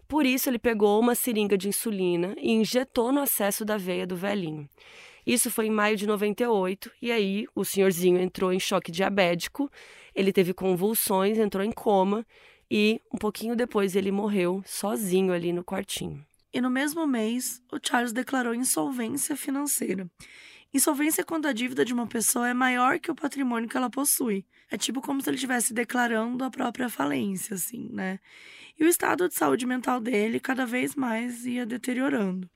Por 0.09 0.25
isso, 0.25 0.49
ele 0.49 0.59
pegou 0.59 0.99
uma 0.99 1.15
seringa 1.15 1.59
de 1.59 1.69
insulina 1.69 2.35
e 2.39 2.53
injetou 2.53 3.13
no 3.13 3.21
acesso 3.21 3.65
da 3.65 3.77
veia 3.77 4.07
do 4.07 4.17
velhinho. 4.17 4.67
Isso 5.29 5.51
foi 5.51 5.67
em 5.67 5.71
maio 5.71 5.95
de 5.95 6.07
98, 6.07 6.91
e 7.03 7.13
aí 7.13 7.47
o 7.55 7.63
senhorzinho 7.63 8.19
entrou 8.19 8.51
em 8.51 8.59
choque 8.59 8.91
diabético, 8.91 9.71
ele 10.15 10.33
teve 10.33 10.55
convulsões, 10.55 11.37
entrou 11.37 11.63
em 11.63 11.71
coma, 11.71 12.27
e 12.71 12.99
um 13.13 13.19
pouquinho 13.19 13.55
depois 13.55 13.95
ele 13.95 14.11
morreu 14.11 14.63
sozinho 14.65 15.35
ali 15.35 15.53
no 15.53 15.63
quartinho. 15.63 16.25
E 16.51 16.63
no 16.63 16.71
mesmo 16.71 17.07
mês, 17.07 17.61
o 17.71 17.79
Charles 17.79 18.11
declarou 18.11 18.55
insolvência 18.55 19.37
financeira. 19.37 20.11
Insolvência 20.73 21.21
é 21.21 21.25
quando 21.25 21.45
a 21.45 21.53
dívida 21.53 21.85
de 21.85 21.93
uma 21.93 22.07
pessoa 22.07 22.49
é 22.49 22.55
maior 22.55 22.99
que 22.99 23.11
o 23.11 23.15
patrimônio 23.15 23.69
que 23.69 23.77
ela 23.77 23.91
possui. 23.91 24.47
É 24.71 24.79
tipo 24.79 25.03
como 25.03 25.21
se 25.21 25.29
ele 25.29 25.37
estivesse 25.37 25.75
declarando 25.75 26.43
a 26.43 26.51
própria 26.51 26.89
falência, 26.89 27.55
assim, 27.55 27.91
né? 27.93 28.19
E 28.81 28.85
o 28.85 28.89
estado 28.89 29.29
de 29.29 29.35
saúde 29.35 29.67
mental 29.67 30.01
dele 30.01 30.41
cada 30.41 30.65
vez 30.65 30.95
mais 30.95 31.45
ia 31.45 31.67
deteriorando. 31.67 32.49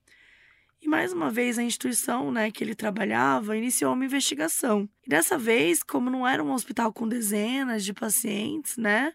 E 0.82 0.88
mais 0.88 1.12
uma 1.12 1.30
vez 1.30 1.60
a 1.60 1.62
instituição 1.62 2.32
né, 2.32 2.50
que 2.50 2.64
ele 2.64 2.74
trabalhava 2.74 3.56
iniciou 3.56 3.92
uma 3.92 4.04
investigação. 4.04 4.88
E 5.06 5.08
dessa 5.08 5.38
vez, 5.38 5.80
como 5.80 6.10
não 6.10 6.26
era 6.26 6.42
um 6.42 6.52
hospital 6.52 6.92
com 6.92 7.06
dezenas 7.06 7.84
de 7.84 7.94
pacientes, 7.94 8.76
né, 8.76 9.14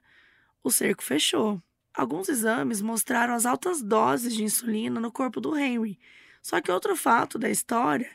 o 0.63 0.71
cerco 0.71 1.03
fechou. 1.03 1.61
Alguns 1.93 2.29
exames 2.29 2.81
mostraram 2.81 3.33
as 3.33 3.45
altas 3.45 3.81
doses 3.81 4.33
de 4.33 4.45
insulina 4.45 4.97
no 4.97 5.11
corpo 5.11 5.41
do 5.41 5.57
Henry. 5.57 5.99
Só 6.41 6.61
que 6.61 6.71
outro 6.71 6.95
fato 6.95 7.37
da 7.37 7.49
história 7.49 8.09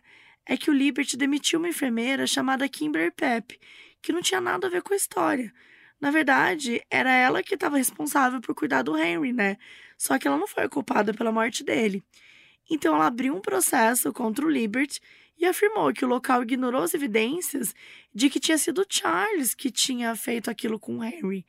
é 0.46 0.56
que 0.56 0.70
o 0.70 0.74
Liberty 0.74 1.14
demitiu 1.14 1.58
uma 1.58 1.68
enfermeira 1.68 2.26
chamada 2.26 2.66
Kimberly 2.66 3.10
Pep, 3.10 3.60
que 4.00 4.12
não 4.12 4.22
tinha 4.22 4.40
nada 4.40 4.66
a 4.66 4.70
ver 4.70 4.80
com 4.80 4.94
a 4.94 4.96
história. 4.96 5.52
Na 6.00 6.10
verdade, 6.10 6.82
era 6.90 7.12
ela 7.12 7.42
que 7.42 7.52
estava 7.52 7.76
responsável 7.76 8.40
por 8.40 8.54
cuidar 8.54 8.80
do 8.80 8.96
Henry, 8.96 9.30
né? 9.30 9.58
Só 9.98 10.18
que 10.18 10.26
ela 10.26 10.38
não 10.38 10.46
foi 10.48 10.66
culpada 10.70 11.12
pela 11.12 11.30
morte 11.30 11.62
dele. 11.62 12.02
Então 12.70 12.94
ela 12.94 13.06
abriu 13.06 13.34
um 13.34 13.40
processo 13.40 14.12
contra 14.12 14.44
o 14.44 14.50
Liberty 14.50 15.00
e 15.38 15.46
afirmou 15.46 15.92
que 15.92 16.04
o 16.04 16.08
local 16.08 16.42
ignorou 16.42 16.82
as 16.82 16.94
evidências 16.94 17.74
de 18.14 18.30
que 18.30 18.38
tinha 18.38 18.58
sido 18.58 18.86
Charles 18.88 19.54
que 19.54 19.70
tinha 19.70 20.14
feito 20.14 20.50
aquilo 20.50 20.78
com 20.78 21.02
Henry. 21.02 21.44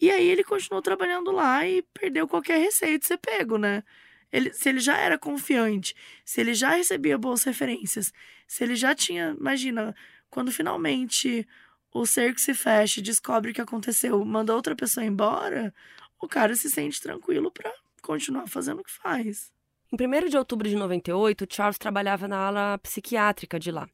E 0.00 0.10
aí 0.10 0.26
ele 0.28 0.44
continuou 0.44 0.82
trabalhando 0.82 1.32
lá 1.32 1.66
e 1.66 1.82
perdeu 1.82 2.28
qualquer 2.28 2.58
receio 2.58 2.98
de 2.98 3.06
ser 3.06 3.18
pego, 3.18 3.56
né? 3.56 3.82
Ele, 4.30 4.52
se 4.52 4.68
ele 4.68 4.80
já 4.80 4.96
era 4.98 5.18
confiante, 5.18 5.94
se 6.24 6.40
ele 6.40 6.52
já 6.52 6.70
recebia 6.70 7.16
boas 7.16 7.42
referências, 7.44 8.12
se 8.46 8.64
ele 8.64 8.76
já 8.76 8.94
tinha, 8.94 9.34
imagina, 9.38 9.94
quando 10.28 10.52
finalmente 10.52 11.46
o 11.92 12.04
cerco 12.04 12.38
se 12.38 12.52
fecha 12.52 13.00
e 13.00 13.02
descobre 13.02 13.50
o 13.50 13.54
que 13.54 13.60
aconteceu, 13.60 14.22
manda 14.24 14.54
outra 14.54 14.76
pessoa 14.76 15.06
embora, 15.06 15.72
o 16.20 16.28
cara 16.28 16.54
se 16.54 16.70
sente 16.70 17.00
tranquilo 17.00 17.50
para 17.50 17.72
continuar 18.02 18.46
fazendo 18.46 18.80
o 18.80 18.84
que 18.84 18.92
faz. 18.92 19.50
Em 19.92 19.96
1 19.96 20.28
de 20.28 20.36
outubro 20.36 20.68
de 20.68 20.74
98, 20.74 21.46
Charles 21.48 21.78
trabalhava 21.78 22.26
na 22.26 22.38
ala 22.38 22.78
psiquiátrica 22.78 23.58
de 23.58 23.70
lá. 23.70 23.88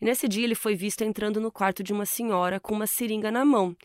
E 0.00 0.04
nesse 0.04 0.26
dia 0.26 0.42
ele 0.42 0.56
foi 0.56 0.74
visto 0.74 1.02
entrando 1.02 1.40
no 1.40 1.52
quarto 1.52 1.84
de 1.84 1.92
uma 1.92 2.04
senhora 2.04 2.58
com 2.58 2.74
uma 2.74 2.86
seringa 2.86 3.30
na 3.30 3.44
mão. 3.44 3.76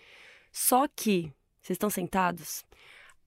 Só 0.52 0.88
que, 0.88 1.32
vocês 1.62 1.76
estão 1.76 1.90
sentados? 1.90 2.66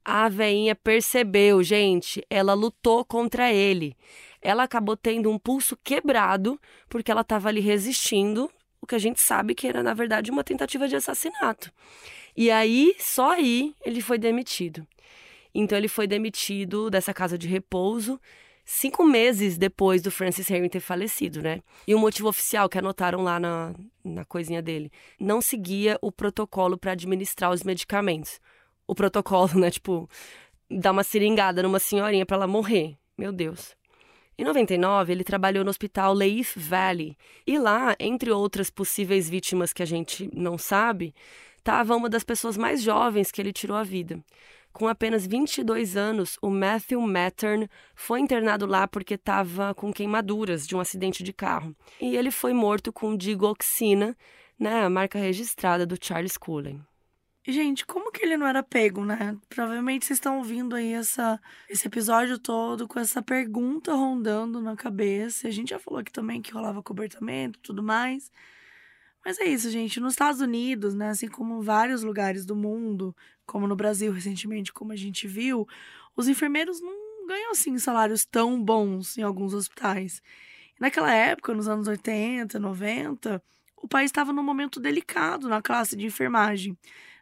A 0.04 0.28
veinha 0.28 0.74
percebeu, 0.74 1.62
gente, 1.62 2.26
ela 2.28 2.54
lutou 2.54 3.04
contra 3.04 3.52
ele. 3.52 3.96
Ela 4.42 4.64
acabou 4.64 4.96
tendo 4.96 5.30
um 5.30 5.38
pulso 5.38 5.78
quebrado 5.82 6.60
porque 6.88 7.10
ela 7.10 7.22
estava 7.22 7.48
ali 7.48 7.60
resistindo, 7.60 8.50
o 8.80 8.86
que 8.86 8.96
a 8.96 8.98
gente 8.98 9.20
sabe 9.20 9.54
que 9.54 9.66
era 9.68 9.82
na 9.82 9.94
verdade 9.94 10.30
uma 10.30 10.44
tentativa 10.44 10.88
de 10.88 10.96
assassinato. 10.96 11.72
E 12.36 12.50
aí, 12.50 12.96
só 12.98 13.30
aí, 13.30 13.74
ele 13.82 14.02
foi 14.02 14.18
demitido. 14.18 14.86
Então 15.54 15.78
ele 15.78 15.88
foi 15.88 16.06
demitido 16.06 16.90
dessa 16.90 17.14
casa 17.14 17.38
de 17.38 17.46
repouso 17.46 18.20
cinco 18.64 19.04
meses 19.04 19.58
depois 19.58 20.00
do 20.02 20.10
Francis 20.10 20.50
Henry 20.50 20.68
ter 20.68 20.80
falecido, 20.80 21.42
né? 21.42 21.60
E 21.86 21.94
o 21.94 21.98
motivo 21.98 22.28
oficial 22.28 22.68
que 22.68 22.78
anotaram 22.78 23.22
lá 23.22 23.38
na, 23.38 23.74
na 24.02 24.24
coisinha 24.24 24.62
dele, 24.62 24.90
não 25.20 25.40
seguia 25.40 25.98
o 26.00 26.10
protocolo 26.10 26.78
para 26.78 26.92
administrar 26.92 27.50
os 27.50 27.62
medicamentos. 27.62 28.40
O 28.86 28.94
protocolo, 28.94 29.54
né? 29.58 29.70
Tipo, 29.70 30.08
dar 30.70 30.92
uma 30.92 31.04
seringada 31.04 31.62
numa 31.62 31.78
senhorinha 31.78 32.24
para 32.24 32.36
ela 32.36 32.46
morrer. 32.46 32.96
Meu 33.16 33.32
Deus. 33.32 33.76
Em 34.36 34.42
99, 34.42 35.12
ele 35.12 35.22
trabalhou 35.22 35.62
no 35.62 35.70
hospital 35.70 36.12
Leith 36.12 36.54
Valley. 36.56 37.16
E 37.46 37.56
lá, 37.56 37.94
entre 38.00 38.32
outras 38.32 38.68
possíveis 38.68 39.28
vítimas 39.28 39.72
que 39.72 39.82
a 39.82 39.86
gente 39.86 40.28
não 40.34 40.58
sabe, 40.58 41.14
estava 41.56 41.94
uma 41.94 42.08
das 42.08 42.24
pessoas 42.24 42.56
mais 42.56 42.82
jovens 42.82 43.30
que 43.30 43.40
ele 43.40 43.52
tirou 43.52 43.76
a 43.76 43.84
vida. 43.84 44.18
Com 44.74 44.88
apenas 44.88 45.24
22 45.24 45.96
anos, 45.96 46.36
o 46.42 46.50
Matthew 46.50 47.00
Mattern 47.00 47.70
foi 47.94 48.18
internado 48.18 48.66
lá 48.66 48.88
porque 48.88 49.14
estava 49.14 49.72
com 49.72 49.92
queimaduras 49.92 50.66
de 50.66 50.74
um 50.74 50.80
acidente 50.80 51.22
de 51.22 51.32
carro. 51.32 51.76
E 52.00 52.16
ele 52.16 52.32
foi 52.32 52.52
morto 52.52 52.92
com 52.92 53.16
digoxina, 53.16 54.16
né, 54.58 54.82
a 54.82 54.90
marca 54.90 55.16
registrada 55.16 55.86
do 55.86 55.96
Charles 55.98 56.36
Cullen. 56.36 56.84
Gente, 57.46 57.86
como 57.86 58.10
que 58.10 58.24
ele 58.24 58.36
não 58.36 58.48
era 58.48 58.64
pego, 58.64 59.04
né? 59.04 59.36
Provavelmente 59.48 60.06
vocês 60.06 60.16
estão 60.16 60.38
ouvindo 60.38 60.74
aí 60.74 60.92
essa, 60.92 61.40
esse 61.70 61.86
episódio 61.86 62.36
todo 62.36 62.88
com 62.88 62.98
essa 62.98 63.22
pergunta 63.22 63.94
rondando 63.94 64.60
na 64.60 64.74
cabeça. 64.74 65.46
A 65.46 65.52
gente 65.52 65.70
já 65.70 65.78
falou 65.78 66.00
aqui 66.00 66.10
também 66.10 66.42
que 66.42 66.52
rolava 66.52 66.82
cobertamento 66.82 67.60
e 67.60 67.62
tudo 67.62 67.80
mais. 67.80 68.28
Mas 69.24 69.38
é 69.38 69.44
isso, 69.44 69.70
gente. 69.70 70.00
Nos 70.00 70.12
Estados 70.12 70.40
Unidos, 70.40 70.94
né, 70.94 71.08
assim 71.08 71.28
como 71.28 71.62
vários 71.62 72.02
lugares 72.02 72.44
do 72.44 72.54
mundo, 72.54 73.16
como 73.46 73.66
no 73.66 73.76
Brasil 73.76 74.12
recentemente, 74.12 74.72
como 74.72 74.92
a 74.92 74.96
gente 74.96 75.26
viu, 75.26 75.66
os 76.16 76.28
enfermeiros 76.28 76.80
não 76.80 77.26
ganham 77.26 77.50
assim 77.50 77.78
salários 77.78 78.24
tão 78.24 78.62
bons 78.62 79.16
em 79.16 79.22
alguns 79.22 79.54
hospitais. 79.54 80.22
naquela 80.78 81.12
época, 81.12 81.54
nos 81.54 81.68
anos 81.68 81.86
80, 81.88 82.58
90, 82.58 83.42
o 83.76 83.88
país 83.88 84.06
estava 84.06 84.32
num 84.32 84.42
momento 84.42 84.80
delicado 84.80 85.48
na 85.48 85.62
classe 85.62 85.96
de 85.96 86.06
enfermagem. 86.06 86.76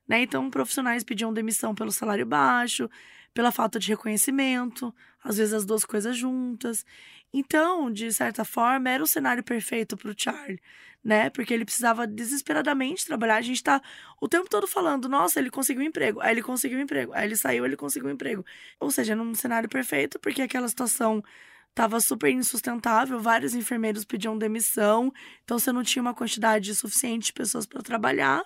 Né? 0.08 0.22
Então, 0.22 0.50
profissionais 0.50 1.04
pediam 1.04 1.32
demissão 1.32 1.74
pelo 1.74 1.92
salário 1.92 2.26
baixo, 2.26 2.88
pela 3.34 3.50
falta 3.50 3.78
de 3.78 3.88
reconhecimento, 3.88 4.94
às 5.22 5.36
vezes 5.36 5.54
as 5.54 5.64
duas 5.64 5.84
coisas 5.84 6.16
juntas. 6.16 6.84
Então, 7.32 7.90
de 7.90 8.12
certa 8.12 8.44
forma, 8.44 8.90
era 8.90 9.02
o 9.02 9.06
cenário 9.06 9.42
perfeito 9.42 9.96
para 9.96 10.10
o 10.10 10.14
Charlie, 10.16 10.60
né? 11.02 11.30
Porque 11.30 11.52
ele 11.54 11.64
precisava 11.64 12.06
desesperadamente 12.06 13.06
trabalhar. 13.06 13.36
A 13.36 13.40
gente 13.42 13.56
está 13.56 13.80
o 14.20 14.28
tempo 14.28 14.48
todo 14.50 14.66
falando, 14.66 15.08
nossa, 15.08 15.40
ele 15.40 15.50
conseguiu 15.50 15.82
um 15.82 15.86
emprego, 15.86 16.20
aí 16.20 16.32
ele 16.32 16.42
conseguiu 16.42 16.78
um 16.78 16.82
emprego, 16.82 17.12
aí 17.14 17.26
ele 17.26 17.36
saiu, 17.36 17.64
ele 17.64 17.76
conseguiu 17.76 18.08
um 18.08 18.12
emprego. 18.12 18.44
Ou 18.78 18.90
seja, 18.90 19.16
num 19.16 19.34
cenário 19.34 19.68
perfeito, 19.68 20.18
porque 20.20 20.42
aquela 20.42 20.68
situação 20.68 21.22
estava 21.70 22.00
super 22.00 22.30
insustentável, 22.30 23.18
vários 23.18 23.54
enfermeiros 23.54 24.04
pediam 24.04 24.36
demissão, 24.36 25.10
então 25.42 25.58
você 25.58 25.72
não 25.72 25.82
tinha 25.82 26.02
uma 26.02 26.14
quantidade 26.14 26.74
suficiente 26.74 27.26
de 27.26 27.32
pessoas 27.32 27.64
para 27.66 27.80
trabalhar 27.82 28.44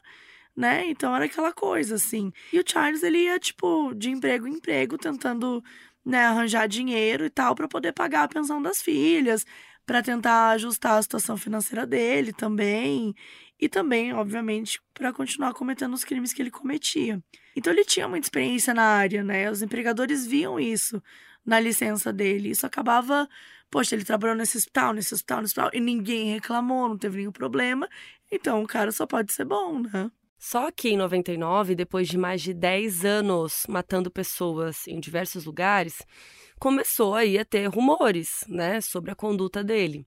né? 0.57 0.87
Então 0.89 1.15
era 1.15 1.27
aquela 1.27 1.53
coisa, 1.53 1.97
assim. 1.97 2.33
E 2.53 2.59
o 2.59 2.65
Charles, 2.67 3.03
ele 3.03 3.19
ia, 3.25 3.39
tipo, 3.39 3.93
de 3.95 4.11
emprego 4.11 4.47
em 4.49 4.55
emprego, 4.55 4.97
tentando, 4.97 5.63
né, 6.07 6.25
arranjar 6.27 6.69
dinheiro 6.69 7.25
e 7.27 7.31
tal, 7.31 7.55
para 7.57 7.67
poder 7.67 7.93
pagar 7.93 8.23
a 8.23 8.29
pensão 8.29 8.63
das 8.63 8.81
filhas, 8.81 9.45
para 9.85 10.03
tentar 10.03 10.51
ajustar 10.51 10.99
a 10.99 11.03
situação 11.03 11.37
financeira 11.37 11.85
dele 11.85 12.33
também. 12.33 13.13
E 13.59 13.69
também, 13.69 14.13
obviamente, 14.13 14.81
para 14.95 15.13
continuar 15.13 15.53
cometendo 15.55 15.95
os 15.95 16.05
crimes 16.05 16.33
que 16.33 16.43
ele 16.43 16.51
cometia. 16.51 17.23
Então 17.57 17.73
ele 17.73 17.85
tinha 17.85 18.07
muita 18.07 18.27
experiência 18.27 18.73
na 18.75 18.83
área, 18.85 19.25
né? 19.25 19.51
Os 19.51 19.63
empregadores 19.63 20.27
viam 20.27 20.61
isso 20.61 21.03
na 21.45 21.59
licença 21.59 22.13
dele. 22.13 22.51
Isso 22.51 22.67
acabava, 22.67 23.29
poxa, 23.71 23.95
ele 23.95 24.05
trabalhou 24.05 24.37
nesse 24.37 24.59
hospital, 24.59 24.93
nesse 24.93 25.15
hospital, 25.15 25.41
nesse 25.41 25.53
hospital, 25.59 25.71
e 25.73 25.81
ninguém 25.81 26.33
reclamou, 26.35 26.89
não 26.89 26.99
teve 26.99 27.17
nenhum 27.19 27.33
problema. 27.33 27.89
Então 28.31 28.63
o 28.63 28.67
cara 28.67 28.93
só 28.93 29.07
pode 29.07 29.33
ser 29.33 29.47
bom, 29.47 29.81
né? 29.81 30.11
Só 30.39 30.71
que 30.71 30.91
em 30.91 30.97
99, 30.97 31.75
depois 31.75 32.09
de 32.09 32.19
mais 32.19 32.43
de 32.43 32.53
10 32.53 33.05
anos 33.05 33.65
matando 33.69 34.11
pessoas 34.11 34.87
em 34.87 35.01
diversos 35.01 35.45
lugares, 35.45 36.03
começou 36.59 37.15
aí 37.15 37.39
a 37.39 37.45
ter 37.45 37.67
rumores, 37.67 38.45
né, 38.49 38.81
sobre 38.81 39.11
a 39.11 39.15
conduta 39.15 39.65
dele. 39.65 40.07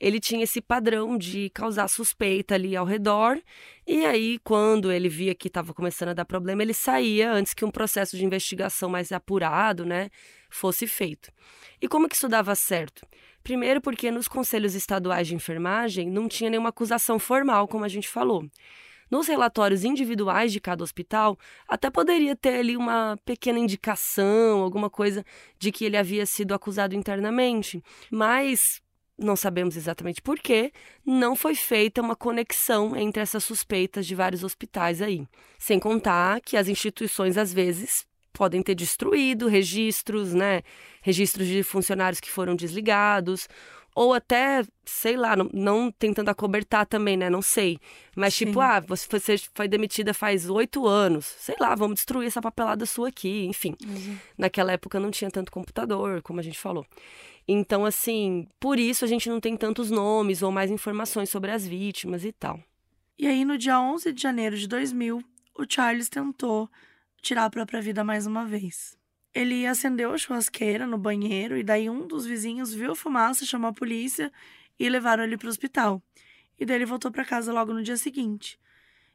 Ele 0.00 0.20
tinha 0.20 0.44
esse 0.44 0.60
padrão 0.60 1.18
de 1.18 1.50
causar 1.50 1.88
suspeita 1.88 2.54
ali 2.54 2.76
ao 2.76 2.86
redor, 2.86 3.40
e 3.86 4.04
aí 4.06 4.38
quando 4.44 4.92
ele 4.92 5.08
via 5.08 5.34
que 5.34 5.48
estava 5.48 5.74
começando 5.74 6.10
a 6.10 6.14
dar 6.14 6.24
problema, 6.24 6.62
ele 6.62 6.74
saía 6.74 7.32
antes 7.32 7.52
que 7.52 7.64
um 7.64 7.70
processo 7.70 8.16
de 8.16 8.24
investigação 8.24 8.88
mais 8.88 9.10
apurado, 9.10 9.84
né, 9.84 10.08
fosse 10.48 10.86
feito. 10.86 11.32
E 11.80 11.88
como 11.88 12.08
que 12.08 12.14
isso 12.14 12.28
dava 12.28 12.54
certo? 12.54 13.06
Primeiro 13.42 13.80
porque 13.80 14.10
nos 14.10 14.28
conselhos 14.28 14.74
estaduais 14.74 15.26
de 15.26 15.34
enfermagem 15.34 16.08
não 16.08 16.28
tinha 16.28 16.50
nenhuma 16.50 16.68
acusação 16.68 17.18
formal, 17.18 17.66
como 17.66 17.84
a 17.84 17.88
gente 17.88 18.08
falou. 18.08 18.48
Nos 19.10 19.26
relatórios 19.26 19.84
individuais 19.84 20.52
de 20.52 20.60
cada 20.60 20.84
hospital, 20.84 21.38
até 21.66 21.90
poderia 21.90 22.36
ter 22.36 22.58
ali 22.58 22.76
uma 22.76 23.18
pequena 23.24 23.58
indicação, 23.58 24.60
alguma 24.62 24.90
coisa 24.90 25.24
de 25.58 25.72
que 25.72 25.84
ele 25.84 25.96
havia 25.96 26.26
sido 26.26 26.54
acusado 26.54 26.94
internamente, 26.94 27.82
mas 28.10 28.82
não 29.18 29.34
sabemos 29.34 29.76
exatamente 29.76 30.22
por 30.22 30.38
quê, 30.38 30.72
não 31.04 31.34
foi 31.34 31.54
feita 31.54 32.00
uma 32.00 32.14
conexão 32.14 32.96
entre 32.96 33.20
essas 33.20 33.42
suspeitas 33.42 34.06
de 34.06 34.14
vários 34.14 34.44
hospitais 34.44 35.02
aí. 35.02 35.26
Sem 35.58 35.80
contar 35.80 36.40
que 36.40 36.56
as 36.56 36.68
instituições, 36.68 37.36
às 37.36 37.52
vezes, 37.52 38.06
podem 38.32 38.62
ter 38.62 38.76
destruído 38.76 39.48
registros, 39.48 40.32
né? 40.32 40.62
Registros 41.02 41.48
de 41.48 41.64
funcionários 41.64 42.20
que 42.20 42.30
foram 42.30 42.54
desligados, 42.54 43.48
ou 43.94 44.12
até, 44.12 44.62
sei 44.84 45.16
lá, 45.16 45.34
não, 45.34 45.50
não 45.52 45.90
tentando 45.90 46.28
acobertar 46.28 46.86
também, 46.86 47.16
né? 47.16 47.28
Não 47.28 47.42
sei. 47.42 47.78
Mas 48.14 48.34
Sim. 48.34 48.46
tipo, 48.46 48.60
ah, 48.60 48.80
você 48.80 49.36
foi 49.54 49.66
demitida 49.66 50.14
faz 50.14 50.48
oito 50.48 50.86
anos. 50.86 51.26
Sei 51.26 51.56
lá, 51.58 51.74
vamos 51.74 51.96
destruir 51.96 52.26
essa 52.26 52.40
papelada 52.40 52.86
sua 52.86 53.08
aqui. 53.08 53.44
Enfim, 53.46 53.74
uhum. 53.84 54.16
naquela 54.36 54.72
época 54.72 55.00
não 55.00 55.10
tinha 55.10 55.30
tanto 55.30 55.50
computador, 55.50 56.22
como 56.22 56.40
a 56.40 56.42
gente 56.42 56.58
falou. 56.58 56.86
Então, 57.46 57.86
assim, 57.86 58.46
por 58.60 58.78
isso 58.78 59.04
a 59.04 59.08
gente 59.08 59.28
não 59.28 59.40
tem 59.40 59.56
tantos 59.56 59.90
nomes 59.90 60.42
ou 60.42 60.52
mais 60.52 60.70
informações 60.70 61.30
sobre 61.30 61.50
as 61.50 61.66
vítimas 61.66 62.24
e 62.24 62.30
tal. 62.30 62.62
E 63.18 63.26
aí, 63.26 63.44
no 63.44 63.56
dia 63.56 63.80
11 63.80 64.12
de 64.12 64.22
janeiro 64.22 64.56
de 64.56 64.68
2000, 64.68 65.24
o 65.56 65.64
Charles 65.66 66.08
tentou 66.08 66.70
tirar 67.22 67.46
a 67.46 67.50
própria 67.50 67.80
vida 67.80 68.04
mais 68.04 68.26
uma 68.26 68.44
vez. 68.44 68.97
Ele 69.38 69.64
acendeu 69.68 70.12
a 70.12 70.18
churrasqueira 70.18 70.84
no 70.84 70.98
banheiro 70.98 71.56
e 71.56 71.62
daí 71.62 71.88
um 71.88 72.08
dos 72.08 72.26
vizinhos 72.26 72.74
viu 72.74 72.90
a 72.90 72.96
fumaça, 72.96 73.46
chamou 73.46 73.70
a 73.70 73.72
polícia 73.72 74.32
e 74.76 74.88
levaram 74.88 75.22
ele 75.22 75.38
para 75.38 75.46
o 75.46 75.48
hospital. 75.48 76.02
E 76.58 76.66
daí 76.66 76.74
ele 76.78 76.84
voltou 76.84 77.08
para 77.12 77.24
casa 77.24 77.52
logo 77.52 77.72
no 77.72 77.80
dia 77.80 77.96
seguinte. 77.96 78.58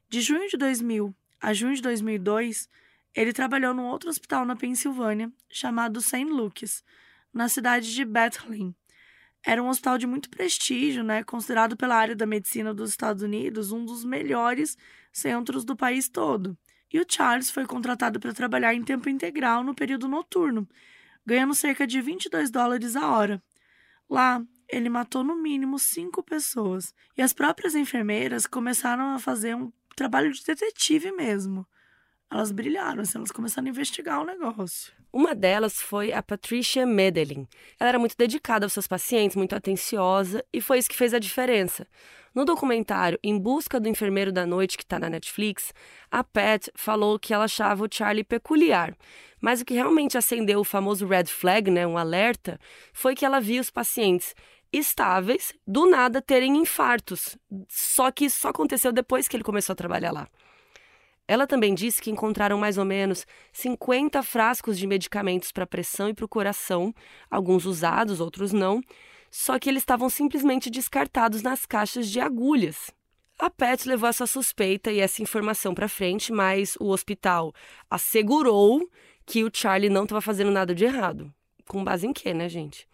De 0.09 0.21
junho 0.21 0.47
de 0.47 0.55
2000 0.55 1.13
a 1.41 1.53
junho 1.53 1.75
de 1.75 1.81
2002, 1.81 2.69
ele 3.13 3.33
trabalhou 3.33 3.73
num 3.73 3.83
outro 3.83 4.09
hospital 4.09 4.45
na 4.45 4.55
Pensilvânia, 4.55 5.29
chamado 5.49 5.99
St. 5.99 6.23
Luke's, 6.23 6.85
na 7.33 7.49
cidade 7.49 7.93
de 7.93 8.05
Bethlehem. 8.05 8.73
Era 9.45 9.61
um 9.61 9.67
hospital 9.67 9.97
de 9.97 10.07
muito 10.07 10.29
prestígio, 10.29 11.03
né, 11.03 11.21
considerado 11.25 11.75
pela 11.75 11.97
área 11.97 12.15
da 12.15 12.25
medicina 12.25 12.73
dos 12.73 12.91
Estados 12.91 13.23
Unidos 13.23 13.73
um 13.73 13.83
dos 13.83 14.05
melhores 14.05 14.77
centros 15.11 15.65
do 15.65 15.75
país 15.75 16.07
todo. 16.07 16.57
E 16.93 16.99
o 16.99 17.05
Charles 17.09 17.49
foi 17.49 17.65
contratado 17.65 18.19
para 18.19 18.33
trabalhar 18.33 18.75
em 18.75 18.83
tempo 18.83 19.09
integral 19.09 19.63
no 19.63 19.73
período 19.73 20.07
noturno, 20.07 20.69
ganhando 21.25 21.55
cerca 21.55 21.87
de 21.87 21.99
22 21.99 22.51
dólares 22.51 22.95
a 22.95 23.09
hora. 23.09 23.43
Lá, 24.07 24.45
ele 24.69 24.89
matou 24.89 25.23
no 25.23 25.35
mínimo 25.35 25.79
cinco 25.79 26.21
pessoas, 26.21 26.93
e 27.17 27.21
as 27.23 27.33
próprias 27.33 27.73
enfermeiras 27.73 28.45
começaram 28.45 29.09
a 29.15 29.19
fazer 29.19 29.55
um 29.55 29.71
trabalho 29.95 30.31
de 30.31 30.43
detetive 30.43 31.11
mesmo. 31.11 31.65
Elas 32.33 32.51
brilharam, 32.51 33.03
assim, 33.03 33.19
elas 33.19 33.31
começaram 33.31 33.67
a 33.67 33.69
investigar 33.69 34.19
o 34.19 34.25
negócio. 34.25 34.91
Uma 35.13 35.35
delas 35.35 35.79
foi 35.79 36.11
a 36.11 36.23
Patricia 36.23 36.83
Medellin. 36.83 37.47
Ela 37.79 37.89
era 37.89 37.99
muito 37.99 38.17
dedicada 38.17 38.65
aos 38.65 38.73
seus 38.73 38.87
pacientes, 38.87 39.37
muito 39.37 39.55
atenciosa, 39.55 40.43
e 40.51 40.59
foi 40.59 40.79
isso 40.79 40.89
que 40.89 40.95
fez 40.95 41.13
a 41.13 41.19
diferença. 41.19 41.87
No 42.33 42.43
documentário 42.43 43.19
Em 43.23 43.37
Busca 43.37 43.79
do 43.79 43.87
Enfermeiro 43.87 44.31
da 44.31 44.47
Noite, 44.47 44.77
que 44.77 44.83
está 44.83 44.97
na 44.97 45.11
Netflix, 45.11 45.71
a 46.09 46.23
Pat 46.23 46.69
falou 46.73 47.19
que 47.19 47.35
ela 47.35 47.43
achava 47.43 47.85
o 47.85 47.87
Charlie 47.87 48.23
peculiar. 48.23 48.97
Mas 49.39 49.61
o 49.61 49.65
que 49.65 49.75
realmente 49.75 50.17
acendeu 50.17 50.59
o 50.59 50.63
famoso 50.63 51.05
red 51.05 51.25
flag, 51.25 51.69
né, 51.69 51.85
um 51.85 51.99
alerta, 51.99 52.59
foi 52.91 53.13
que 53.13 53.23
ela 53.23 53.39
via 53.39 53.61
os 53.61 53.69
pacientes 53.69 54.33
estáveis, 54.71 55.53
do 55.67 55.85
nada 55.85 56.19
terem 56.19 56.57
infartos. 56.57 57.37
Só 57.69 58.09
que 58.09 58.25
isso 58.25 58.39
só 58.39 58.47
aconteceu 58.49 58.91
depois 58.91 59.27
que 59.27 59.37
ele 59.37 59.43
começou 59.43 59.73
a 59.73 59.75
trabalhar 59.75 60.11
lá. 60.11 60.27
Ela 61.27 61.47
também 61.47 61.73
disse 61.73 62.01
que 62.01 62.11
encontraram 62.11 62.57
mais 62.57 62.77
ou 62.77 62.85
menos 62.85 63.25
50 63.53 64.21
frascos 64.23 64.77
de 64.77 64.85
medicamentos 64.85 65.51
para 65.51 65.65
pressão 65.65 66.09
e 66.09 66.13
para 66.13 66.25
o 66.25 66.29
coração, 66.29 66.93
alguns 67.29 67.65
usados, 67.65 68.19
outros 68.19 68.51
não, 68.51 68.81
só 69.31 69.57
que 69.57 69.69
eles 69.69 69.81
estavam 69.81 70.09
simplesmente 70.09 70.69
descartados 70.69 71.41
nas 71.41 71.65
caixas 71.65 72.09
de 72.09 72.19
agulhas. 72.19 72.91
A 73.39 73.49
Pat 73.49 73.85
levou 73.85 74.07
essa 74.07 74.27
suspeita 74.27 74.91
e 74.91 74.99
essa 74.99 75.21
informação 75.21 75.73
para 75.73 75.87
frente, 75.87 76.31
mas 76.31 76.75
o 76.79 76.89
hospital 76.89 77.53
assegurou 77.89 78.87
que 79.25 79.43
o 79.43 79.49
Charlie 79.51 79.89
não 79.89 80.03
estava 80.03 80.21
fazendo 80.21 80.51
nada 80.51 80.75
de 80.75 80.85
errado. 80.85 81.33
Com 81.67 81.83
base 81.83 82.05
em 82.05 82.13
quê, 82.13 82.33
né, 82.33 82.47
gente? 82.47 82.87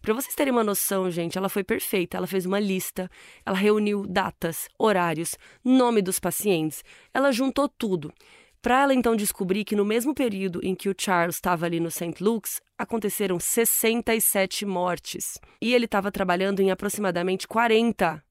Para 0.00 0.14
vocês 0.14 0.34
terem 0.34 0.52
uma 0.52 0.64
noção, 0.64 1.10
gente, 1.10 1.36
ela 1.36 1.48
foi 1.48 1.64
perfeita. 1.64 2.16
Ela 2.16 2.26
fez 2.26 2.46
uma 2.46 2.60
lista, 2.60 3.10
ela 3.44 3.56
reuniu 3.56 4.06
datas, 4.06 4.68
horários, 4.78 5.36
nome 5.64 6.02
dos 6.02 6.18
pacientes, 6.18 6.82
ela 7.12 7.32
juntou 7.32 7.68
tudo. 7.68 8.12
Para 8.60 8.82
ela 8.82 8.94
então 8.94 9.14
descobrir 9.14 9.64
que 9.64 9.76
no 9.76 9.84
mesmo 9.84 10.14
período 10.14 10.60
em 10.64 10.74
que 10.74 10.88
o 10.88 10.94
Charles 10.98 11.36
estava 11.36 11.64
ali 11.64 11.78
no 11.78 11.90
St. 11.90 12.14
Luke's, 12.20 12.60
aconteceram 12.76 13.38
67 13.38 14.66
mortes. 14.66 15.38
E 15.60 15.74
ele 15.74 15.84
estava 15.84 16.10
trabalhando 16.10 16.60
em 16.60 16.70
aproximadamente 16.70 17.46
40 17.46 18.22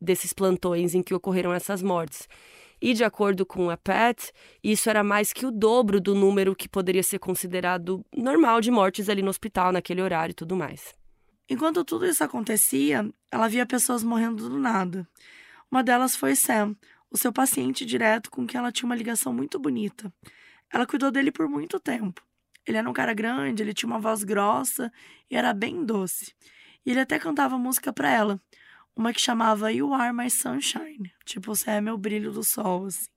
desses 0.00 0.32
plantões 0.32 0.94
em 0.94 1.02
que 1.02 1.14
ocorreram 1.14 1.52
essas 1.52 1.82
mortes. 1.82 2.28
E 2.80 2.94
de 2.94 3.04
acordo 3.04 3.46
com 3.46 3.70
a 3.70 3.76
Pat, 3.76 4.30
isso 4.62 4.90
era 4.90 5.04
mais 5.04 5.32
que 5.32 5.46
o 5.46 5.52
dobro 5.52 6.00
do 6.00 6.14
número 6.14 6.54
que 6.54 6.68
poderia 6.68 7.02
ser 7.02 7.18
considerado 7.18 8.04
normal 8.16 8.60
de 8.60 8.70
mortes 8.70 9.08
ali 9.08 9.22
no 9.22 9.30
hospital 9.30 9.72
naquele 9.72 10.02
horário 10.02 10.32
e 10.32 10.34
tudo 10.34 10.56
mais. 10.56 10.94
Enquanto 11.48 11.84
tudo 11.84 12.06
isso 12.06 12.22
acontecia, 12.22 13.08
ela 13.30 13.48
via 13.48 13.66
pessoas 13.66 14.02
morrendo 14.02 14.48
do 14.48 14.58
nada. 14.58 15.06
Uma 15.70 15.82
delas 15.82 16.14
foi 16.14 16.34
Sam, 16.36 16.76
o 17.10 17.18
seu 17.18 17.32
paciente 17.32 17.84
direto 17.84 18.30
com 18.30 18.46
quem 18.46 18.58
ela 18.58 18.72
tinha 18.72 18.86
uma 18.86 18.94
ligação 18.96 19.32
muito 19.32 19.58
bonita. 19.58 20.12
Ela 20.70 20.86
cuidou 20.86 21.10
dele 21.10 21.30
por 21.30 21.48
muito 21.48 21.78
tempo. 21.78 22.22
Ele 22.66 22.78
era 22.78 22.88
um 22.88 22.92
cara 22.92 23.12
grande, 23.12 23.62
ele 23.62 23.74
tinha 23.74 23.88
uma 23.88 23.98
voz 23.98 24.22
grossa 24.22 24.92
e 25.30 25.36
era 25.36 25.52
bem 25.52 25.84
doce. 25.84 26.34
E 26.86 26.90
ele 26.90 27.00
até 27.00 27.18
cantava 27.18 27.58
música 27.58 27.92
para 27.92 28.10
ela, 28.10 28.40
uma 28.94 29.12
que 29.12 29.20
chamava 29.20 29.72
You 29.72 29.92
Are 29.94 30.14
My 30.14 30.30
Sunshine, 30.30 31.12
tipo, 31.24 31.54
você 31.54 31.70
é 31.70 31.80
meu 31.80 31.96
brilho 31.96 32.30
do 32.32 32.44
sol, 32.44 32.86
assim. 32.86 33.08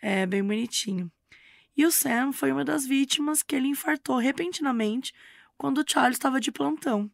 É 0.00 0.26
bem 0.26 0.42
bonitinho. 0.42 1.10
E 1.76 1.84
o 1.84 1.90
Sam 1.90 2.32
foi 2.32 2.52
uma 2.52 2.64
das 2.64 2.86
vítimas 2.86 3.42
que 3.42 3.56
ele 3.56 3.68
infartou 3.68 4.18
repentinamente 4.18 5.12
quando 5.56 5.78
o 5.78 5.84
Charles 5.86 6.16
estava 6.16 6.40
de 6.40 6.52
plantão 6.52 7.10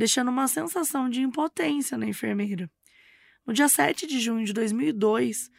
deixando 0.00 0.30
uma 0.30 0.48
sensação 0.48 1.10
de 1.10 1.20
impotência 1.20 1.98
na 1.98 2.06
enfermeira. 2.06 2.70
No 3.46 3.52
dia 3.52 3.68
7 3.68 4.06
de 4.06 4.18
junho 4.18 4.46
de 4.46 4.54
2002, 4.54 5.50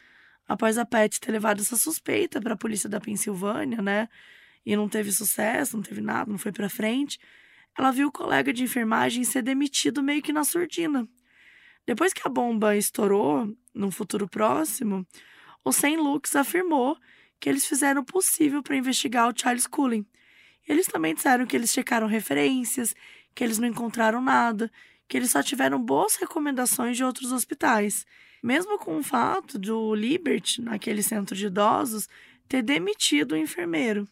após 0.48 0.76
a 0.78 0.84
Pat 0.84 1.16
ter 1.20 1.30
levado 1.30 1.60
essa 1.60 1.76
suspeita 1.76 2.40
para 2.40 2.54
a 2.54 2.56
polícia 2.56 2.88
da 2.88 3.00
Pensilvânia, 3.00 3.80
né, 3.80 4.08
e 4.66 4.74
não 4.74 4.88
teve 4.88 5.12
sucesso, 5.12 5.76
não 5.76 5.84
teve 5.84 6.00
nada, 6.00 6.28
não 6.28 6.38
foi 6.38 6.50
para 6.50 6.68
frente, 6.68 7.20
ela 7.78 7.92
viu 7.92 8.08
o 8.08 8.12
colega 8.12 8.52
de 8.52 8.64
enfermagem 8.64 9.22
ser 9.22 9.42
demitido 9.42 10.02
meio 10.02 10.20
que 10.20 10.32
na 10.32 10.42
surdina. 10.42 11.08
Depois 11.86 12.12
que 12.12 12.22
a 12.26 12.28
bomba 12.28 12.76
estourou, 12.76 13.56
num 13.72 13.92
futuro 13.92 14.26
próximo, 14.26 15.06
o 15.64 15.72
St. 15.72 15.96
Luke's 15.96 16.34
afirmou 16.34 16.98
que 17.38 17.48
eles 17.48 17.64
fizeram 17.64 18.02
o 18.02 18.04
possível 18.04 18.60
para 18.60 18.76
investigar 18.76 19.28
o 19.28 19.40
Charles 19.40 19.68
Cullen. 19.68 20.04
Eles 20.66 20.86
também 20.88 21.14
disseram 21.14 21.46
que 21.46 21.54
eles 21.54 21.70
checaram 21.70 22.08
referências 22.08 22.92
que 23.34 23.42
eles 23.42 23.58
não 23.58 23.68
encontraram 23.68 24.20
nada, 24.20 24.70
que 25.08 25.16
eles 25.16 25.30
só 25.30 25.42
tiveram 25.42 25.82
boas 25.82 26.16
recomendações 26.16 26.96
de 26.96 27.04
outros 27.04 27.32
hospitais. 27.32 28.06
Mesmo 28.42 28.78
com 28.78 28.98
o 28.98 29.02
fato 29.02 29.58
do 29.58 29.94
Liberty, 29.94 30.60
naquele 30.60 31.02
centro 31.02 31.36
de 31.36 31.46
idosos, 31.46 32.08
ter 32.48 32.62
demitido 32.62 33.32
o 33.32 33.36
enfermeiro. 33.36 34.08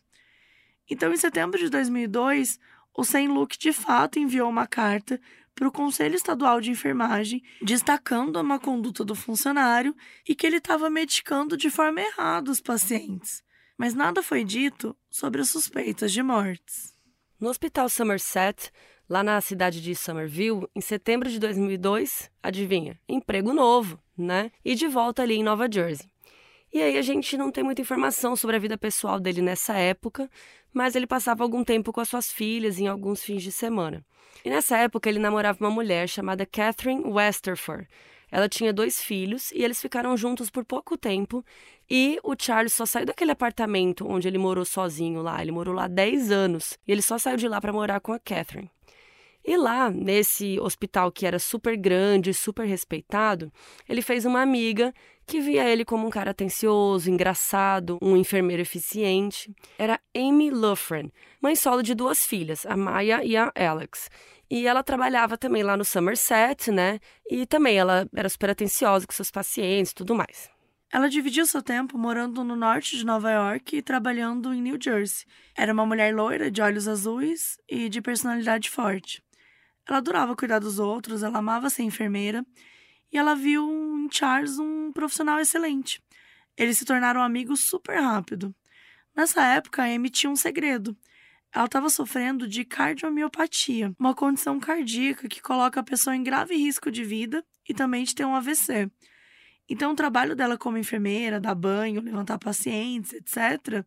Então, 0.89 1.13
em 1.13 1.17
setembro 1.17 1.59
de 1.59 1.69
2002, 1.69 2.59
o. 2.95 3.03
Luke 3.33 3.59
de 3.59 3.73
fato 3.73 4.19
enviou 4.19 4.49
uma 4.49 4.67
carta 4.67 5.21
para 5.55 5.69
o 5.69 5.73
Conselho 5.73 6.15
Estadual 6.15 6.61
de 6.61 6.71
Enfermagem, 6.71 7.43
destacando 7.61 8.39
a 8.39 8.43
má 8.43 8.59
conduta 8.59 9.05
do 9.05 9.15
funcionário 9.15 9.95
e 10.27 10.35
que 10.35 10.47
ele 10.47 10.57
estava 10.57 10.89
medicando 10.89 11.57
de 11.57 11.71
forma 11.71 12.01
errada 12.01 12.51
os 12.51 12.61
pacientes. 12.61 13.43
Mas 13.77 13.95
nada 13.95 14.23
foi 14.23 14.45
dito 14.45 14.97
sobre 15.11 15.41
as 15.41 15.49
suspeitas 15.49 16.13
de 16.13 16.23
mortes. 16.23 16.95
No 17.39 17.49
Hospital 17.49 17.89
Somerset, 17.89 18.71
lá 19.11 19.25
na 19.25 19.41
cidade 19.41 19.83
de 19.83 19.93
Somerville, 19.97 20.69
em 20.73 20.81
setembro 20.81 21.29
de 21.29 21.41
2002, 21.41 22.31
adivinha? 22.41 22.97
Emprego 23.09 23.53
novo, 23.53 23.99
né? 24.17 24.53
E 24.65 24.77
de 24.77 24.87
volta 24.87 25.23
ali 25.23 25.35
em 25.35 25.43
Nova 25.43 25.69
Jersey. 25.69 26.09
E 26.73 26.81
aí 26.81 26.97
a 26.97 27.03
gente 27.03 27.37
não 27.37 27.51
tem 27.51 27.65
muita 27.65 27.83
informação 27.83 28.37
sobre 28.37 28.55
a 28.55 28.59
vida 28.61 28.79
pessoal 28.79 29.19
dele 29.19 29.43
nessa 29.43 29.77
época, 29.77 30.31
mas 30.73 30.95
ele 30.95 31.09
passava 31.09 31.43
algum 31.43 31.65
tempo 31.65 31.93
com 31.93 32.01
as 32.01 32.09
suas 32.09 32.31
filhas 32.31 32.79
em 32.79 32.87
alguns 32.87 33.21
fins 33.21 33.43
de 33.43 33.51
semana. 33.51 34.07
E 34.45 34.49
nessa 34.49 34.79
época 34.79 35.09
ele 35.09 35.19
namorava 35.19 35.59
uma 35.61 35.71
mulher 35.73 36.09
chamada 36.09 36.47
Catherine 36.47 37.03
Westerford. 37.05 37.89
Ela 38.31 38.49
tinha 38.49 38.73
dois 38.73 39.03
filhos 39.03 39.51
e 39.51 39.65
eles 39.65 39.83
ficaram 39.83 40.17
juntos 40.17 40.51
por 40.51 40.65
pouco 40.65 40.97
tempo. 40.97 41.45
E 41.91 42.21
o 42.23 42.37
Charles 42.39 42.73
só 42.73 42.87
saiu 42.87 43.07
daquele 43.07 43.33
apartamento 43.33 44.07
onde 44.09 44.29
ele 44.29 44.39
morou 44.39 44.65
sozinho 44.65 45.21
lá. 45.21 45.43
Ele 45.43 45.51
morou 45.51 45.75
lá 45.75 45.89
10 45.89 46.31
anos. 46.31 46.79
E 46.87 46.93
ele 46.93 47.03
só 47.03 47.19
saiu 47.19 47.37
de 47.37 47.49
lá 47.49 47.61
para 47.61 47.73
morar 47.73 47.99
com 47.99 48.13
a 48.13 48.21
Catherine. 48.21 48.71
E 49.45 49.57
lá, 49.57 49.91
nesse 49.91 50.61
hospital 50.61 51.11
que 51.11 51.27
era 51.27 51.39
super 51.39 51.77
grande, 51.77 52.35
super 52.35 52.67
respeitado, 52.67 53.53
ele 53.89 54.03
fez 54.03 54.25
uma 54.25 54.43
amiga 54.43 54.93
que 55.27 55.41
via 55.41 55.69
ele 55.69 55.85
como 55.85 56.07
um 56.07 56.11
cara 56.11 56.33
atencioso, 56.33 57.11
engraçado, 57.11 57.99
um 58.03 58.17
enfermeiro 58.17 58.61
eficiente. 58.61 59.55
Era 59.79 60.01
Amy 60.15 60.51
Lufren, 60.51 61.11
mãe 61.41 61.55
solo 61.55 61.83
de 61.83 61.95
duas 61.95 62.25
filhas, 62.25 62.67
a 62.67 62.77
Maya 62.77 63.25
e 63.25 63.37
a 63.37 63.53
Alex. 63.55 64.11
E 64.51 64.67
ela 64.67 64.83
trabalhava 64.83 65.39
também 65.39 65.63
lá 65.63 65.77
no 65.77 65.85
Somerset, 65.85 66.73
né? 66.73 66.99
E 67.31 67.47
também 67.47 67.79
ela 67.79 68.09
era 68.15 68.29
super 68.29 68.51
atenciosa 68.51 69.07
com 69.07 69.13
seus 69.13 69.31
pacientes 69.31 69.93
e 69.93 69.95
tudo 69.95 70.15
mais. 70.15 70.51
Ela 70.93 71.09
dividiu 71.09 71.47
seu 71.47 71.63
tempo 71.63 71.97
morando 71.97 72.43
no 72.43 72.57
norte 72.57 72.97
de 72.97 73.07
Nova 73.07 73.31
York 73.31 73.77
e 73.77 73.83
trabalhando 73.83 74.53
em 74.53 74.61
New 74.61 74.77
Jersey. 74.83 75.25
Era 75.57 75.73
uma 75.73 75.87
mulher 75.87 76.13
loira, 76.13 76.51
de 76.51 76.61
olhos 76.61 76.89
azuis 76.89 77.57
e 77.69 77.89
de 77.89 78.03
personalidade 78.03 78.69
forte. 78.69 79.23
Ela 79.89 79.99
adorava 79.99 80.37
cuidar 80.37 80.59
dos 80.59 80.79
outros, 80.79 81.23
ela 81.23 81.39
amava 81.39 81.71
ser 81.71 81.83
enfermeira 81.83 82.45
e 83.13 83.19
ela 83.19 83.35
viu 83.35 83.69
em 83.69 84.09
Charles 84.11 84.59
um 84.59 84.93
profissional 84.93 85.41
excelente. 85.41 86.03
Eles 86.57 86.79
se 86.79 86.85
tornaram 86.85 87.23
amigos 87.23 87.61
super 87.61 88.01
rápido. 88.01 88.55
Nessa 89.17 89.43
época, 89.43 89.83
a 89.83 89.87
Amy 89.87 90.11
tinha 90.11 90.31
um 90.31 90.37
segredo. 90.37 90.97
Ela 91.53 91.65
estava 91.65 91.91
sofrendo 91.91 92.47
de 92.47 92.65
cardiomiopatia, 92.65 93.93
uma 93.99 94.15
condição 94.15 94.61
cardíaca 94.61 95.29
que 95.29 95.43
coloca 95.43 95.81
a 95.81 95.83
pessoa 95.83 96.15
em 96.15 96.23
grave 96.23 96.55
risco 96.55 96.91
de 96.91 97.03
vida 97.03 97.45
e 97.69 97.75
também 97.75 98.05
de 98.05 98.15
ter 98.15 98.25
um 98.25 98.37
AVC. 98.37 98.89
Então, 99.69 99.93
o 99.93 99.97
trabalho 99.97 100.37
dela 100.37 100.57
como 100.57 100.79
enfermeira, 100.79 101.41
dar 101.41 101.55
banho, 101.55 102.01
levantar 102.01 102.39
pacientes, 102.39 103.13
etc., 103.13 103.85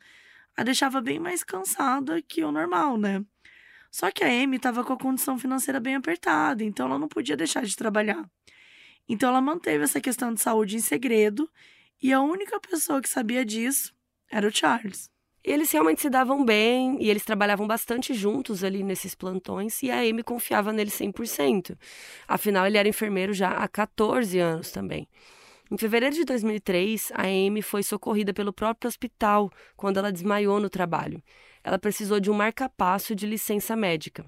a 0.55 0.63
deixava 0.63 1.01
bem 1.01 1.19
mais 1.19 1.43
cansada 1.43 2.21
que 2.21 2.43
o 2.43 2.51
normal, 2.51 2.97
né? 2.97 3.25
Só 3.93 4.09
que 4.09 4.23
a 4.23 4.27
Amy 4.27 4.57
estava 4.57 4.83
com 4.83 4.93
a 4.93 4.97
condição 4.97 5.37
financeira 5.37 5.79
bem 5.79 5.93
apertada, 5.93 6.63
então 6.63 6.87
ela 6.87 6.97
não 6.97 7.07
podia 7.07 7.37
deixar 7.37 7.63
de 7.63 7.75
trabalhar. 7.75 8.27
Então, 9.07 9.29
ela 9.29 9.39
manteve 9.39 9.83
essa 9.83 10.01
questão 10.01 10.33
de 10.33 10.41
saúde 10.41 10.75
em 10.75 10.79
segredo 10.79 11.47
e 12.01 12.11
a 12.11 12.19
única 12.19 12.59
pessoa 12.59 12.99
que 12.99 13.07
sabia 13.07 13.45
disso 13.45 13.93
era 14.31 14.47
o 14.47 14.51
Charles. 14.51 15.11
Eles 15.43 15.71
realmente 15.71 16.01
se 16.01 16.09
davam 16.09 16.43
bem 16.43 16.97
e 17.03 17.07
eles 17.07 17.23
trabalhavam 17.23 17.67
bastante 17.67 18.15
juntos 18.15 18.63
ali 18.63 18.81
nesses 18.81 19.13
plantões 19.13 19.83
e 19.83 19.91
a 19.91 19.99
Amy 19.99 20.23
confiava 20.23 20.73
nele 20.73 20.89
100%. 20.89 21.77
Afinal, 22.27 22.65
ele 22.65 22.79
era 22.79 22.89
enfermeiro 22.89 23.31
já 23.31 23.51
há 23.51 23.67
14 23.67 24.39
anos 24.39 24.71
também. 24.71 25.07
Em 25.69 25.77
fevereiro 25.77 26.15
de 26.15 26.25
2003, 26.25 27.11
a 27.13 27.27
Amy 27.27 27.61
foi 27.61 27.83
socorrida 27.83 28.33
pelo 28.33 28.51
próprio 28.51 28.87
hospital 28.87 29.51
quando 29.75 29.97
ela 29.97 30.11
desmaiou 30.11 30.59
no 30.59 30.69
trabalho. 30.69 31.21
Ela 31.63 31.79
precisou 31.79 32.19
de 32.19 32.29
um 32.29 32.33
marcapasso 32.33 33.15
de 33.15 33.25
licença 33.25 33.75
médica. 33.75 34.25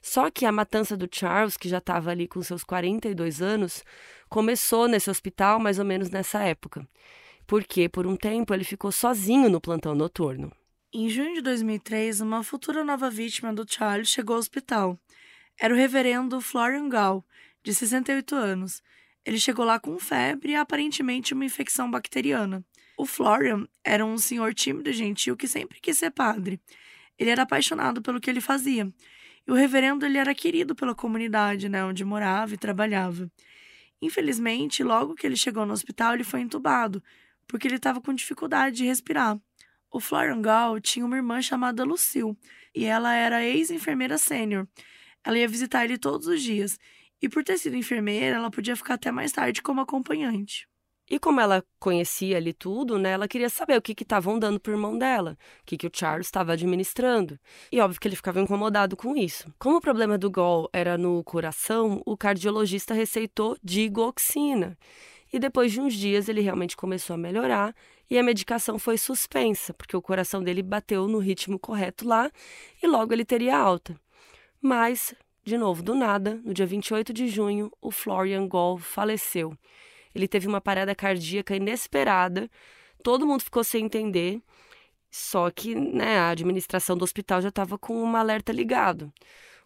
Só 0.00 0.30
que 0.30 0.44
a 0.44 0.50
matança 0.50 0.96
do 0.96 1.08
Charles, 1.10 1.56
que 1.56 1.68
já 1.68 1.78
estava 1.78 2.10
ali 2.10 2.26
com 2.26 2.42
seus 2.42 2.64
42 2.64 3.40
anos, 3.40 3.84
começou 4.28 4.88
nesse 4.88 5.08
hospital 5.08 5.60
mais 5.60 5.78
ou 5.78 5.84
menos 5.84 6.10
nessa 6.10 6.42
época. 6.42 6.86
Porque, 7.46 7.88
por 7.88 8.06
um 8.06 8.16
tempo, 8.16 8.52
ele 8.52 8.64
ficou 8.64 8.90
sozinho 8.90 9.48
no 9.48 9.60
plantão 9.60 9.94
noturno. 9.94 10.50
Em 10.92 11.08
junho 11.08 11.34
de 11.34 11.42
2003, 11.42 12.20
uma 12.20 12.42
futura 12.42 12.84
nova 12.84 13.08
vítima 13.08 13.52
do 13.52 13.64
Charles 13.66 14.08
chegou 14.08 14.34
ao 14.34 14.40
hospital. 14.40 14.98
Era 15.58 15.72
o 15.72 15.76
reverendo 15.76 16.40
Florian 16.40 16.88
Gall, 16.88 17.24
de 17.62 17.72
68 17.72 18.34
anos, 18.34 18.82
ele 19.24 19.38
chegou 19.38 19.64
lá 19.64 19.78
com 19.78 19.98
febre 19.98 20.52
e 20.52 20.56
aparentemente 20.56 21.32
uma 21.32 21.44
infecção 21.44 21.88
bacteriana. 21.88 22.64
O 22.96 23.06
Florian 23.06 23.66
era 23.84 24.04
um 24.04 24.18
senhor 24.18 24.54
tímido 24.54 24.90
e 24.90 24.92
gentil 24.92 25.36
que 25.36 25.48
sempre 25.48 25.80
quis 25.80 25.98
ser 25.98 26.10
padre. 26.10 26.60
Ele 27.18 27.30
era 27.30 27.42
apaixonado 27.42 28.02
pelo 28.02 28.20
que 28.20 28.28
ele 28.28 28.40
fazia. 28.40 28.92
E 29.46 29.50
o 29.50 29.54
reverendo 29.54 30.06
ele 30.06 30.18
era 30.18 30.34
querido 30.34 30.74
pela 30.74 30.94
comunidade, 30.94 31.68
né, 31.68 31.84
onde 31.84 32.04
morava 32.04 32.54
e 32.54 32.58
trabalhava. 32.58 33.30
Infelizmente, 34.00 34.82
logo 34.82 35.14
que 35.14 35.26
ele 35.26 35.36
chegou 35.36 35.64
no 35.64 35.72
hospital, 35.72 36.14
ele 36.14 36.24
foi 36.24 36.40
entubado, 36.40 37.02
porque 37.46 37.68
ele 37.68 37.76
estava 37.76 38.00
com 38.00 38.12
dificuldade 38.12 38.76
de 38.76 38.84
respirar. 38.84 39.40
O 39.90 40.00
Florian 40.00 40.40
Gall 40.40 40.80
tinha 40.80 41.04
uma 41.04 41.16
irmã 41.16 41.40
chamada 41.42 41.84
Lucille, 41.84 42.36
e 42.74 42.84
ela 42.84 43.14
era 43.14 43.44
ex-enfermeira 43.44 44.18
sênior. 44.18 44.66
Ela 45.24 45.38
ia 45.38 45.48
visitar 45.48 45.84
ele 45.84 45.98
todos 45.98 46.26
os 46.26 46.42
dias, 46.42 46.78
e 47.20 47.28
por 47.28 47.44
ter 47.44 47.58
sido 47.58 47.76
enfermeira, 47.76 48.36
ela 48.36 48.50
podia 48.50 48.74
ficar 48.74 48.94
até 48.94 49.12
mais 49.12 49.30
tarde 49.30 49.62
como 49.62 49.80
acompanhante. 49.80 50.66
E 51.12 51.18
como 51.18 51.42
ela 51.42 51.62
conhecia 51.78 52.38
ali 52.38 52.54
tudo, 52.54 52.96
né, 52.96 53.10
ela 53.10 53.28
queria 53.28 53.50
saber 53.50 53.76
o 53.76 53.82
que 53.82 53.92
estavam 53.92 54.38
dando 54.38 54.58
pro 54.58 54.72
irmão 54.72 54.96
dela, 54.96 55.36
o 55.60 55.66
que, 55.66 55.76
que 55.76 55.86
o 55.86 55.90
Charles 55.92 56.26
estava 56.26 56.54
administrando. 56.54 57.38
E 57.70 57.78
óbvio 57.80 58.00
que 58.00 58.08
ele 58.08 58.16
ficava 58.16 58.40
incomodado 58.40 58.96
com 58.96 59.14
isso. 59.14 59.52
Como 59.58 59.76
o 59.76 59.80
problema 59.80 60.16
do 60.16 60.30
Gol 60.30 60.70
era 60.72 60.96
no 60.96 61.22
coração, 61.22 62.00
o 62.06 62.16
cardiologista 62.16 62.94
receitou 62.94 63.58
digoxina. 63.62 64.74
E 65.30 65.38
depois 65.38 65.70
de 65.70 65.82
uns 65.82 65.92
dias 65.92 66.30
ele 66.30 66.40
realmente 66.40 66.74
começou 66.74 67.12
a 67.12 67.18
melhorar 67.18 67.74
e 68.08 68.18
a 68.18 68.22
medicação 68.22 68.78
foi 68.78 68.96
suspensa, 68.96 69.74
porque 69.74 69.94
o 69.94 70.00
coração 70.00 70.42
dele 70.42 70.62
bateu 70.62 71.06
no 71.06 71.18
ritmo 71.18 71.58
correto 71.58 72.08
lá 72.08 72.30
e 72.82 72.86
logo 72.86 73.12
ele 73.12 73.26
teria 73.26 73.58
alta. 73.58 74.00
Mas 74.62 75.14
de 75.44 75.58
novo, 75.58 75.82
do 75.82 75.94
nada, 75.94 76.40
no 76.42 76.54
dia 76.54 76.64
28 76.64 77.12
de 77.12 77.28
junho, 77.28 77.70
o 77.82 77.90
Florian 77.90 78.48
Gall 78.48 78.78
faleceu. 78.78 79.54
Ele 80.14 80.28
teve 80.28 80.46
uma 80.46 80.60
parada 80.60 80.94
cardíaca 80.94 81.56
inesperada, 81.56 82.50
todo 83.02 83.26
mundo 83.26 83.42
ficou 83.42 83.64
sem 83.64 83.84
entender, 83.84 84.40
só 85.10 85.50
que 85.50 85.74
né, 85.74 86.18
a 86.18 86.30
administração 86.30 86.96
do 86.96 87.04
hospital 87.04 87.42
já 87.42 87.50
estava 87.50 87.78
com 87.78 88.02
um 88.02 88.16
alerta 88.16 88.52
ligado. 88.52 89.12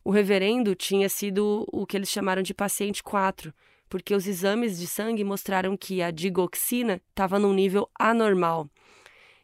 O 0.04 0.10
reverendo 0.10 0.74
tinha 0.74 1.08
sido 1.08 1.66
o 1.72 1.86
que 1.86 1.96
eles 1.96 2.08
chamaram 2.08 2.42
de 2.42 2.54
paciente 2.54 3.02
4, 3.02 3.52
porque 3.88 4.14
os 4.14 4.26
exames 4.26 4.78
de 4.78 4.86
sangue 4.86 5.24
mostraram 5.24 5.76
que 5.76 6.02
a 6.02 6.10
digoxina 6.10 7.00
estava 7.10 7.38
num 7.38 7.52
nível 7.52 7.88
anormal. 7.98 8.68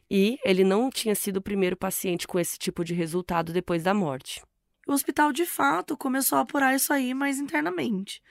E 0.09 0.37
ele 0.43 0.63
não 0.63 0.89
tinha 0.89 1.15
sido 1.15 1.37
o 1.37 1.41
primeiro 1.41 1.75
paciente 1.75 2.27
com 2.27 2.39
esse 2.39 2.57
tipo 2.57 2.83
de 2.83 2.93
resultado 2.93 3.51
depois 3.51 3.83
da 3.83 3.93
morte. 3.93 4.43
O 4.85 4.91
hospital, 4.91 5.31
de 5.31 5.45
fato, 5.45 5.97
começou 5.97 6.37
a 6.37 6.41
apurar 6.41 6.75
isso 6.75 6.91
aí 6.91 7.13
mais 7.13 7.39
internamente. 7.39 8.21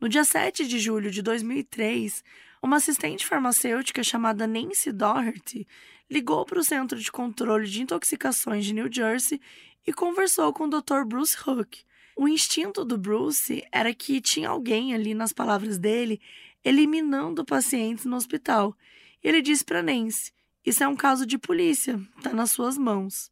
No 0.00 0.08
dia 0.08 0.24
7 0.24 0.66
de 0.66 0.78
julho 0.78 1.10
de 1.10 1.20
2003, 1.20 2.24
uma 2.62 2.78
assistente 2.78 3.26
farmacêutica 3.26 4.02
chamada 4.02 4.46
Nancy 4.46 4.90
Doherty 4.90 5.68
ligou 6.10 6.46
para 6.46 6.58
o 6.58 6.64
Centro 6.64 6.98
de 6.98 7.12
Controle 7.12 7.68
de 7.68 7.82
Intoxicações 7.82 8.64
de 8.64 8.72
New 8.72 8.90
Jersey 8.90 9.38
e 9.86 9.92
conversou 9.92 10.54
com 10.54 10.64
o 10.64 10.70
Dr. 10.70 11.04
Bruce 11.06 11.36
Hook. 11.46 11.82
O 12.16 12.26
instinto 12.26 12.82
do 12.82 12.96
Bruce 12.96 13.62
era 13.70 13.92
que 13.92 14.22
tinha 14.22 14.48
alguém 14.48 14.94
ali, 14.94 15.12
nas 15.12 15.34
palavras 15.34 15.76
dele, 15.76 16.18
eliminando 16.64 17.44
pacientes 17.44 18.06
no 18.06 18.16
hospital. 18.16 18.74
Ele 19.22 19.42
disse 19.42 19.66
para 19.66 19.82
Nancy: 19.82 20.32
Isso 20.64 20.82
é 20.82 20.88
um 20.88 20.96
caso 20.96 21.26
de 21.26 21.36
polícia, 21.36 22.00
está 22.16 22.32
nas 22.32 22.52
suas 22.52 22.78
mãos. 22.78 23.30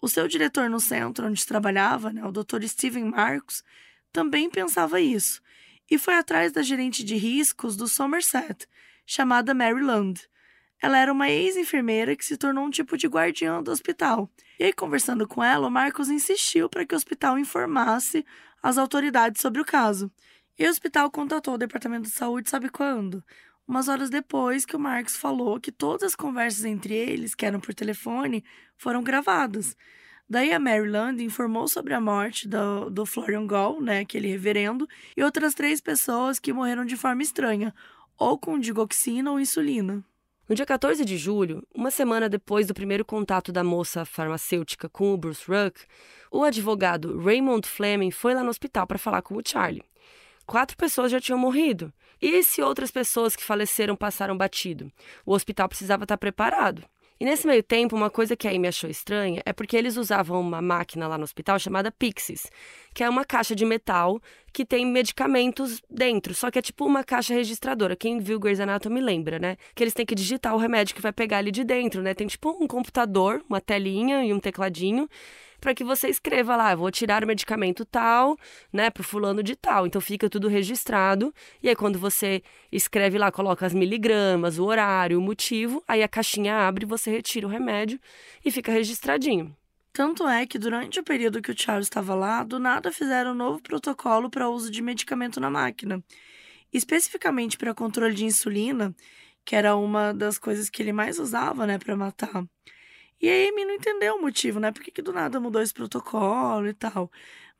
O 0.00 0.08
seu 0.08 0.26
diretor 0.26 0.70
no 0.70 0.80
centro 0.80 1.26
onde 1.26 1.46
trabalhava, 1.46 2.10
né, 2.10 2.24
o 2.24 2.32
Dr. 2.32 2.62
Steven 2.62 3.04
Marcos, 3.04 3.62
também 4.10 4.48
pensava 4.48 4.98
isso 4.98 5.42
e 5.90 5.98
foi 5.98 6.14
atrás 6.14 6.52
da 6.52 6.62
gerente 6.62 7.02
de 7.02 7.16
riscos 7.16 7.76
do 7.76 7.88
Somerset, 7.88 8.66
chamada 9.04 9.52
Mary 9.52 9.82
Land. 9.82 10.28
Ela 10.80 10.98
era 10.98 11.12
uma 11.12 11.28
ex-enfermeira 11.28 12.16
que 12.16 12.24
se 12.24 12.36
tornou 12.36 12.64
um 12.64 12.70
tipo 12.70 12.96
de 12.96 13.06
guardiã 13.06 13.62
do 13.62 13.70
hospital. 13.70 14.30
E 14.58 14.64
aí, 14.64 14.72
conversando 14.72 15.26
com 15.26 15.42
ela, 15.42 15.66
o 15.66 15.70
Marcos 15.70 16.08
insistiu 16.08 16.68
para 16.68 16.86
que 16.86 16.94
o 16.94 16.96
hospital 16.96 17.38
informasse 17.38 18.24
as 18.62 18.78
autoridades 18.78 19.42
sobre 19.42 19.60
o 19.60 19.64
caso. 19.64 20.10
E 20.58 20.66
o 20.66 20.70
hospital 20.70 21.10
contatou 21.10 21.54
o 21.54 21.58
departamento 21.58 22.04
de 22.04 22.14
saúde, 22.14 22.48
sabe 22.48 22.68
quando? 22.68 23.22
umas 23.70 23.86
horas 23.86 24.10
depois 24.10 24.66
que 24.66 24.74
o 24.74 24.80
Marx 24.80 25.16
falou 25.16 25.60
que 25.60 25.70
todas 25.70 26.02
as 26.02 26.16
conversas 26.16 26.64
entre 26.64 26.92
eles, 26.92 27.36
que 27.36 27.46
eram 27.46 27.60
por 27.60 27.72
telefone, 27.72 28.44
foram 28.76 29.00
gravadas. 29.00 29.76
Daí 30.30 30.52
a 30.52 30.60
Maryland 30.60 31.20
informou 31.24 31.66
sobre 31.66 31.92
a 31.92 32.00
morte 32.00 32.46
do, 32.46 32.88
do 32.88 33.04
Florian 33.04 33.48
Gall, 33.48 33.80
né, 33.80 33.98
aquele 33.98 34.28
reverendo, 34.28 34.88
e 35.16 35.24
outras 35.24 35.54
três 35.54 35.80
pessoas 35.80 36.38
que 36.38 36.52
morreram 36.52 36.84
de 36.84 36.96
forma 36.96 37.20
estranha, 37.20 37.74
ou 38.16 38.38
com 38.38 38.56
digoxina 38.56 39.32
ou 39.32 39.40
insulina. 39.40 40.04
No 40.48 40.54
dia 40.54 40.64
14 40.64 41.04
de 41.04 41.16
julho, 41.16 41.66
uma 41.74 41.90
semana 41.90 42.28
depois 42.28 42.68
do 42.68 42.74
primeiro 42.74 43.04
contato 43.04 43.50
da 43.50 43.64
moça 43.64 44.04
farmacêutica 44.04 44.88
com 44.88 45.12
o 45.12 45.16
Bruce 45.16 45.42
Ruck, 45.48 45.80
o 46.30 46.44
advogado 46.44 47.18
Raymond 47.18 47.66
Fleming 47.66 48.12
foi 48.12 48.32
lá 48.32 48.44
no 48.44 48.50
hospital 48.50 48.86
para 48.86 48.98
falar 48.98 49.22
com 49.22 49.34
o 49.34 49.42
Charlie. 49.44 49.82
Quatro 50.46 50.76
pessoas 50.76 51.10
já 51.10 51.20
tinham 51.20 51.38
morrido. 51.38 51.92
E 52.22 52.40
se 52.44 52.62
outras 52.62 52.92
pessoas 52.92 53.34
que 53.34 53.42
faleceram 53.42 53.96
passaram 53.96 54.36
batido? 54.36 54.92
O 55.26 55.32
hospital 55.32 55.68
precisava 55.68 56.04
estar 56.04 56.16
preparado. 56.16 56.84
E 57.20 57.24
nesse 57.26 57.46
meio 57.46 57.62
tempo, 57.62 57.94
uma 57.94 58.08
coisa 58.08 58.34
que 58.34 58.48
a 58.48 58.50
Amy 58.50 58.66
achou 58.66 58.88
estranha 58.88 59.42
é 59.44 59.52
porque 59.52 59.76
eles 59.76 59.98
usavam 59.98 60.40
uma 60.40 60.62
máquina 60.62 61.06
lá 61.06 61.18
no 61.18 61.24
hospital 61.24 61.58
chamada 61.58 61.92
Pixies, 61.92 62.50
que 62.94 63.04
é 63.04 63.10
uma 63.10 63.26
caixa 63.26 63.54
de 63.54 63.66
metal 63.66 64.18
que 64.54 64.64
tem 64.64 64.86
medicamentos 64.86 65.82
dentro, 65.90 66.34
só 66.34 66.50
que 66.50 66.58
é 66.58 66.62
tipo 66.62 66.86
uma 66.86 67.04
caixa 67.04 67.34
registradora. 67.34 67.94
Quem 67.94 68.20
viu 68.20 68.40
Grey's 68.40 68.58
Anatomy 68.58 69.02
lembra, 69.02 69.38
né? 69.38 69.58
Que 69.74 69.84
eles 69.84 69.92
têm 69.92 70.06
que 70.06 70.14
digitar 70.14 70.54
o 70.54 70.58
remédio 70.58 70.94
que 70.94 71.02
vai 71.02 71.12
pegar 71.12 71.36
ali 71.38 71.50
de 71.50 71.62
dentro, 71.62 72.00
né? 72.00 72.14
Tem 72.14 72.26
tipo 72.26 72.56
um 72.58 72.66
computador, 72.66 73.44
uma 73.50 73.60
telinha 73.60 74.24
e 74.24 74.32
um 74.32 74.40
tecladinho 74.40 75.06
para 75.60 75.74
que 75.74 75.84
você 75.84 76.08
escreva 76.08 76.56
lá, 76.56 76.74
vou 76.74 76.90
tirar 76.90 77.22
o 77.22 77.26
medicamento 77.26 77.84
tal, 77.84 78.36
né, 78.72 78.90
pro 78.90 79.04
fulano 79.04 79.42
de 79.42 79.54
tal. 79.54 79.86
Então 79.86 80.00
fica 80.00 80.28
tudo 80.28 80.48
registrado. 80.48 81.32
E 81.62 81.68
aí 81.68 81.76
quando 81.76 81.98
você 81.98 82.42
escreve 82.72 83.18
lá, 83.18 83.30
coloca 83.30 83.66
as 83.66 83.74
miligramas, 83.74 84.58
o 84.58 84.64
horário, 84.64 85.18
o 85.18 85.22
motivo, 85.22 85.82
aí 85.86 86.02
a 86.02 86.08
caixinha 86.08 86.66
abre, 86.66 86.86
você 86.86 87.10
retira 87.10 87.46
o 87.46 87.50
remédio 87.50 88.00
e 88.44 88.50
fica 88.50 88.72
registradinho. 88.72 89.54
Tanto 89.92 90.26
é 90.26 90.46
que 90.46 90.58
durante 90.58 91.00
o 91.00 91.04
período 91.04 91.42
que 91.42 91.50
o 91.50 91.54
Charles 91.56 91.86
estava 91.86 92.14
lá, 92.14 92.44
do 92.44 92.58
nada 92.58 92.92
fizeram 92.92 93.32
um 93.32 93.34
novo 93.34 93.60
protocolo 93.60 94.30
para 94.30 94.48
uso 94.48 94.70
de 94.70 94.80
medicamento 94.80 95.40
na 95.40 95.50
máquina. 95.50 96.02
Especificamente 96.72 97.58
para 97.58 97.74
controle 97.74 98.14
de 98.14 98.24
insulina, 98.24 98.94
que 99.44 99.56
era 99.56 99.74
uma 99.74 100.12
das 100.14 100.38
coisas 100.38 100.70
que 100.70 100.80
ele 100.80 100.92
mais 100.92 101.18
usava, 101.18 101.66
né, 101.66 101.78
para 101.78 101.96
matar. 101.96 102.44
E 103.20 103.28
a 103.28 103.48
Amy 103.48 103.64
não 103.64 103.74
entendeu 103.74 104.16
o 104.16 104.22
motivo, 104.22 104.58
né? 104.58 104.72
Por 104.72 104.82
que, 104.82 104.90
que 104.90 105.02
do 105.02 105.12
nada 105.12 105.38
mudou 105.38 105.60
esse 105.60 105.74
protocolo 105.74 106.66
e 106.68 106.72
tal. 106.72 107.10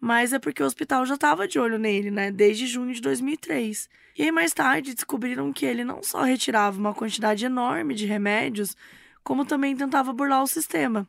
Mas 0.01 0.33
é 0.33 0.39
porque 0.39 0.63
o 0.63 0.67
hospital 0.67 1.05
já 1.05 1.15
estava 1.15 1.47
de 1.47 1.59
olho 1.59 1.79
nele, 1.79 2.11
né? 2.11 2.31
Desde 2.31 2.67
junho 2.67 2.95
de 2.95 3.01
2003. 3.03 3.89
E 4.17 4.23
aí, 4.23 4.33
mais 4.33 4.55
tarde, 4.55 4.95
descobriram 4.95 5.53
que 5.53 5.67
ele 5.67 5.85
não 5.85 6.03
só 6.03 6.23
retirava 6.23 6.79
uma 6.79 6.95
quantidade 6.95 7.45
enorme 7.45 7.95
de 7.95 8.07
remédios, 8.07 8.77
como 9.23 9.45
também 9.45 9.77
tentava 9.77 10.13
burlar 10.13 10.43
o 10.43 10.47
sistema 10.47 11.07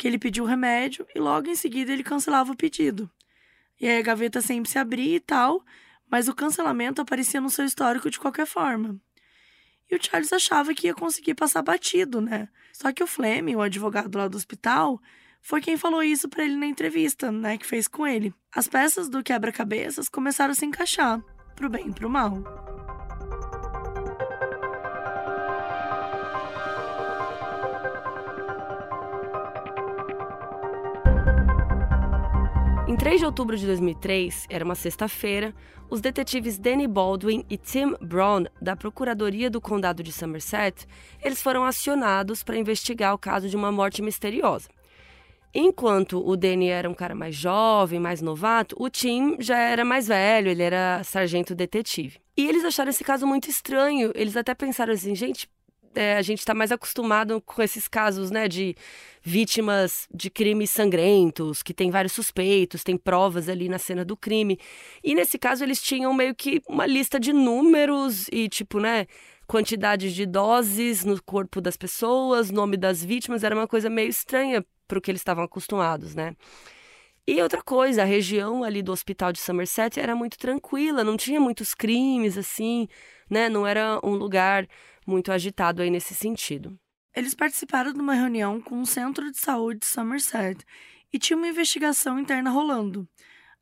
que 0.00 0.08
ele 0.08 0.18
pediu 0.18 0.44
o 0.44 0.46
remédio 0.46 1.06
e 1.14 1.18
logo 1.18 1.46
em 1.50 1.54
seguida 1.54 1.92
ele 1.92 2.02
cancelava 2.02 2.50
o 2.50 2.56
pedido. 2.56 3.10
E 3.78 3.86
aí 3.86 3.98
a 3.98 4.02
gaveta 4.02 4.40
sempre 4.40 4.70
se 4.70 4.78
abria 4.78 5.16
e 5.16 5.20
tal, 5.20 5.62
mas 6.10 6.26
o 6.26 6.34
cancelamento 6.34 7.02
aparecia 7.02 7.38
no 7.38 7.50
seu 7.50 7.66
histórico 7.66 8.08
de 8.08 8.18
qualquer 8.18 8.46
forma. 8.46 8.98
E 9.90 9.94
o 9.94 10.02
Charles 10.02 10.32
achava 10.32 10.72
que 10.72 10.86
ia 10.86 10.94
conseguir 10.94 11.34
passar 11.34 11.60
batido, 11.60 12.18
né? 12.18 12.48
Só 12.72 12.92
que 12.92 13.02
o 13.02 13.06
Fleming, 13.06 13.56
o 13.56 13.62
advogado 13.62 14.16
lá 14.16 14.28
do 14.28 14.36
hospital, 14.36 15.00
foi 15.40 15.60
quem 15.60 15.76
falou 15.76 16.02
isso 16.02 16.28
para 16.28 16.44
ele 16.44 16.56
na 16.56 16.66
entrevista, 16.66 17.32
né, 17.32 17.56
que 17.56 17.66
fez 17.66 17.88
com 17.88 18.06
ele. 18.06 18.34
As 18.54 18.68
peças 18.68 19.08
do 19.08 19.22
quebra-cabeças 19.22 20.08
começaram 20.08 20.52
a 20.52 20.54
se 20.54 20.66
encaixar, 20.66 21.20
pro 21.56 21.70
bem 21.70 21.88
e 21.88 21.92
pro 21.92 22.10
mal. 22.10 22.42
3 33.00 33.18
de 33.18 33.24
outubro 33.24 33.56
de 33.56 33.64
2003, 33.64 34.46
era 34.50 34.62
uma 34.62 34.74
sexta-feira, 34.74 35.54
os 35.88 36.02
detetives 36.02 36.58
Danny 36.58 36.86
Baldwin 36.86 37.46
e 37.48 37.56
Tim 37.56 37.94
Brown, 37.98 38.44
da 38.60 38.76
Procuradoria 38.76 39.48
do 39.48 39.58
Condado 39.58 40.02
de 40.02 40.12
Somerset, 40.12 40.86
eles 41.22 41.40
foram 41.40 41.64
acionados 41.64 42.42
para 42.42 42.58
investigar 42.58 43.14
o 43.14 43.18
caso 43.18 43.48
de 43.48 43.56
uma 43.56 43.72
morte 43.72 44.02
misteriosa. 44.02 44.68
Enquanto 45.54 46.22
o 46.22 46.36
Danny 46.36 46.68
era 46.68 46.90
um 46.90 46.94
cara 46.94 47.14
mais 47.14 47.34
jovem, 47.34 47.98
mais 47.98 48.20
novato, 48.20 48.76
o 48.78 48.90
Tim 48.90 49.38
já 49.40 49.56
era 49.56 49.82
mais 49.82 50.06
velho, 50.06 50.50
ele 50.50 50.62
era 50.62 51.02
sargento 51.02 51.54
detetive. 51.54 52.20
E 52.36 52.46
eles 52.46 52.64
acharam 52.66 52.90
esse 52.90 53.02
caso 53.02 53.26
muito 53.26 53.48
estranho. 53.48 54.12
Eles 54.14 54.36
até 54.36 54.54
pensaram 54.54 54.92
assim, 54.92 55.14
gente, 55.14 55.48
é, 55.94 56.16
a 56.16 56.22
gente 56.22 56.38
está 56.38 56.54
mais 56.54 56.70
acostumado 56.70 57.40
com 57.40 57.62
esses 57.62 57.88
casos, 57.88 58.30
né, 58.30 58.46
de 58.48 58.74
vítimas 59.22 60.06
de 60.12 60.30
crimes 60.30 60.70
sangrentos, 60.70 61.62
que 61.62 61.74
tem 61.74 61.90
vários 61.90 62.12
suspeitos, 62.12 62.84
tem 62.84 62.96
provas 62.96 63.48
ali 63.48 63.68
na 63.68 63.78
cena 63.78 64.04
do 64.04 64.16
crime. 64.16 64.58
E 65.02 65.14
nesse 65.14 65.38
caso 65.38 65.64
eles 65.64 65.82
tinham 65.82 66.14
meio 66.14 66.34
que 66.34 66.62
uma 66.68 66.86
lista 66.86 67.18
de 67.18 67.32
números 67.32 68.28
e 68.32 68.48
tipo, 68.48 68.78
né, 68.78 69.06
quantidades 69.46 70.14
de 70.14 70.26
doses 70.26 71.04
no 71.04 71.20
corpo 71.22 71.60
das 71.60 71.76
pessoas, 71.76 72.50
nome 72.50 72.76
das 72.76 73.04
vítimas, 73.04 73.42
era 73.42 73.54
uma 73.54 73.66
coisa 73.66 73.90
meio 73.90 74.08
estranha 74.08 74.64
para 74.86 74.98
o 74.98 75.00
que 75.00 75.10
eles 75.10 75.20
estavam 75.20 75.44
acostumados, 75.44 76.14
né? 76.14 76.36
E 77.26 77.40
outra 77.42 77.62
coisa, 77.62 78.02
a 78.02 78.04
região 78.04 78.64
ali 78.64 78.82
do 78.82 78.90
hospital 78.90 79.30
de 79.32 79.38
Somerset 79.38 80.00
era 80.00 80.16
muito 80.16 80.38
tranquila, 80.38 81.04
não 81.04 81.16
tinha 81.16 81.40
muitos 81.40 81.74
crimes 81.74 82.36
assim, 82.36 82.88
né? 83.28 83.48
Não 83.48 83.66
era 83.66 84.00
um 84.02 84.14
lugar 84.14 84.66
muito 85.10 85.32
agitado 85.32 85.82
aí 85.82 85.90
nesse 85.90 86.14
sentido. 86.14 86.78
Eles 87.14 87.34
participaram 87.34 87.92
de 87.92 88.00
uma 88.00 88.14
reunião 88.14 88.60
com 88.60 88.80
o 88.80 88.86
Centro 88.86 89.30
de 89.30 89.38
Saúde 89.38 89.80
de 89.80 89.86
Somerset 89.86 90.64
e 91.12 91.18
tinha 91.18 91.36
uma 91.36 91.48
investigação 91.48 92.18
interna 92.18 92.50
rolando. 92.50 93.08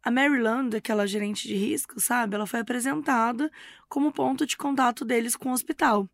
A 0.03 0.11
Maryland, 0.11 0.77
aquela 0.77 1.07
gerente 1.07 1.49
de 1.49 1.55
risco, 1.55 2.01
sabe, 2.01 2.35
ela 2.35 2.47
foi 2.47 2.61
apresentada 2.61 3.51
como 3.89 4.13
ponto 4.13 4.47
de 4.47 4.57
contato 4.57 5.05
deles 5.05 5.35
com 5.35 5.49
o 5.49 5.53
hospital. 5.53 6.09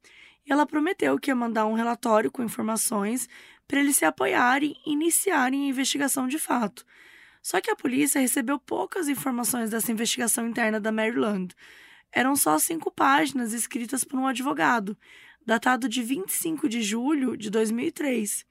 E 0.47 0.53
ela 0.53 0.67
prometeu 0.67 1.19
que 1.19 1.31
ia 1.31 1.35
mandar 1.35 1.67
um 1.67 1.75
relatório 1.75 2.31
com 2.31 2.43
informações 2.43 3.29
para 3.67 3.81
eles 3.81 3.97
se 3.97 4.05
apoiarem 4.05 4.77
e 4.87 4.93
iniciarem 4.93 5.65
a 5.65 5.69
investigação 5.69 6.29
de 6.29 6.39
fato. 6.39 6.85
Só 7.43 7.61
que 7.61 7.71
a 7.71 7.77
polícia 7.77 8.21
recebeu 8.21 8.59
poucas 8.59 9.09
informações 9.09 9.71
dessa 9.71 9.93
investigação 9.93 10.47
interna 10.47 10.81
da 10.81 10.93
Maryland. 10.93 11.55
Eram 12.15 12.37
só 12.37 12.57
cinco 12.61 12.93
páginas 12.93 13.53
escritas 13.53 14.05
por 14.05 14.21
um 14.21 14.29
advogado, 14.29 14.97
datado 15.45 15.89
de 15.89 16.01
25 16.01 16.69
de 16.69 16.81
julho 16.81 17.37
de 17.37 17.51
2003. 17.51 18.47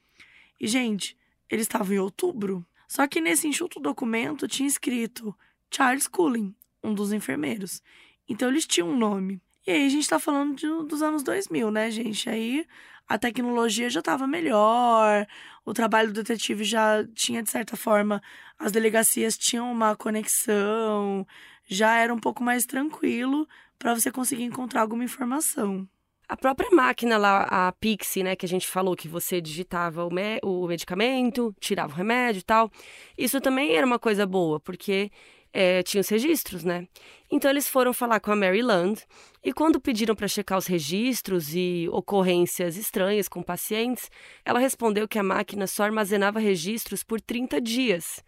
E, 0.59 0.68
gente, 0.68 1.18
eles 1.49 1.64
estavam 1.64 1.95
em 1.95 1.99
outubro. 1.99 2.66
Só 2.89 3.07
que 3.07 3.22
nesse 3.22 3.47
enxuto 3.47 3.80
documento 3.80 4.49
tinha 4.49 4.68
escrito 4.68 5.34
Charles 5.72 6.07
Cullen, 6.07 6.53
um 6.84 6.93
dos 6.93 7.14
enfermeiros. 7.14 7.82
Então 8.28 8.49
eles 8.49 8.68
tinham 8.68 8.89
um 8.89 8.97
nome. 8.97 9.41
E 9.66 9.72
aí 9.72 9.86
a 9.86 9.89
gente 9.89 10.09
tá 10.09 10.20
falando 10.20 10.55
de, 10.57 10.68
dos 10.86 11.01
anos 11.01 11.24
2000, 11.24 11.72
né, 11.72 11.89
gente? 11.89 12.30
Aí 12.30 12.68
a 13.07 13.18
tecnologia 13.18 13.89
já 13.89 14.01
estava 14.01 14.28
melhor, 14.28 15.26
o 15.66 15.74
trabalho 15.74 16.09
do 16.09 16.22
detetive 16.22 16.64
já 16.64 17.05
tinha, 17.14 17.41
de 17.41 17.49
certa 17.49 17.78
forma, 17.78 18.22
as 18.59 18.72
delegacias 18.72 19.38
tinham 19.38 19.72
uma 19.72 19.95
conexão, 19.95 21.26
já 21.66 21.97
era 21.97 22.14
um 22.14 22.20
pouco 22.20 22.43
mais 22.43 22.66
tranquilo 22.66 23.47
para 23.78 23.93
você 23.93 24.11
conseguir 24.11 24.43
encontrar 24.43 24.82
alguma 24.82 25.03
informação. 25.03 25.88
A 26.28 26.38
própria 26.38 26.70
máquina 26.72 27.18
lá, 27.18 27.43
a 27.43 27.72
Pixie, 27.74 28.24
né, 28.24 28.36
que 28.36 28.45
a 28.45 28.49
gente 28.49 28.68
falou 28.68 28.95
que 28.95 29.07
você 29.07 29.41
digitava 29.41 30.05
o, 30.05 30.09
me 30.09 30.39
o 30.41 30.68
medicamento, 30.68 31.53
tirava 31.59 31.93
o 31.93 31.95
remédio 31.95 32.39
e 32.39 32.43
tal, 32.43 32.72
isso 33.18 33.41
também 33.41 33.76
era 33.76 33.86
uma 33.86 33.99
coisa 33.99 34.26
boa, 34.26 34.59
porque 34.59 35.11
é, 35.53 35.84
tinha 35.84 36.01
os 36.01 36.09
registros, 36.09 36.64
né? 36.64 36.88
Então 37.30 37.51
eles 37.51 37.68
foram 37.68 37.93
falar 37.93 38.20
com 38.20 38.32
a 38.32 38.36
Maryland 38.36 38.99
e 39.43 39.53
quando 39.53 39.80
pediram 39.80 40.16
para 40.16 40.28
checar 40.28 40.57
os 40.57 40.66
registros 40.66 41.53
e 41.53 41.88
ocorrências 41.91 42.78
estranhas 42.78 43.28
com 43.28 43.43
pacientes, 43.43 44.09
ela 44.43 44.59
respondeu 44.59 45.07
que 45.07 45.20
a 45.20 45.24
máquina 45.24 45.68
só 45.68 45.84
armazenava 45.84 46.39
registros 46.39 47.03
por 47.03 47.22
30 47.22 47.61
dias. 47.61 48.24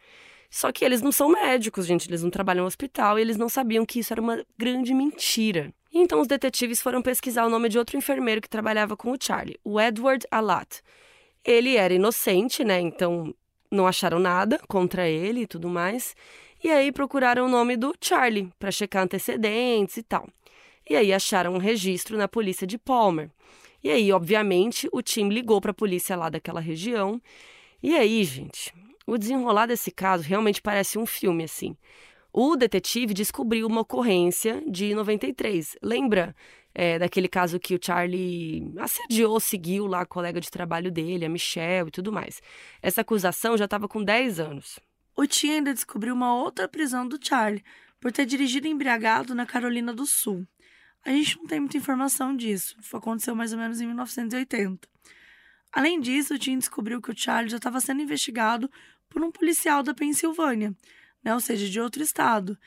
Só 0.56 0.72
que 0.72 0.86
eles 0.86 1.02
não 1.02 1.12
são 1.12 1.28
médicos, 1.28 1.86
gente, 1.86 2.10
eles 2.10 2.24
não 2.24 2.30
trabalham 2.30 2.62
no 2.62 2.68
hospital 2.68 3.20
e 3.20 3.22
eles 3.22 3.36
não 3.36 3.50
sabiam 3.50 3.86
que 3.86 4.00
isso 4.00 4.14
era 4.14 4.22
uma 4.22 4.42
grande 4.58 4.94
mentira. 4.94 5.74
Então 5.92 6.22
os 6.22 6.30
detetives 6.30 6.82
foram 6.82 7.02
pesquisar 7.02 7.46
o 7.46 7.50
nome 7.50 7.68
de 7.68 7.78
outro 7.78 7.98
enfermeiro 7.98 8.40
que 8.40 8.48
trabalhava 8.48 8.96
com 8.96 9.12
o 9.12 9.18
Charlie, 9.22 9.60
o 9.66 9.82
Edward 9.82 10.26
Alat. 10.32 10.80
Ele 11.44 11.76
era 11.76 11.94
inocente, 11.94 12.64
né? 12.64 12.80
Então 12.80 13.36
não 13.70 13.86
acharam 13.86 14.18
nada 14.18 14.58
contra 14.66 15.10
ele 15.10 15.42
e 15.42 15.46
tudo 15.46 15.68
mais. 15.68 16.16
E 16.64 16.72
aí 16.72 16.90
procuraram 16.90 17.48
o 17.48 17.50
nome 17.50 17.76
do 17.76 17.94
Charlie 18.00 18.50
para 18.58 18.72
checar 18.72 19.04
antecedentes 19.04 19.98
e 19.98 20.04
tal. 20.04 20.26
E 20.90 20.96
aí 20.96 21.12
acharam 21.12 21.54
um 21.54 21.58
registro 21.58 22.18
na 22.18 22.30
polícia 22.30 22.66
de 22.66 22.78
Palmer. 22.78 23.30
E 23.84 23.92
aí, 23.92 24.10
obviamente, 24.10 24.88
o 24.94 25.02
time 25.02 25.36
ligou 25.36 25.60
para 25.60 25.72
a 25.72 25.74
polícia 25.74 26.16
lá 26.16 26.30
daquela 26.30 26.62
região. 26.62 27.22
E 27.84 27.94
aí, 27.94 28.24
gente, 28.24 28.74
o 29.06 29.18
desenrolar 29.18 29.68
desse 29.68 29.92
caso 29.92 30.24
realmente 30.24 30.62
parece 30.62 30.98
um 30.98 31.06
filme 31.06 31.44
assim. 31.44 31.76
O 32.34 32.56
detetive 32.56 33.14
descobriu 33.14 33.68
uma 33.68 33.82
ocorrência 33.82 34.62
de 34.68 34.94
93. 34.94 35.78
Lembra 35.82 36.36
é, 36.74 37.00
daquele 37.00 37.30
caso 37.30 37.58
que 37.58 37.74
o 37.74 37.80
Charlie 37.82 38.74
assediou, 38.78 39.40
seguiu 39.40 39.88
lá 39.88 40.02
a 40.02 40.06
colega 40.06 40.42
de 40.42 40.52
trabalho 40.52 40.92
dele, 40.92 41.26
a 41.26 41.30
Michelle 41.30 41.88
e 41.88 41.92
tudo 41.92 42.12
mais. 42.12 42.42
Essa 42.82 43.02
acusação 43.02 43.56
já 43.58 43.64
estava 43.64 43.88
com 43.88 44.04
10 44.04 44.42
anos. 44.42 44.80
O 45.16 45.26
Tim 45.26 45.52
ainda 45.52 45.74
descobriu 45.74 46.14
uma 46.14 46.36
outra 46.36 46.68
prisão 46.68 47.08
do 47.08 47.18
Charlie 47.22 47.64
por 48.02 48.12
ter 48.12 48.26
dirigido 48.26 48.68
embriagado 48.68 49.34
na 49.34 49.46
Carolina 49.46 49.94
do 49.94 50.06
Sul. 50.06 50.46
A 51.06 51.12
gente 51.12 51.38
não 51.38 51.48
tem 51.48 51.62
muita 51.62 51.78
informação 51.78 52.36
disso. 52.36 52.76
Aconteceu 52.92 53.34
mais 53.34 53.54
ou 53.54 53.60
menos 53.60 53.80
em 53.80 53.86
1980. 53.86 54.90
Além 55.72 56.02
disso, 56.02 56.34
o 56.34 56.38
Tim 56.38 56.58
descobriu 56.58 57.02
que 57.02 57.12
o 57.12 57.18
Charlie 57.18 57.50
já 57.50 57.58
estava 57.58 57.80
sendo 57.80 58.02
investigado 58.02 58.70
por 59.16 59.24
um 59.24 59.32
policial 59.32 59.82
da 59.82 59.94
Pensilvânia, 59.94 60.76
né, 61.24 61.34
ou 61.34 61.40
seja, 61.40 61.70
de 61.70 61.80
outro 61.80 62.04
estado. 62.04 62.60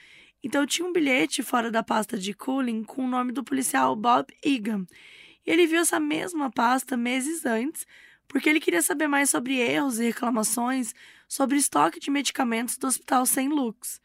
Então 0.43 0.65
tinha 0.65 0.89
um 0.89 0.95
bilhete 0.95 1.43
fora 1.43 1.71
da 1.71 1.83
pasta 1.83 2.17
de 2.17 2.33
Cooling 2.33 2.85
com 2.85 3.05
o 3.05 3.07
nome 3.07 3.33
do 3.33 3.45
policial 3.45 3.95
Bob 3.95 4.35
Egan. 4.43 4.87
E 5.47 5.51
ele 5.51 5.67
viu 5.67 5.81
essa 5.81 6.01
mesma 6.01 6.51
pasta 6.51 6.97
meses 6.97 7.45
antes, 7.45 7.87
porque 8.27 8.49
ele 8.49 8.61
queria 8.61 8.81
saber 8.81 9.07
mais 9.09 9.29
sobre 9.29 9.59
erros 9.59 9.99
e 9.99 10.05
reclamações 10.05 10.95
sobre 11.29 11.59
estoque 11.59 12.01
de 12.01 12.11
medicamentos 12.11 12.79
do 12.79 12.87
Hospital 12.87 13.27
St. 13.27 13.49
Luke's. 13.49 14.01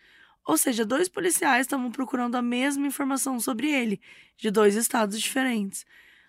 Ou 0.45 0.57
seja, 0.57 0.83
dois 0.83 1.07
policiais 1.07 1.61
estavam 1.65 1.89
procurando 1.91 2.35
a 2.35 2.41
mesma 2.41 2.85
informação 2.85 3.39
sobre 3.39 3.71
ele, 3.71 4.01
de 4.35 4.51
dois 4.51 4.75
estados 4.75 5.17
diferentes. 5.17 5.85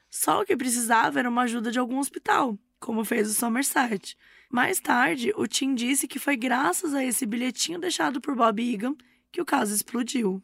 Só 0.09 0.43
o 0.43 0.45
que 0.45 0.57
precisava 0.57 1.19
era 1.19 1.29
uma 1.29 1.43
ajuda 1.43 1.73
de 1.73 1.81
algum 1.81 1.99
hospital. 1.99 2.57
como 2.79 3.05
fez 3.05 3.29
o 3.29 3.35
Somerset. 3.35 4.17
Mais 4.51 4.81
tarde, 4.81 5.33
o 5.37 5.47
Tim 5.47 5.75
disse 5.75 6.07
que 6.07 6.19
foi 6.19 6.37
graças 6.37 6.95
a 6.95 7.05
esse 7.05 7.27
bilhetinho 7.27 7.79
deixado 7.79 8.21
por 8.21 8.35
Bob 8.37 8.61
Egan 8.63 8.95
que 9.33 9.41
o 9.41 9.45
caso 9.45 9.75
explodiu. 9.75 10.43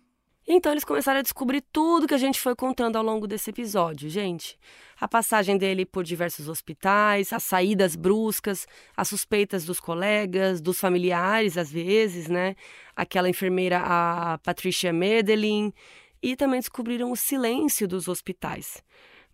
Então 0.53 0.73
eles 0.73 0.83
começaram 0.83 1.21
a 1.21 1.23
descobrir 1.23 1.63
tudo 1.73 2.09
que 2.09 2.15
a 2.15 2.19
gente 2.19 2.41
foi 2.41 2.57
contando 2.57 2.97
ao 2.97 3.05
longo 3.05 3.27
desse 3.27 3.51
episódio, 3.51 4.11
gente. 4.11 4.59
A 5.01 5.07
passagem 5.07 5.57
dele 5.57 5.87
por 5.87 6.03
diversos 6.03 6.49
hospitais, 6.49 7.33
as 7.33 7.45
saídas 7.45 7.95
bruscas, 7.95 8.67
as 8.97 9.07
suspeitas 9.07 9.65
dos 9.65 9.79
colegas, 9.79 10.61
dos 10.61 10.81
familiares 10.81 11.57
às 11.57 11.71
vezes, 11.71 12.27
né? 12.27 12.57
Aquela 12.97 13.29
enfermeira, 13.29 13.79
a 13.79 14.39
Patricia 14.39 14.93
Medellin, 14.93 15.73
e 16.21 16.35
também 16.35 16.59
descobriram 16.59 17.13
o 17.13 17.17
silêncio 17.17 17.87
dos 17.87 18.09
hospitais. 18.09 18.83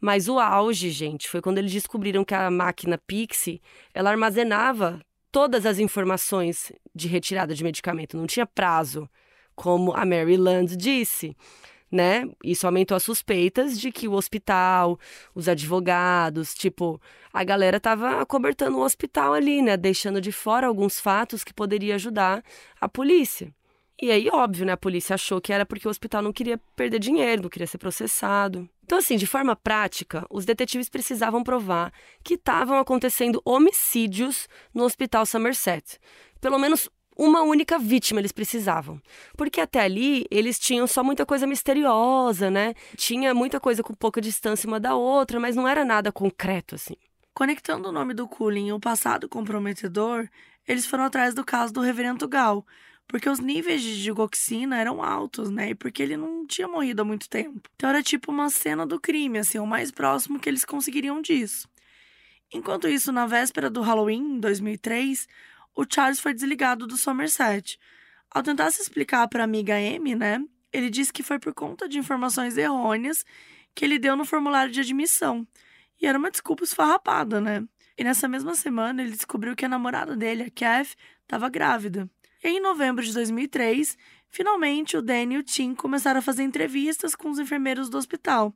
Mas 0.00 0.28
o 0.28 0.38
auge, 0.38 0.90
gente, 0.90 1.28
foi 1.28 1.40
quando 1.40 1.58
eles 1.58 1.72
descobriram 1.72 2.24
que 2.24 2.34
a 2.34 2.50
máquina 2.50 2.98
Pixie, 2.98 3.60
ela 3.94 4.10
armazenava 4.10 5.00
todas 5.32 5.66
as 5.66 5.78
informações 5.78 6.72
de 6.94 7.08
retirada 7.08 7.54
de 7.54 7.64
medicamento, 7.64 8.16
não 8.16 8.26
tinha 8.26 8.46
prazo 8.46 9.08
como 9.54 9.92
a 9.94 10.04
Mary 10.04 10.36
Land 10.36 10.76
disse. 10.76 11.36
Né? 11.90 12.28
Isso 12.42 12.66
aumentou 12.66 12.96
as 12.96 13.04
suspeitas 13.04 13.78
de 13.78 13.92
que 13.92 14.08
o 14.08 14.12
hospital, 14.12 14.98
os 15.34 15.48
advogados, 15.48 16.52
tipo, 16.52 17.00
a 17.32 17.44
galera 17.44 17.78
tava 17.78 18.20
acobertando 18.20 18.76
o 18.76 18.82
hospital 18.82 19.32
ali, 19.32 19.62
né? 19.62 19.76
Deixando 19.76 20.20
de 20.20 20.32
fora 20.32 20.66
alguns 20.66 20.98
fatos 20.98 21.44
que 21.44 21.54
poderia 21.54 21.94
ajudar 21.94 22.42
a 22.80 22.88
polícia. 22.88 23.54
E 24.00 24.10
aí, 24.10 24.28
óbvio, 24.28 24.66
né? 24.66 24.72
A 24.72 24.76
polícia 24.76 25.14
achou 25.14 25.40
que 25.40 25.52
era 25.52 25.64
porque 25.64 25.88
o 25.88 25.90
hospital 25.90 26.20
não 26.20 26.32
queria 26.32 26.60
perder 26.74 26.98
dinheiro, 26.98 27.42
não 27.42 27.48
queria 27.48 27.66
ser 27.66 27.78
processado. 27.78 28.68
Então, 28.84 28.98
assim, 28.98 29.16
de 29.16 29.26
forma 29.26 29.56
prática, 29.56 30.26
os 30.30 30.44
detetives 30.44 30.88
precisavam 30.88 31.42
provar 31.42 31.92
que 32.22 32.34
estavam 32.34 32.78
acontecendo 32.78 33.40
homicídios 33.44 34.48
no 34.74 34.84
Hospital 34.84 35.24
Somerset. 35.24 35.98
Pelo 36.40 36.58
menos 36.58 36.90
uma 37.16 37.42
única 37.42 37.78
vítima 37.78 38.20
eles 38.20 38.32
precisavam. 38.32 39.00
Porque 39.36 39.60
até 39.60 39.80
ali 39.80 40.26
eles 40.30 40.58
tinham 40.58 40.86
só 40.86 41.02
muita 41.02 41.24
coisa 41.24 41.46
misteriosa, 41.46 42.50
né? 42.50 42.74
Tinha 42.96 43.32
muita 43.32 43.58
coisa 43.58 43.82
com 43.82 43.94
pouca 43.94 44.20
distância 44.20 44.68
uma 44.68 44.78
da 44.78 44.94
outra, 44.94 45.40
mas 45.40 45.56
não 45.56 45.66
era 45.66 45.84
nada 45.84 46.12
concreto 46.12 46.74
assim. 46.74 46.96
Conectando 47.32 47.88
o 47.88 47.92
nome 47.92 48.12
do 48.12 48.28
Cullen 48.28 48.68
e 48.68 48.72
o 48.72 48.80
passado 48.80 49.28
comprometedor, 49.28 50.28
eles 50.68 50.86
foram 50.86 51.04
atrás 51.04 51.34
do 51.34 51.44
caso 51.44 51.72
do 51.72 51.80
reverendo 51.80 52.28
Gal, 52.28 52.64
porque 53.06 53.28
os 53.28 53.38
níveis 53.38 53.82
de 53.82 54.02
digoxina 54.02 54.78
eram 54.78 55.02
altos, 55.02 55.50
né? 55.50 55.70
E 55.70 55.74
porque 55.74 56.02
ele 56.02 56.16
não 56.16 56.46
tinha 56.46 56.66
morrido 56.66 57.02
há 57.02 57.04
muito 57.04 57.28
tempo. 57.28 57.68
Então 57.76 57.88
era 57.88 58.02
tipo 58.02 58.32
uma 58.32 58.50
cena 58.50 58.86
do 58.86 59.00
crime, 59.00 59.38
assim, 59.38 59.58
o 59.58 59.66
mais 59.66 59.90
próximo 59.90 60.40
que 60.40 60.48
eles 60.48 60.64
conseguiriam 60.64 61.22
disso. 61.22 61.68
Enquanto 62.52 62.88
isso, 62.88 63.12
na 63.12 63.26
véspera 63.26 63.68
do 63.68 63.80
Halloween, 63.80 64.36
em 64.36 64.40
2003, 64.40 65.26
o 65.74 65.84
Charles 65.88 66.20
foi 66.20 66.32
desligado 66.32 66.86
do 66.86 66.96
Somerset. 66.96 67.78
Ao 68.30 68.42
tentar 68.42 68.70
se 68.70 68.82
explicar 68.82 69.26
para 69.28 69.42
a 69.42 69.44
amiga 69.44 69.74
Amy, 69.76 70.14
né, 70.14 70.42
ele 70.72 70.90
disse 70.90 71.12
que 71.12 71.22
foi 71.22 71.38
por 71.38 71.54
conta 71.54 71.88
de 71.88 71.98
informações 71.98 72.56
errôneas 72.56 73.24
que 73.74 73.84
ele 73.84 73.98
deu 73.98 74.16
no 74.16 74.24
formulário 74.24 74.72
de 74.72 74.80
admissão. 74.80 75.46
E 76.00 76.06
era 76.06 76.18
uma 76.18 76.30
desculpa 76.30 76.64
esfarrapada, 76.64 77.40
né? 77.40 77.64
E 77.98 78.04
nessa 78.04 78.28
mesma 78.28 78.54
semana 78.54 79.02
ele 79.02 79.12
descobriu 79.12 79.56
que 79.56 79.64
a 79.64 79.68
namorada 79.68 80.14
dele, 80.14 80.42
a 80.42 80.50
Kath, 80.50 80.94
estava 81.22 81.48
grávida. 81.48 82.08
Em 82.48 82.60
novembro 82.60 83.04
de 83.04 83.12
2003, 83.12 83.98
finalmente 84.30 84.96
o 84.96 85.02
Danny 85.02 85.34
e 85.34 85.38
o 85.38 85.42
Tim 85.42 85.74
começaram 85.74 86.20
a 86.20 86.22
fazer 86.22 86.44
entrevistas 86.44 87.12
com 87.16 87.28
os 87.28 87.40
enfermeiros 87.40 87.90
do 87.90 87.98
hospital. 87.98 88.54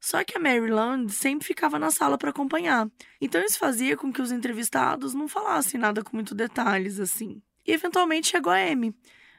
Só 0.00 0.22
que 0.22 0.36
a 0.36 0.40
Maryland 0.40 1.12
sempre 1.12 1.44
ficava 1.44 1.76
na 1.76 1.90
sala 1.90 2.16
para 2.16 2.30
acompanhar. 2.30 2.88
Então 3.20 3.42
isso 3.42 3.58
fazia 3.58 3.96
com 3.96 4.12
que 4.12 4.22
os 4.22 4.30
entrevistados 4.30 5.12
não 5.12 5.26
falassem 5.26 5.80
nada 5.80 6.04
com 6.04 6.14
muitos 6.14 6.34
detalhes 6.34 7.00
assim. 7.00 7.42
E 7.66 7.72
eventualmente 7.72 8.28
chegou 8.28 8.52
a 8.52 8.58
Amy. 8.58 8.94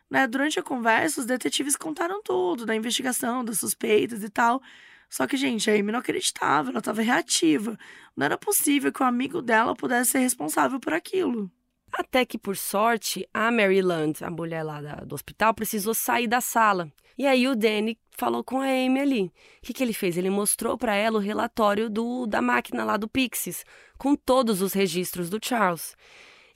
Né? 0.10 0.28
Durante 0.28 0.60
a 0.60 0.64
conversa, 0.64 1.22
os 1.22 1.26
detetives 1.26 1.78
contaram 1.78 2.22
tudo 2.22 2.66
da 2.66 2.76
investigação, 2.76 3.42
das 3.42 3.60
suspeitas 3.60 4.22
e 4.22 4.30
tal. 4.30 4.62
Só 5.10 5.26
que, 5.26 5.38
gente, 5.38 5.72
a 5.72 5.74
Amy 5.74 5.94
não 5.94 6.00
acreditava, 6.00 6.72
ela 6.72 6.80
estava 6.80 7.02
reativa. 7.02 7.80
Não 8.18 8.26
era 8.26 8.38
possível 8.38 8.92
que 8.92 9.02
o 9.02 9.06
amigo 9.06 9.42
dela 9.42 9.74
pudesse 9.74 10.12
ser 10.12 10.20
responsável 10.20 10.78
por 10.78 10.94
aquilo. 10.94 11.50
Até 11.92 12.26
que, 12.26 12.38
por 12.38 12.56
sorte, 12.56 13.28
a 13.34 13.52
Maryland, 13.52 14.24
a 14.24 14.30
mulher 14.30 14.64
lá 14.64 14.80
do 15.06 15.16
hospital, 15.16 15.54
precisou 15.54 15.94
sair 15.94 16.28
da 16.28 16.42
sala. 16.42 16.92
E 17.18 17.26
aí 17.26 17.48
o 17.48 17.56
Danny 17.56 17.98
falou 18.12 18.44
com 18.44 18.60
a 18.60 18.66
Amy 18.66 19.00
ali. 19.00 19.24
O 19.24 19.32
que, 19.64 19.74
que 19.74 19.84
ele 19.84 19.94
fez? 19.94 20.18
Ele 20.18 20.30
mostrou 20.30 20.78
para 20.78 20.96
ela 20.96 21.18
o 21.18 21.22
relatório 21.22 21.90
do, 21.90 22.28
da 22.28 22.42
máquina 22.42 22.84
lá 22.84 22.98
do 22.98 23.08
Pixies, 23.08 23.66
com 23.98 24.16
todos 24.16 24.62
os 24.62 24.74
registros 24.74 25.30
do 25.30 25.40
Charles. 25.44 25.96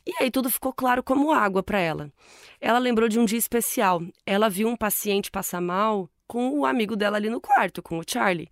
E 0.06 0.14
aí 0.20 0.30
tudo 0.30 0.50
ficou 0.50 0.74
claro 0.74 1.04
como 1.04 1.32
água 1.32 1.64
para 1.64 1.80
ela. 1.80 2.12
Ela 2.60 2.80
lembrou 2.80 3.08
de 3.08 3.20
um 3.20 3.26
dia 3.26 3.38
especial. 3.38 4.02
Ela 4.26 4.50
viu 4.50 4.68
um 4.68 4.76
paciente 4.76 5.32
passar 5.32 5.62
mal 5.62 6.10
com 6.28 6.60
o 6.60 6.66
amigo 6.66 6.96
dela 6.96 7.18
ali 7.18 7.30
no 7.30 7.42
quarto, 7.42 7.82
com 7.82 7.98
o 7.98 8.04
Charlie. 8.08 8.50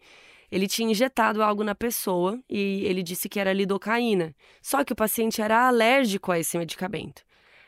Ele 0.52 0.68
tinha 0.68 0.91
injetado 0.91 1.43
algo 1.43 1.64
na 1.64 1.76
pessoa 1.76 2.39
e 2.50 2.84
ele 2.86 3.04
disse 3.04 3.30
que 3.30 3.39
era 3.39 3.54
lidocaína. 3.54 4.36
Só 4.62 4.84
que 4.84 4.93
o 4.93 4.95
paciente 4.95 5.41
era 5.41 5.68
alérgico 5.68 6.32
a 6.32 6.39
esse 6.39 6.58
medicamento. 6.58 7.24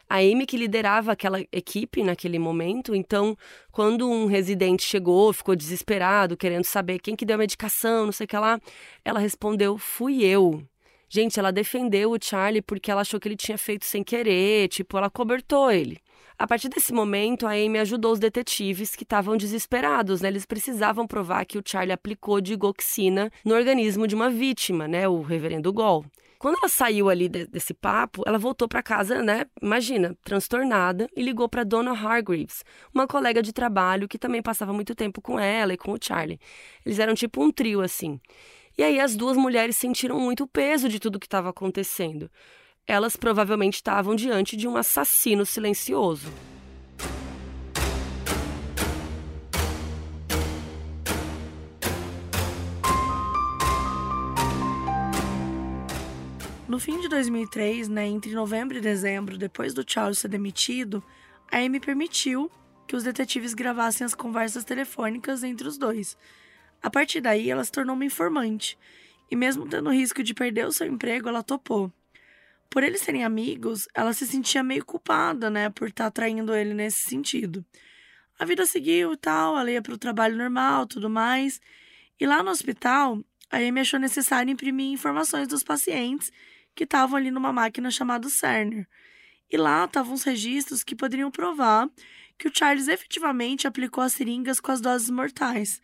A 0.09 0.17
Amy 0.17 0.45
que 0.45 0.57
liderava 0.57 1.13
aquela 1.13 1.39
equipe 1.53 2.03
naquele 2.03 2.37
momento, 2.37 2.93
então, 2.93 3.37
quando 3.71 4.09
um 4.09 4.25
residente 4.25 4.83
chegou, 4.83 5.31
ficou 5.31 5.55
desesperado, 5.55 6.35
querendo 6.35 6.65
saber 6.65 6.99
quem 6.99 7.15
que 7.15 7.25
deu 7.25 7.35
a 7.35 7.37
medicação, 7.37 8.05
não 8.07 8.11
sei 8.11 8.25
o 8.25 8.27
que 8.27 8.37
lá, 8.37 8.59
ela 9.05 9.21
respondeu: 9.21 9.77
"Fui 9.77 10.21
eu". 10.21 10.61
Gente, 11.07 11.39
ela 11.39 11.51
defendeu 11.51 12.11
o 12.11 12.17
Charlie 12.21 12.61
porque 12.61 12.91
ela 12.91 13.01
achou 13.01 13.19
que 13.21 13.27
ele 13.27 13.37
tinha 13.37 13.57
feito 13.57 13.85
sem 13.85 14.03
querer, 14.03 14.67
tipo, 14.67 14.97
ela 14.97 15.09
cobertou 15.09 15.71
ele. 15.71 15.97
A 16.41 16.47
partir 16.47 16.69
desse 16.69 16.91
momento, 16.91 17.45
a 17.45 17.51
Amy 17.51 17.77
ajudou 17.77 18.11
os 18.11 18.17
detetives 18.17 18.95
que 18.95 19.03
estavam 19.03 19.37
desesperados, 19.37 20.21
né? 20.21 20.27
Eles 20.27 20.43
precisavam 20.43 21.05
provar 21.05 21.45
que 21.45 21.55
o 21.55 21.61
Charlie 21.63 21.93
aplicou 21.93 22.41
digoxina 22.41 23.29
no 23.45 23.53
organismo 23.53 24.07
de 24.07 24.15
uma 24.15 24.27
vítima, 24.27 24.87
né? 24.87 25.07
O 25.07 25.21
reverendo 25.21 25.71
Gol. 25.71 26.03
Quando 26.39 26.57
ela 26.57 26.67
saiu 26.67 27.11
ali 27.11 27.29
de, 27.29 27.45
desse 27.45 27.75
papo, 27.75 28.23
ela 28.25 28.39
voltou 28.39 28.67
para 28.67 28.81
casa, 28.81 29.21
né? 29.21 29.45
Imagina, 29.61 30.17
transtornada, 30.23 31.07
e 31.15 31.21
ligou 31.21 31.47
para 31.47 31.63
Donna 31.63 31.91
Hargreaves, 31.91 32.65
uma 32.91 33.05
colega 33.05 33.43
de 33.43 33.53
trabalho 33.53 34.07
que 34.07 34.17
também 34.17 34.41
passava 34.41 34.73
muito 34.73 34.95
tempo 34.95 35.21
com 35.21 35.39
ela 35.39 35.75
e 35.75 35.77
com 35.77 35.91
o 35.91 35.99
Charlie. 36.01 36.39
Eles 36.83 36.97
eram 36.97 37.13
tipo 37.13 37.43
um 37.43 37.51
trio 37.51 37.81
assim. 37.81 38.19
E 38.75 38.81
aí 38.81 38.99
as 38.99 39.15
duas 39.15 39.37
mulheres 39.37 39.77
sentiram 39.77 40.19
muito 40.19 40.45
o 40.45 40.47
peso 40.47 40.89
de 40.89 40.99
tudo 40.99 41.19
que 41.19 41.27
estava 41.27 41.51
acontecendo 41.51 42.31
elas 42.87 43.15
provavelmente 43.15 43.75
estavam 43.75 44.15
diante 44.15 44.57
de 44.57 44.67
um 44.67 44.75
assassino 44.75 45.45
silencioso. 45.45 46.31
No 56.67 56.79
fim 56.79 57.01
de 57.01 57.09
2003, 57.09 57.89
né, 57.89 58.07
entre 58.07 58.33
novembro 58.33 58.77
e 58.77 58.81
dezembro, 58.81 59.37
depois 59.37 59.73
do 59.73 59.83
Charles 59.85 60.19
ser 60.19 60.29
demitido, 60.29 61.03
a 61.51 61.57
Amy 61.57 61.81
permitiu 61.81 62.49
que 62.87 62.95
os 62.95 63.03
detetives 63.03 63.53
gravassem 63.53 64.05
as 64.05 64.15
conversas 64.15 64.63
telefônicas 64.63 65.43
entre 65.43 65.67
os 65.67 65.77
dois. 65.77 66.17
A 66.81 66.89
partir 66.89 67.19
daí, 67.19 67.49
ela 67.49 67.63
se 67.63 67.71
tornou 67.71 67.93
uma 67.93 68.05
informante, 68.05 68.77
e 69.29 69.35
mesmo 69.35 69.67
tendo 69.67 69.89
o 69.89 69.93
risco 69.93 70.23
de 70.23 70.33
perder 70.33 70.65
o 70.65 70.71
seu 70.71 70.87
emprego, 70.87 71.27
ela 71.27 71.43
topou 71.43 71.91
por 72.71 72.85
eles 72.85 73.01
serem 73.01 73.25
amigos, 73.25 73.85
ela 73.93 74.13
se 74.13 74.25
sentia 74.25 74.63
meio 74.63 74.85
culpada, 74.85 75.49
né, 75.49 75.69
por 75.69 75.89
estar 75.89 76.05
tá 76.05 76.11
traindo 76.11 76.55
ele 76.55 76.73
nesse 76.73 77.01
sentido. 77.09 77.65
A 78.39 78.45
vida 78.45 78.65
seguiu 78.65 79.11
e 79.11 79.17
tal, 79.17 79.59
ela 79.59 79.69
ia 79.69 79.81
para 79.81 79.93
o 79.93 79.97
trabalho 79.97 80.37
normal, 80.37 80.87
tudo 80.87 81.09
mais. 81.09 81.59
E 82.17 82.25
lá 82.25 82.41
no 82.41 82.49
hospital, 82.49 83.19
a 83.51 83.57
Amy 83.57 83.81
achou 83.81 83.99
necessário 83.99 84.49
imprimir 84.49 84.89
informações 84.89 85.49
dos 85.49 85.63
pacientes 85.63 86.31
que 86.73 86.85
estavam 86.85 87.17
ali 87.17 87.29
numa 87.29 87.51
máquina 87.51 87.91
chamada 87.91 88.29
Cerner. 88.29 88.87
E 89.51 89.57
lá 89.57 89.83
estavam 89.83 90.13
os 90.13 90.23
registros 90.23 90.81
que 90.81 90.95
poderiam 90.95 91.29
provar 91.29 91.89
que 92.37 92.47
o 92.47 92.51
Charles 92.57 92.87
efetivamente 92.87 93.67
aplicou 93.67 94.01
as 94.01 94.13
seringas 94.13 94.61
com 94.61 94.71
as 94.71 94.79
doses 94.79 95.09
mortais. 95.09 95.81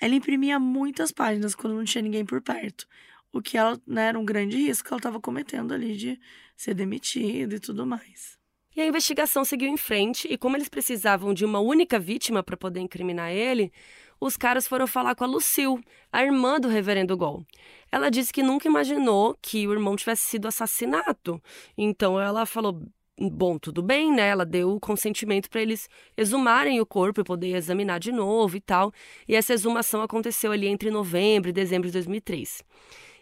Ela 0.00 0.14
imprimia 0.14 0.58
muitas 0.58 1.12
páginas 1.12 1.54
quando 1.54 1.76
não 1.76 1.84
tinha 1.84 2.00
ninguém 2.00 2.24
por 2.24 2.40
perto 2.40 2.86
o 3.32 3.40
que 3.40 3.56
ela 3.56 3.80
né, 3.86 4.08
era 4.08 4.18
um 4.18 4.24
grande 4.24 4.56
risco 4.56 4.88
que 4.88 4.92
ela 4.92 4.98
estava 4.98 5.20
cometendo 5.20 5.72
ali 5.72 5.96
de 5.96 6.20
ser 6.56 6.74
demitida 6.74 7.56
e 7.56 7.60
tudo 7.60 7.86
mais. 7.86 8.38
E 8.74 8.80
a 8.80 8.86
investigação 8.86 9.44
seguiu 9.44 9.68
em 9.68 9.76
frente, 9.76 10.28
e 10.30 10.38
como 10.38 10.56
eles 10.56 10.68
precisavam 10.68 11.34
de 11.34 11.44
uma 11.44 11.58
única 11.58 11.98
vítima 11.98 12.42
para 12.42 12.56
poder 12.56 12.80
incriminar 12.80 13.32
ele, 13.32 13.72
os 14.20 14.36
caras 14.36 14.66
foram 14.66 14.86
falar 14.86 15.14
com 15.14 15.24
a 15.24 15.26
Lucille, 15.26 15.82
a 16.12 16.22
irmã 16.22 16.60
do 16.60 16.68
reverendo 16.68 17.16
Gol. 17.16 17.44
Ela 17.90 18.10
disse 18.10 18.32
que 18.32 18.42
nunca 18.42 18.68
imaginou 18.68 19.36
que 19.42 19.66
o 19.66 19.72
irmão 19.72 19.96
tivesse 19.96 20.22
sido 20.22 20.46
assassinado. 20.46 21.42
Então 21.76 22.20
ela 22.20 22.46
falou: 22.46 22.82
bom, 23.18 23.58
tudo 23.58 23.82
bem, 23.82 24.12
né? 24.12 24.28
Ela 24.28 24.44
deu 24.44 24.76
o 24.76 24.80
consentimento 24.80 25.50
para 25.50 25.62
eles 25.62 25.88
exumarem 26.16 26.80
o 26.80 26.86
corpo 26.86 27.22
e 27.22 27.24
poder 27.24 27.56
examinar 27.56 27.98
de 27.98 28.12
novo 28.12 28.56
e 28.56 28.60
tal. 28.60 28.92
E 29.26 29.34
essa 29.34 29.52
exumação 29.52 30.02
aconteceu 30.02 30.52
ali 30.52 30.66
entre 30.68 30.90
novembro 30.90 31.48
e 31.48 31.52
dezembro 31.52 31.88
de 31.88 31.92
2003. 31.94 32.62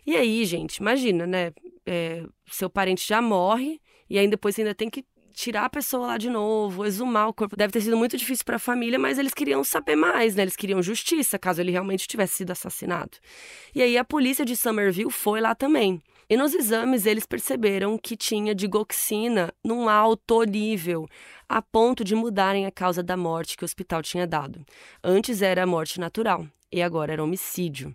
E 0.08 0.16
aí, 0.16 0.44
gente, 0.46 0.78
imagina, 0.78 1.26
né? 1.26 1.52
é, 1.88 2.22
seu 2.50 2.68
parente 2.68 3.06
já 3.06 3.22
morre 3.22 3.80
e 4.10 4.18
aí 4.18 4.28
depois 4.28 4.58
ainda 4.58 4.74
tem 4.74 4.90
que 4.90 5.04
tirar 5.32 5.64
a 5.64 5.70
pessoa 5.70 6.08
lá 6.08 6.18
de 6.18 6.28
novo, 6.28 6.84
exumar 6.84 7.28
o 7.28 7.32
corpo. 7.32 7.56
Deve 7.56 7.72
ter 7.72 7.80
sido 7.80 7.96
muito 7.96 8.16
difícil 8.16 8.44
para 8.44 8.56
a 8.56 8.58
família, 8.58 8.98
mas 8.98 9.18
eles 9.18 9.32
queriam 9.32 9.64
saber 9.64 9.96
mais, 9.96 10.34
né? 10.34 10.42
Eles 10.42 10.56
queriam 10.56 10.82
justiça, 10.82 11.38
caso 11.38 11.60
ele 11.60 11.70
realmente 11.70 12.06
tivesse 12.06 12.34
sido 12.34 12.50
assassinado. 12.50 13.16
E 13.74 13.80
aí 13.80 13.96
a 13.96 14.04
polícia 14.04 14.44
de 14.44 14.56
Somerville 14.56 15.10
foi 15.10 15.40
lá 15.40 15.54
também. 15.54 16.02
E 16.28 16.36
nos 16.36 16.52
exames 16.54 17.06
eles 17.06 17.24
perceberam 17.24 17.96
que 17.96 18.16
tinha 18.16 18.54
digoxina 18.54 19.52
num 19.64 19.88
alto 19.88 20.42
nível, 20.42 21.06
a 21.48 21.62
ponto 21.62 22.04
de 22.04 22.14
mudarem 22.14 22.66
a 22.66 22.70
causa 22.70 23.02
da 23.02 23.16
morte 23.16 23.56
que 23.56 23.64
o 23.64 23.66
hospital 23.66 24.02
tinha 24.02 24.26
dado. 24.26 24.64
Antes 25.02 25.40
era 25.40 25.66
morte 25.66 26.00
natural 26.00 26.46
e 26.70 26.82
agora 26.82 27.12
era 27.12 27.22
homicídio. 27.22 27.94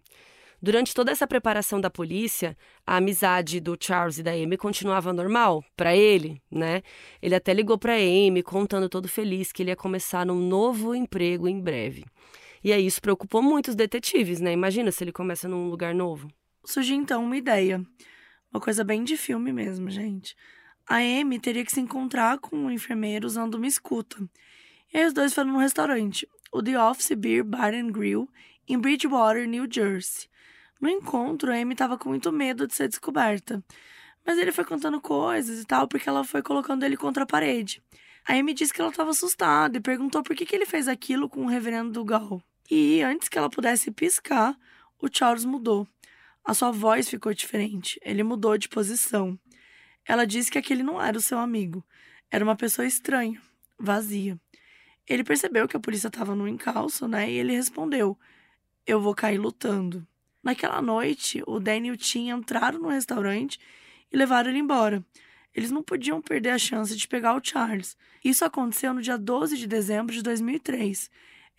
Durante 0.64 0.94
toda 0.94 1.12
essa 1.12 1.28
preparação 1.28 1.82
da 1.82 1.90
polícia, 1.90 2.58
a 2.88 2.96
amizade 2.96 3.60
do 3.60 3.76
Charles 3.78 4.20
e 4.20 4.24
da 4.24 4.32
Amy 4.32 4.56
continuava 4.56 5.12
normal 5.12 5.62
para 5.76 5.94
ele, 5.94 6.42
né? 6.50 6.82
Ele 7.22 7.36
até 7.36 7.54
ligou 7.54 7.78
para 7.78 7.96
Amy, 7.96 8.42
contando 8.42 8.88
todo 8.88 9.10
feliz 9.10 9.52
que 9.52 9.62
ele 9.62 9.72
ia 9.72 9.76
começar 9.76 10.26
um 10.32 10.40
novo 10.40 10.96
emprego 10.96 11.50
em 11.50 11.60
breve. 11.60 12.06
E 12.64 12.72
aí 12.72 12.86
isso 12.86 13.02
preocupou 13.02 13.42
muito 13.42 13.68
os 13.68 13.76
detetives, 13.76 14.40
né? 14.40 14.54
Imagina 14.54 14.90
se 14.90 15.04
ele 15.04 15.12
começa 15.12 15.50
num 15.50 15.68
lugar 15.70 15.94
novo. 15.94 16.32
Surgiu 16.64 16.96
então 16.96 17.26
uma 17.26 17.36
ideia. 17.36 17.86
Uma 18.50 18.62
coisa 18.62 18.86
bem 18.86 19.04
de 19.04 19.18
filme 19.18 19.52
mesmo, 19.52 19.90
gente. 19.90 20.34
A 20.88 21.00
Amy 21.00 21.42
teria 21.42 21.66
que 21.66 21.74
se 21.74 21.82
encontrar 21.82 22.38
com 22.40 22.56
um 22.56 22.72
enfermeiro 22.72 23.28
usando 23.28 23.56
uma 23.56 23.68
escuta. 23.68 24.16
E 24.94 24.98
aí 24.98 25.06
os 25.08 25.12
dois 25.12 25.34
foram 25.34 25.52
num 25.52 25.60
restaurante, 25.60 26.26
o 26.54 26.64
The 26.64 26.82
Office 26.82 27.12
Beer 27.18 27.44
Bar 27.44 27.74
and 27.74 27.92
Grill, 27.92 28.30
em 28.66 28.80
Bridgewater, 28.80 29.46
New 29.46 29.68
Jersey. 29.70 30.32
No 30.84 30.90
encontro, 30.90 31.50
a 31.50 31.56
Amy 31.56 31.72
estava 31.72 31.98
com 31.98 32.10
muito 32.10 32.30
medo 32.30 32.68
de 32.68 32.76
ser 32.76 32.90
descoberta. 32.90 33.64
Mas 34.26 34.38
ele 34.38 34.52
foi 34.52 34.66
contando 34.66 35.00
coisas 35.00 35.62
e 35.62 35.66
tal, 35.66 35.88
porque 35.88 36.10
ela 36.10 36.26
foi 36.26 36.42
colocando 36.42 36.84
ele 36.84 36.98
contra 36.98 37.24
a 37.24 37.26
parede. 37.26 37.82
A 38.28 38.34
Amy 38.34 38.54
disse 38.54 38.74
que 38.74 38.82
ela 38.82 38.90
estava 38.90 39.12
assustada 39.12 39.78
e 39.78 39.80
perguntou 39.80 40.22
por 40.22 40.36
que, 40.36 40.46
que 40.46 40.54
ele 40.54 40.66
fez 40.66 40.90
aquilo 40.90 41.30
com 41.30 41.46
o 41.46 41.48
reverendo 41.48 41.90
Dugal. 41.90 42.44
E 42.70 43.02
antes 43.02 43.30
que 43.30 43.38
ela 43.38 43.50
pudesse 43.50 43.92
piscar, 43.92 44.60
o 45.02 45.08
Charles 45.10 45.46
mudou. 45.46 45.88
A 46.44 46.54
sua 46.54 46.70
voz 46.70 47.10
ficou 47.10 47.34
diferente. 47.34 47.98
Ele 48.04 48.22
mudou 48.22 48.58
de 48.58 48.68
posição. 48.68 49.40
Ela 50.06 50.28
disse 50.28 50.52
que 50.52 50.58
aquele 50.58 50.84
não 50.84 51.02
era 51.02 51.18
o 51.18 51.22
seu 51.22 51.40
amigo. 51.40 51.82
Era 52.30 52.44
uma 52.44 52.58
pessoa 52.58 52.86
estranha, 52.86 53.42
vazia. 53.80 54.38
Ele 55.08 55.24
percebeu 55.24 55.66
que 55.66 55.78
a 55.78 55.80
polícia 55.80 56.10
estava 56.10 56.36
no 56.36 56.46
encalço, 56.46 57.08
né? 57.08 57.32
E 57.32 57.36
ele 57.36 57.56
respondeu: 57.56 58.20
Eu 58.86 59.00
vou 59.00 59.16
cair 59.16 59.38
lutando. 59.38 60.06
Naquela 60.44 60.82
noite, 60.82 61.42
o 61.48 61.60
Daniel 61.60 61.96
tinha 61.96 62.34
entrado 62.34 62.78
no 62.78 62.90
restaurante 62.90 63.58
e 64.12 64.18
levaram 64.18 64.50
ele 64.50 64.60
embora. 64.60 65.04
Eles 65.56 65.72
não 65.72 65.82
podiam 65.82 66.22
perder 66.22 66.50
a 66.50 66.58
chance 66.58 66.96
de 66.96 67.08
pegar 67.08 67.36
o 67.36 67.42
Charles. 67.44 67.96
Isso 68.24 68.44
aconteceu 68.44 68.94
no 68.94 69.02
dia 69.02 69.18
12 69.18 69.58
de 69.58 69.68
dezembro 69.68 70.14
de 70.14 70.22
2003. 70.22 71.10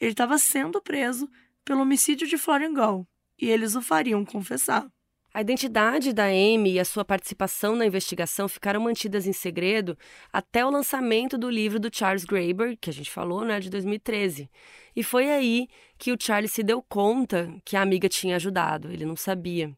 Ele 0.00 0.10
estava 0.10 0.36
sendo 0.36 0.82
preso 0.82 1.30
pelo 1.64 1.82
homicídio 1.82 2.26
de 2.26 2.36
Florian 2.36 2.74
Gall 2.74 3.06
e 3.40 3.48
eles 3.48 3.74
o 3.74 3.80
fariam 3.80 4.24
confessar. 4.24 4.86
A 5.32 5.40
identidade 5.40 6.12
da 6.12 6.26
Amy 6.26 6.74
e 6.74 6.78
a 6.78 6.84
sua 6.84 7.04
participação 7.04 7.74
na 7.74 7.84
investigação 7.84 8.46
ficaram 8.46 8.80
mantidas 8.80 9.26
em 9.26 9.32
segredo 9.32 9.98
até 10.32 10.64
o 10.64 10.70
lançamento 10.70 11.36
do 11.36 11.50
livro 11.50 11.80
do 11.80 11.90
Charles 11.92 12.24
Graeber, 12.24 12.78
que 12.80 12.88
a 12.88 12.92
gente 12.92 13.10
falou, 13.10 13.44
né, 13.44 13.58
de 13.58 13.68
2013. 13.68 14.48
E 14.94 15.02
foi 15.02 15.28
aí 15.28 15.66
que 16.04 16.12
o 16.12 16.18
Charles 16.20 16.52
se 16.52 16.62
deu 16.62 16.82
conta 16.82 17.50
que 17.64 17.78
a 17.78 17.80
amiga 17.80 18.10
tinha 18.10 18.36
ajudado, 18.36 18.92
ele 18.92 19.06
não 19.06 19.16
sabia. 19.16 19.74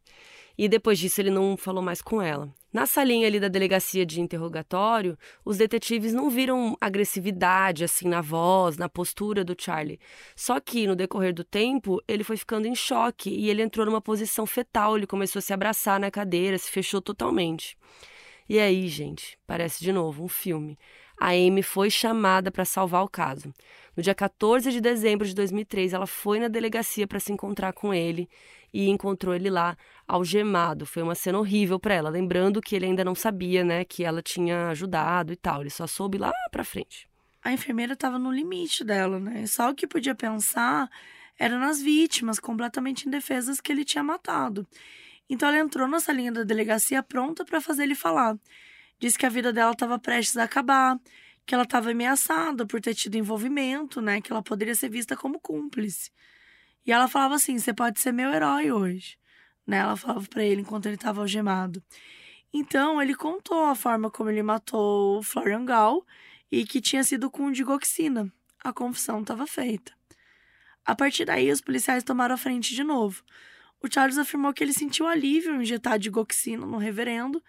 E 0.59 0.69
depois 0.69 0.99
disso 0.99 1.21
ele 1.21 1.31
não 1.31 1.57
falou 1.57 1.81
mais 1.81 2.03
com 2.03 2.21
ela. 2.21 2.53
Na 2.73 2.85
salinha 2.85 3.29
ali 3.29 3.39
da 3.39 3.47
delegacia 3.47 4.05
de 4.05 4.21
interrogatório, 4.21 5.17
os 5.45 5.57
detetives 5.57 6.13
não 6.13 6.29
viram 6.29 6.77
agressividade 6.81 7.85
assim 7.85 8.09
na 8.09 8.21
voz, 8.21 8.77
na 8.77 8.89
postura 8.89 9.45
do 9.45 9.55
Charlie. 9.57 10.01
Só 10.35 10.59
que 10.59 10.85
no 10.85 10.97
decorrer 10.97 11.33
do 11.33 11.45
tempo, 11.45 12.03
ele 12.09 12.25
foi 12.25 12.37
ficando 12.37 12.67
em 12.67 12.75
choque 12.75 13.31
e 13.31 13.49
ele 13.49 13.63
entrou 13.63 13.87
numa 13.87 14.01
posição 14.01 14.45
fetal, 14.47 14.97
ele 14.97 15.07
começou 15.07 15.39
a 15.39 15.43
se 15.43 15.53
abraçar 15.53 16.01
na 16.01 16.11
cadeira, 16.11 16.59
se 16.59 16.73
fechou 16.73 17.01
totalmente. 17.01 17.79
E 18.49 18.59
aí, 18.59 18.89
gente, 18.89 19.39
parece 19.47 19.81
de 19.81 19.93
novo 19.93 20.25
um 20.25 20.29
filme. 20.29 20.77
A 21.19 21.31
Amy 21.31 21.63
foi 21.63 21.91
chamada 21.91 22.51
para 22.51 22.65
salvar 22.65 23.03
o 23.03 23.09
caso. 23.09 23.53
No 23.97 24.03
dia 24.03 24.15
14 24.15 24.71
de 24.71 24.81
dezembro 24.81 25.27
de 25.27 25.35
2003, 25.35 25.95
ela 25.95 26.07
foi 26.07 26.39
na 26.39 26.49
delegacia 26.49 27.07
para 27.07 27.19
se 27.19 27.33
encontrar 27.33 27.73
com 27.73 27.95
ele 27.95 28.29
e 28.73 28.91
encontrou 28.91 29.35
ele 29.35 29.49
lá 29.49 29.77
algemado. 30.07 30.85
Foi 30.85 31.03
uma 31.03 31.15
cena 31.15 31.39
horrível 31.39 31.81
para 31.81 31.95
ela, 31.95 32.11
lembrando 32.11 32.61
que 32.61 32.77
ele 32.77 32.85
ainda 32.85 33.03
não 33.05 33.15
sabia, 33.15 33.65
né, 33.65 33.85
que 33.85 34.05
ela 34.05 34.21
tinha 34.21 34.69
ajudado 34.69 35.33
e 35.33 35.37
tal. 35.37 35.63
Ele 35.63 35.71
só 35.71 35.87
soube 35.87 36.19
lá 36.19 36.31
para 36.51 36.63
frente. 36.63 37.09
A 37.43 37.53
enfermeira 37.53 37.95
estava 37.95 38.19
no 38.19 38.31
limite 38.31 38.85
dela, 38.85 39.19
né? 39.19 39.47
Só 39.47 39.71
o 39.71 39.75
que 39.75 39.87
podia 39.87 40.15
pensar 40.15 40.91
era 41.39 41.59
nas 41.59 41.81
vítimas 41.81 42.39
completamente 42.39 43.07
indefesas 43.07 43.61
que 43.61 43.71
ele 43.73 43.85
tinha 43.85 44.03
matado. 44.03 44.67
Então 45.29 45.49
ela 45.49 45.59
entrou 45.59 45.89
na 45.89 46.01
salinha 46.01 46.33
da 46.33 46.43
delegacia 46.43 47.03
pronta 47.03 47.45
para 47.45 47.61
fazer 47.61 47.85
ele 47.85 47.95
falar. 47.95 48.37
Disse 48.99 49.19
que 49.19 49.27
a 49.27 49.29
vida 49.29 49.53
dela 49.53 49.73
estava 49.73 49.99
prestes 49.99 50.37
a 50.37 50.45
acabar, 50.45 50.99
que 51.45 51.55
ela 51.55 51.65
estava 51.65 51.91
ameaçada 51.91 52.67
por 52.67 52.81
ter 52.81 52.95
tido 52.95 53.17
envolvimento, 53.17 54.01
né? 54.01 54.21
Que 54.21 54.33
ela 54.33 54.43
poderia 54.43 54.75
ser 54.75 54.89
vista 54.89 55.17
como 55.17 55.39
cúmplice. 55.39 56.11
E 56.85 56.93
ela 56.93 57.09
falava 57.09 57.35
assim: 57.35 57.59
você 57.59 57.75
pode 57.75 58.01
ser 58.01 58.13
meu 58.13 58.31
herói 58.33 58.71
hoje. 58.73 59.19
Né? 59.67 59.79
Ela 59.79 59.97
falava 59.97 60.27
para 60.29 60.45
ele 60.45 60.63
enquanto 60.63 60.87
ele 60.87 60.95
estava 60.95 61.21
algemado. 61.21 61.83
Então, 62.53 63.03
ele 63.03 63.15
contou 63.15 63.65
a 63.65 63.75
forma 63.75 64.11
como 64.11 64.31
ele 64.31 64.43
matou 64.43 65.19
o 65.19 65.23
Florian 65.23 65.65
Gall 65.65 66.07
e 66.51 66.65
que 66.65 66.81
tinha 66.81 67.03
sido 67.05 67.31
com 67.31 67.51
digoxina. 67.51 68.33
A 68.63 68.73
confissão 68.73 69.21
estava 69.21 69.47
feita. 69.47 69.93
A 70.85 70.95
partir 70.95 71.25
daí, 71.25 71.51
os 71.51 71.61
policiais 71.61 72.05
tomaram 72.05 72.37
a 72.37 72.39
frente 72.39 72.75
de 72.75 72.85
novo. 72.85 73.23
O 73.83 73.93
Charles 73.93 74.17
afirmou 74.17 74.55
que 74.55 74.63
ele 74.63 74.73
sentiu 74.73 75.07
alívio 75.07 75.55
em 75.55 75.63
injetar 75.63 75.99
digoxina 75.99 76.65
no 76.65 76.79
reverendo, 76.79 77.43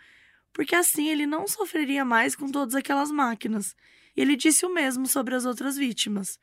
porque 0.53 0.75
assim 0.75 1.09
ele 1.09 1.25
não 1.25 1.47
sofreria 1.47 2.03
mais 2.03 2.35
com 2.35 2.49
todas 2.49 2.75
aquelas 2.75 3.11
máquinas. 3.11 3.75
E 4.15 4.21
ele 4.21 4.35
disse 4.35 4.65
o 4.65 4.73
mesmo 4.73 5.05
sobre 5.05 5.35
as 5.35 5.45
outras 5.45 5.77
vítimas. 5.77 6.39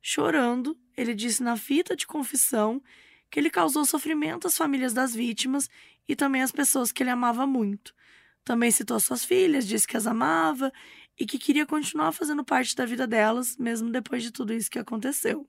Chorando, 0.00 0.78
ele 0.96 1.14
disse 1.14 1.42
na 1.42 1.56
fita 1.56 1.94
de 1.94 2.06
confissão 2.06 2.82
que 3.30 3.38
ele 3.38 3.50
causou 3.50 3.84
sofrimento 3.84 4.46
às 4.46 4.56
famílias 4.56 4.94
das 4.94 5.14
vítimas 5.14 5.68
e 6.08 6.16
também 6.16 6.42
às 6.42 6.52
pessoas 6.52 6.90
que 6.90 7.02
ele 7.02 7.10
amava 7.10 7.46
muito. 7.46 7.94
Também 8.44 8.70
citou 8.70 8.98
suas 8.98 9.24
filhas, 9.24 9.66
disse 9.66 9.86
que 9.86 9.96
as 9.96 10.06
amava 10.06 10.72
e 11.18 11.26
que 11.26 11.38
queria 11.38 11.66
continuar 11.66 12.12
fazendo 12.12 12.44
parte 12.44 12.74
da 12.74 12.86
vida 12.86 13.06
delas, 13.06 13.56
mesmo 13.58 13.90
depois 13.90 14.22
de 14.22 14.30
tudo 14.30 14.54
isso 14.54 14.70
que 14.70 14.78
aconteceu. 14.78 15.46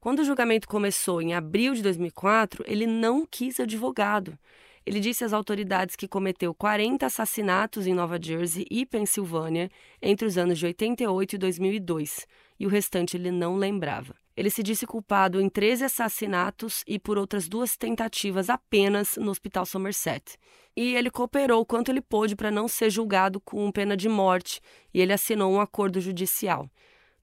Quando 0.00 0.20
o 0.20 0.24
julgamento 0.24 0.66
começou 0.66 1.20
em 1.20 1.34
abril 1.34 1.74
de 1.74 1.82
2004, 1.82 2.64
ele 2.66 2.86
não 2.86 3.26
quis 3.26 3.60
advogado. 3.60 4.36
Ele 4.84 5.00
disse 5.00 5.24
às 5.24 5.32
autoridades 5.32 5.94
que 5.94 6.08
cometeu 6.08 6.54
40 6.54 7.04
assassinatos 7.04 7.86
em 7.86 7.94
Nova 7.94 8.18
Jersey 8.20 8.66
e 8.70 8.86
Pensilvânia 8.86 9.70
entre 10.00 10.26
os 10.26 10.38
anos 10.38 10.58
de 10.58 10.66
88 10.66 11.34
e 11.34 11.38
2002, 11.38 12.26
e 12.58 12.66
o 12.66 12.68
restante 12.68 13.16
ele 13.16 13.30
não 13.30 13.56
lembrava. 13.56 14.14
Ele 14.36 14.48
se 14.48 14.62
disse 14.62 14.86
culpado 14.86 15.40
em 15.40 15.50
13 15.50 15.84
assassinatos 15.84 16.82
e 16.86 16.98
por 16.98 17.18
outras 17.18 17.46
duas 17.46 17.76
tentativas 17.76 18.48
apenas 18.48 19.16
no 19.16 19.30
Hospital 19.30 19.66
Somerset. 19.66 20.38
E 20.74 20.94
ele 20.94 21.10
cooperou 21.10 21.66
quanto 21.66 21.90
ele 21.90 22.00
pôde 22.00 22.34
para 22.34 22.50
não 22.50 22.66
ser 22.66 22.88
julgado 22.88 23.38
com 23.40 23.70
pena 23.70 23.96
de 23.96 24.08
morte, 24.08 24.60
e 24.94 25.00
ele 25.00 25.12
assinou 25.12 25.52
um 25.52 25.60
acordo 25.60 26.00
judicial. 26.00 26.70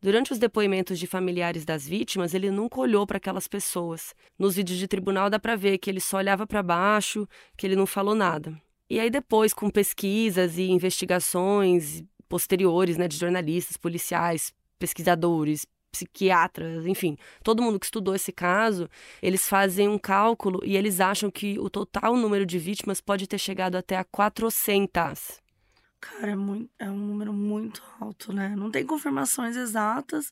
Durante 0.07 0.31
os 0.31 0.39
depoimentos 0.39 0.97
de 0.97 1.05
familiares 1.05 1.65
das 1.65 1.85
vítimas, 1.85 2.33
ele 2.33 2.49
nunca 2.49 2.79
olhou 2.79 3.05
para 3.05 3.17
aquelas 3.17 3.45
pessoas. 3.45 4.15
Nos 4.39 4.55
vídeos 4.55 4.79
de 4.79 4.87
tribunal 4.87 5.29
dá 5.29 5.37
para 5.37 5.53
ver 5.57 5.77
que 5.79 5.89
ele 5.89 5.99
só 5.99 6.15
olhava 6.15 6.47
para 6.47 6.63
baixo, 6.63 7.27
que 7.57 7.67
ele 7.67 7.75
não 7.75 7.85
falou 7.85 8.15
nada. 8.15 8.57
E 8.89 9.01
aí 9.01 9.09
depois, 9.09 9.53
com 9.53 9.69
pesquisas 9.69 10.57
e 10.57 10.71
investigações 10.71 12.05
posteriores, 12.29 12.95
né, 12.95 13.05
de 13.05 13.17
jornalistas, 13.17 13.75
policiais, 13.75 14.53
pesquisadores, 14.79 15.67
psiquiatras, 15.91 16.85
enfim, 16.85 17.17
todo 17.43 17.61
mundo 17.61 17.77
que 17.77 17.87
estudou 17.87 18.15
esse 18.15 18.31
caso, 18.31 18.89
eles 19.21 19.45
fazem 19.45 19.89
um 19.89 19.97
cálculo 19.97 20.61
e 20.63 20.77
eles 20.77 21.01
acham 21.01 21.29
que 21.29 21.59
o 21.59 21.69
total 21.69 22.15
número 22.15 22.45
de 22.45 22.57
vítimas 22.57 23.01
pode 23.01 23.27
ter 23.27 23.37
chegado 23.37 23.75
até 23.75 23.97
a 23.97 24.05
400. 24.05 25.45
Cara, 25.99 26.31
é, 26.31 26.35
muito, 26.35 26.69
é 26.77 26.89
um 26.89 26.97
número 26.97 27.33
muito 27.33 27.83
alto, 27.99 28.31
né? 28.31 28.55
Não 28.55 28.69
tem 28.69 28.85
confirmações 28.85 29.55
exatas, 29.55 30.31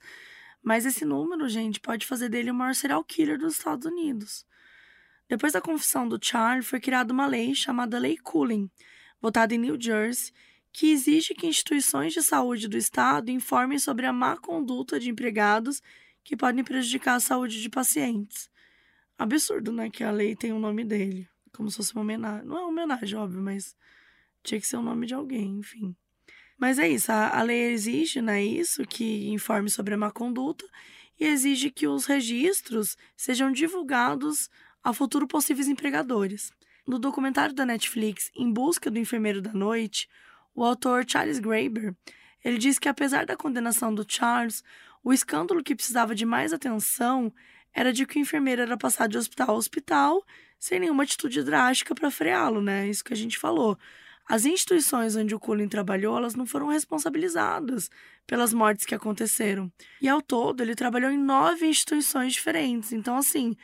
mas 0.62 0.86
esse 0.86 1.04
número, 1.06 1.50
gente, 1.50 1.80
pode 1.80 2.06
fazer 2.06 2.30
dele 2.30 2.52
o 2.52 2.56
maior 2.56 2.76
serial 2.76 3.04
killer 3.04 3.38
dos 3.38 3.54
Estados 3.58 3.86
Unidos. 3.86 4.46
Depois 5.28 5.54
da 5.54 5.62
confissão 5.62 6.08
do 6.08 6.20
Charlie, 6.24 6.64
foi 6.64 6.80
criada 6.80 7.12
uma 7.12 7.26
lei 7.26 7.56
chamada 7.56 7.98
Lei 7.98 8.18
Cullen, 8.18 8.70
votada 9.20 9.56
em 9.56 9.58
New 9.58 9.80
Jersey, 9.80 10.32
que 10.72 10.92
exige 10.92 11.34
que 11.34 11.48
instituições 11.48 12.14
de 12.14 12.22
saúde 12.22 12.68
do 12.68 12.78
estado 12.78 13.32
informem 13.32 13.80
sobre 13.80 14.06
a 14.06 14.14
má 14.14 14.38
conduta 14.38 15.00
de 15.00 15.10
empregados 15.10 15.82
que 16.24 16.38
podem 16.38 16.64
prejudicar 16.64 17.16
a 17.16 17.20
saúde 17.20 17.62
de 17.62 17.70
pacientes. 17.70 18.50
Absurdo, 19.18 19.72
né, 19.72 19.90
que 19.90 20.04
a 20.04 20.12
lei 20.12 20.36
tem 20.36 20.52
o 20.52 20.60
nome 20.60 20.84
dele, 20.84 21.28
como 21.54 21.72
se 21.72 21.78
fosse 21.78 21.94
uma 21.94 22.02
homenagem. 22.02 22.46
Não 22.46 22.58
é 22.58 22.60
uma 22.60 22.70
homenagem, 22.70 23.18
óbvio, 23.18 23.42
mas 23.42 23.76
Tinha 24.46 24.62
que 24.62 24.68
ser 24.68 24.78
o 24.78 24.82
nome 24.82 25.08
de 25.08 25.14
alguém, 25.14 25.58
enfim. 25.58 25.96
Mas 26.58 26.80
é 26.80 26.88
isso, 26.88 27.12
a, 27.12 27.38
a 27.38 27.42
lei 27.42 27.72
exige, 27.72 28.22
né, 28.22 28.42
isso, 28.44 28.86
que 28.86 29.28
informe 29.30 29.70
sobre 29.70 29.94
a 29.94 29.98
má 29.98 30.12
conduta 30.12 30.66
e 31.20 31.26
exige 31.26 31.70
que 31.70 31.88
os 31.88 32.06
registros 32.06 32.96
sejam 33.18 33.52
divulgados 33.52 34.50
a 34.84 34.94
futuro 34.94 35.28
possíveis 35.28 35.68
empregadores. 35.68 36.54
No 36.88 37.00
documentário 37.00 37.56
da 37.56 37.66
Netflix 37.66 38.32
Em 38.36 38.52
Busca 38.52 38.92
do 38.92 39.00
Enfermeiro 39.00 39.42
da 39.42 39.52
Noite, 39.52 40.08
o 40.54 40.64
autor 40.64 41.04
Charles 41.08 41.40
Graeber, 41.40 41.96
ele 42.44 42.60
diz 42.60 42.78
que 42.78 42.88
apesar 42.88 43.26
da 43.26 43.36
condenação 43.36 43.94
do 43.94 44.06
Charles, 44.08 44.64
o 45.04 45.12
escândalo 45.12 45.64
que 45.64 45.76
precisava 45.76 46.14
de 46.14 46.26
mais 46.26 46.54
atenção 46.54 47.34
era 47.74 47.92
de 47.92 48.06
que 48.06 48.20
o 48.20 48.22
enfermeiro 48.22 48.62
era 48.62 48.78
passado 48.78 49.12
de 49.12 49.18
hospital 49.18 49.50
a 49.50 49.54
hospital 49.54 50.24
sem 50.58 50.80
nenhuma 50.80 51.04
atitude 51.04 51.44
drástica 51.44 51.94
para 51.94 52.10
freá-lo, 52.10 52.62
né? 52.62 52.88
Isso 52.88 53.04
que 53.04 53.14
a 53.14 53.18
gente 53.18 53.38
falou. 53.38 53.78
As 54.28 54.46
instituições 54.46 55.16
onde 55.16 55.36
o 55.36 55.40
Cullen 55.40 55.68
trabalhou, 55.68 56.18
elas 56.18 56.34
não 56.34 56.46
foram 56.46 56.68
responsabilizadas 56.68 57.90
pelas 58.26 58.54
mortes 58.54 58.86
que 58.86 58.96
aconteceram. 58.96 59.72
E 60.02 60.10
ao 60.10 60.22
todo, 60.22 60.62
ele 60.62 60.74
trabalhou 60.74 61.12
em 61.12 61.18
nove 61.18 61.68
instituições 61.68 62.34
diferentes. 62.34 62.92
Então, 62.92 63.18
assim, 63.18 63.56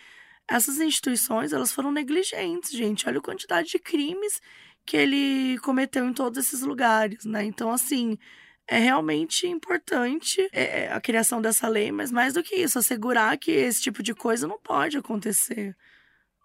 essas 0.47 0.79
instituições, 0.79 1.51
elas 1.51 1.71
foram 1.71 1.91
negligentes, 1.91 2.71
gente. 2.71 3.07
Olha 3.07 3.17
a 3.17 3.23
quantidade 3.23 3.69
de 3.69 3.79
crimes 3.79 4.39
que 4.85 4.97
ele 4.97 5.57
cometeu 5.59 6.05
em 6.05 6.13
todos 6.13 6.37
esses 6.45 6.61
lugares, 6.61 7.25
né? 7.25 7.43
Então, 7.43 7.71
assim, 7.71 8.17
é 8.67 8.77
realmente 8.77 9.47
importante 9.47 10.47
é, 10.53 10.83
é, 10.83 10.91
a 10.91 11.01
criação 11.01 11.41
dessa 11.41 11.67
lei, 11.67 11.91
mas 11.91 12.11
mais 12.11 12.33
do 12.33 12.43
que 12.43 12.55
isso, 12.55 12.79
assegurar 12.79 13.37
que 13.37 13.51
esse 13.51 13.81
tipo 13.81 14.03
de 14.03 14.13
coisa 14.13 14.47
não 14.47 14.59
pode 14.59 14.97
acontecer. 14.97 15.75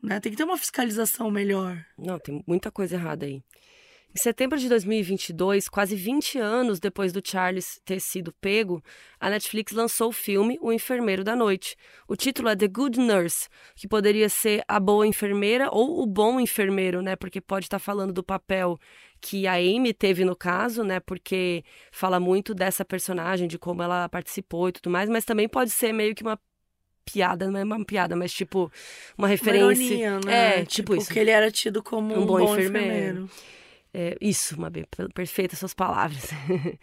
Né? 0.03 0.21
Tem 0.21 0.33
que 0.33 0.39
ter 0.39 0.45
uma 0.45 0.59
fiscalização 0.59 1.31
melhor. 1.31 1.85
Não, 1.99 2.19
tem 2.19 2.43
muita 2.47 2.71
coisa 2.71 2.97
errada 2.97 3.27
aí. 3.27 3.43
Em 4.17 4.19
setembro 4.19 4.59
de 4.59 4.67
2022, 4.71 5.69
quase 5.69 5.95
20 5.95 6.39
anos 6.39 6.81
depois 6.81 7.13
do 7.13 7.21
Charles 7.23 7.79
ter 7.85 8.01
sido 8.01 8.33
pego, 8.41 8.83
a 9.21 9.29
Netflix 9.29 9.73
lançou 9.73 10.09
o 10.09 10.13
filme 10.13 10.57
O 10.63 10.73
Enfermeiro 10.73 11.23
da 11.23 11.37
Noite. 11.37 11.77
O 12.09 12.17
título 12.17 12.49
é 12.49 12.57
The 12.57 12.67
Good 12.67 12.99
Nurse, 12.99 13.47
que 13.75 13.87
poderia 13.87 14.31
ser 14.31 14.65
A 14.67 14.81
Boa 14.81 15.07
Enfermeira 15.07 15.69
ou 15.71 16.01
O 16.03 16.07
Bom 16.07 16.41
Enfermeiro, 16.41 17.03
né? 17.03 17.15
Porque 17.15 17.43
pode 17.43 17.67
estar 17.67 17.79
falando 17.79 18.11
do 18.11 18.25
papel 18.25 18.79
que 19.21 19.47
a 19.47 19.57
Amy 19.57 19.93
teve 19.93 20.25
no 20.25 20.35
caso, 20.35 20.83
né? 20.83 20.99
Porque 20.99 21.63
fala 21.93 22.19
muito 22.19 22.55
dessa 22.55 22.87
personagem, 22.87 23.47
de 23.47 23.59
como 23.59 23.83
ela 23.83 24.09
participou 24.09 24.71
e 24.71 24.73
tudo 24.73 24.89
mais, 24.89 25.11
mas 25.11 25.27
também 25.27 25.47
pode 25.47 25.73
ser 25.73 25.93
meio 25.93 26.15
que 26.15 26.23
uma 26.23 26.41
piada, 27.05 27.51
não 27.51 27.61
é 27.61 27.65
uma 27.65 27.85
piada, 27.85 28.17
mas 28.17 28.33
tipo 28.33 28.73
uma 29.19 29.29
referência. 29.29 29.67
Uma 29.67 29.75
ironia, 29.75 30.21
né? 30.21 30.61
É, 30.61 30.65
tipo, 30.65 30.71
tipo 30.71 30.97
isso. 30.97 31.13
Que 31.13 31.19
ele 31.19 31.31
era 31.31 31.51
tido 31.51 31.83
como 31.83 32.15
um, 32.15 32.23
um 32.23 32.25
bom, 32.25 32.39
bom 32.39 32.55
enfermeiro. 32.55 32.87
enfermeiro. 32.87 33.31
É, 33.98 34.14
isso, 34.20 34.60
Mabê, 34.60 34.85
perfeitas 35.14 35.59
suas 35.59 35.73
palavras. 35.73 36.28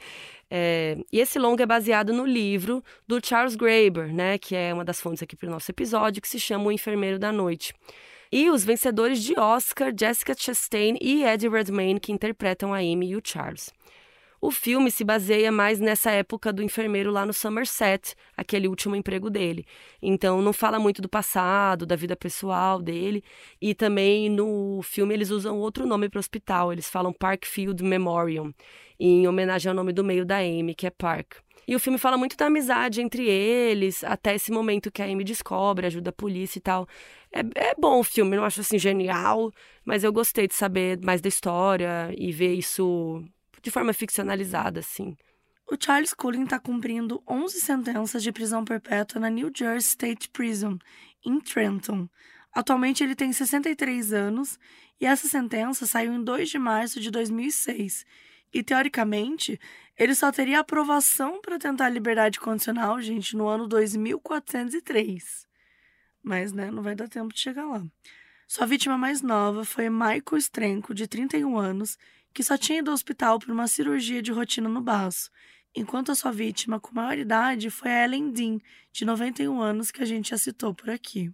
é, 0.49 0.97
e 1.11 1.19
esse 1.19 1.37
longa 1.37 1.61
é 1.61 1.65
baseado 1.67 2.11
no 2.11 2.25
livro 2.25 2.83
do 3.07 3.23
Charles 3.23 3.55
Graeber, 3.55 4.11
né, 4.11 4.39
que 4.39 4.55
é 4.55 4.73
uma 4.73 4.83
das 4.83 4.99
fontes 4.99 5.21
aqui 5.21 5.35
para 5.35 5.47
o 5.47 5.51
nosso 5.51 5.69
episódio, 5.69 6.19
que 6.19 6.27
se 6.27 6.39
chama 6.39 6.65
O 6.65 6.71
Enfermeiro 6.71 7.19
da 7.19 7.31
Noite. 7.31 7.71
E 8.31 8.49
os 8.49 8.65
vencedores 8.65 9.21
de 9.21 9.39
Oscar, 9.39 9.93
Jessica 9.95 10.33
Chastain 10.35 10.95
e 10.99 11.23
Eddie 11.23 11.49
Redmayne, 11.49 11.99
que 11.99 12.11
interpretam 12.11 12.73
a 12.73 12.77
Amy 12.77 13.09
e 13.09 13.15
o 13.15 13.21
Charles. 13.23 13.71
O 14.45 14.51
filme 14.51 14.91
se 14.91 15.05
baseia 15.05 15.53
mais 15.53 15.79
nessa 15.79 16.11
época 16.11 16.51
do 16.51 16.61
enfermeiro 16.61 17.09
lá 17.09 17.25
no 17.25 17.31
Somerset, 17.31 18.13
aquele 18.35 18.67
último 18.67 18.93
emprego 18.93 19.29
dele. 19.29 19.65
Então 20.01 20.41
não 20.41 20.51
fala 20.51 20.77
muito 20.77 21.01
do 21.01 21.07
passado, 21.07 21.85
da 21.85 21.95
vida 21.95 22.13
pessoal 22.13 22.81
dele. 22.81 23.23
E 23.61 23.73
também 23.73 24.29
no 24.29 24.81
filme 24.83 25.13
eles 25.13 25.29
usam 25.29 25.57
outro 25.59 25.87
nome 25.87 26.09
para 26.09 26.17
o 26.17 26.19
hospital, 26.19 26.73
eles 26.73 26.89
falam 26.89 27.13
Parkfield 27.13 27.81
Memorial, 27.81 28.51
em 28.99 29.25
homenagem 29.25 29.69
ao 29.69 29.75
nome 29.77 29.93
do 29.93 30.03
meio 30.03 30.25
da 30.25 30.39
Amy, 30.39 30.75
que 30.75 30.87
é 30.87 30.89
Park. 30.89 31.35
E 31.65 31.73
o 31.73 31.79
filme 31.79 31.97
fala 31.97 32.17
muito 32.17 32.35
da 32.35 32.47
amizade 32.47 33.01
entre 33.01 33.25
eles, 33.25 34.03
até 34.03 34.35
esse 34.35 34.51
momento 34.51 34.91
que 34.91 35.01
a 35.01 35.05
Amy 35.05 35.23
descobre, 35.23 35.87
ajuda 35.87 36.09
a 36.09 36.13
polícia 36.13 36.59
e 36.59 36.61
tal. 36.61 36.85
É, 37.31 37.69
é 37.69 37.75
bom 37.79 38.01
o 38.01 38.03
filme, 38.03 38.35
não 38.35 38.43
acho 38.43 38.59
assim 38.59 38.77
genial, 38.77 39.53
mas 39.85 40.03
eu 40.03 40.11
gostei 40.11 40.49
de 40.49 40.53
saber 40.53 40.99
mais 41.01 41.21
da 41.21 41.29
história 41.29 42.13
e 42.17 42.29
ver 42.29 42.53
isso 42.55 43.23
de 43.63 43.71
forma 43.71 43.93
ficcionalizada, 43.93 44.81
assim. 44.81 45.15
O 45.71 45.77
Charles 45.79 46.13
Cullen 46.13 46.43
está 46.43 46.59
cumprindo 46.59 47.23
11 47.27 47.61
sentenças 47.61 48.21
de 48.21 48.31
prisão 48.31 48.65
perpétua 48.65 49.21
na 49.21 49.29
New 49.29 49.49
Jersey 49.55 49.89
State 49.89 50.29
Prison, 50.29 50.77
em 51.25 51.39
Trenton. 51.39 52.07
Atualmente 52.53 53.03
ele 53.03 53.15
tem 53.15 53.31
63 53.31 54.13
anos 54.13 54.59
e 54.99 55.05
essa 55.05 55.27
sentença 55.27 55.85
saiu 55.85 56.13
em 56.13 56.23
2 56.23 56.49
de 56.49 56.59
março 56.59 56.99
de 56.99 57.09
2006. 57.09 58.05
E 58.53 58.61
teoricamente, 58.61 59.59
ele 59.97 60.13
só 60.13 60.31
teria 60.31 60.59
aprovação 60.59 61.41
para 61.41 61.57
tentar 61.57 61.89
liberdade 61.89 62.39
condicional, 62.39 63.01
gente, 63.01 63.35
no 63.35 63.47
ano 63.47 63.67
2403. 63.67 65.47
Mas, 66.21 66.53
né, 66.53 66.69
não 66.69 66.83
vai 66.83 66.93
dar 66.93 67.07
tempo 67.07 67.33
de 67.33 67.39
chegar 67.39 67.65
lá. 67.65 67.83
Sua 68.47 68.67
vítima 68.67 68.97
mais 68.97 69.21
nova 69.21 69.65
foi 69.65 69.89
Michael 69.89 70.37
Strenko, 70.37 70.93
de 70.93 71.07
31 71.07 71.57
anos, 71.57 71.97
que 72.33 72.43
só 72.43 72.57
tinha 72.57 72.79
ido 72.79 72.89
ao 72.89 72.95
hospital 72.95 73.39
por 73.39 73.51
uma 73.51 73.67
cirurgia 73.67 74.21
de 74.21 74.31
rotina 74.31 74.67
no 74.67 74.81
baço, 74.81 75.29
enquanto 75.75 76.11
a 76.11 76.15
sua 76.15 76.31
vítima 76.31 76.79
com 76.79 76.95
maior 76.95 77.17
idade 77.17 77.69
foi 77.69 77.91
a 77.91 78.05
Ellen 78.05 78.31
Dean, 78.31 78.59
de 78.91 79.05
91 79.05 79.61
anos, 79.61 79.91
que 79.91 80.01
a 80.01 80.05
gente 80.05 80.31
já 80.31 80.37
citou 80.37 80.73
por 80.73 80.89
aqui. 80.89 81.31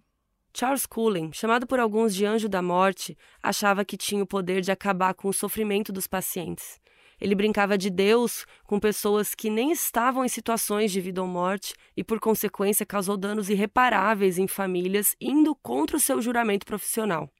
Charles 0.52 0.84
Cullen, 0.84 1.30
chamado 1.32 1.66
por 1.66 1.78
alguns 1.78 2.14
de 2.14 2.26
anjo 2.26 2.48
da 2.48 2.60
morte, 2.60 3.16
achava 3.42 3.84
que 3.84 3.96
tinha 3.96 4.22
o 4.22 4.26
poder 4.26 4.60
de 4.60 4.72
acabar 4.72 5.14
com 5.14 5.28
o 5.28 5.32
sofrimento 5.32 5.92
dos 5.92 6.06
pacientes. 6.06 6.80
Ele 7.20 7.34
brincava 7.34 7.76
de 7.76 7.90
Deus 7.90 8.46
com 8.64 8.80
pessoas 8.80 9.34
que 9.34 9.50
nem 9.50 9.70
estavam 9.70 10.24
em 10.24 10.28
situações 10.28 10.90
de 10.90 11.00
vida 11.00 11.20
ou 11.20 11.28
morte 11.28 11.74
e, 11.96 12.02
por 12.02 12.18
consequência, 12.18 12.86
causou 12.86 13.16
danos 13.16 13.50
irreparáveis 13.50 14.38
em 14.38 14.48
famílias, 14.48 15.14
indo 15.20 15.54
contra 15.54 15.98
o 15.98 16.00
seu 16.00 16.20
juramento 16.22 16.64
profissional. 16.64 17.30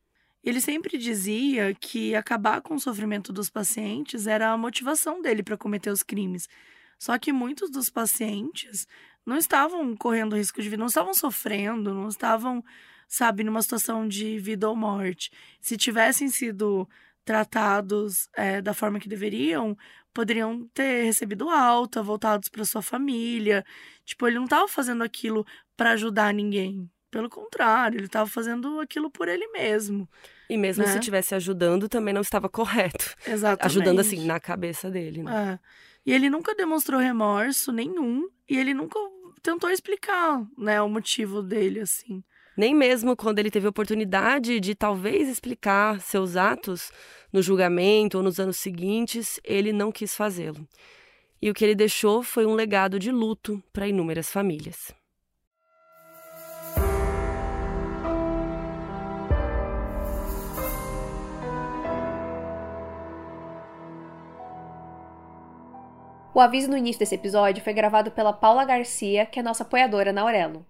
Ele 0.42 0.60
sempre 0.60 0.96
dizia 0.96 1.74
que 1.74 2.14
acabar 2.14 2.62
com 2.62 2.74
o 2.74 2.80
sofrimento 2.80 3.32
dos 3.32 3.50
pacientes 3.50 4.26
era 4.26 4.50
a 4.50 4.56
motivação 4.56 5.20
dele 5.20 5.42
para 5.42 5.56
cometer 5.56 5.90
os 5.90 6.02
crimes. 6.02 6.48
Só 6.98 7.18
que 7.18 7.32
muitos 7.32 7.70
dos 7.70 7.90
pacientes 7.90 8.86
não 9.24 9.36
estavam 9.36 9.94
correndo 9.96 10.36
risco 10.36 10.62
de 10.62 10.68
vida, 10.68 10.80
não 10.80 10.86
estavam 10.86 11.14
sofrendo, 11.14 11.94
não 11.94 12.08
estavam, 12.08 12.64
sabe, 13.06 13.44
numa 13.44 13.62
situação 13.62 14.08
de 14.08 14.38
vida 14.38 14.68
ou 14.68 14.76
morte. 14.76 15.30
Se 15.60 15.76
tivessem 15.76 16.28
sido 16.28 16.88
tratados 17.24 18.28
é, 18.34 18.60
da 18.62 18.74
forma 18.74 18.98
que 18.98 19.08
deveriam, 19.08 19.76
poderiam 20.12 20.68
ter 20.74 21.04
recebido 21.04 21.48
alta, 21.48 22.02
voltados 22.02 22.48
para 22.48 22.64
sua 22.64 22.82
família. 22.82 23.64
Tipo, 24.04 24.26
ele 24.26 24.36
não 24.36 24.44
estava 24.44 24.66
fazendo 24.68 25.04
aquilo 25.04 25.46
para 25.76 25.92
ajudar 25.92 26.32
ninguém. 26.34 26.90
Pelo 27.10 27.28
contrário, 27.28 27.98
ele 27.98 28.06
estava 28.06 28.28
fazendo 28.28 28.78
aquilo 28.80 29.10
por 29.10 29.28
ele 29.28 29.46
mesmo. 29.48 30.08
E 30.48 30.56
mesmo 30.56 30.84
né? 30.84 30.90
se 30.90 30.98
estivesse 30.98 31.34
ajudando, 31.34 31.88
também 31.88 32.14
não 32.14 32.20
estava 32.20 32.48
correto. 32.48 33.14
Exatamente. 33.26 33.66
Ajudando 33.66 34.00
assim, 34.00 34.24
na 34.26 34.38
cabeça 34.38 34.90
dele. 34.90 35.22
Né? 35.22 35.54
É. 35.54 35.58
E 36.06 36.12
ele 36.12 36.30
nunca 36.30 36.54
demonstrou 36.54 37.00
remorso 37.00 37.72
nenhum. 37.72 38.28
E 38.48 38.56
ele 38.58 38.74
nunca 38.74 38.98
tentou 39.42 39.70
explicar, 39.70 40.44
né, 40.56 40.80
o 40.82 40.88
motivo 40.88 41.42
dele, 41.42 41.80
assim. 41.80 42.22
Nem 42.56 42.74
mesmo 42.74 43.16
quando 43.16 43.38
ele 43.38 43.50
teve 43.50 43.66
oportunidade 43.66 44.60
de 44.60 44.74
talvez 44.74 45.28
explicar 45.28 46.00
seus 46.00 46.36
atos 46.36 46.92
no 47.32 47.40
julgamento 47.40 48.18
ou 48.18 48.22
nos 48.22 48.38
anos 48.38 48.58
seguintes, 48.58 49.40
ele 49.44 49.72
não 49.72 49.90
quis 49.90 50.14
fazê-lo. 50.14 50.66
E 51.40 51.48
o 51.48 51.54
que 51.54 51.64
ele 51.64 51.74
deixou 51.74 52.22
foi 52.22 52.44
um 52.44 52.54
legado 52.54 52.98
de 52.98 53.10
luto 53.10 53.62
para 53.72 53.88
inúmeras 53.88 54.30
famílias. 54.30 54.92
O 66.32 66.40
aviso 66.40 66.70
no 66.70 66.76
início 66.76 67.00
desse 67.00 67.14
episódio 67.14 67.62
foi 67.62 67.72
gravado 67.72 68.10
pela 68.10 68.32
Paula 68.32 68.64
Garcia, 68.64 69.26
que 69.26 69.40
é 69.40 69.42
nossa 69.42 69.64
apoiadora 69.64 70.12
na 70.12 70.22
Aurelo. 70.22 70.64